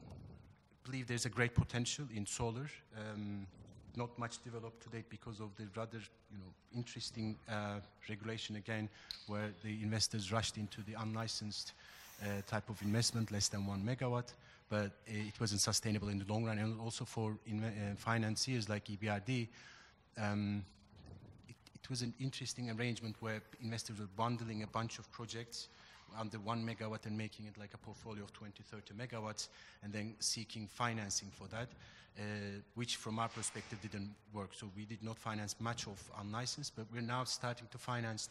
believe 0.84 1.08
there's 1.08 1.26
a 1.26 1.30
great 1.30 1.56
potential 1.56 2.06
in 2.14 2.26
solar. 2.26 2.70
Um, 2.98 3.48
not 3.98 4.18
much 4.20 4.44
developed 4.44 4.84
to 4.84 4.90
date 4.90 5.06
because 5.10 5.40
of 5.40 5.56
the 5.56 5.68
rather 5.76 5.98
you 6.32 6.38
know, 6.38 6.54
interesting 6.76 7.38
uh, 7.50 7.80
regulation 8.10 8.58
again, 8.58 8.90
where 9.28 9.52
the 9.64 9.82
investors 9.82 10.32
rushed 10.32 10.58
into 10.58 10.82
the 10.82 10.94
unlicensed 11.00 11.74
uh, 12.22 12.42
type 12.48 12.70
of 12.70 12.82
investment, 12.82 13.32
less 13.32 13.48
than 13.50 13.66
one 13.66 13.82
megawatt, 13.84 14.34
but 14.70 14.92
it 15.06 15.40
wasn't 15.40 15.62
sustainable 15.62 16.10
in 16.10 16.20
the 16.20 16.26
long 16.26 16.46
run. 16.46 16.58
And 16.58 16.80
also 16.80 17.06
for 17.06 17.32
uh, 17.32 17.62
financiers 17.98 18.70
like 18.70 18.86
EBRD, 18.86 19.48
um, 20.18 20.64
it, 21.48 21.56
it, 21.74 21.90
was 21.90 22.02
an 22.02 22.14
interesting 22.20 22.70
arrangement 22.72 23.16
where 23.20 23.42
investors 23.62 24.00
were 24.00 24.08
bundling 24.16 24.64
a 24.64 24.68
bunch 24.68 24.98
of 24.98 25.12
projects 25.12 25.68
under 26.20 26.40
one 26.40 26.66
megawatt 26.66 27.06
and 27.06 27.18
making 27.18 27.46
it 27.46 27.58
like 27.58 27.74
a 27.74 27.78
portfolio 27.78 28.24
of 28.24 28.32
20, 28.34 28.64
30 28.64 28.94
megawatts, 28.94 29.50
and 29.84 29.92
then 29.92 30.16
seeking 30.20 30.68
financing 30.68 31.30
for 31.32 31.48
that, 31.48 31.68
uh, 32.18 32.22
which 32.76 32.96
from 32.96 33.20
our 33.20 33.28
perspective 33.28 33.80
didn't 33.82 34.14
work. 34.34 34.52
So 34.54 34.68
we 34.76 34.86
did 34.86 35.04
not 35.04 35.18
finance 35.18 35.56
much 35.60 35.88
of 35.88 36.02
unlicensed, 36.20 36.74
but 36.76 36.86
we're 36.94 37.02
now 37.02 37.26
starting 37.26 37.68
to 37.72 37.78
finance 37.78 38.30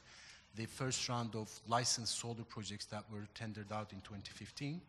the 0.56 0.66
first 0.66 1.08
round 1.08 1.34
of 1.34 1.50
licensed 1.68 2.18
solar 2.18 2.44
projects 2.48 2.86
that 2.86 3.04
were 3.12 3.26
tendered 3.34 3.72
out 3.72 3.92
in 3.92 4.00
2015. 4.00 4.80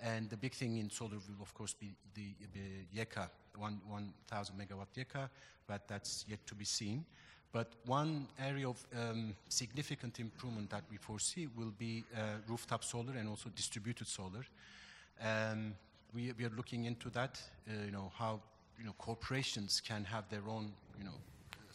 And 0.00 0.28
the 0.28 0.36
big 0.36 0.52
thing 0.52 0.76
in 0.76 0.90
solar 0.90 1.16
will, 1.16 1.40
of 1.40 1.54
course, 1.54 1.72
be 1.72 1.94
the, 2.14 2.34
the 2.52 3.00
YEKA, 3.00 3.28
1,000 3.56 4.56
megawatt 4.56 4.88
YEKA, 4.94 5.28
but 5.66 5.88
that's 5.88 6.24
yet 6.28 6.46
to 6.46 6.54
be 6.54 6.64
seen. 6.64 7.04
But 7.52 7.72
one 7.86 8.26
area 8.38 8.68
of 8.68 8.84
um, 8.94 9.34
significant 9.48 10.20
improvement 10.20 10.68
that 10.70 10.82
we 10.90 10.98
foresee 10.98 11.48
will 11.56 11.72
be 11.78 12.04
uh, 12.14 12.18
rooftop 12.46 12.84
solar 12.84 13.14
and 13.14 13.28
also 13.28 13.48
distributed 13.48 14.06
solar. 14.06 14.44
Um, 15.22 15.74
we, 16.12 16.32
we, 16.38 16.44
are 16.44 16.52
looking 16.54 16.84
into 16.84 17.08
that, 17.10 17.40
uh, 17.68 17.84
you 17.86 17.92
know, 17.92 18.12
how 18.14 18.40
you 18.78 18.84
know, 18.84 18.94
corporations 18.98 19.80
can 19.80 20.04
have 20.04 20.28
their 20.28 20.46
own 20.46 20.72
you 20.98 21.04
know, 21.04 21.14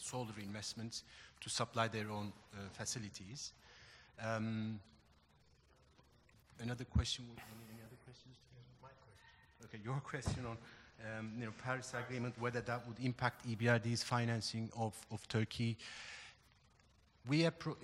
solar 0.02 0.34
investments 0.42 1.04
to 1.42 1.50
supply 1.50 1.88
their 1.88 2.10
own 2.10 2.32
uh, 2.54 2.58
facilities. 2.72 3.54
Um, 4.24 4.80
another 6.60 6.86
question, 6.86 7.26
any 7.72 7.82
other 7.86 7.98
questions? 8.06 8.36
My 8.82 8.90
question. 8.90 9.66
Okay, 9.66 9.80
your 9.84 9.96
question 10.04 10.46
on 10.46 10.58
um, 11.18 11.32
you 11.38 11.46
know, 11.46 11.54
Paris 11.64 11.94
Agreement, 11.94 12.36
whether 12.40 12.62
that 12.62 12.88
would 12.88 12.98
impact 13.04 13.48
EBRD's 13.48 14.04
financing 14.04 14.70
of, 14.78 14.94
of 15.12 15.28
Turkey. 15.28 15.78
We 17.28 17.44
appro 17.44 17.76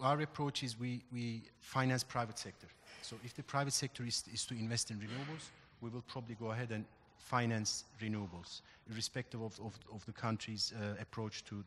our 0.00 0.20
approach 0.20 0.62
is 0.62 0.78
we, 0.78 1.02
we 1.12 1.42
finance 1.60 2.02
private 2.02 2.38
sector. 2.38 2.66
So 3.02 3.16
if 3.24 3.34
the 3.34 3.42
private 3.42 3.72
sector 3.72 4.04
is, 4.04 4.24
is 4.32 4.44
to 4.46 4.54
invest 4.54 4.90
in 4.90 4.96
renewables, 4.96 5.50
we 5.80 5.90
will 5.90 6.04
probably 6.08 6.34
go 6.34 6.50
ahead 6.50 6.70
and 6.70 6.84
finance 7.18 7.84
renewables, 8.00 8.60
irrespective 8.90 9.42
of, 9.42 9.58
of, 9.60 9.78
of 9.92 10.04
the 10.06 10.12
country's 10.12 10.72
uh, 10.80 11.00
approach 11.00 11.44
to, 11.44 11.64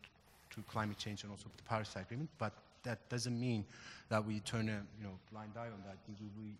to 0.49 0.61
climate 0.69 0.97
change 0.97 1.23
and 1.23 1.31
also 1.31 1.47
the 1.55 1.63
Paris 1.63 1.95
Agreement. 1.95 2.29
But 2.37 2.53
that 2.83 3.07
doesn't 3.09 3.39
mean 3.39 3.65
that 4.09 4.25
we 4.25 4.39
turn 4.39 4.69
a 4.69 4.81
you 4.97 5.03
know, 5.03 5.17
blind 5.31 5.51
eye 5.57 5.67
on 5.67 5.83
that. 5.85 5.97
We, 6.07 6.27
we, 6.37 6.53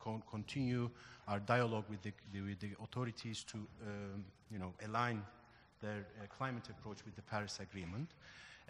con 0.00 0.22
continue 0.30 0.88
our 1.26 1.40
dialogue 1.40 1.84
with 1.90 2.02
the, 2.02 2.12
the, 2.32 2.40
with 2.40 2.60
the 2.60 2.70
authorities 2.82 3.44
to 3.44 3.56
um, 3.56 4.24
you 4.50 4.58
know, 4.58 4.72
align 4.86 5.22
their 5.82 6.06
uh, 6.20 6.26
climate 6.36 6.68
approach 6.70 7.04
with 7.04 7.14
the 7.16 7.22
Paris 7.22 7.60
Agreement. 7.60 8.08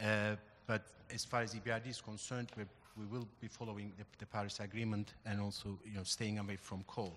Uh, 0.02 0.36
but 0.66 0.82
as 1.14 1.24
far 1.24 1.42
as 1.42 1.54
EBRD 1.54 1.88
is 1.88 2.00
concerned, 2.00 2.50
we 2.96 3.06
will 3.06 3.26
be 3.40 3.48
following 3.48 3.92
the, 3.96 4.04
the, 4.18 4.26
Paris 4.26 4.60
Agreement 4.60 5.14
and 5.24 5.40
also 5.40 5.78
you 5.84 5.96
know, 5.96 6.02
staying 6.02 6.38
away 6.38 6.56
from 6.56 6.84
coal. 6.86 7.14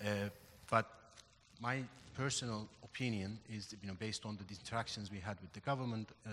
Uh, 0.00 0.28
but 0.70 0.99
my 1.60 1.82
personal 2.14 2.68
opinion 2.82 3.38
is, 3.48 3.74
you 3.82 3.88
know, 3.88 3.94
based 3.98 4.26
on 4.26 4.36
the 4.36 4.44
interactions 4.54 5.10
we 5.10 5.18
had 5.18 5.40
with 5.40 5.52
the 5.52 5.60
government, 5.60 6.08
uh, 6.26 6.30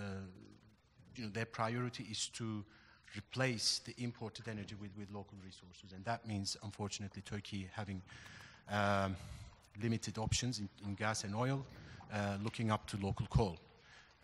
you 1.15 1.23
know, 1.23 1.29
their 1.29 1.45
priority 1.45 2.05
is 2.09 2.27
to 2.29 2.63
replace 3.15 3.79
the 3.85 3.93
imported 3.97 4.47
energy 4.47 4.75
with, 4.79 4.91
with 4.97 5.07
local 5.13 5.37
resources. 5.45 5.93
And 5.93 6.03
that 6.05 6.27
means, 6.27 6.57
unfortunately, 6.63 7.21
Turkey 7.21 7.69
having 7.73 8.01
um, 8.69 9.15
limited 9.81 10.17
options 10.17 10.59
in, 10.59 10.69
in, 10.85 10.95
gas 10.95 11.23
and 11.23 11.35
oil, 11.35 11.65
uh, 12.13 12.37
looking 12.43 12.71
up 12.71 12.85
to 12.87 12.97
local 12.97 13.25
coal. 13.27 13.57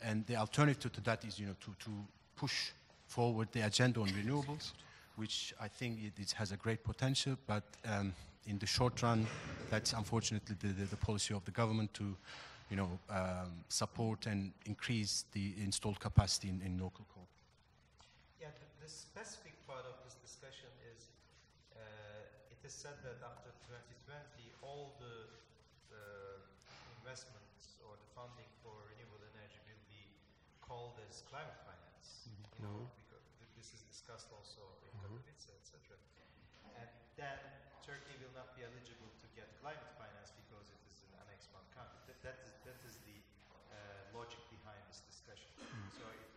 And 0.02 0.26
the 0.28 0.36
alternative 0.36 0.92
to 0.94 1.02
that 1.02 1.24
is, 1.26 1.40
you 1.40 1.48
know, 1.48 1.56
to, 1.62 1.86
to 1.86 1.92
push 2.36 2.72
forward 3.08 3.48
the 3.52 3.62
agenda 3.62 4.02
on 4.02 4.08
renewables, 4.10 4.72
which 5.16 5.54
I 5.62 5.68
think 5.68 6.00
it, 6.04 6.22
it 6.22 6.32
has 6.32 6.52
a 6.52 6.58
great 6.58 6.84
potential, 6.84 7.38
but 7.48 7.64
um, 7.86 8.14
in 8.48 8.60
the 8.60 8.65
short 8.65 9.02
run, 9.02 9.28
that's 9.70 9.94
unfortunately 9.94 10.56
the, 10.60 10.68
the, 10.68 10.86
the, 10.86 10.98
policy 10.98 11.34
of 11.34 11.44
the 11.45 11.52
government 11.52 11.94
to, 11.94 12.15
you 12.70 12.78
know, 12.78 12.99
um, 13.10 13.64
support 13.70 14.26
and 14.28 14.52
increase 14.65 15.26
the 15.32 15.53
installed 15.64 15.99
capacity 15.99 16.49
in, 16.49 16.61
in 16.61 16.78
local 16.80 17.06
coal 17.14 17.28
the 18.84 18.91
specific 18.91 19.56
part 19.64 19.88
of 19.88 19.95
this 20.03 20.20
discussion 20.20 20.68
is 20.91 21.07
uh, 21.72 22.52
it 22.52 22.60
is 22.68 22.76
said 22.76 22.99
that 23.07 23.15
after 23.24 23.56
2020, 23.72 24.11
all 24.60 24.99
the 24.99 25.32
uh, 25.95 26.44
investments 26.99 27.80
or 27.88 27.95
the 27.95 28.10
funding 28.11 28.52
for 28.60 28.76
renewable 28.91 29.24
energy 29.32 29.56
will 29.64 29.80
be 29.88 30.03
called 30.60 30.99
as 31.07 31.24
climate 31.32 31.56
finance. 31.64 32.28
Mm 32.28 32.36
-hmm. 32.36 32.52
You 32.60 32.64
know, 32.68 32.80
mm-hmm. 32.84 32.99
because 33.07 33.24
this 33.56 33.72
is 33.72 33.82
discussed 33.88 34.28
also 34.36 34.64
in 34.84 34.91
mm 34.99 35.15
-hmm. 35.15 35.56
etc. 35.64 35.95
And 36.76 36.91
then 37.15 37.40
Turkey 37.84 38.16
will 38.24 38.32
not 38.32 38.48
be 38.56 38.64
eligible 38.64 39.12
to 39.20 39.28
get 39.36 39.52
climate 39.60 39.92
finance 40.00 40.32
because 40.40 40.72
it 40.72 40.80
is 40.88 41.04
an 41.04 41.20
Annex 41.20 41.52
1 41.52 41.60
country. 41.76 42.00
That, 42.08 42.16
that, 42.24 42.40
is, 42.40 42.56
that 42.64 42.80
is 42.88 42.96
the 43.04 43.20
uh, 43.76 44.16
logic 44.16 44.40
behind 44.48 44.80
this 44.88 45.04
discussion. 45.04 45.52
Mm. 45.60 45.92
So 46.00 46.08
it, 46.16 46.32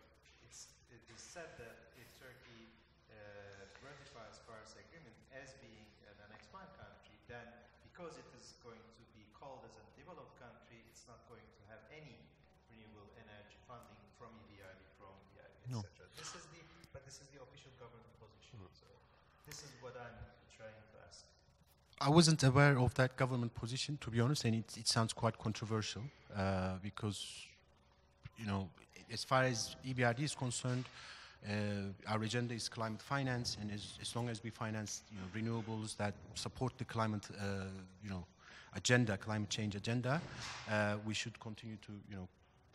it 0.91 1.03
is 1.07 1.23
said 1.23 1.55
that 1.55 1.95
if 1.95 2.07
Turkey 2.19 2.67
uh, 3.07 3.63
ratifies 3.79 4.43
Paris 4.43 4.75
Agreement 4.75 5.15
as 5.31 5.55
being 5.63 5.87
an 6.11 6.19
Annex 6.27 6.51
1 6.51 6.59
country, 6.75 7.15
then 7.31 7.47
because 7.95 8.19
it 8.19 8.27
is 8.35 8.59
going 8.59 8.83
to 8.83 9.03
be 9.15 9.23
called 9.31 9.63
as 9.63 9.71
a 9.79 9.85
developed 9.95 10.35
country, 10.43 10.83
it's 10.91 11.07
not 11.07 11.23
going 11.31 11.47
to 11.47 11.61
have 11.71 11.79
any 11.95 12.27
renewable 12.67 13.07
energy 13.23 13.55
funding 13.63 14.03
from 14.19 14.35
EBRD, 14.51 14.83
from 14.99 15.15
EIB, 15.39 15.55
no. 15.71 15.79
etc. 15.79 16.11
This 16.11 16.35
is 16.35 16.43
the, 16.51 16.59
but 16.91 17.07
this 17.07 17.23
is 17.23 17.31
the 17.31 17.39
official 17.39 17.71
government 17.79 18.11
position. 18.19 18.59
Mm. 18.59 18.67
So 18.75 18.91
this 19.47 19.63
is 19.63 19.71
what 19.79 19.95
I'm 19.95 20.19
trying 20.51 20.75
to 20.75 20.95
ask. 21.07 21.36
I 21.99 22.09
wasn't 22.09 22.43
aware 22.43 22.77
of 22.77 22.93
that 22.95 23.17
government 23.17 23.55
position, 23.55 23.97
to 24.01 24.11
be 24.11 24.19
honest, 24.19 24.45
and 24.45 24.55
it, 24.55 24.77
it 24.77 24.87
sounds 24.87 25.13
quite 25.13 25.37
controversial 25.39 26.03
uh, 26.35 26.73
because, 26.83 27.25
you 28.37 28.45
know, 28.45 28.69
as 29.11 29.23
far 29.23 29.43
as 29.43 29.75
EBRD 29.85 30.19
is 30.19 30.35
concerned, 30.35 30.85
uh, 31.47 31.51
our 32.07 32.21
agenda 32.21 32.53
is 32.53 32.69
climate 32.69 33.01
finance, 33.01 33.57
and 33.61 33.71
as, 33.71 33.97
as 33.99 34.15
long 34.15 34.29
as 34.29 34.43
we 34.43 34.51
finance 34.51 35.01
you 35.11 35.17
know, 35.17 35.51
renewables 35.51 35.97
that 35.97 36.13
support 36.35 36.77
the 36.77 36.85
climate, 36.85 37.27
uh, 37.39 37.63
you 38.03 38.09
know, 38.09 38.25
agenda, 38.75 39.17
climate 39.17 39.49
change 39.49 39.75
agenda, 39.75 40.21
uh, 40.69 40.97
we 41.05 41.15
should 41.15 41.39
continue 41.39 41.77
to, 41.77 41.93
you 42.09 42.15
know, 42.15 42.27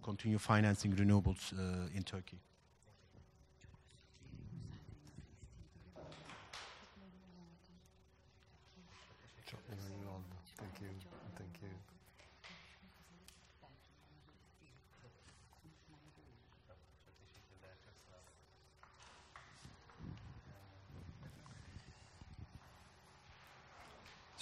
continue 0.03 0.39
financing 0.39 0.93
renewables 0.95 1.53
uh, 1.53 1.89
in 1.95 2.03
Turkey. 2.03 2.39
Thank 10.63 10.81
you. 10.81 10.89
Thank 11.37 11.63
you. 11.63 11.69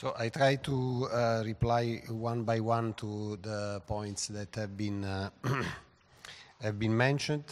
So 0.00 0.14
I 0.18 0.30
try 0.30 0.56
to 0.56 1.08
uh, 1.12 1.42
reply 1.44 2.00
one 2.08 2.44
by 2.44 2.58
one 2.60 2.94
to 2.94 3.36
the 3.42 3.82
points 3.86 4.28
that 4.28 4.54
have 4.54 4.74
been 4.74 5.04
uh, 5.04 5.28
have 6.62 6.78
been 6.78 6.96
mentioned, 6.96 7.44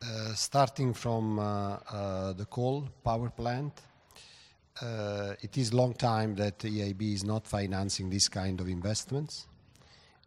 uh, 0.00 0.32
starting 0.34 0.94
from 0.94 1.40
uh, 1.40 1.42
uh, 1.90 2.32
the 2.34 2.44
coal 2.44 2.88
power 3.02 3.30
plant. 3.30 3.72
uh, 4.80 5.34
it 5.40 5.58
is 5.58 5.74
long 5.74 5.92
time 5.94 6.36
that 6.36 6.56
EIB 6.60 7.14
is 7.14 7.24
not 7.24 7.48
financing 7.48 8.10
this 8.10 8.28
kind 8.28 8.60
of 8.60 8.68
investments. 8.68 9.48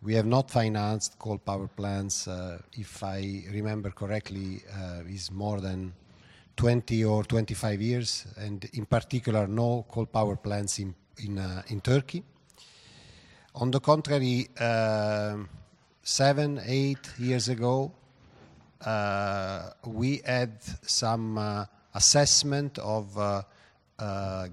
We 0.01 0.15
have 0.15 0.25
not 0.25 0.51
financed 0.51 1.17
coal 1.19 1.37
power 1.37 1.67
plants, 1.67 2.27
if 2.73 3.01
I 3.01 3.45
remember 3.49 3.91
correctly, 3.91 4.61
is 5.07 5.31
more 5.31 5.61
than 5.61 5.93
20 6.57 7.05
or 7.05 7.23
25 7.23 7.81
years, 7.81 8.27
and 8.35 8.69
in 8.73 8.85
particular, 8.85 9.47
no 9.47 9.85
coal 9.87 10.05
power 10.05 10.35
plants 10.35 10.79
in, 10.79 10.93
in, 11.23 11.37
uh, 11.37 11.61
in 11.67 11.81
Turkey. 11.81 12.23
On 13.55 13.71
the 13.71 13.79
contrary, 13.79 14.47
uh, 14.59 15.37
seven, 16.03 16.61
eight 16.65 17.09
years 17.17 17.49
ago, 17.49 17.91
uh, 18.85 19.71
we 19.85 20.21
had 20.25 20.51
some 20.81 21.67
assessment 21.93 22.77
of 22.79 23.45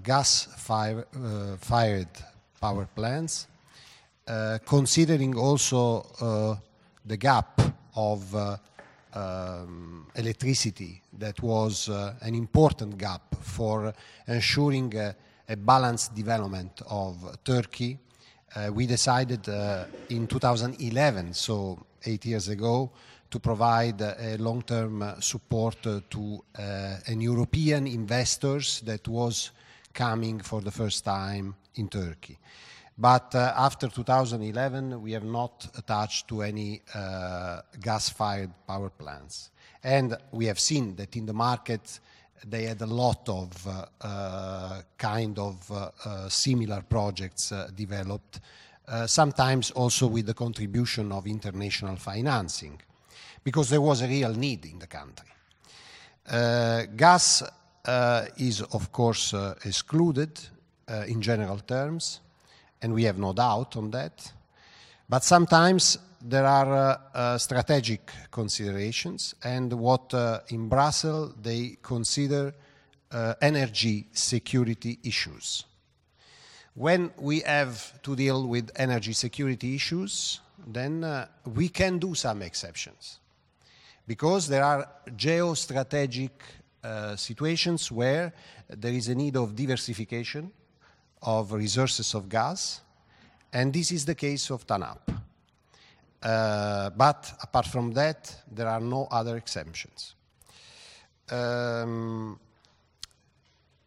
gas 0.03 0.47
fire, 0.57 1.05
fired 1.59 2.09
power 2.59 2.87
plants, 2.95 3.47
considering 4.65 5.37
also 5.37 6.59
the 7.05 7.17
gap 7.17 7.61
of 7.95 8.35
uh, 8.35 8.57
um, 9.13 10.05
electricity 10.15 11.01
that 11.17 11.41
was 11.41 11.89
uh, 11.89 12.13
an 12.21 12.35
important 12.35 12.97
gap 12.97 13.21
for 13.41 13.93
ensuring 14.27 14.95
uh, 14.95 15.13
a 15.49 15.55
balanced 15.55 16.13
development 16.13 16.81
of 16.89 17.37
Turkey. 17.43 17.97
Uh, 18.55 18.69
we 18.73 18.85
decided 18.85 19.47
uh, 19.47 19.85
in 20.09 20.27
2011, 20.27 21.33
so 21.33 21.79
eight 22.05 22.25
years 22.25 22.49
ago, 22.49 22.91
to 23.29 23.39
provide 23.39 24.01
a 24.01 24.37
long-term 24.37 25.01
uh, 25.01 25.19
support 25.19 25.75
to 26.09 26.41
an 26.55 27.19
European 27.19 27.85
investors 27.85 28.81
that 28.85 29.05
was 29.07 29.51
coming 29.93 30.39
for 30.39 30.61
the 30.61 30.71
first 30.71 31.03
time 31.03 31.53
in 31.75 31.89
Turkey. 31.89 32.37
But 32.97 33.35
after 33.35 33.89
2011, 33.89 35.01
we 35.01 35.11
have 35.11 35.25
not 35.25 35.67
attached 35.77 36.29
to 36.29 36.41
any 36.41 36.81
gas-fired 37.81 38.51
power 38.65 38.89
plants. 38.89 39.51
And 39.83 40.17
we 40.31 40.45
have 40.45 40.59
seen 40.59 40.95
that 40.95 41.15
in 41.15 41.25
the 41.25 41.33
market, 41.33 41.99
they 42.45 42.63
had 42.63 42.81
a 42.81 42.85
lot 42.85 43.27
of 43.29 43.67
uh, 43.67 43.85
uh, 44.01 44.81
kind 44.97 45.37
of 45.39 45.71
uh, 45.71 45.89
uh, 46.05 46.29
similar 46.29 46.81
projects 46.81 47.53
developed, 47.75 48.39
sometimes 49.05 49.71
also 49.71 50.07
with 50.07 50.25
the 50.25 50.33
contribution 50.33 51.11
of 51.11 51.27
international 51.27 51.97
financing, 51.97 52.79
because 53.43 53.69
there 53.69 53.81
was 53.81 54.01
a 54.01 54.07
real 54.07 54.33
need 54.33 54.65
in 54.65 54.79
the 54.79 54.87
country. 54.87 55.27
Gas 56.95 57.43
is, 58.37 58.61
of 58.61 58.91
course, 58.91 59.33
excluded 59.65 60.39
in 61.07 61.21
general 61.21 61.59
terms, 61.59 62.21
and 62.81 62.93
we 62.93 63.03
have 63.03 63.17
no 63.17 63.33
doubt 63.33 63.75
on 63.75 63.91
that. 63.91 64.31
But 65.09 65.23
sometimes 65.23 65.97
there 66.27 66.45
are 66.45 66.73
uh, 66.73 66.97
uh, 67.13 67.37
strategic 67.37 68.11
considerations, 68.31 69.33
and 69.43 69.71
what 69.71 70.13
uh, 70.13 70.41
in 70.49 70.67
Brussels 70.67 71.33
they 71.41 71.77
consider 71.81 72.53
uh, 73.11 73.33
energy 73.41 74.07
security 74.11 74.99
issues. 75.03 75.63
When 76.73 77.11
we 77.17 77.39
have 77.39 78.01
to 78.03 78.15
deal 78.15 78.45
with 78.45 78.71
energy 78.75 79.13
security 79.13 79.73
issues, 79.75 80.41
then 80.67 81.25
we 81.45 81.69
can 81.69 81.97
do 81.97 82.13
some 82.13 82.41
exceptions 82.41 83.19
because 84.05 84.47
there 84.47 84.63
are 84.63 84.87
geostrategic 85.15 86.31
uh, 86.83 87.15
situations 87.15 87.91
where 87.91 88.33
there 88.69 88.93
is 88.93 89.07
a 89.07 89.15
need 89.15 89.37
of 89.37 89.55
diversification 89.55 90.51
of 91.21 91.53
resources 91.53 92.13
of 92.13 92.29
gas, 92.29 92.81
and 93.53 93.73
this 93.73 93.91
is 93.91 94.05
the 94.05 94.13
case 94.13 94.51
of 94.51 94.67
TANAP. 94.67 95.26
Uh, 96.21 96.89
but 96.91 97.31
apart 97.43 97.67
from 97.67 97.93
that, 97.93 98.35
there 98.51 98.67
are 98.67 98.81
no 98.81 99.07
other 99.11 99.37
exemptions. 99.37 100.15
Um, 101.29 102.39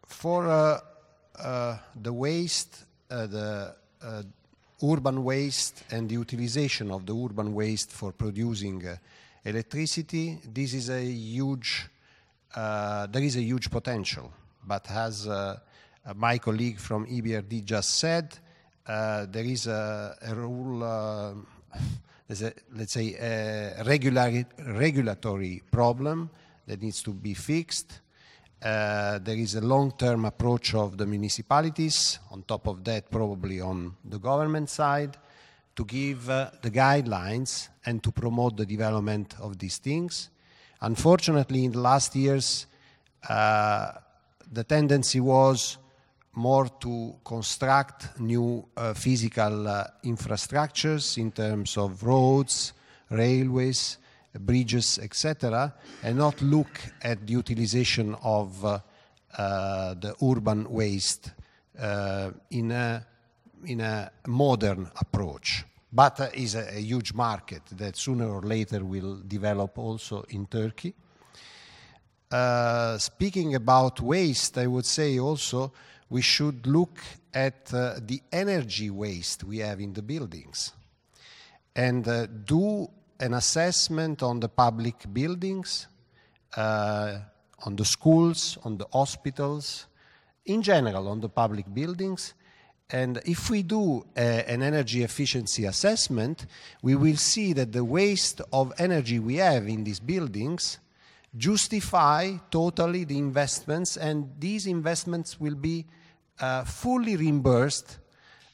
for 0.06 0.48
uh, 0.48 0.80
uh, 1.42 1.78
the 2.00 2.12
waste, 2.12 2.84
uh, 3.10 3.26
the 3.26 3.74
uh, 4.02 4.22
urban 4.82 5.24
waste 5.24 5.84
and 5.90 6.08
the 6.08 6.14
utilization 6.14 6.90
of 6.90 7.06
the 7.06 7.14
urban 7.14 7.54
waste 7.54 7.90
for 7.90 8.12
producing 8.12 8.86
uh, 8.86 8.96
electricity, 9.44 10.38
this 10.52 10.74
is 10.74 10.90
a 10.90 11.02
huge, 11.02 11.88
there 12.54 13.22
is 13.22 13.36
a 13.36 13.42
huge 13.42 13.70
potential. 13.70 14.30
But 14.66 14.90
as 14.90 15.26
my 16.14 16.38
colleague 16.38 16.78
from 16.78 17.06
EBRD 17.06 17.64
just 17.64 17.98
said, 17.98 18.38
there 18.86 19.44
is 19.44 19.66
a, 19.66 20.16
a 20.20 20.34
rule, 20.34 20.84
there's 22.30 22.42
a, 22.42 22.52
let's 22.76 22.92
say, 22.92 23.14
a 23.14 23.82
regular, 23.82 24.44
regulatory 24.68 25.60
problem 25.68 26.30
that 26.64 26.80
needs 26.80 27.02
to 27.02 27.12
be 27.12 27.34
fixed. 27.34 27.98
Uh, 28.62 29.18
there 29.18 29.34
is 29.34 29.56
a 29.56 29.60
long-term 29.60 30.24
approach 30.24 30.72
of 30.76 30.96
the 30.96 31.04
municipalities, 31.06 32.20
on 32.30 32.42
top 32.42 32.68
of 32.68 32.84
that 32.84 33.10
probably 33.10 33.60
on 33.60 33.96
the 34.04 34.20
government 34.20 34.70
side, 34.70 35.16
to 35.74 35.84
give 35.84 36.30
uh, 36.30 36.50
the 36.62 36.70
guidelines 36.70 37.68
and 37.84 38.00
to 38.00 38.12
promote 38.12 38.56
the 38.56 38.66
development 38.66 39.34
of 39.40 39.58
these 39.58 39.78
things. 39.78 40.30
Unfortunately, 40.82 41.64
in 41.64 41.72
the 41.72 41.80
last 41.80 42.14
years, 42.14 42.66
uh, 43.28 43.90
the 44.52 44.62
tendency 44.62 45.18
was 45.18 45.78
more 46.40 46.68
to 46.80 47.16
construct 47.22 48.18
new 48.18 48.66
uh, 48.76 48.94
physical 48.94 49.68
uh, 49.68 49.84
infrastructures 50.04 51.18
in 51.18 51.30
terms 51.30 51.76
of 51.76 52.02
roads, 52.02 52.72
railways, 53.10 53.98
bridges, 54.38 54.98
etc., 54.98 55.74
and 56.02 56.16
not 56.16 56.40
look 56.40 56.80
at 57.02 57.26
the 57.26 57.32
utilization 57.32 58.16
of 58.22 58.64
uh, 58.64 58.78
uh, 59.36 59.94
the 59.94 60.14
urban 60.22 60.70
waste 60.70 61.32
uh, 61.78 62.30
in, 62.50 62.72
a, 62.72 63.06
in 63.66 63.80
a 63.80 64.10
modern 64.26 64.90
approach. 64.98 65.64
But 65.92 66.20
uh, 66.20 66.28
is 66.32 66.54
a, 66.54 66.76
a 66.76 66.80
huge 66.80 67.12
market 67.12 67.62
that 67.72 67.96
sooner 67.96 68.28
or 68.30 68.42
later 68.42 68.84
will 68.84 69.20
develop 69.26 69.78
also 69.78 70.24
in 70.30 70.46
Turkey. 70.46 70.94
Uh, 72.30 72.96
speaking 72.96 73.56
about 73.56 74.00
waste, 74.00 74.56
I 74.56 74.66
would 74.68 74.86
say 74.86 75.18
also 75.18 75.72
we 76.10 76.20
should 76.20 76.66
look 76.66 76.98
at 77.32 77.72
uh, 77.72 77.94
the 78.00 78.20
energy 78.32 78.90
waste 78.90 79.44
we 79.44 79.58
have 79.58 79.80
in 79.80 79.92
the 79.92 80.02
buildings 80.02 80.72
and 81.74 82.06
uh, 82.06 82.26
do 82.26 82.88
an 83.20 83.34
assessment 83.34 84.22
on 84.22 84.40
the 84.40 84.48
public 84.48 85.04
buildings, 85.12 85.86
uh, 86.56 87.18
on 87.64 87.76
the 87.76 87.84
schools, 87.84 88.58
on 88.64 88.76
the 88.76 88.86
hospitals, 88.92 89.86
in 90.46 90.62
general 90.62 91.08
on 91.08 91.20
the 91.20 91.28
public 91.28 91.72
buildings. 91.72 92.34
And 92.90 93.20
if 93.24 93.50
we 93.50 93.62
do 93.62 94.04
uh, 94.16 94.20
an 94.20 94.62
energy 94.62 95.04
efficiency 95.04 95.64
assessment, 95.64 96.46
we 96.82 96.96
will 96.96 97.16
see 97.16 97.52
that 97.52 97.70
the 97.70 97.84
waste 97.84 98.40
of 98.52 98.72
energy 98.78 99.20
we 99.20 99.36
have 99.36 99.68
in 99.68 99.84
these 99.84 100.00
buildings 100.00 100.78
justify 101.36 102.32
totally 102.50 103.04
the 103.04 103.16
investments, 103.16 103.96
and 103.96 104.28
these 104.40 104.66
investments 104.66 105.38
will 105.38 105.54
be 105.54 105.86
uh, 106.40 106.64
fully 106.64 107.16
reimbursed, 107.16 107.98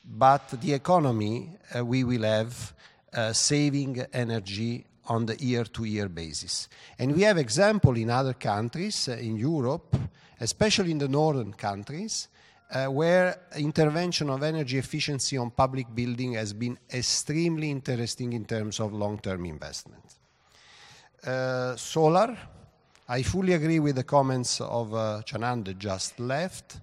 but 0.04 0.48
the 0.60 0.72
economy 0.72 1.50
uh, 1.74 1.84
we 1.84 2.04
will 2.04 2.22
have 2.22 2.74
uh, 3.12 3.32
saving 3.32 4.04
energy 4.12 4.84
on 5.08 5.26
the 5.26 5.36
year-to-year 5.36 6.08
basis. 6.08 6.68
And 6.98 7.14
we 7.14 7.22
have 7.22 7.38
example 7.38 7.96
in 7.96 8.10
other 8.10 8.34
countries 8.34 9.08
uh, 9.08 9.12
in 9.12 9.36
Europe, 9.36 9.96
especially 10.40 10.90
in 10.90 10.98
the 10.98 11.08
northern 11.08 11.52
countries, 11.52 12.28
uh, 12.70 12.86
where 12.86 13.38
intervention 13.56 14.28
of 14.28 14.42
energy 14.42 14.78
efficiency 14.78 15.36
on 15.38 15.50
public 15.50 15.86
building 15.94 16.32
has 16.34 16.52
been 16.52 16.78
extremely 16.92 17.70
interesting 17.70 18.32
in 18.32 18.44
terms 18.44 18.80
of 18.80 18.92
long-term 18.92 19.46
investment. 19.46 20.02
Uh, 21.24 21.76
solar, 21.76 22.36
I 23.08 23.22
fully 23.22 23.52
agree 23.52 23.78
with 23.78 23.96
the 23.96 24.04
comments 24.04 24.60
of 24.60 24.92
uh, 24.94 25.22
just 25.78 26.18
left. 26.18 26.80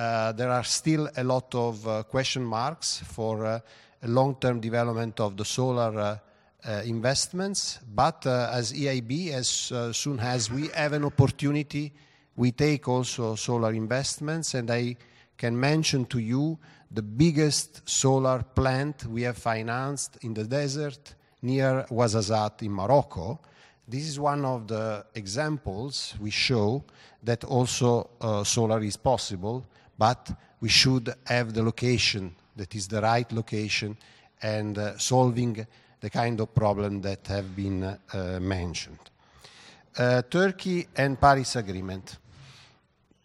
Uh, 0.00 0.32
there 0.32 0.48
are 0.48 0.64
still 0.64 1.10
a 1.18 1.22
lot 1.22 1.54
of 1.54 1.86
uh, 1.86 2.02
question 2.04 2.42
marks 2.42 3.02
for 3.04 3.44
uh, 3.44 3.60
long-term 4.04 4.58
development 4.58 5.20
of 5.20 5.36
the 5.36 5.44
solar 5.44 6.18
investments, 6.84 7.78
but 7.94 8.26
as 8.26 8.72
EIB, 8.72 9.30
as 9.32 9.48
soon 9.96 10.18
as 10.20 10.50
we 10.50 10.68
have 10.68 10.94
an 10.94 11.04
opportunity, 11.04 11.92
we 12.36 12.52
take 12.52 12.88
also 12.88 13.34
solar 13.34 13.72
investments, 13.72 14.54
and 14.54 14.70
I 14.70 14.96
can 15.36 15.58
mention 15.58 16.06
to 16.06 16.18
you 16.18 16.58
the 16.90 17.02
biggest 17.02 17.86
solar 17.88 18.42
plant 18.42 19.04
we 19.06 19.22
have 19.22 19.36
financed 19.36 20.18
in 20.22 20.32
the 20.32 20.44
desert 20.44 21.14
near 21.42 21.84
Ouarzazate 21.90 22.62
in 22.62 22.72
Morocco. 22.72 23.40
This 23.86 24.06
is 24.08 24.18
one 24.18 24.46
of 24.46 24.66
the 24.66 25.04
examples 25.14 26.14
we 26.20 26.30
show 26.30 26.84
that 27.22 27.44
also 27.44 28.10
solar 28.44 28.82
is 28.82 28.96
possible, 28.96 29.66
but 30.00 30.30
we 30.60 30.70
should 30.70 31.14
have 31.26 31.52
the 31.52 31.62
location 31.62 32.34
that 32.56 32.74
is 32.74 32.88
the 32.88 33.02
right 33.02 33.30
location 33.32 33.94
and 34.42 34.78
uh, 34.78 34.96
solving 34.96 35.66
the 36.00 36.08
kind 36.08 36.40
of 36.40 36.54
problem 36.54 37.02
that 37.02 37.26
have 37.26 37.54
been 37.54 37.84
uh, 37.84 37.98
mentioned. 38.40 39.10
Uh, 39.98 40.22
Turkey 40.22 40.86
and 40.96 41.20
Paris 41.20 41.56
Agreement. 41.56 42.16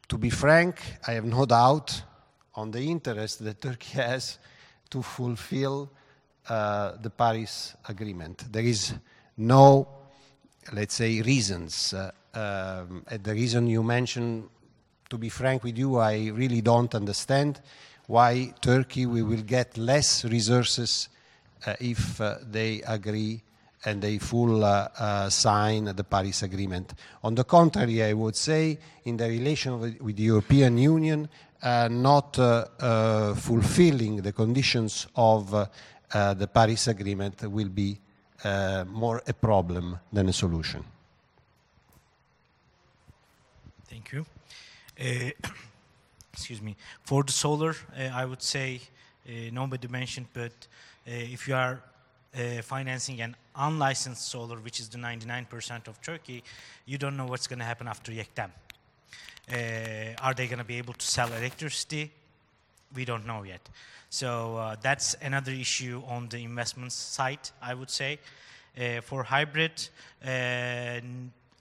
To 0.10 0.18
be 0.18 0.30
frank, 0.30 0.82
I 1.08 1.14
have 1.14 1.24
no 1.24 1.46
doubt 1.46 2.04
on 2.56 2.72
the 2.72 2.82
interest 2.82 3.44
that 3.46 3.62
Turkey 3.62 3.94
has 4.02 4.38
to 4.90 5.02
fulfill 5.02 5.90
uh, 6.50 6.98
the 7.02 7.10
Paris 7.10 7.76
Agreement. 7.88 8.52
There 8.52 8.66
is 8.66 8.94
no, 9.38 9.88
let's 10.74 10.96
say, 10.96 11.22
reasons. 11.22 11.94
Uh, 11.94 12.12
um, 12.34 13.06
the 13.24 13.34
reason 13.34 13.68
you 13.68 13.82
mentioned, 13.82 14.50
to 15.10 15.18
be 15.18 15.30
frank 15.30 15.64
with 15.64 15.78
you, 15.78 15.98
I 15.98 16.28
really 16.30 16.62
don't 16.62 16.94
understand 16.96 17.62
why 18.08 18.54
Turkey 18.62 19.06
we 19.06 19.22
will 19.22 19.42
get 19.42 19.78
less 19.78 20.26
resources 20.26 21.10
uh, 21.66 21.74
if 21.80 22.20
uh, 22.22 22.38
they 22.44 22.82
agree 22.84 23.42
and 23.86 24.02
they 24.02 24.18
full 24.18 24.64
uh, 24.64 24.88
uh, 24.98 25.30
sign 25.30 25.86
the 25.86 26.04
Paris 26.04 26.44
Agreement. 26.44 26.94
On 27.24 27.36
the 27.36 27.44
contrary, 27.44 28.04
I 28.04 28.14
would 28.14 28.36
say, 28.36 28.80
in 29.06 29.18
the 29.18 29.28
relation 29.28 29.80
with, 29.80 30.02
with 30.02 30.16
the 30.16 30.24
European 30.24 30.78
Union, 30.78 31.30
uh, 31.62 31.88
not 31.90 32.38
uh, 32.40 33.34
fulfilling 33.36 34.18
the 34.18 34.32
conditions 34.32 35.08
of 35.16 35.52
the 35.52 36.50
Paris 36.54 36.88
Agreement 36.88 37.44
will 37.44 37.70
be 37.70 38.00
more 38.88 39.22
a 39.28 39.34
problem 39.34 40.00
than 40.12 40.30
a 40.30 40.34
solution. 40.34 40.84
Thank 43.88 44.12
you. 44.12 44.26
excuse 46.34 46.62
me. 46.62 46.76
For 47.04 47.24
the 47.24 47.32
solar, 47.32 47.76
I 47.96 48.26
would 48.26 48.42
say 48.42 48.82
nobody 49.52 49.88
mentioned, 49.88 50.28
but 50.34 50.54
if 51.06 51.48
you 51.48 51.56
are 51.56 51.82
uh, 52.36 52.62
financing 52.62 53.22
an 53.22 53.36
unlicensed 53.56 54.28
solar, 54.30 54.58
which 54.58 54.80
is 54.80 54.90
the 54.90 54.98
99% 54.98 55.88
of 55.88 56.02
Turkey, 56.02 56.44
you 56.86 56.98
don't 56.98 57.16
know 57.16 57.26
what's 57.26 57.48
going 57.48 57.60
to 57.60 57.66
happen 57.66 57.88
after 57.88 58.12
YEKDEM. 58.12 58.52
Uh, 59.52 60.22
are 60.22 60.34
they 60.34 60.48
going 60.48 60.60
to 60.60 60.66
be 60.66 60.78
able 60.78 60.94
to 60.94 61.06
sell 61.06 61.32
electricity? 61.34 62.12
We 62.96 63.06
don't 63.06 63.26
know 63.26 63.44
yet. 63.44 63.62
So 64.10 64.58
uh, 64.58 64.76
that's 64.82 65.16
another 65.22 65.52
issue 65.52 66.02
on 66.08 66.30
the 66.30 66.40
investment 66.40 66.92
side, 66.92 67.50
I 67.62 67.74
would 67.74 67.90
say. 67.90 68.20
Uh, 68.78 69.02
for 69.02 69.24
hybrid, 69.24 69.90
uh, 70.26 71.00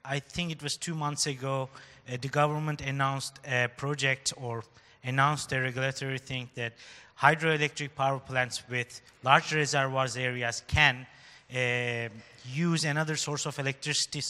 I 0.04 0.18
think 0.20 0.50
it 0.50 0.62
was 0.62 0.76
two 0.76 0.94
months 0.94 1.26
ago, 1.26 1.68
uh, 1.72 1.78
the 2.06 2.28
government 2.28 2.80
announced 2.80 3.40
a 3.46 3.68
project 3.76 4.32
or 4.36 4.62
announced 5.04 5.52
a 5.52 5.60
regulatory 5.60 6.18
thing 6.18 6.48
that 6.54 6.72
hydroelectric 7.20 7.94
power 7.94 8.18
plants 8.18 8.62
with 8.68 9.00
large 9.22 9.54
reservoirs 9.54 10.16
areas 10.16 10.62
can 10.66 11.06
uh, 11.54 12.08
use 12.52 12.84
another 12.84 13.16
source 13.16 13.46
of 13.46 13.58
electricity 13.58 14.22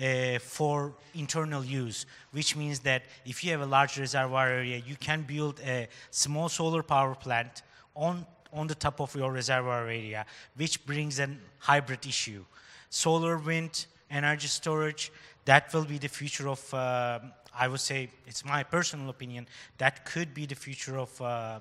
uh, 0.00 0.38
for 0.38 0.94
internal 1.14 1.64
use, 1.64 2.06
which 2.32 2.56
means 2.56 2.80
that 2.80 3.02
if 3.26 3.44
you 3.44 3.50
have 3.52 3.60
a 3.60 3.66
large 3.66 3.98
reservoir 3.98 4.48
area, 4.48 4.82
you 4.86 4.96
can 4.96 5.22
build 5.22 5.60
a 5.66 5.86
small 6.10 6.48
solar 6.48 6.82
power 6.82 7.14
plant 7.14 7.62
on, 7.94 8.26
on 8.52 8.66
the 8.66 8.74
top 8.74 9.00
of 9.00 9.14
your 9.14 9.32
reservoir 9.32 9.82
area, 9.82 10.24
which 10.56 10.84
brings 10.86 11.20
a 11.20 11.28
hybrid 11.58 12.06
issue. 12.06 12.44
Solar, 12.88 13.38
wind, 13.38 13.86
energy 14.10 14.48
storage, 14.48 15.12
that 15.44 15.72
will 15.72 15.84
be 15.84 15.98
the 15.98 16.08
future 16.08 16.48
of, 16.48 16.74
uh, 16.74 17.18
I 17.58 17.68
would 17.68 17.80
say, 17.80 18.10
it's 18.26 18.44
my 18.44 18.62
personal 18.62 19.10
opinion, 19.10 19.46
that 19.78 20.04
could 20.04 20.34
be 20.34 20.46
the 20.46 20.54
future 20.54 20.98
of 20.98 21.20
uh, 21.20 21.60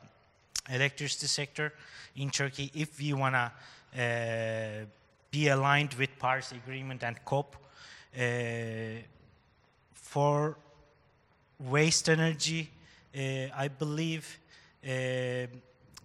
electricity 0.70 1.28
sector 1.28 1.74
in 2.16 2.30
Turkey 2.30 2.72
if 2.74 2.99
we 2.99 3.14
want 3.14 3.36
to 3.36 3.52
uh, 4.02 4.86
be 5.32 5.48
aligned 5.48 5.94
with 5.95 6.10
Paris 6.20 6.52
Agreement 6.52 7.03
and 7.03 7.24
COP. 7.26 7.56
Uh, 8.16 8.22
for 9.94 10.58
waste 11.60 12.10
energy, 12.10 12.70
uh, 13.16 13.20
I 13.56 13.68
believe 13.68 14.40
uh, 14.84 15.48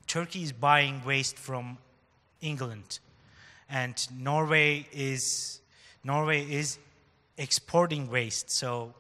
Turkey 0.07 0.43
is 0.43 0.53
buying 0.53 1.03
waste 1.05 1.39
from 1.39 1.79
England, 2.41 3.01
and 3.69 4.07
Norway 4.17 4.87
is 4.93 5.61
Norway 6.05 6.43
is 6.49 6.79
exporting 7.39 8.11
waste. 8.11 8.51
So 8.51 8.95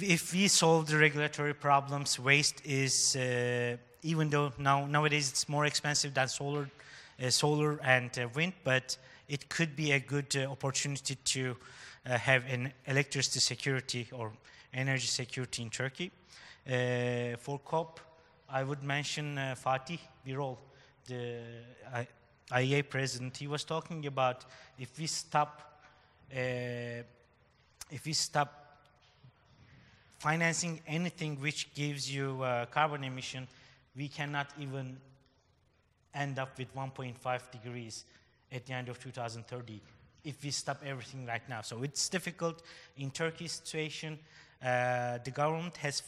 if 0.00 0.32
we 0.32 0.48
solve 0.48 0.86
the 0.86 0.98
regulatory 0.98 1.54
problems, 1.54 2.18
waste 2.18 2.62
is, 2.64 3.16
uh, 3.16 3.76
even 4.02 4.28
though 4.30 4.52
now 4.58 4.86
nowadays 4.86 5.30
it's 5.30 5.48
more 5.48 5.66
expensive 5.66 6.14
than 6.14 6.28
solar, 6.28 6.68
uh, 7.22 7.30
solar 7.30 7.80
and 7.82 8.16
uh, 8.18 8.28
wind, 8.34 8.52
but 8.64 8.96
it 9.28 9.48
could 9.48 9.76
be 9.76 9.92
a 9.92 10.00
good 10.00 10.36
uh, 10.36 10.50
opportunity 10.50 11.14
to 11.14 11.56
uh, 12.06 12.18
have 12.18 12.44
an 12.48 12.72
electricity 12.86 13.40
security 13.40 14.08
or 14.12 14.32
energy 14.74 15.06
security 15.06 15.62
in 15.62 15.70
Turkey. 15.70 16.10
Uh, 16.66 17.36
for 17.38 17.58
COP, 17.64 18.00
I 18.50 18.62
would 18.62 18.82
mention 18.82 19.36
Fatih 19.36 19.98
Birol, 20.26 20.56
the 21.06 21.40
IEA 22.52 22.88
president. 22.88 23.36
He 23.36 23.46
was 23.46 23.64
talking 23.64 24.06
about 24.06 24.44
if 24.78 24.98
we 24.98 25.06
stop, 25.06 25.67
if 26.30 28.04
we 28.04 28.12
stop 28.12 28.58
financing 30.18 30.80
anything 30.86 31.40
which 31.40 31.72
gives 31.74 32.12
you 32.12 32.42
uh, 32.42 32.66
carbon 32.66 33.04
emission, 33.04 33.46
we 33.96 34.08
cannot 34.08 34.48
even 34.60 34.96
end 36.14 36.38
up 36.38 36.58
with 36.58 36.74
1.5 36.74 37.50
degrees 37.50 38.04
at 38.50 38.66
the 38.66 38.72
end 38.72 38.88
of 38.88 38.98
2030 38.98 39.80
if 40.24 40.42
we 40.42 40.50
stop 40.50 40.82
everything 40.84 41.24
right 41.26 41.48
now. 41.48 41.62
So 41.62 41.82
it's 41.82 42.08
difficult 42.08 42.62
in 42.96 43.10
Turkey's 43.10 43.52
situation. 43.52 44.18
Uh, 44.62 45.18
the 45.24 45.30
government 45.30 45.76
has, 45.78 46.02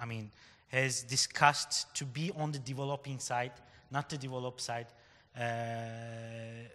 I 0.00 0.04
mean, 0.04 0.30
has 0.68 1.02
discussed 1.02 1.94
to 1.94 2.04
be 2.04 2.32
on 2.36 2.52
the 2.52 2.58
developing 2.58 3.18
side, 3.18 3.52
not 3.90 4.08
the 4.08 4.18
developed 4.18 4.60
side. 4.60 4.86
Uh, 5.38 5.42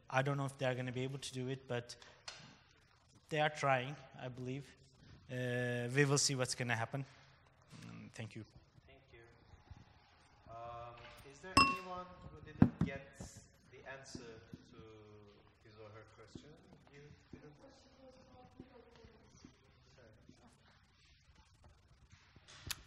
I 0.09 0.21
don't 0.21 0.37
know 0.37 0.45
if 0.45 0.57
they're 0.57 0.73
going 0.73 0.85
to 0.85 0.91
be 0.91 1.03
able 1.03 1.19
to 1.19 1.33
do 1.33 1.47
it, 1.49 1.67
but 1.67 1.95
they 3.29 3.39
are 3.39 3.49
trying, 3.49 3.95
I 4.23 4.27
believe. 4.29 4.63
Uh, 5.31 5.89
we 5.95 6.05
will 6.05 6.17
see 6.17 6.35
what's 6.35 6.55
going 6.55 6.69
to 6.69 6.75
happen. 6.75 7.03
Mm, 7.83 8.09
thank 8.15 8.35
you. 8.35 8.43
Thank 8.87 9.01
you. 9.11 9.19
Um, 10.49 10.95
is 11.29 11.39
there 11.39 11.51
anyone 11.59 12.05
who 12.31 12.39
didn't 12.45 12.85
get 12.85 13.05
the 13.71 13.79
answer 13.91 14.31
to 14.71 14.79
his 15.63 15.75
or 15.83 15.89
her 15.91 16.05
question? 16.15 16.49
You 16.93 17.01
didn't? 17.33 17.51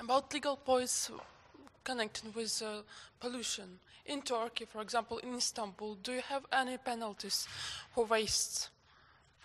About 0.00 0.32
legal 0.32 0.56
points 0.56 1.10
connected 1.84 2.34
with 2.34 2.62
uh, 2.64 2.80
pollution. 3.20 3.78
In 4.06 4.22
Turkey, 4.22 4.64
for 4.64 4.80
example, 4.80 5.18
in 5.18 5.34
Istanbul, 5.34 5.98
do 6.02 6.12
you 6.12 6.22
have 6.22 6.46
any 6.50 6.78
penalties 6.78 7.46
for 7.94 8.06
waste 8.06 8.70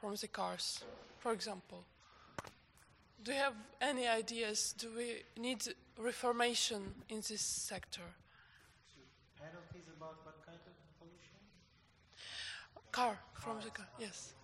from 0.06 0.15
the 0.18 0.27
cars, 0.27 0.84
for 1.18 1.34
example? 1.34 1.84
Do 3.23 3.32
you 3.32 3.40
have 3.40 3.56
any 3.82 4.07
ideas? 4.07 4.76
Do 4.77 4.88
we 4.95 5.23
need 5.41 5.64
reformation 5.98 6.94
in 7.10 7.23
this 7.27 7.41
sector? 7.41 8.03
Penalties 9.40 9.88
about 9.98 10.18
what 10.23 10.45
kind 10.45 10.60
of 10.68 10.73
pollution? 10.99 11.40
Car, 12.91 13.18
from 13.34 13.57
the 13.64 13.72
car, 13.72 13.88
yes. 13.99 14.36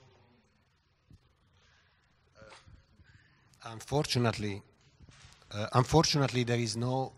Unfortunately, 3.64 4.64
uh, 5.52 5.68
unfortunately, 5.74 6.44
there 6.44 6.60
is 6.60 6.76
no 6.76 7.12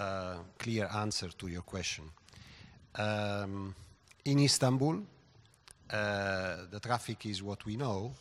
uh, 0.00 0.36
clear 0.58 0.88
answer 0.94 1.28
to 1.28 1.48
your 1.48 1.62
question. 1.62 2.04
Um, 2.94 3.74
in 4.24 4.38
Istanbul, 4.38 4.94
uh, 4.94 5.17
the 5.90 6.80
traffic 6.82 7.26
is 7.26 7.42
what 7.42 7.64
we 7.64 7.76
know, 7.76 8.12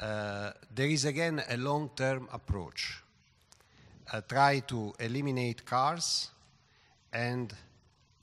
uh, 0.00 0.50
there 0.74 0.88
is 0.88 1.04
again 1.04 1.42
a 1.48 1.56
long-term 1.56 2.28
approach. 2.32 3.02
Uh, 4.12 4.20
try 4.26 4.60
to 4.60 4.92
eliminate 4.98 5.64
cars 5.64 6.30
and 7.12 7.54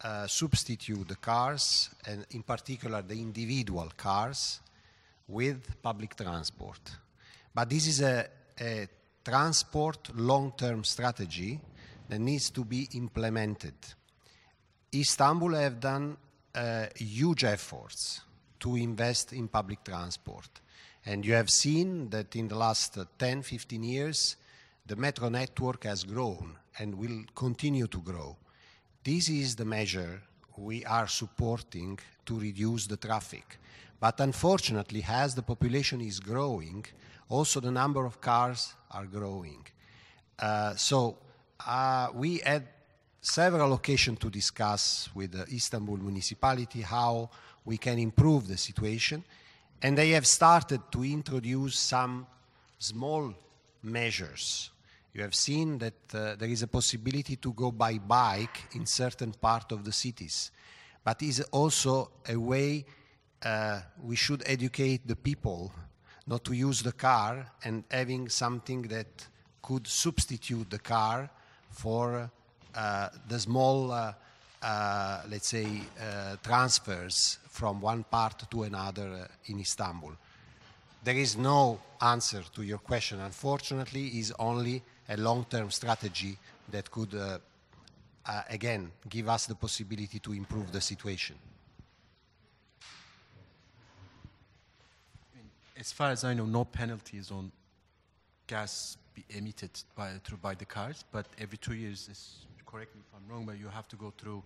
uh, 0.02 0.28
substitute 0.28 1.08
the 1.08 1.16
cars, 1.16 1.90
and 2.06 2.26
in 2.32 2.44
particular 2.44 3.02
the 3.02 3.20
individual 3.20 3.92
cars, 3.96 4.60
with 5.28 5.82
public 5.82 6.16
transport. 6.16 6.80
But 7.54 7.70
this 7.70 7.88
is 7.88 8.02
a, 8.02 8.28
a 8.60 8.88
transport 9.24 10.16
long-term 10.16 10.84
strategy 10.84 11.60
that 12.10 12.20
needs 12.20 12.50
to 12.52 12.64
be 12.64 12.88
implemented. 12.94 13.76
Istanbul 14.94 15.54
have 15.54 15.80
done 15.80 16.18
uh, 16.56 16.86
huge 16.96 17.44
efforts 17.44 18.22
to 18.60 18.76
invest 18.76 19.34
in 19.34 19.48
public 19.48 19.84
transport. 19.84 20.50
And 21.06 21.26
you 21.26 21.34
have 21.34 21.50
seen 21.50 22.10
that 22.10 22.36
in 22.36 22.48
the 22.48 22.58
last 22.58 22.98
10, 23.18 23.42
15 23.42 23.84
years, 23.84 24.36
the 24.86 24.96
metro 24.96 25.30
network 25.30 25.84
has 25.84 26.04
grown 26.04 26.56
and 26.80 26.96
will 26.96 27.24
continue 27.36 27.88
to 27.88 28.00
grow. 28.00 28.36
This 29.04 29.30
is 29.30 29.56
the 29.56 29.66
measure 29.66 30.22
we 30.58 30.84
are 30.86 31.08
supporting 31.08 32.00
to 32.26 32.40
reduce 32.40 32.88
the 32.88 32.98
traffic. 32.98 33.58
But 34.00 34.20
unfortunately, 34.20 35.04
as 35.08 35.36
the 35.36 35.42
population 35.42 36.02
is 36.02 36.20
growing, 36.20 36.86
also 37.30 37.60
the 37.60 37.72
number 37.72 38.06
of 38.06 38.22
cars 38.22 38.74
are 38.92 39.06
growing. 39.06 39.66
Uh, 40.40 40.76
so 40.76 41.18
uh, 41.66 42.10
we 42.14 42.38
had 42.40 42.68
several 43.22 43.74
occasions 43.74 44.20
to 44.20 44.30
discuss 44.30 45.10
with 45.14 45.32
the 45.32 45.46
Istanbul 45.54 45.98
municipality 45.98 46.82
how 46.82 47.30
we 47.68 47.78
can 47.78 48.00
improve 48.00 48.48
the 48.48 48.56
situation, 48.56 49.26
and 49.82 49.98
they 49.98 50.12
have 50.12 50.26
started 50.26 50.82
to 50.90 51.04
introduce 51.04 51.78
some 51.78 52.26
small 52.80 53.34
measures. 53.84 54.72
You 55.14 55.22
have 55.24 55.36
seen 55.36 55.78
that 55.80 55.94
uh, 56.14 56.36
there 56.38 56.48
is 56.48 56.64
a 56.64 56.68
possibility 56.68 57.36
to 57.36 57.52
go 57.52 57.72
by 57.72 57.98
bike 57.98 58.70
in 58.72 58.86
certain 58.86 59.34
part 59.34 59.74
of 59.74 59.84
the 59.84 59.92
cities, 59.92 60.52
but 61.04 61.22
is 61.22 61.42
also 61.52 62.10
a 62.30 62.38
way 62.38 62.86
uh, 63.44 63.82
we 64.02 64.16
should 64.16 64.44
educate 64.46 65.06
the 65.06 65.18
people 65.18 65.74
not 66.26 66.46
to 66.46 66.54
use 66.54 66.82
the 66.82 66.94
car 66.94 67.46
and 67.66 67.84
having 67.92 68.30
something 68.30 68.84
that 68.84 69.28
could 69.62 69.86
substitute 69.88 70.70
the 70.70 70.80
car 70.80 71.30
for 71.72 72.32
uh, 72.74 73.10
the 73.28 73.40
small, 73.40 73.92
uh, 73.92 74.14
uh, 74.62 75.22
let's 75.30 75.50
say, 75.50 75.82
uh, 76.02 76.38
transfers 76.42 77.40
from 77.58 77.82
one 77.82 78.04
part 78.04 78.50
to 78.52 78.64
another 78.64 79.10
uh, 79.10 79.52
in 79.52 79.60
Istanbul. 79.60 80.14
There 81.04 81.18
is 81.18 81.36
no 81.36 81.80
answer 82.00 82.44
to 82.54 82.62
your 82.62 82.78
question, 82.78 83.20
unfortunately, 83.20 84.20
is 84.20 84.32
only 84.38 84.84
a 85.10 85.18
long-term 85.18 85.72
strategy 85.72 86.38
that 86.70 86.92
could, 86.92 87.16
uh, 87.16 87.40
again, 88.50 88.92
give 89.10 89.28
us 89.28 89.48
the 89.48 89.56
possibility 89.56 90.20
to 90.20 90.34
improve 90.34 90.72
the 90.72 90.82
situation. 90.82 91.36
as 95.80 95.92
far 95.92 96.10
as 96.10 96.24
I 96.24 96.34
know, 96.34 96.46
no 96.46 96.66
penalties 96.66 97.30
on 97.32 97.52
gas 98.48 98.98
be 99.14 99.24
emitted 99.30 99.70
by, 99.96 100.10
through, 100.24 100.38
by 100.38 100.56
the 100.56 100.66
cars, 100.66 101.04
but 101.12 101.28
every 101.40 101.58
two 101.58 101.76
years, 101.76 102.10
correct 102.66 102.96
me 102.96 103.02
if 103.08 103.16
I'm 103.16 103.32
wrong, 103.32 103.46
but 103.46 103.60
you 103.60 103.68
have 103.68 103.88
to 103.90 103.96
go 103.96 104.12
through 104.18 104.42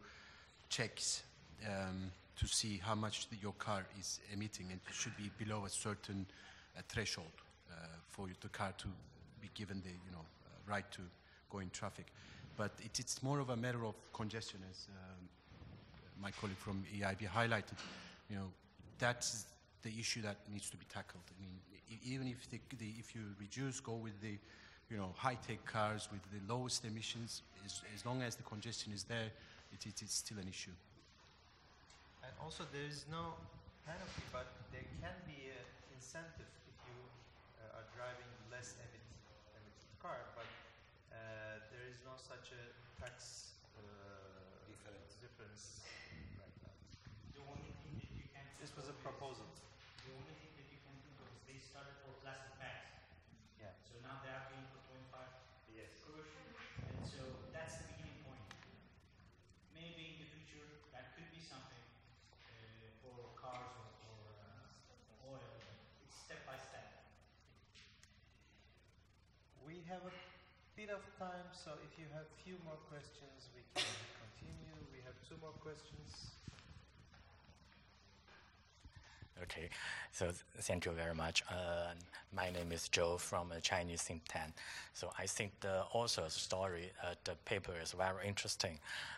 checks 0.69 1.23
um, 1.65 2.11
to 2.41 2.47
see 2.47 2.81
how 2.83 2.95
much 2.95 3.27
your 3.39 3.53
car 3.53 3.85
is 3.99 4.19
emitting, 4.33 4.65
and 4.71 4.79
it 4.89 4.93
should 4.93 5.15
be 5.15 5.29
below 5.37 5.65
a 5.65 5.69
certain 5.69 6.25
uh, 6.75 6.81
threshold 6.89 7.31
uh, 7.71 7.75
for 8.09 8.27
the 8.41 8.49
car 8.49 8.73
to 8.79 8.87
be 9.39 9.49
given 9.53 9.79
the 9.83 9.89
you 9.89 10.11
know 10.11 10.25
uh, 10.45 10.71
right 10.71 10.91
to 10.91 11.01
go 11.51 11.59
in 11.59 11.69
traffic. 11.69 12.07
But 12.57 12.71
it, 12.83 12.99
it's 12.99 13.21
more 13.21 13.39
of 13.39 13.51
a 13.51 13.55
matter 13.55 13.85
of 13.85 13.93
congestion, 14.11 14.59
as 14.71 14.87
um, 14.89 15.29
my 16.19 16.31
colleague 16.31 16.57
from 16.57 16.83
EIB 16.97 17.29
highlighted. 17.29 17.77
You 18.27 18.37
know, 18.37 18.47
that's 18.97 19.45
the 19.83 19.93
issue 19.99 20.23
that 20.23 20.37
needs 20.51 20.69
to 20.71 20.77
be 20.77 20.85
tackled. 20.91 21.23
I 21.29 21.41
mean, 21.41 21.99
even 22.03 22.27
if, 22.27 22.49
the, 22.49 22.59
the, 22.77 22.93
if 22.97 23.13
you 23.13 23.21
reduce, 23.39 23.79
go 23.79 23.93
with 23.93 24.19
the 24.21 24.37
you 24.89 24.97
know, 24.97 25.13
high-tech 25.15 25.65
cars 25.65 26.09
with 26.11 26.21
the 26.31 26.53
lowest 26.53 26.85
emissions, 26.85 27.43
as, 27.65 27.81
as 27.95 28.05
long 28.05 28.21
as 28.21 28.35
the 28.35 28.43
congestion 28.43 28.93
is 28.93 29.03
there, 29.03 29.31
it, 29.71 29.85
it, 29.85 30.01
it's 30.01 30.15
still 30.15 30.37
an 30.37 30.47
issue. 30.47 30.71
And 32.41 32.49
also 32.49 32.65
there 32.73 32.89
is 32.89 33.05
no 33.05 33.37
penalty, 33.85 34.25
but 34.33 34.49
there 34.73 34.81
can 34.97 35.13
be 35.29 35.53
an 35.53 35.61
incentive 35.93 36.49
if 36.65 36.73
you 36.89 36.97
uh, 37.61 37.77
are 37.77 37.85
driving 37.93 38.25
less 38.49 38.73
emit, 38.81 39.05
emitted 39.53 39.93
car, 40.01 40.25
but 40.33 40.49
uh, 41.13 41.61
there 41.69 41.85
is 41.85 42.01
no 42.01 42.17
such 42.17 42.49
a 42.57 42.63
tax 42.97 43.53
uh, 43.77 43.81
difference. 44.65 45.21
difference 45.21 45.85
right 46.41 46.55
now. 46.65 46.73
The 47.37 47.45
only 47.45 47.69
thing 47.85 47.93
that 48.01 48.09
you 48.17 48.25
can 48.33 48.41
This 48.57 48.73
was 48.73 48.89
a 48.89 48.97
proposal. 49.05 49.45
The 50.01 50.09
only 50.17 50.33
thing 50.41 50.49
that 50.57 50.65
you 50.73 50.81
can 50.81 50.97
think 51.05 51.21
of 51.21 51.29
is 51.37 51.45
they 51.45 51.61
started 51.61 51.93
for 52.01 52.17
plastic 52.25 52.57
bags. 52.57 52.89
Yeah. 53.61 53.69
So 53.85 54.01
now 54.01 54.17
they're 54.25 54.33
asking 54.33 54.65
for 54.73 54.81
25 54.89 55.29
Yes. 55.77 56.01
groschen. 56.09 56.45
And 56.89 57.05
so 57.05 57.21
that's 57.53 57.77
the 57.77 57.85
beginning 57.93 58.17
point. 58.25 58.41
Maybe 59.73 60.17
in 60.17 60.17
the 60.25 60.29
future 60.29 60.65
that 60.93 61.13
could 61.15 61.29
be 61.33 61.41
something 61.41 61.81
uh, 62.45 62.89
for 63.01 63.33
cars 63.39 63.71
or, 63.77 63.89
or 64.09 64.19
uh, 64.37 65.31
oil. 65.33 65.45
It's 66.03 66.15
step 66.15 66.45
by 66.45 66.57
step. 66.57 66.85
We 69.65 69.80
have 69.91 70.07
a 70.07 70.15
bit 70.79 70.87
of 70.87 71.03
time, 71.19 71.51
so 71.51 71.75
if 71.83 71.99
you 71.99 72.07
have 72.15 72.23
few 72.47 72.55
more 72.63 72.79
questions, 72.87 73.51
we 73.51 73.59
can 73.75 73.83
continue. 74.23 74.79
We 74.87 75.03
have 75.03 75.19
two 75.27 75.35
more 75.43 75.51
questions. 75.59 76.39
Okay, 79.39 79.69
so 80.11 80.31
thank 80.59 80.85
you 80.85 80.91
very 80.91 81.15
much. 81.15 81.43
Uh, 81.49 81.93
my 82.35 82.51
name 82.51 82.71
is 82.71 82.87
Joe 82.87 83.17
from 83.17 83.51
a 83.51 83.59
Chinese 83.59 84.01
think 84.03 84.21
tank. 84.27 84.53
So 84.93 85.11
I 85.17 85.25
think 85.25 85.51
the 85.61 85.83
author's 85.93 86.33
story, 86.33 86.91
uh, 87.03 87.15
the 87.23 87.33
paper 87.45 87.73
is 87.81 87.91
very 87.91 88.27
interesting. 88.27 88.77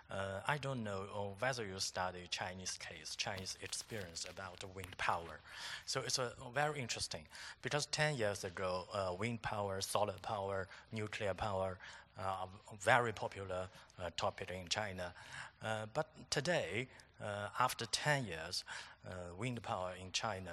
Uh, 0.10 0.40
I 0.48 0.58
don't 0.58 0.84
know 0.84 1.36
whether 1.40 1.66
you 1.66 1.80
study 1.80 2.20
Chinese 2.30 2.78
case, 2.78 3.16
Chinese 3.16 3.58
experience 3.62 4.26
about 4.30 4.64
wind 4.76 4.98
power. 4.98 5.42
So 5.86 6.02
it's 6.06 6.20
uh, 6.20 6.32
very 6.54 6.80
interesting 6.80 7.24
because 7.62 7.86
10 7.88 8.16
years 8.18 8.44
ago, 8.44 8.86
uh, 8.94 9.14
wind 9.18 9.42
power, 9.42 9.82
solar 9.82 10.16
power, 10.22 10.68
nuclear 10.92 11.34
power, 11.34 11.78
uh, 12.20 12.22
are 12.22 12.48
very 12.80 13.12
popular 13.12 13.68
uh, 14.00 14.10
topic 14.18 14.52
in 14.52 14.68
China. 14.70 15.14
But 15.94 16.08
today, 16.30 16.88
after 17.60 17.86
10 17.86 18.26
years, 18.26 18.64
wind 19.38 19.62
power 19.64 19.92
in 20.02 20.12
China, 20.12 20.52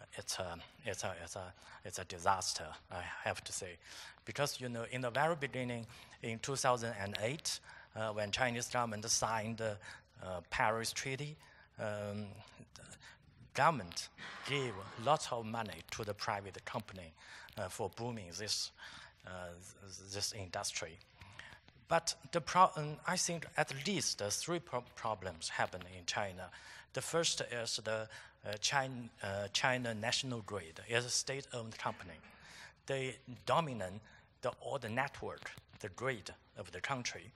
uh, 0.00 0.04
it's 0.14 0.38
a, 0.38 0.56
it's, 0.84 1.04
a, 1.04 1.14
it's, 1.22 1.36
a, 1.36 1.52
it's 1.84 1.98
a 1.98 2.04
disaster, 2.04 2.66
I 2.90 3.02
have 3.24 3.42
to 3.44 3.52
say. 3.52 3.76
Because, 4.24 4.60
you 4.60 4.68
know, 4.68 4.84
in 4.90 5.02
the 5.02 5.10
very 5.10 5.36
beginning, 5.36 5.86
in 6.22 6.38
2008, 6.38 7.60
uh, 7.96 8.08
when 8.10 8.30
Chinese 8.30 8.68
government 8.68 9.08
signed 9.10 9.58
the 9.58 9.76
uh, 10.22 10.40
Paris 10.50 10.92
Treaty, 10.92 11.36
um, 11.78 12.26
government 13.54 14.08
gave 14.48 14.72
lots 15.04 15.28
of 15.30 15.46
money 15.46 15.82
to 15.92 16.04
the 16.04 16.14
private 16.14 16.64
company 16.64 17.12
uh, 17.56 17.68
for 17.68 17.90
booming 17.96 18.26
this, 18.38 18.72
uh, 19.26 19.30
this 20.12 20.32
industry. 20.32 20.98
But 21.88 22.14
the 22.32 22.40
pro- 22.40 22.70
um, 22.76 22.96
I 23.06 23.16
think 23.16 23.46
at 23.56 23.72
least 23.86 24.22
uh, 24.22 24.30
three 24.30 24.58
pro- 24.58 24.84
problems 24.96 25.50
happen 25.50 25.82
in 25.96 26.06
China. 26.06 26.48
The 26.94 27.02
first 27.02 27.40
is 27.40 27.80
the 27.84 28.08
uh, 28.46 28.52
China, 28.60 28.94
uh, 29.22 29.48
China 29.52 29.94
National 29.94 30.42
Grid 30.42 30.80
It's 30.88 31.06
a 31.06 31.10
state-owned 31.10 31.76
company. 31.76 32.14
They 32.86 33.16
dominate 33.46 34.00
the, 34.42 34.50
all 34.60 34.78
the 34.78 34.88
network, 34.88 35.50
the 35.80 35.88
grid 35.88 36.30
of 36.56 36.70
the 36.70 36.80
country. 36.80 37.32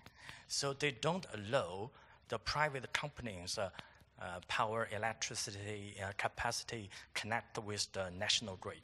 So 0.46 0.74
they 0.74 0.92
don't 0.92 1.26
allow 1.34 1.90
the 2.28 2.38
private 2.38 2.92
companies 2.92 3.58
uh, 3.58 3.70
uh, 4.20 4.40
power, 4.46 4.88
electricity, 4.94 5.96
uh, 6.02 6.12
capacity 6.16 6.88
connect 7.14 7.58
with 7.58 7.90
the 7.92 8.10
national 8.16 8.56
grid. 8.56 8.82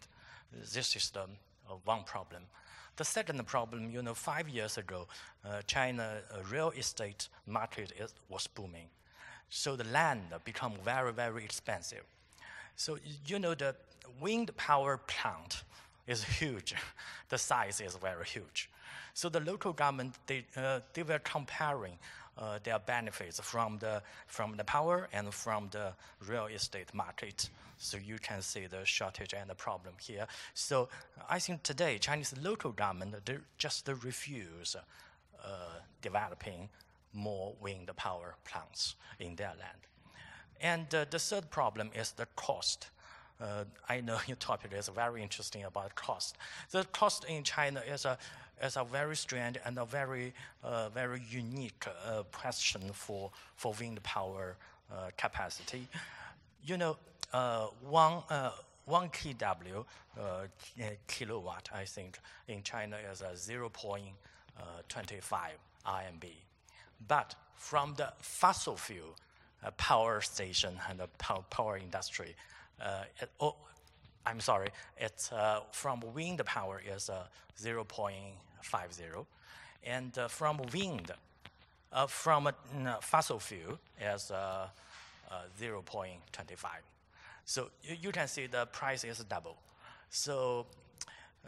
This 0.52 0.96
is 0.96 1.10
the 1.10 1.22
uh, 1.22 1.74
one 1.84 2.02
problem. 2.02 2.42
The 2.96 3.04
second 3.04 3.44
problem, 3.46 3.90
you 3.90 4.02
know, 4.02 4.14
five 4.14 4.48
years 4.48 4.78
ago, 4.78 5.08
China 5.66 6.18
real 6.50 6.70
estate 6.70 7.28
market 7.46 7.92
is, 7.98 8.14
was 8.28 8.46
booming. 8.46 8.86
So 9.50 9.76
the 9.76 9.84
land 9.84 10.22
become 10.44 10.72
very, 10.84 11.12
very 11.12 11.44
expensive. 11.44 12.04
So 12.76 12.98
you 13.26 13.38
know 13.38 13.54
the 13.54 13.74
wind 14.20 14.56
power 14.56 14.98
plant 15.06 15.62
is 16.06 16.24
huge. 16.24 16.74
the 17.28 17.38
size 17.38 17.80
is 17.80 17.96
very 17.96 18.24
huge. 18.24 18.68
So 19.14 19.28
the 19.28 19.40
local 19.40 19.72
government 19.72 20.14
they 20.26 20.44
uh, 20.56 20.80
they 20.92 21.02
were 21.02 21.20
comparing 21.20 21.98
uh, 22.36 22.58
their 22.64 22.78
benefits 22.78 23.40
from 23.40 23.78
the 23.78 24.02
from 24.26 24.56
the 24.56 24.64
power 24.64 25.08
and 25.12 25.32
from 25.32 25.68
the 25.70 25.92
real 26.26 26.46
estate 26.46 26.92
market. 26.92 27.48
So 27.78 27.96
you 27.96 28.18
can 28.18 28.42
see 28.42 28.66
the 28.66 28.84
shortage 28.84 29.34
and 29.34 29.48
the 29.48 29.54
problem 29.54 29.94
here. 30.00 30.26
So 30.54 30.88
I 31.28 31.38
think 31.38 31.62
today 31.62 31.98
Chinese 31.98 32.34
local 32.42 32.72
government 32.72 33.14
they 33.24 33.38
just 33.58 33.88
refuse 34.02 34.76
uh, 35.44 35.48
developing 36.02 36.68
more 37.14 37.54
wind 37.60 37.90
power 37.96 38.34
plants 38.44 38.96
in 39.18 39.36
their 39.36 39.52
land. 39.58 39.78
And 40.60 40.92
uh, 40.94 41.04
the 41.10 41.18
third 41.18 41.50
problem 41.50 41.90
is 41.94 42.12
the 42.12 42.26
cost. 42.36 42.88
Uh, 43.40 43.64
I 43.88 44.00
know 44.00 44.18
your 44.26 44.36
topic 44.36 44.72
is 44.72 44.88
very 44.88 45.22
interesting 45.22 45.64
about 45.64 45.94
cost. 45.94 46.36
The 46.70 46.84
cost 46.84 47.24
in 47.24 47.42
China 47.44 47.80
is 47.80 48.04
a, 48.04 48.18
is 48.62 48.76
a 48.76 48.84
very 48.84 49.16
strange 49.16 49.58
and 49.64 49.78
a 49.78 49.84
very, 49.84 50.32
uh, 50.62 50.88
very 50.88 51.22
unique 51.28 51.86
uh, 52.06 52.22
question 52.32 52.82
for, 52.92 53.30
for 53.56 53.74
wind 53.78 54.02
power 54.02 54.56
uh, 54.90 55.10
capacity. 55.16 55.86
You 56.64 56.78
know, 56.78 56.96
uh, 57.32 57.66
one, 57.88 58.22
one 58.86 59.08
kW 59.10 59.84
kilowatt, 61.08 61.68
I 61.74 61.84
think, 61.84 62.18
in 62.48 62.62
China 62.62 62.96
is 63.10 63.20
a 63.20 63.32
0.25 63.34 64.10
RMB. 65.86 66.24
But 67.06 67.34
from 67.56 67.94
the 67.96 68.12
fossil 68.18 68.76
fuel 68.76 69.16
uh, 69.64 69.70
power 69.72 70.20
station 70.20 70.78
and 70.88 71.00
the 71.00 71.08
pow 71.18 71.44
power 71.50 71.76
industry, 71.78 72.34
uh, 72.80 73.04
it, 73.20 73.30
oh, 73.40 73.56
I'm 74.26 74.40
sorry, 74.40 74.68
it's 74.98 75.32
uh, 75.32 75.60
from 75.72 76.00
wind 76.14 76.44
power 76.44 76.80
is 76.94 77.10
uh, 77.10 77.24
0.50, 77.62 79.26
and 79.84 80.18
uh, 80.18 80.28
from 80.28 80.60
wind, 80.72 81.12
uh, 81.92 82.06
from 82.06 82.50
fossil 83.00 83.38
fuel 83.38 83.78
is 84.00 84.32
0.25. 85.60 86.66
So 87.44 87.70
you, 87.82 87.96
you, 88.00 88.12
can 88.12 88.26
see 88.28 88.46
the 88.46 88.66
price 88.66 89.04
is 89.04 89.18
double. 89.28 89.56
So, 90.08 90.66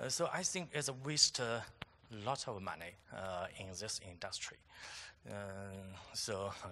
so 0.09 0.29
I 0.33 0.43
think 0.43 0.69
it's 0.75 0.89
a 0.89 0.95
waste 1.05 1.39
a 1.39 1.63
lot 2.25 2.47
of 2.47 2.61
money 2.61 2.93
in 3.59 3.69
this 3.69 4.01
industry. 4.11 4.59
Uh, 5.29 5.33
so, 6.13 6.53
uh, 6.65 6.69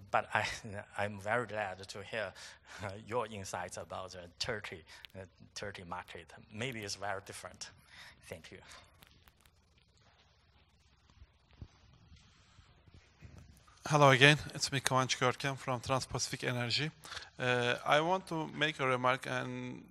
but 0.10 0.28
I, 0.34 0.44
I'm 0.98 1.18
very 1.20 1.46
glad 1.46 1.86
to 1.88 2.02
hear 2.02 2.32
uh, 2.84 2.90
your 3.06 3.26
insights 3.26 3.76
about 3.76 4.12
the 4.12 4.20
Turkey, 4.38 4.84
Turkey 5.54 5.84
market. 5.88 6.32
Maybe 6.52 6.80
it's 6.80 6.96
very 6.96 7.20
different. 7.26 7.70
Thank 8.28 8.52
you. 8.52 8.58
Hello 13.86 14.10
again, 14.10 14.36
it's 14.54 14.70
me 14.70 14.80
Kıvanç 14.80 15.56
from 15.56 15.80
Trans-Pacific 15.80 16.44
Energy. 16.44 16.90
Uh, 17.38 17.76
I 17.86 18.02
want 18.02 18.26
to 18.26 18.46
make 18.54 18.80
a 18.80 18.86
remark 18.86 19.26
and 19.26 19.82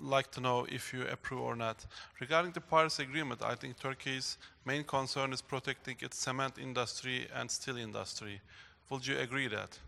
like 0.00 0.30
to 0.32 0.40
know 0.40 0.66
if 0.70 0.92
you 0.92 1.02
approve 1.06 1.40
or 1.40 1.56
not. 1.56 1.86
Regarding 2.20 2.52
the 2.52 2.60
Paris 2.60 2.98
Agreement, 2.98 3.42
I 3.42 3.54
think 3.54 3.78
Turkey's 3.78 4.38
main 4.64 4.84
concern 4.84 5.32
is 5.32 5.42
protecting 5.42 5.96
its 6.00 6.18
cement 6.18 6.58
industry 6.58 7.28
and 7.34 7.50
steel 7.50 7.76
industry. 7.76 8.40
Would 8.90 9.06
you 9.06 9.18
agree 9.18 9.48
that? 9.48 9.78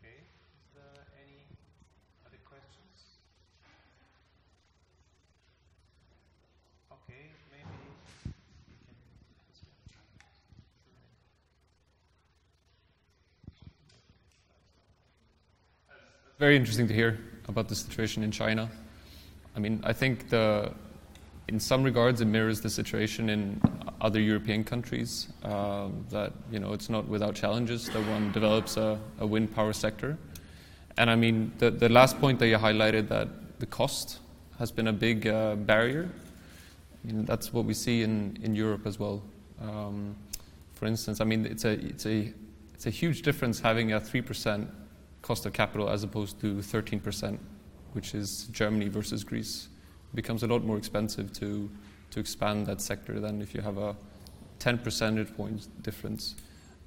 Okay. 0.00 0.18
Is 0.18 0.74
there 0.74 1.04
any 1.22 1.44
other 2.26 2.38
questions? 2.44 3.18
Okay, 6.92 7.32
maybe 7.50 7.94
very 16.38 16.54
interesting 16.54 16.86
to 16.86 16.94
hear 16.94 17.18
about 17.48 17.68
the 17.68 17.74
situation 17.74 18.22
in 18.22 18.30
China. 18.30 18.70
I 19.56 19.58
mean, 19.58 19.80
I 19.82 19.92
think 19.92 20.28
the, 20.28 20.72
in 21.48 21.58
some 21.58 21.82
regards, 21.82 22.20
it 22.20 22.26
mirrors 22.26 22.60
the 22.60 22.70
situation 22.70 23.28
in 23.28 23.60
other 24.00 24.20
European 24.20 24.62
countries. 24.62 25.28
Uh, 25.42 25.88
that 26.10 26.32
you 26.52 26.60
know, 26.60 26.72
it's 26.72 26.88
not 26.88 27.08
without 27.08 27.34
challenges 27.34 27.88
that 27.88 28.06
one 28.06 28.30
develops 28.30 28.76
a, 28.76 29.00
a 29.18 29.26
wind 29.26 29.52
power 29.52 29.72
sector. 29.72 30.16
And 30.96 31.10
I 31.10 31.16
mean, 31.16 31.50
the, 31.58 31.72
the 31.72 31.88
last 31.88 32.20
point 32.20 32.38
that 32.38 32.46
you 32.46 32.56
highlighted 32.56 33.08
that 33.08 33.58
the 33.58 33.66
cost 33.66 34.20
has 34.60 34.70
been 34.70 34.86
a 34.86 34.92
big 34.92 35.26
uh, 35.26 35.56
barrier. 35.56 36.08
I 37.02 37.06
mean, 37.06 37.24
that's 37.24 37.52
what 37.52 37.64
we 37.64 37.74
see 37.74 38.02
in, 38.02 38.38
in 38.42 38.54
Europe 38.54 38.86
as 38.86 39.00
well. 39.00 39.24
Um, 39.60 40.14
for 40.74 40.86
instance, 40.86 41.20
I 41.20 41.24
mean, 41.24 41.46
it's 41.46 41.64
a, 41.64 41.72
it's 41.72 42.06
a, 42.06 42.32
it's 42.74 42.86
a 42.86 42.90
huge 42.90 43.22
difference 43.22 43.58
having 43.58 43.92
a 43.92 44.00
3% 44.00 44.68
cost 45.22 45.46
of 45.46 45.52
capital 45.52 45.88
as 45.88 46.02
opposed 46.02 46.40
to 46.40 46.56
13%, 46.56 47.38
which 47.92 48.14
is 48.14 48.48
Germany 48.52 48.88
versus 48.88 49.24
Greece. 49.24 49.68
It 50.12 50.16
becomes 50.16 50.42
a 50.42 50.46
lot 50.46 50.64
more 50.64 50.76
expensive 50.76 51.32
to, 51.34 51.70
to 52.10 52.20
expand 52.20 52.66
that 52.66 52.80
sector 52.80 53.20
than 53.20 53.42
if 53.42 53.54
you 53.54 53.60
have 53.60 53.78
a 53.78 53.96
10 54.58 54.78
percentage 54.78 55.34
points 55.36 55.68
difference. 55.82 56.34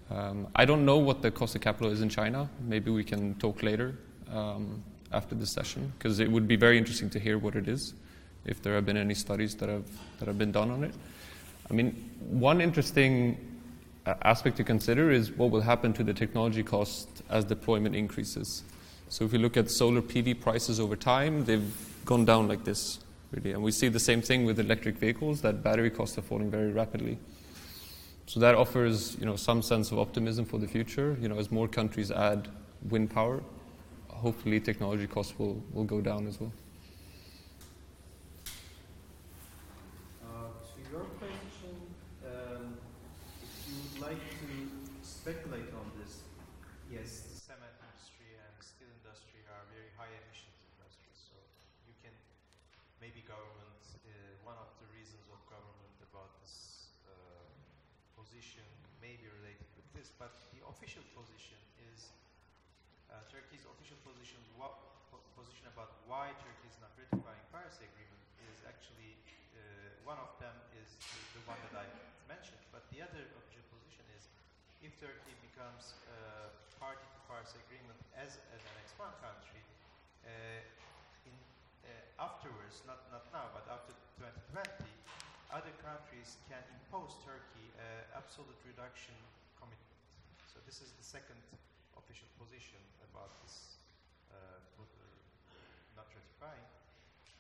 Um, 0.10 0.48
I 0.56 0.66
don't 0.66 0.86
know 0.86 0.98
what 0.98 1.22
the 1.22 1.32
cost 1.32 1.56
of 1.56 1.62
capital 1.62 1.92
is 1.92 2.02
in 2.02 2.10
China. 2.10 2.50
Maybe 2.68 2.92
we 2.92 3.04
can 3.04 3.36
talk 3.36 3.64
later 3.64 3.96
um, 4.30 4.84
after 5.14 5.36
this 5.36 5.52
session, 5.52 5.92
because 5.98 6.20
it 6.20 6.30
would 6.30 6.48
be 6.48 6.56
very 6.56 6.78
interesting 6.78 7.10
to 7.12 7.20
hear 7.20 7.38
what 7.38 7.56
it 7.56 7.68
is, 7.68 7.94
if 8.46 8.62
there 8.62 8.76
have 8.76 8.86
been 8.86 8.98
any 8.98 9.14
studies 9.14 9.56
that 9.56 9.70
have, 9.70 9.86
that 10.20 10.28
have 10.28 10.38
been 10.38 10.52
done 10.52 10.72
on 10.72 10.84
it. 10.84 10.94
I 11.70 11.74
mean, 11.74 12.10
one 12.20 12.60
interesting 12.60 13.38
aspect 14.06 14.58
to 14.58 14.64
consider 14.64 15.12
is 15.12 15.32
what 15.32 15.52
will 15.52 15.62
happen 15.62 15.94
to 15.94 16.04
the 16.04 16.14
technology 16.14 16.64
cost 16.64 17.21
as 17.32 17.46
deployment 17.46 17.96
increases. 17.96 18.64
So 19.10 19.26
if 19.26 19.34
you 19.34 19.40
look 19.40 19.58
at 19.58 19.70
solar 19.70 20.02
PV 20.02 20.40
prices 20.40 20.80
over 20.80 20.96
time, 20.96 21.46
they've 21.46 21.74
gone 22.06 22.26
down 22.26 22.48
like 22.48 22.64
this, 22.64 23.00
really. 23.32 23.52
And 23.52 23.62
we 23.62 23.72
see 23.72 23.90
the 23.90 24.00
same 24.00 24.22
thing 24.22 24.46
with 24.46 24.60
electric 24.60 24.98
vehicles, 24.98 25.42
that 25.42 25.64
battery 25.64 25.90
costs 25.90 26.18
are 26.18 26.22
falling 26.22 26.50
very 26.50 26.72
rapidly. 26.72 27.18
So 28.26 28.40
that 28.40 28.56
offers, 28.56 29.18
you 29.20 29.26
know, 29.26 29.36
some 29.36 29.62
sense 29.62 29.92
of 29.92 30.00
optimism 30.00 30.46
for 30.46 30.58
the 30.58 30.68
future. 30.68 31.18
You 31.20 31.28
know, 31.28 31.38
as 31.38 31.52
more 31.52 31.68
countries 31.68 32.12
add 32.12 32.48
wind 32.90 33.12
power, 33.12 33.44
hopefully 34.08 34.60
technology 34.60 35.08
costs 35.08 35.38
will, 35.38 35.62
will 35.74 35.84
go 35.84 36.00
down 36.00 36.28
as 36.28 36.40
well. 36.40 36.54
why 66.12 66.28
Turkey 66.44 66.68
is 66.68 66.76
not 66.84 66.92
ratifying 67.00 67.40
Paris 67.56 67.80
Agreement 67.80 68.20
is 68.44 68.68
actually 68.68 69.16
uh, 69.56 69.96
one 70.04 70.20
of 70.20 70.28
them 70.44 70.52
is 70.76 71.00
the, 71.00 71.40
the, 71.40 71.42
one 71.48 71.56
that 71.64 71.72
I 71.72 71.88
mentioned, 72.28 72.60
but 72.76 72.84
the 72.92 73.00
other 73.00 73.24
official 73.40 73.64
position 73.72 74.04
is 74.20 74.28
if 74.82 74.94
Turkey 74.98 75.34
becomes 75.46 75.94
uh, 76.10 76.50
party 76.82 77.06
to 77.06 77.20
Paris 77.30 77.54
Agreement 77.54 77.98
as, 78.18 78.42
as 78.54 78.62
an 78.62 78.76
expand 78.82 79.14
country, 79.22 79.62
uh, 80.26 80.62
in, 81.30 81.36
uh, 81.86 82.26
afterwards, 82.26 82.82
not, 82.90 83.06
not 83.14 83.26
now, 83.30 83.50
but 83.54 83.66
after 83.70 83.94
2020, 84.18 84.66
other 85.54 85.74
countries 85.86 86.42
can 86.50 86.62
impose 86.82 87.18
Turkey 87.26 87.60
absolute 88.16 88.62
reduction 88.64 89.18
commitment. 89.58 90.00
So 90.48 90.62
this 90.70 90.80
is 90.86 90.94
the 90.96 91.04
second 91.04 91.40
official 91.98 92.30
position 92.38 92.80
about 93.10 93.34
this 93.42 93.82
not 96.02 96.08
ratifying. 96.18 96.66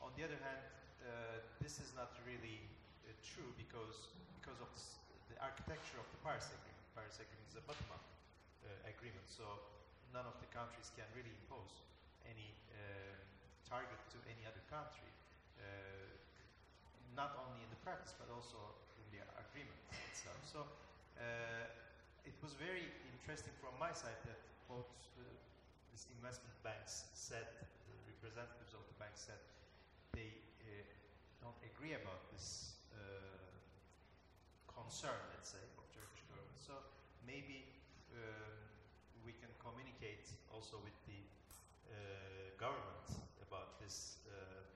On 0.01 0.13
the 0.17 0.23
other 0.25 0.37
hand, 0.37 0.61
uh, 1.01 1.41
this 1.61 1.81
is 1.81 1.89
not 1.97 2.13
really 2.29 2.61
uh, 3.05 3.13
true 3.25 3.49
because 3.57 4.13
because 4.37 4.59
of 4.61 4.69
the 5.29 5.37
architecture 5.41 5.97
of 5.97 6.05
the 6.13 6.19
Paris 6.21 6.49
Agreement. 6.53 6.80
Paris 6.95 7.23
Agreement 7.23 7.47
is 7.47 7.55
a 7.55 7.63
bottom-up 7.63 8.03
uh, 8.67 8.91
agreement, 8.91 9.23
so 9.31 9.47
none 10.11 10.27
of 10.27 10.35
the 10.43 10.49
countries 10.51 10.91
can 10.91 11.07
really 11.15 11.31
impose 11.43 11.83
any 12.27 12.51
uh, 12.75 13.15
target 13.63 13.99
to 14.11 14.19
any 14.27 14.43
other 14.43 14.59
country, 14.67 15.07
uh, 15.59 15.63
not 17.15 17.39
only 17.47 17.63
in 17.63 17.69
the 17.71 17.79
practice 17.87 18.11
but 18.19 18.27
also 18.27 18.59
in 18.99 19.07
the 19.15 19.21
agreement 19.39 19.79
itself. 20.11 20.39
So 20.43 20.59
uh, 21.15 22.27
it 22.27 22.35
was 22.43 22.51
very 22.59 22.91
interesting 23.15 23.55
from 23.63 23.71
my 23.79 23.95
side 23.95 24.19
that 24.27 24.39
both 24.67 24.87
these 25.91 26.07
investment 26.19 26.55
banks 26.63 27.07
said, 27.15 27.47
the 27.87 27.95
representatives 28.19 28.75
of 28.75 28.83
the 28.83 28.95
bank 28.99 29.15
said, 29.15 29.39
they 30.11 30.31
uh, 30.67 30.83
don't 31.39 31.59
agree 31.63 31.95
about 31.95 32.19
this 32.35 32.75
uh, 32.95 32.99
concern, 34.67 35.19
let's 35.35 35.55
say. 35.55 35.63
So 36.61 36.77
maybe 37.25 37.65
um, 38.13 38.53
we 39.25 39.33
can 39.33 39.49
communicate 39.57 40.29
also 40.53 40.77
with 40.85 40.93
the 41.09 41.17
uh, 41.89 42.53
government 42.61 43.09
about 43.41 43.81
this 43.81 44.21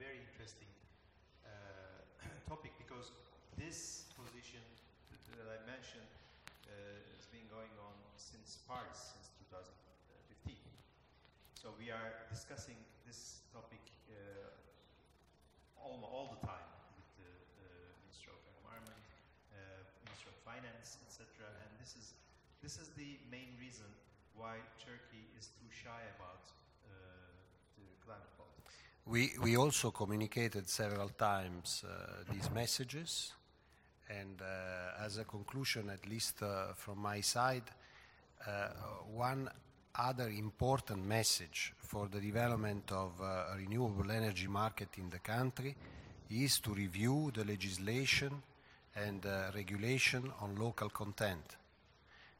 very 0.02 0.18
interesting 0.18 0.68
topic 2.49 2.74
because 2.82 3.14
this 3.56 4.10
position 4.18 4.60
that 5.38 5.48
I 5.48 5.62
mentioned 5.70 6.10
has 6.66 7.26
been 7.30 7.45
going 7.53 7.72
on 7.80 7.94
since 8.18 8.60
Paris, 8.68 9.14
since 9.14 9.30
2015. 9.48 10.57
So 11.53 11.72
we 11.78 11.94
are 11.94 12.26
discussing 12.34 12.76
this 13.06 13.45
topic 13.53 13.82
uh, 14.10 14.49
all, 15.80 16.02
all 16.10 16.28
the 16.34 16.41
time 16.45 16.70
with 16.98 17.10
the 17.22 17.32
Ministry 18.03 18.34
of 18.34 18.41
Environment, 18.60 19.06
uh, 19.53 19.86
Ministry 20.06 20.34
of 20.34 20.35
Finance, 20.46 20.98
etc. 21.10 21.26
And 21.62 21.72
this 21.82 21.96
is 21.98 22.14
this 22.62 22.78
is 22.78 22.90
the 22.96 23.18
main 23.30 23.52
reason 23.60 23.90
why 24.38 24.56
Turkey 24.80 25.26
is 25.38 25.50
too 25.58 25.70
shy 25.70 26.02
about 26.18 26.46
uh, 26.86 26.90
climate 28.06 28.34
politics. 28.38 28.76
We, 29.06 29.32
we 29.42 29.58
also 29.58 29.92
communicated 29.92 30.70
several 30.70 31.10
times 31.10 31.84
uh, 31.84 32.32
these 32.32 32.50
messages, 32.52 33.34
and 34.10 34.42
uh, 34.42 35.06
as 35.06 35.18
a 35.18 35.24
conclusion, 35.24 35.90
at 35.90 36.08
least 36.08 36.42
uh, 36.42 36.74
from 36.74 37.00
my 37.00 37.22
side, 37.22 37.70
uh, 38.48 38.70
one 39.14 39.50
other 39.98 40.30
important 40.30 41.06
message 41.06 41.74
for 41.78 42.08
the 42.08 42.20
development 42.20 42.92
of 42.92 43.12
uh, 43.22 43.46
renewable 43.58 44.12
energy 44.12 44.48
market 44.48 44.90
in 44.98 45.10
the 45.10 45.20
country 45.20 45.76
is 46.30 46.60
to 46.60 46.74
review 46.74 47.32
the 47.34 47.46
legislation 47.46 48.42
and 48.96 49.26
uh, 49.26 49.52
regulation 49.54 50.32
on 50.42 50.56
local 50.56 50.90
content. 50.90 51.58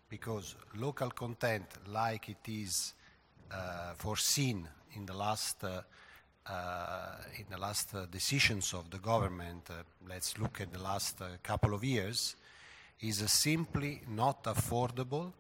Because 0.10 0.56
local 0.76 1.10
content, 1.10 1.66
like 1.88 2.30
it 2.30 2.48
is 2.48 2.94
uh, 3.52 3.94
foreseen 3.98 4.68
in 4.96 5.06
the 5.06 5.14
last 5.14 5.64
uh, 5.64 5.82
uh, 6.48 7.16
in 7.40 7.46
the 7.50 7.58
last 7.58 7.96
uh, 7.96 8.06
decisions 8.06 8.76
of 8.76 8.92
the 8.92 9.00
government, 9.00 9.68
uh, 9.72 9.82
let's 10.08 10.38
look 10.38 10.62
at 10.62 10.72
the 10.72 10.80
last 10.80 11.20
couple 11.42 11.74
of 11.74 11.84
years, 11.84 12.36
is 13.02 13.32
simply 13.32 14.02
not 14.10 14.44
affordable. 14.44 15.34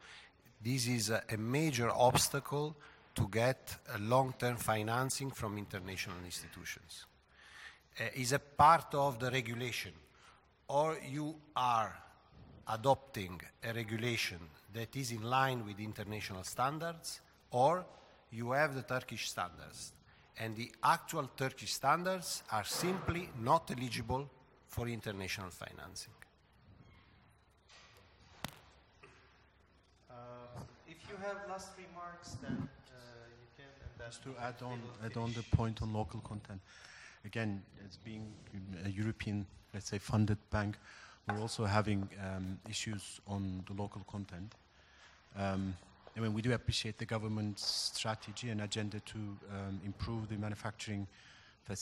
This 0.59 0.87
is 0.87 1.11
a, 1.11 1.21
a 1.29 1.37
major 1.37 1.91
obstacle 1.91 2.75
to 3.13 3.27
get 3.27 3.77
long-term 3.99 4.57
financing 4.57 5.29
from 5.29 5.59
international 5.59 6.17
institutions. 6.25 7.05
Uh, 7.99 8.05
is 8.15 8.33
a 8.33 8.39
part 8.39 8.95
of 8.95 9.19
the 9.19 9.29
regulation, 9.29 9.93
or 10.67 10.97
you 11.07 11.35
are 11.55 11.95
adopting 12.67 13.39
a 13.63 13.73
regulation 13.73 14.39
that 14.73 14.95
is 14.95 15.11
in 15.11 15.21
line 15.21 15.65
with 15.65 15.79
international 15.79 16.43
standards, 16.43 17.21
or 17.51 17.85
you 18.31 18.51
have 18.51 18.75
the 18.75 18.81
Turkish 18.81 19.29
standards. 19.29 19.93
And 20.37 20.55
the 20.55 20.71
actual 20.83 21.29
Turkish 21.37 21.73
standards 21.73 22.43
are 22.51 22.65
simply 22.65 23.29
not 23.41 23.71
eligible 23.71 24.29
for 24.67 24.87
international 24.87 25.49
financing. 25.49 26.13
Uh, 30.09 30.13
if 30.87 30.97
you 31.09 31.15
have 31.23 31.37
last 31.47 31.69
remarks, 31.77 32.35
then 32.41 32.57
uh, 32.57 32.97
you 33.39 33.47
can. 33.55 33.65
And 33.81 33.91
then 33.97 34.07
Just 34.07 34.23
to 34.23 34.35
add 34.41 34.61
on, 34.61 34.81
add 35.05 35.15
on 35.15 35.31
the 35.33 35.43
point 35.55 35.81
on 35.81 35.93
local 35.93 36.19
content. 36.19 36.59
Again, 37.23 37.63
as 37.87 37.95
being 37.97 38.33
a 38.83 38.89
European, 38.89 39.45
let's 39.75 39.89
say, 39.89 39.97
funded 39.97 40.37
bank, 40.49 40.77
we're 41.27 41.41
also 41.41 41.65
having 41.65 42.07
um, 42.23 42.57
issues 42.69 43.19
on 43.27 43.61
the 43.67 43.73
local 43.73 44.01
content. 44.09 44.53
Um, 45.37 45.75
I 46.15 46.21
mean, 46.21 46.33
we 46.33 46.41
do 46.41 46.53
appreciate 46.53 46.97
the 46.97 47.05
government's 47.05 47.65
strategy 47.93 48.49
and 48.49 48.61
agenda 48.61 49.01
to 49.01 49.17
um, 49.17 49.81
improve 49.85 50.29
the 50.29 50.37
manufacturing 50.37 51.05
uh, 51.69 51.75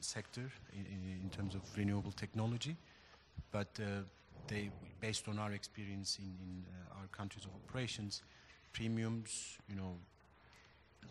sector 0.00 0.50
in, 0.72 0.86
in, 1.22 1.28
terms 1.28 1.54
of 1.54 1.60
renewable 1.76 2.12
technology, 2.12 2.76
but 3.52 3.68
uh, 3.78 4.02
they, 4.46 4.70
based 5.00 5.28
on 5.28 5.38
our 5.38 5.52
experience 5.52 6.18
in, 6.18 6.24
in 6.24 6.64
uh, 6.64 7.00
our 7.00 7.06
countries 7.08 7.44
of 7.44 7.50
operations, 7.66 8.22
premiums, 8.72 9.58
you 9.68 9.76
know, 9.76 9.96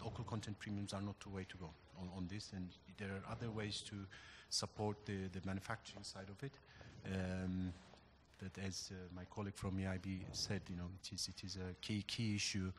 local 0.03 0.23
content 0.23 0.57
premiums 0.57 0.93
are 0.93 1.01
not 1.01 1.19
the 1.19 1.29
way 1.29 1.45
to 1.47 1.57
go 1.57 1.69
on, 1.99 2.09
on 2.17 2.27
this, 2.27 2.53
and 2.55 2.69
there 2.97 3.09
are 3.09 3.31
other 3.31 3.51
ways 3.51 3.83
to 3.87 3.95
support 4.49 4.97
the, 5.05 5.27
the 5.31 5.45
manufacturing 5.45 6.03
side 6.03 6.29
of 6.29 6.43
it. 6.43 6.51
Um, 7.05 7.73
that, 8.39 8.57
as 8.65 8.91
uh, 8.91 8.95
my 9.15 9.23
colleague 9.33 9.55
from 9.55 9.77
EIB 9.77 10.19
said, 10.31 10.61
you 10.69 10.75
know, 10.75 10.89
it 11.01 11.13
is, 11.13 11.27
it 11.27 11.43
is 11.43 11.57
a 11.57 11.73
key 11.81 12.03
key 12.05 12.35
issue 12.35 12.71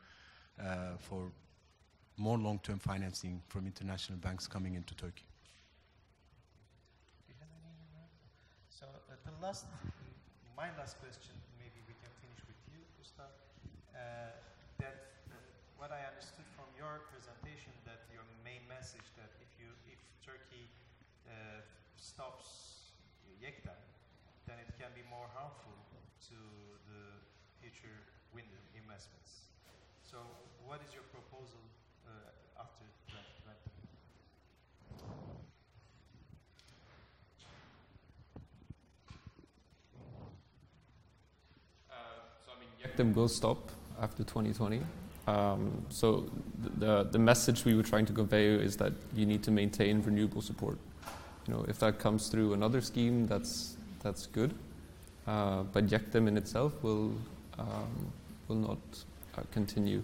uh, 0.61 0.95
for 0.99 1.31
more 2.17 2.37
long-term 2.37 2.79
financing 2.79 3.41
from 3.47 3.65
international 3.65 4.17
banks 4.19 4.47
coming 4.47 4.75
into 4.75 4.95
Turkey. 4.95 5.23
Do 7.27 7.33
you 7.33 7.35
have 7.39 7.47
any? 7.63 8.07
So 8.69 8.85
uh, 8.87 9.15
the 9.23 9.35
last, 9.43 9.65
my 10.55 10.67
last 10.77 10.99
question, 10.99 11.35
maybe 11.59 11.79
we 11.87 11.95
can 11.99 12.11
finish 12.23 12.39
with 12.47 12.59
you, 12.71 12.79
Gustav. 12.99 13.31
Uh, 13.95 14.31
that 14.79 15.11
uh, 15.31 15.35
what 15.75 15.91
I 15.91 16.03
understood 16.07 16.47
from 16.55 16.67
your 16.75 17.03
presentation, 17.11 17.71
that 17.83 18.03
your 18.11 18.23
main 18.43 18.63
message 18.67 19.07
that 19.19 19.31
if 19.43 19.51
you 19.59 19.67
if 19.87 19.99
Turkey 20.23 20.67
uh, 21.29 21.61
stops 21.97 22.91
Yekta, 23.39 23.71
then 24.47 24.57
it 24.59 24.73
can 24.75 24.91
be 24.95 25.03
more 25.09 25.27
harmful 25.33 25.71
to 26.27 26.35
the 26.91 27.03
future 27.61 27.95
wind 28.33 28.51
investments. 28.75 29.47
So, 30.03 30.17
what 30.67 30.81
is 30.85 30.93
your 30.93 31.03
proposal 31.13 31.63
uh, 32.03 32.59
after 32.59 32.83
2020? 33.07 33.55
so 42.43 42.51
I 42.51 42.59
mean, 42.59 42.69
YEKDEM 42.83 43.15
will 43.15 43.29
stop 43.29 43.71
after 44.01 44.23
2020. 44.23 44.81
Um, 45.27 45.85
so 45.89 46.25
th- 46.63 46.73
the 46.77 47.03
the 47.03 47.19
message 47.19 47.63
we 47.63 47.75
were 47.75 47.83
trying 47.83 48.05
to 48.07 48.13
convey 48.13 48.47
is 48.47 48.77
that 48.77 48.93
you 49.15 49.25
need 49.25 49.43
to 49.43 49.51
maintain 49.51 50.01
renewable 50.01 50.41
support. 50.41 50.77
You 51.47 51.53
know, 51.53 51.65
if 51.67 51.79
that 51.79 51.99
comes 51.99 52.27
through 52.27 52.53
another 52.53 52.81
scheme, 52.81 53.27
that's 53.27 53.77
that's 54.01 54.27
good. 54.27 54.53
Uh, 55.27 55.63
but 55.63 55.87
YEKDEM 55.87 56.27
in 56.27 56.37
itself 56.37 56.73
will 56.81 57.13
um, 57.57 58.11
will 58.47 58.55
not 58.55 58.77
uh, 59.37 59.41
continue. 59.51 60.03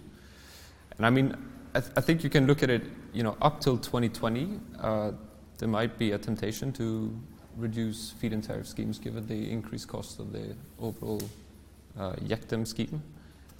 And 0.96 1.06
I 1.06 1.10
mean, 1.10 1.36
I, 1.74 1.80
th- 1.80 1.92
I 1.96 2.00
think 2.00 2.24
you 2.24 2.30
can 2.30 2.46
look 2.46 2.62
at 2.62 2.70
it. 2.70 2.82
You 3.12 3.22
know, 3.22 3.36
up 3.42 3.60
till 3.60 3.76
2020, 3.76 4.60
uh, 4.80 5.12
there 5.58 5.68
might 5.68 5.98
be 5.98 6.12
a 6.12 6.18
temptation 6.18 6.72
to 6.74 7.14
reduce 7.56 8.10
feed-in 8.12 8.42
tariff 8.42 8.66
schemes 8.66 8.98
given 8.98 9.26
the 9.26 9.50
increased 9.50 9.88
cost 9.88 10.20
of 10.20 10.32
the 10.32 10.54
overall 10.78 11.22
uh, 11.98 12.14
scheme. 12.64 13.02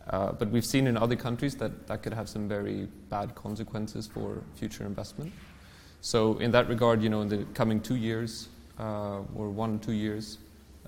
Uh, 0.08 0.32
but 0.32 0.50
we've 0.50 0.64
seen 0.64 0.86
in 0.86 0.96
other 0.96 1.16
countries 1.16 1.56
that 1.56 1.88
that 1.88 2.02
could 2.02 2.12
have 2.12 2.28
some 2.28 2.46
very 2.48 2.86
bad 3.10 3.34
consequences 3.34 4.06
for 4.06 4.42
future 4.54 4.84
investment. 4.84 5.32
So 6.00 6.38
in 6.38 6.50
that 6.52 6.68
regard, 6.68 7.02
you 7.02 7.08
know, 7.08 7.22
in 7.22 7.28
the 7.28 7.44
coming 7.54 7.80
two 7.80 7.96
years 7.96 8.48
uh, 8.78 9.20
or 9.34 9.50
one 9.50 9.78
two 9.78 9.92
years, 9.92 10.38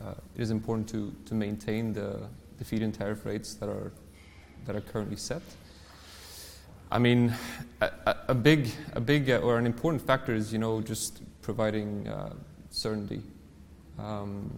uh, 0.00 0.14
it 0.36 0.40
is 0.42 0.50
important 0.50 0.88
to, 0.90 1.12
to 1.26 1.34
maintain 1.34 1.92
the, 1.92 2.28
the 2.58 2.64
feed-in 2.64 2.92
tariff 2.92 3.24
rates 3.24 3.54
that 3.54 3.68
are 3.68 3.92
that 4.66 4.76
are 4.76 4.80
currently 4.80 5.16
set. 5.16 5.42
I 6.90 6.98
mean, 6.98 7.34
a, 7.80 7.90
a- 8.28 8.34
big 8.34 8.70
a 8.94 9.00
big 9.00 9.30
uh, 9.30 9.38
or 9.38 9.58
an 9.58 9.66
important 9.66 10.06
factor 10.06 10.34
is 10.34 10.52
you 10.52 10.58
know 10.58 10.80
just 10.80 11.22
providing 11.42 12.06
uh, 12.08 12.34
certainty. 12.70 13.22
Um, 13.98 14.50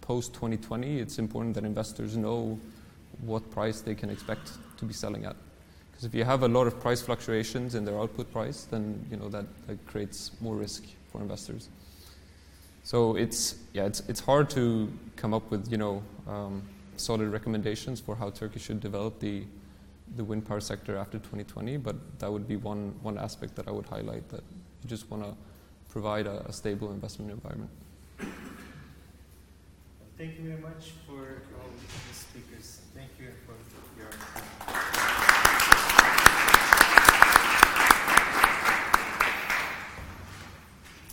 Post 0.00 0.32
2020, 0.32 1.00
it's 1.00 1.18
important 1.18 1.54
that 1.54 1.64
investors 1.64 2.16
know 2.16 2.58
what 3.20 3.50
price 3.50 3.82
they 3.82 3.94
can 3.94 4.08
expect 4.08 4.52
to 4.78 4.86
be 4.86 4.94
selling 4.94 5.26
at. 5.26 5.36
Because 5.98 6.14
if 6.14 6.14
you 6.14 6.22
have 6.22 6.44
a 6.44 6.48
lot 6.48 6.68
of 6.68 6.78
price 6.78 7.02
fluctuations 7.02 7.74
in 7.74 7.84
their 7.84 7.98
output 7.98 8.30
price, 8.30 8.68
then 8.70 9.04
you 9.10 9.16
know 9.16 9.28
that, 9.30 9.46
that 9.66 9.84
creates 9.88 10.30
more 10.40 10.54
risk 10.54 10.84
for 11.10 11.20
investors. 11.20 11.68
So 12.84 13.16
it's 13.16 13.56
yeah, 13.72 13.86
it's 13.86 14.02
it's 14.08 14.20
hard 14.20 14.48
to 14.50 14.92
come 15.16 15.34
up 15.34 15.50
with 15.50 15.72
you 15.72 15.76
know 15.76 16.04
um, 16.28 16.62
solid 16.96 17.30
recommendations 17.30 17.98
for 17.98 18.14
how 18.14 18.30
Turkey 18.30 18.60
should 18.60 18.78
develop 18.78 19.18
the 19.18 19.42
the 20.16 20.22
wind 20.22 20.46
power 20.46 20.60
sector 20.60 20.96
after 20.96 21.18
2020. 21.18 21.78
But 21.78 21.96
that 22.20 22.30
would 22.30 22.46
be 22.46 22.54
one 22.54 22.94
one 23.02 23.18
aspect 23.18 23.56
that 23.56 23.66
I 23.66 23.72
would 23.72 23.86
highlight 23.86 24.28
that 24.28 24.44
you 24.82 24.88
just 24.88 25.10
want 25.10 25.24
to 25.24 25.34
provide 25.88 26.28
a, 26.28 26.46
a 26.46 26.52
stable 26.52 26.92
investment 26.92 27.32
environment. 27.32 27.72
Thank 30.16 30.38
you 30.38 30.44
very 30.44 30.60
much 30.60 30.92
for 31.08 31.42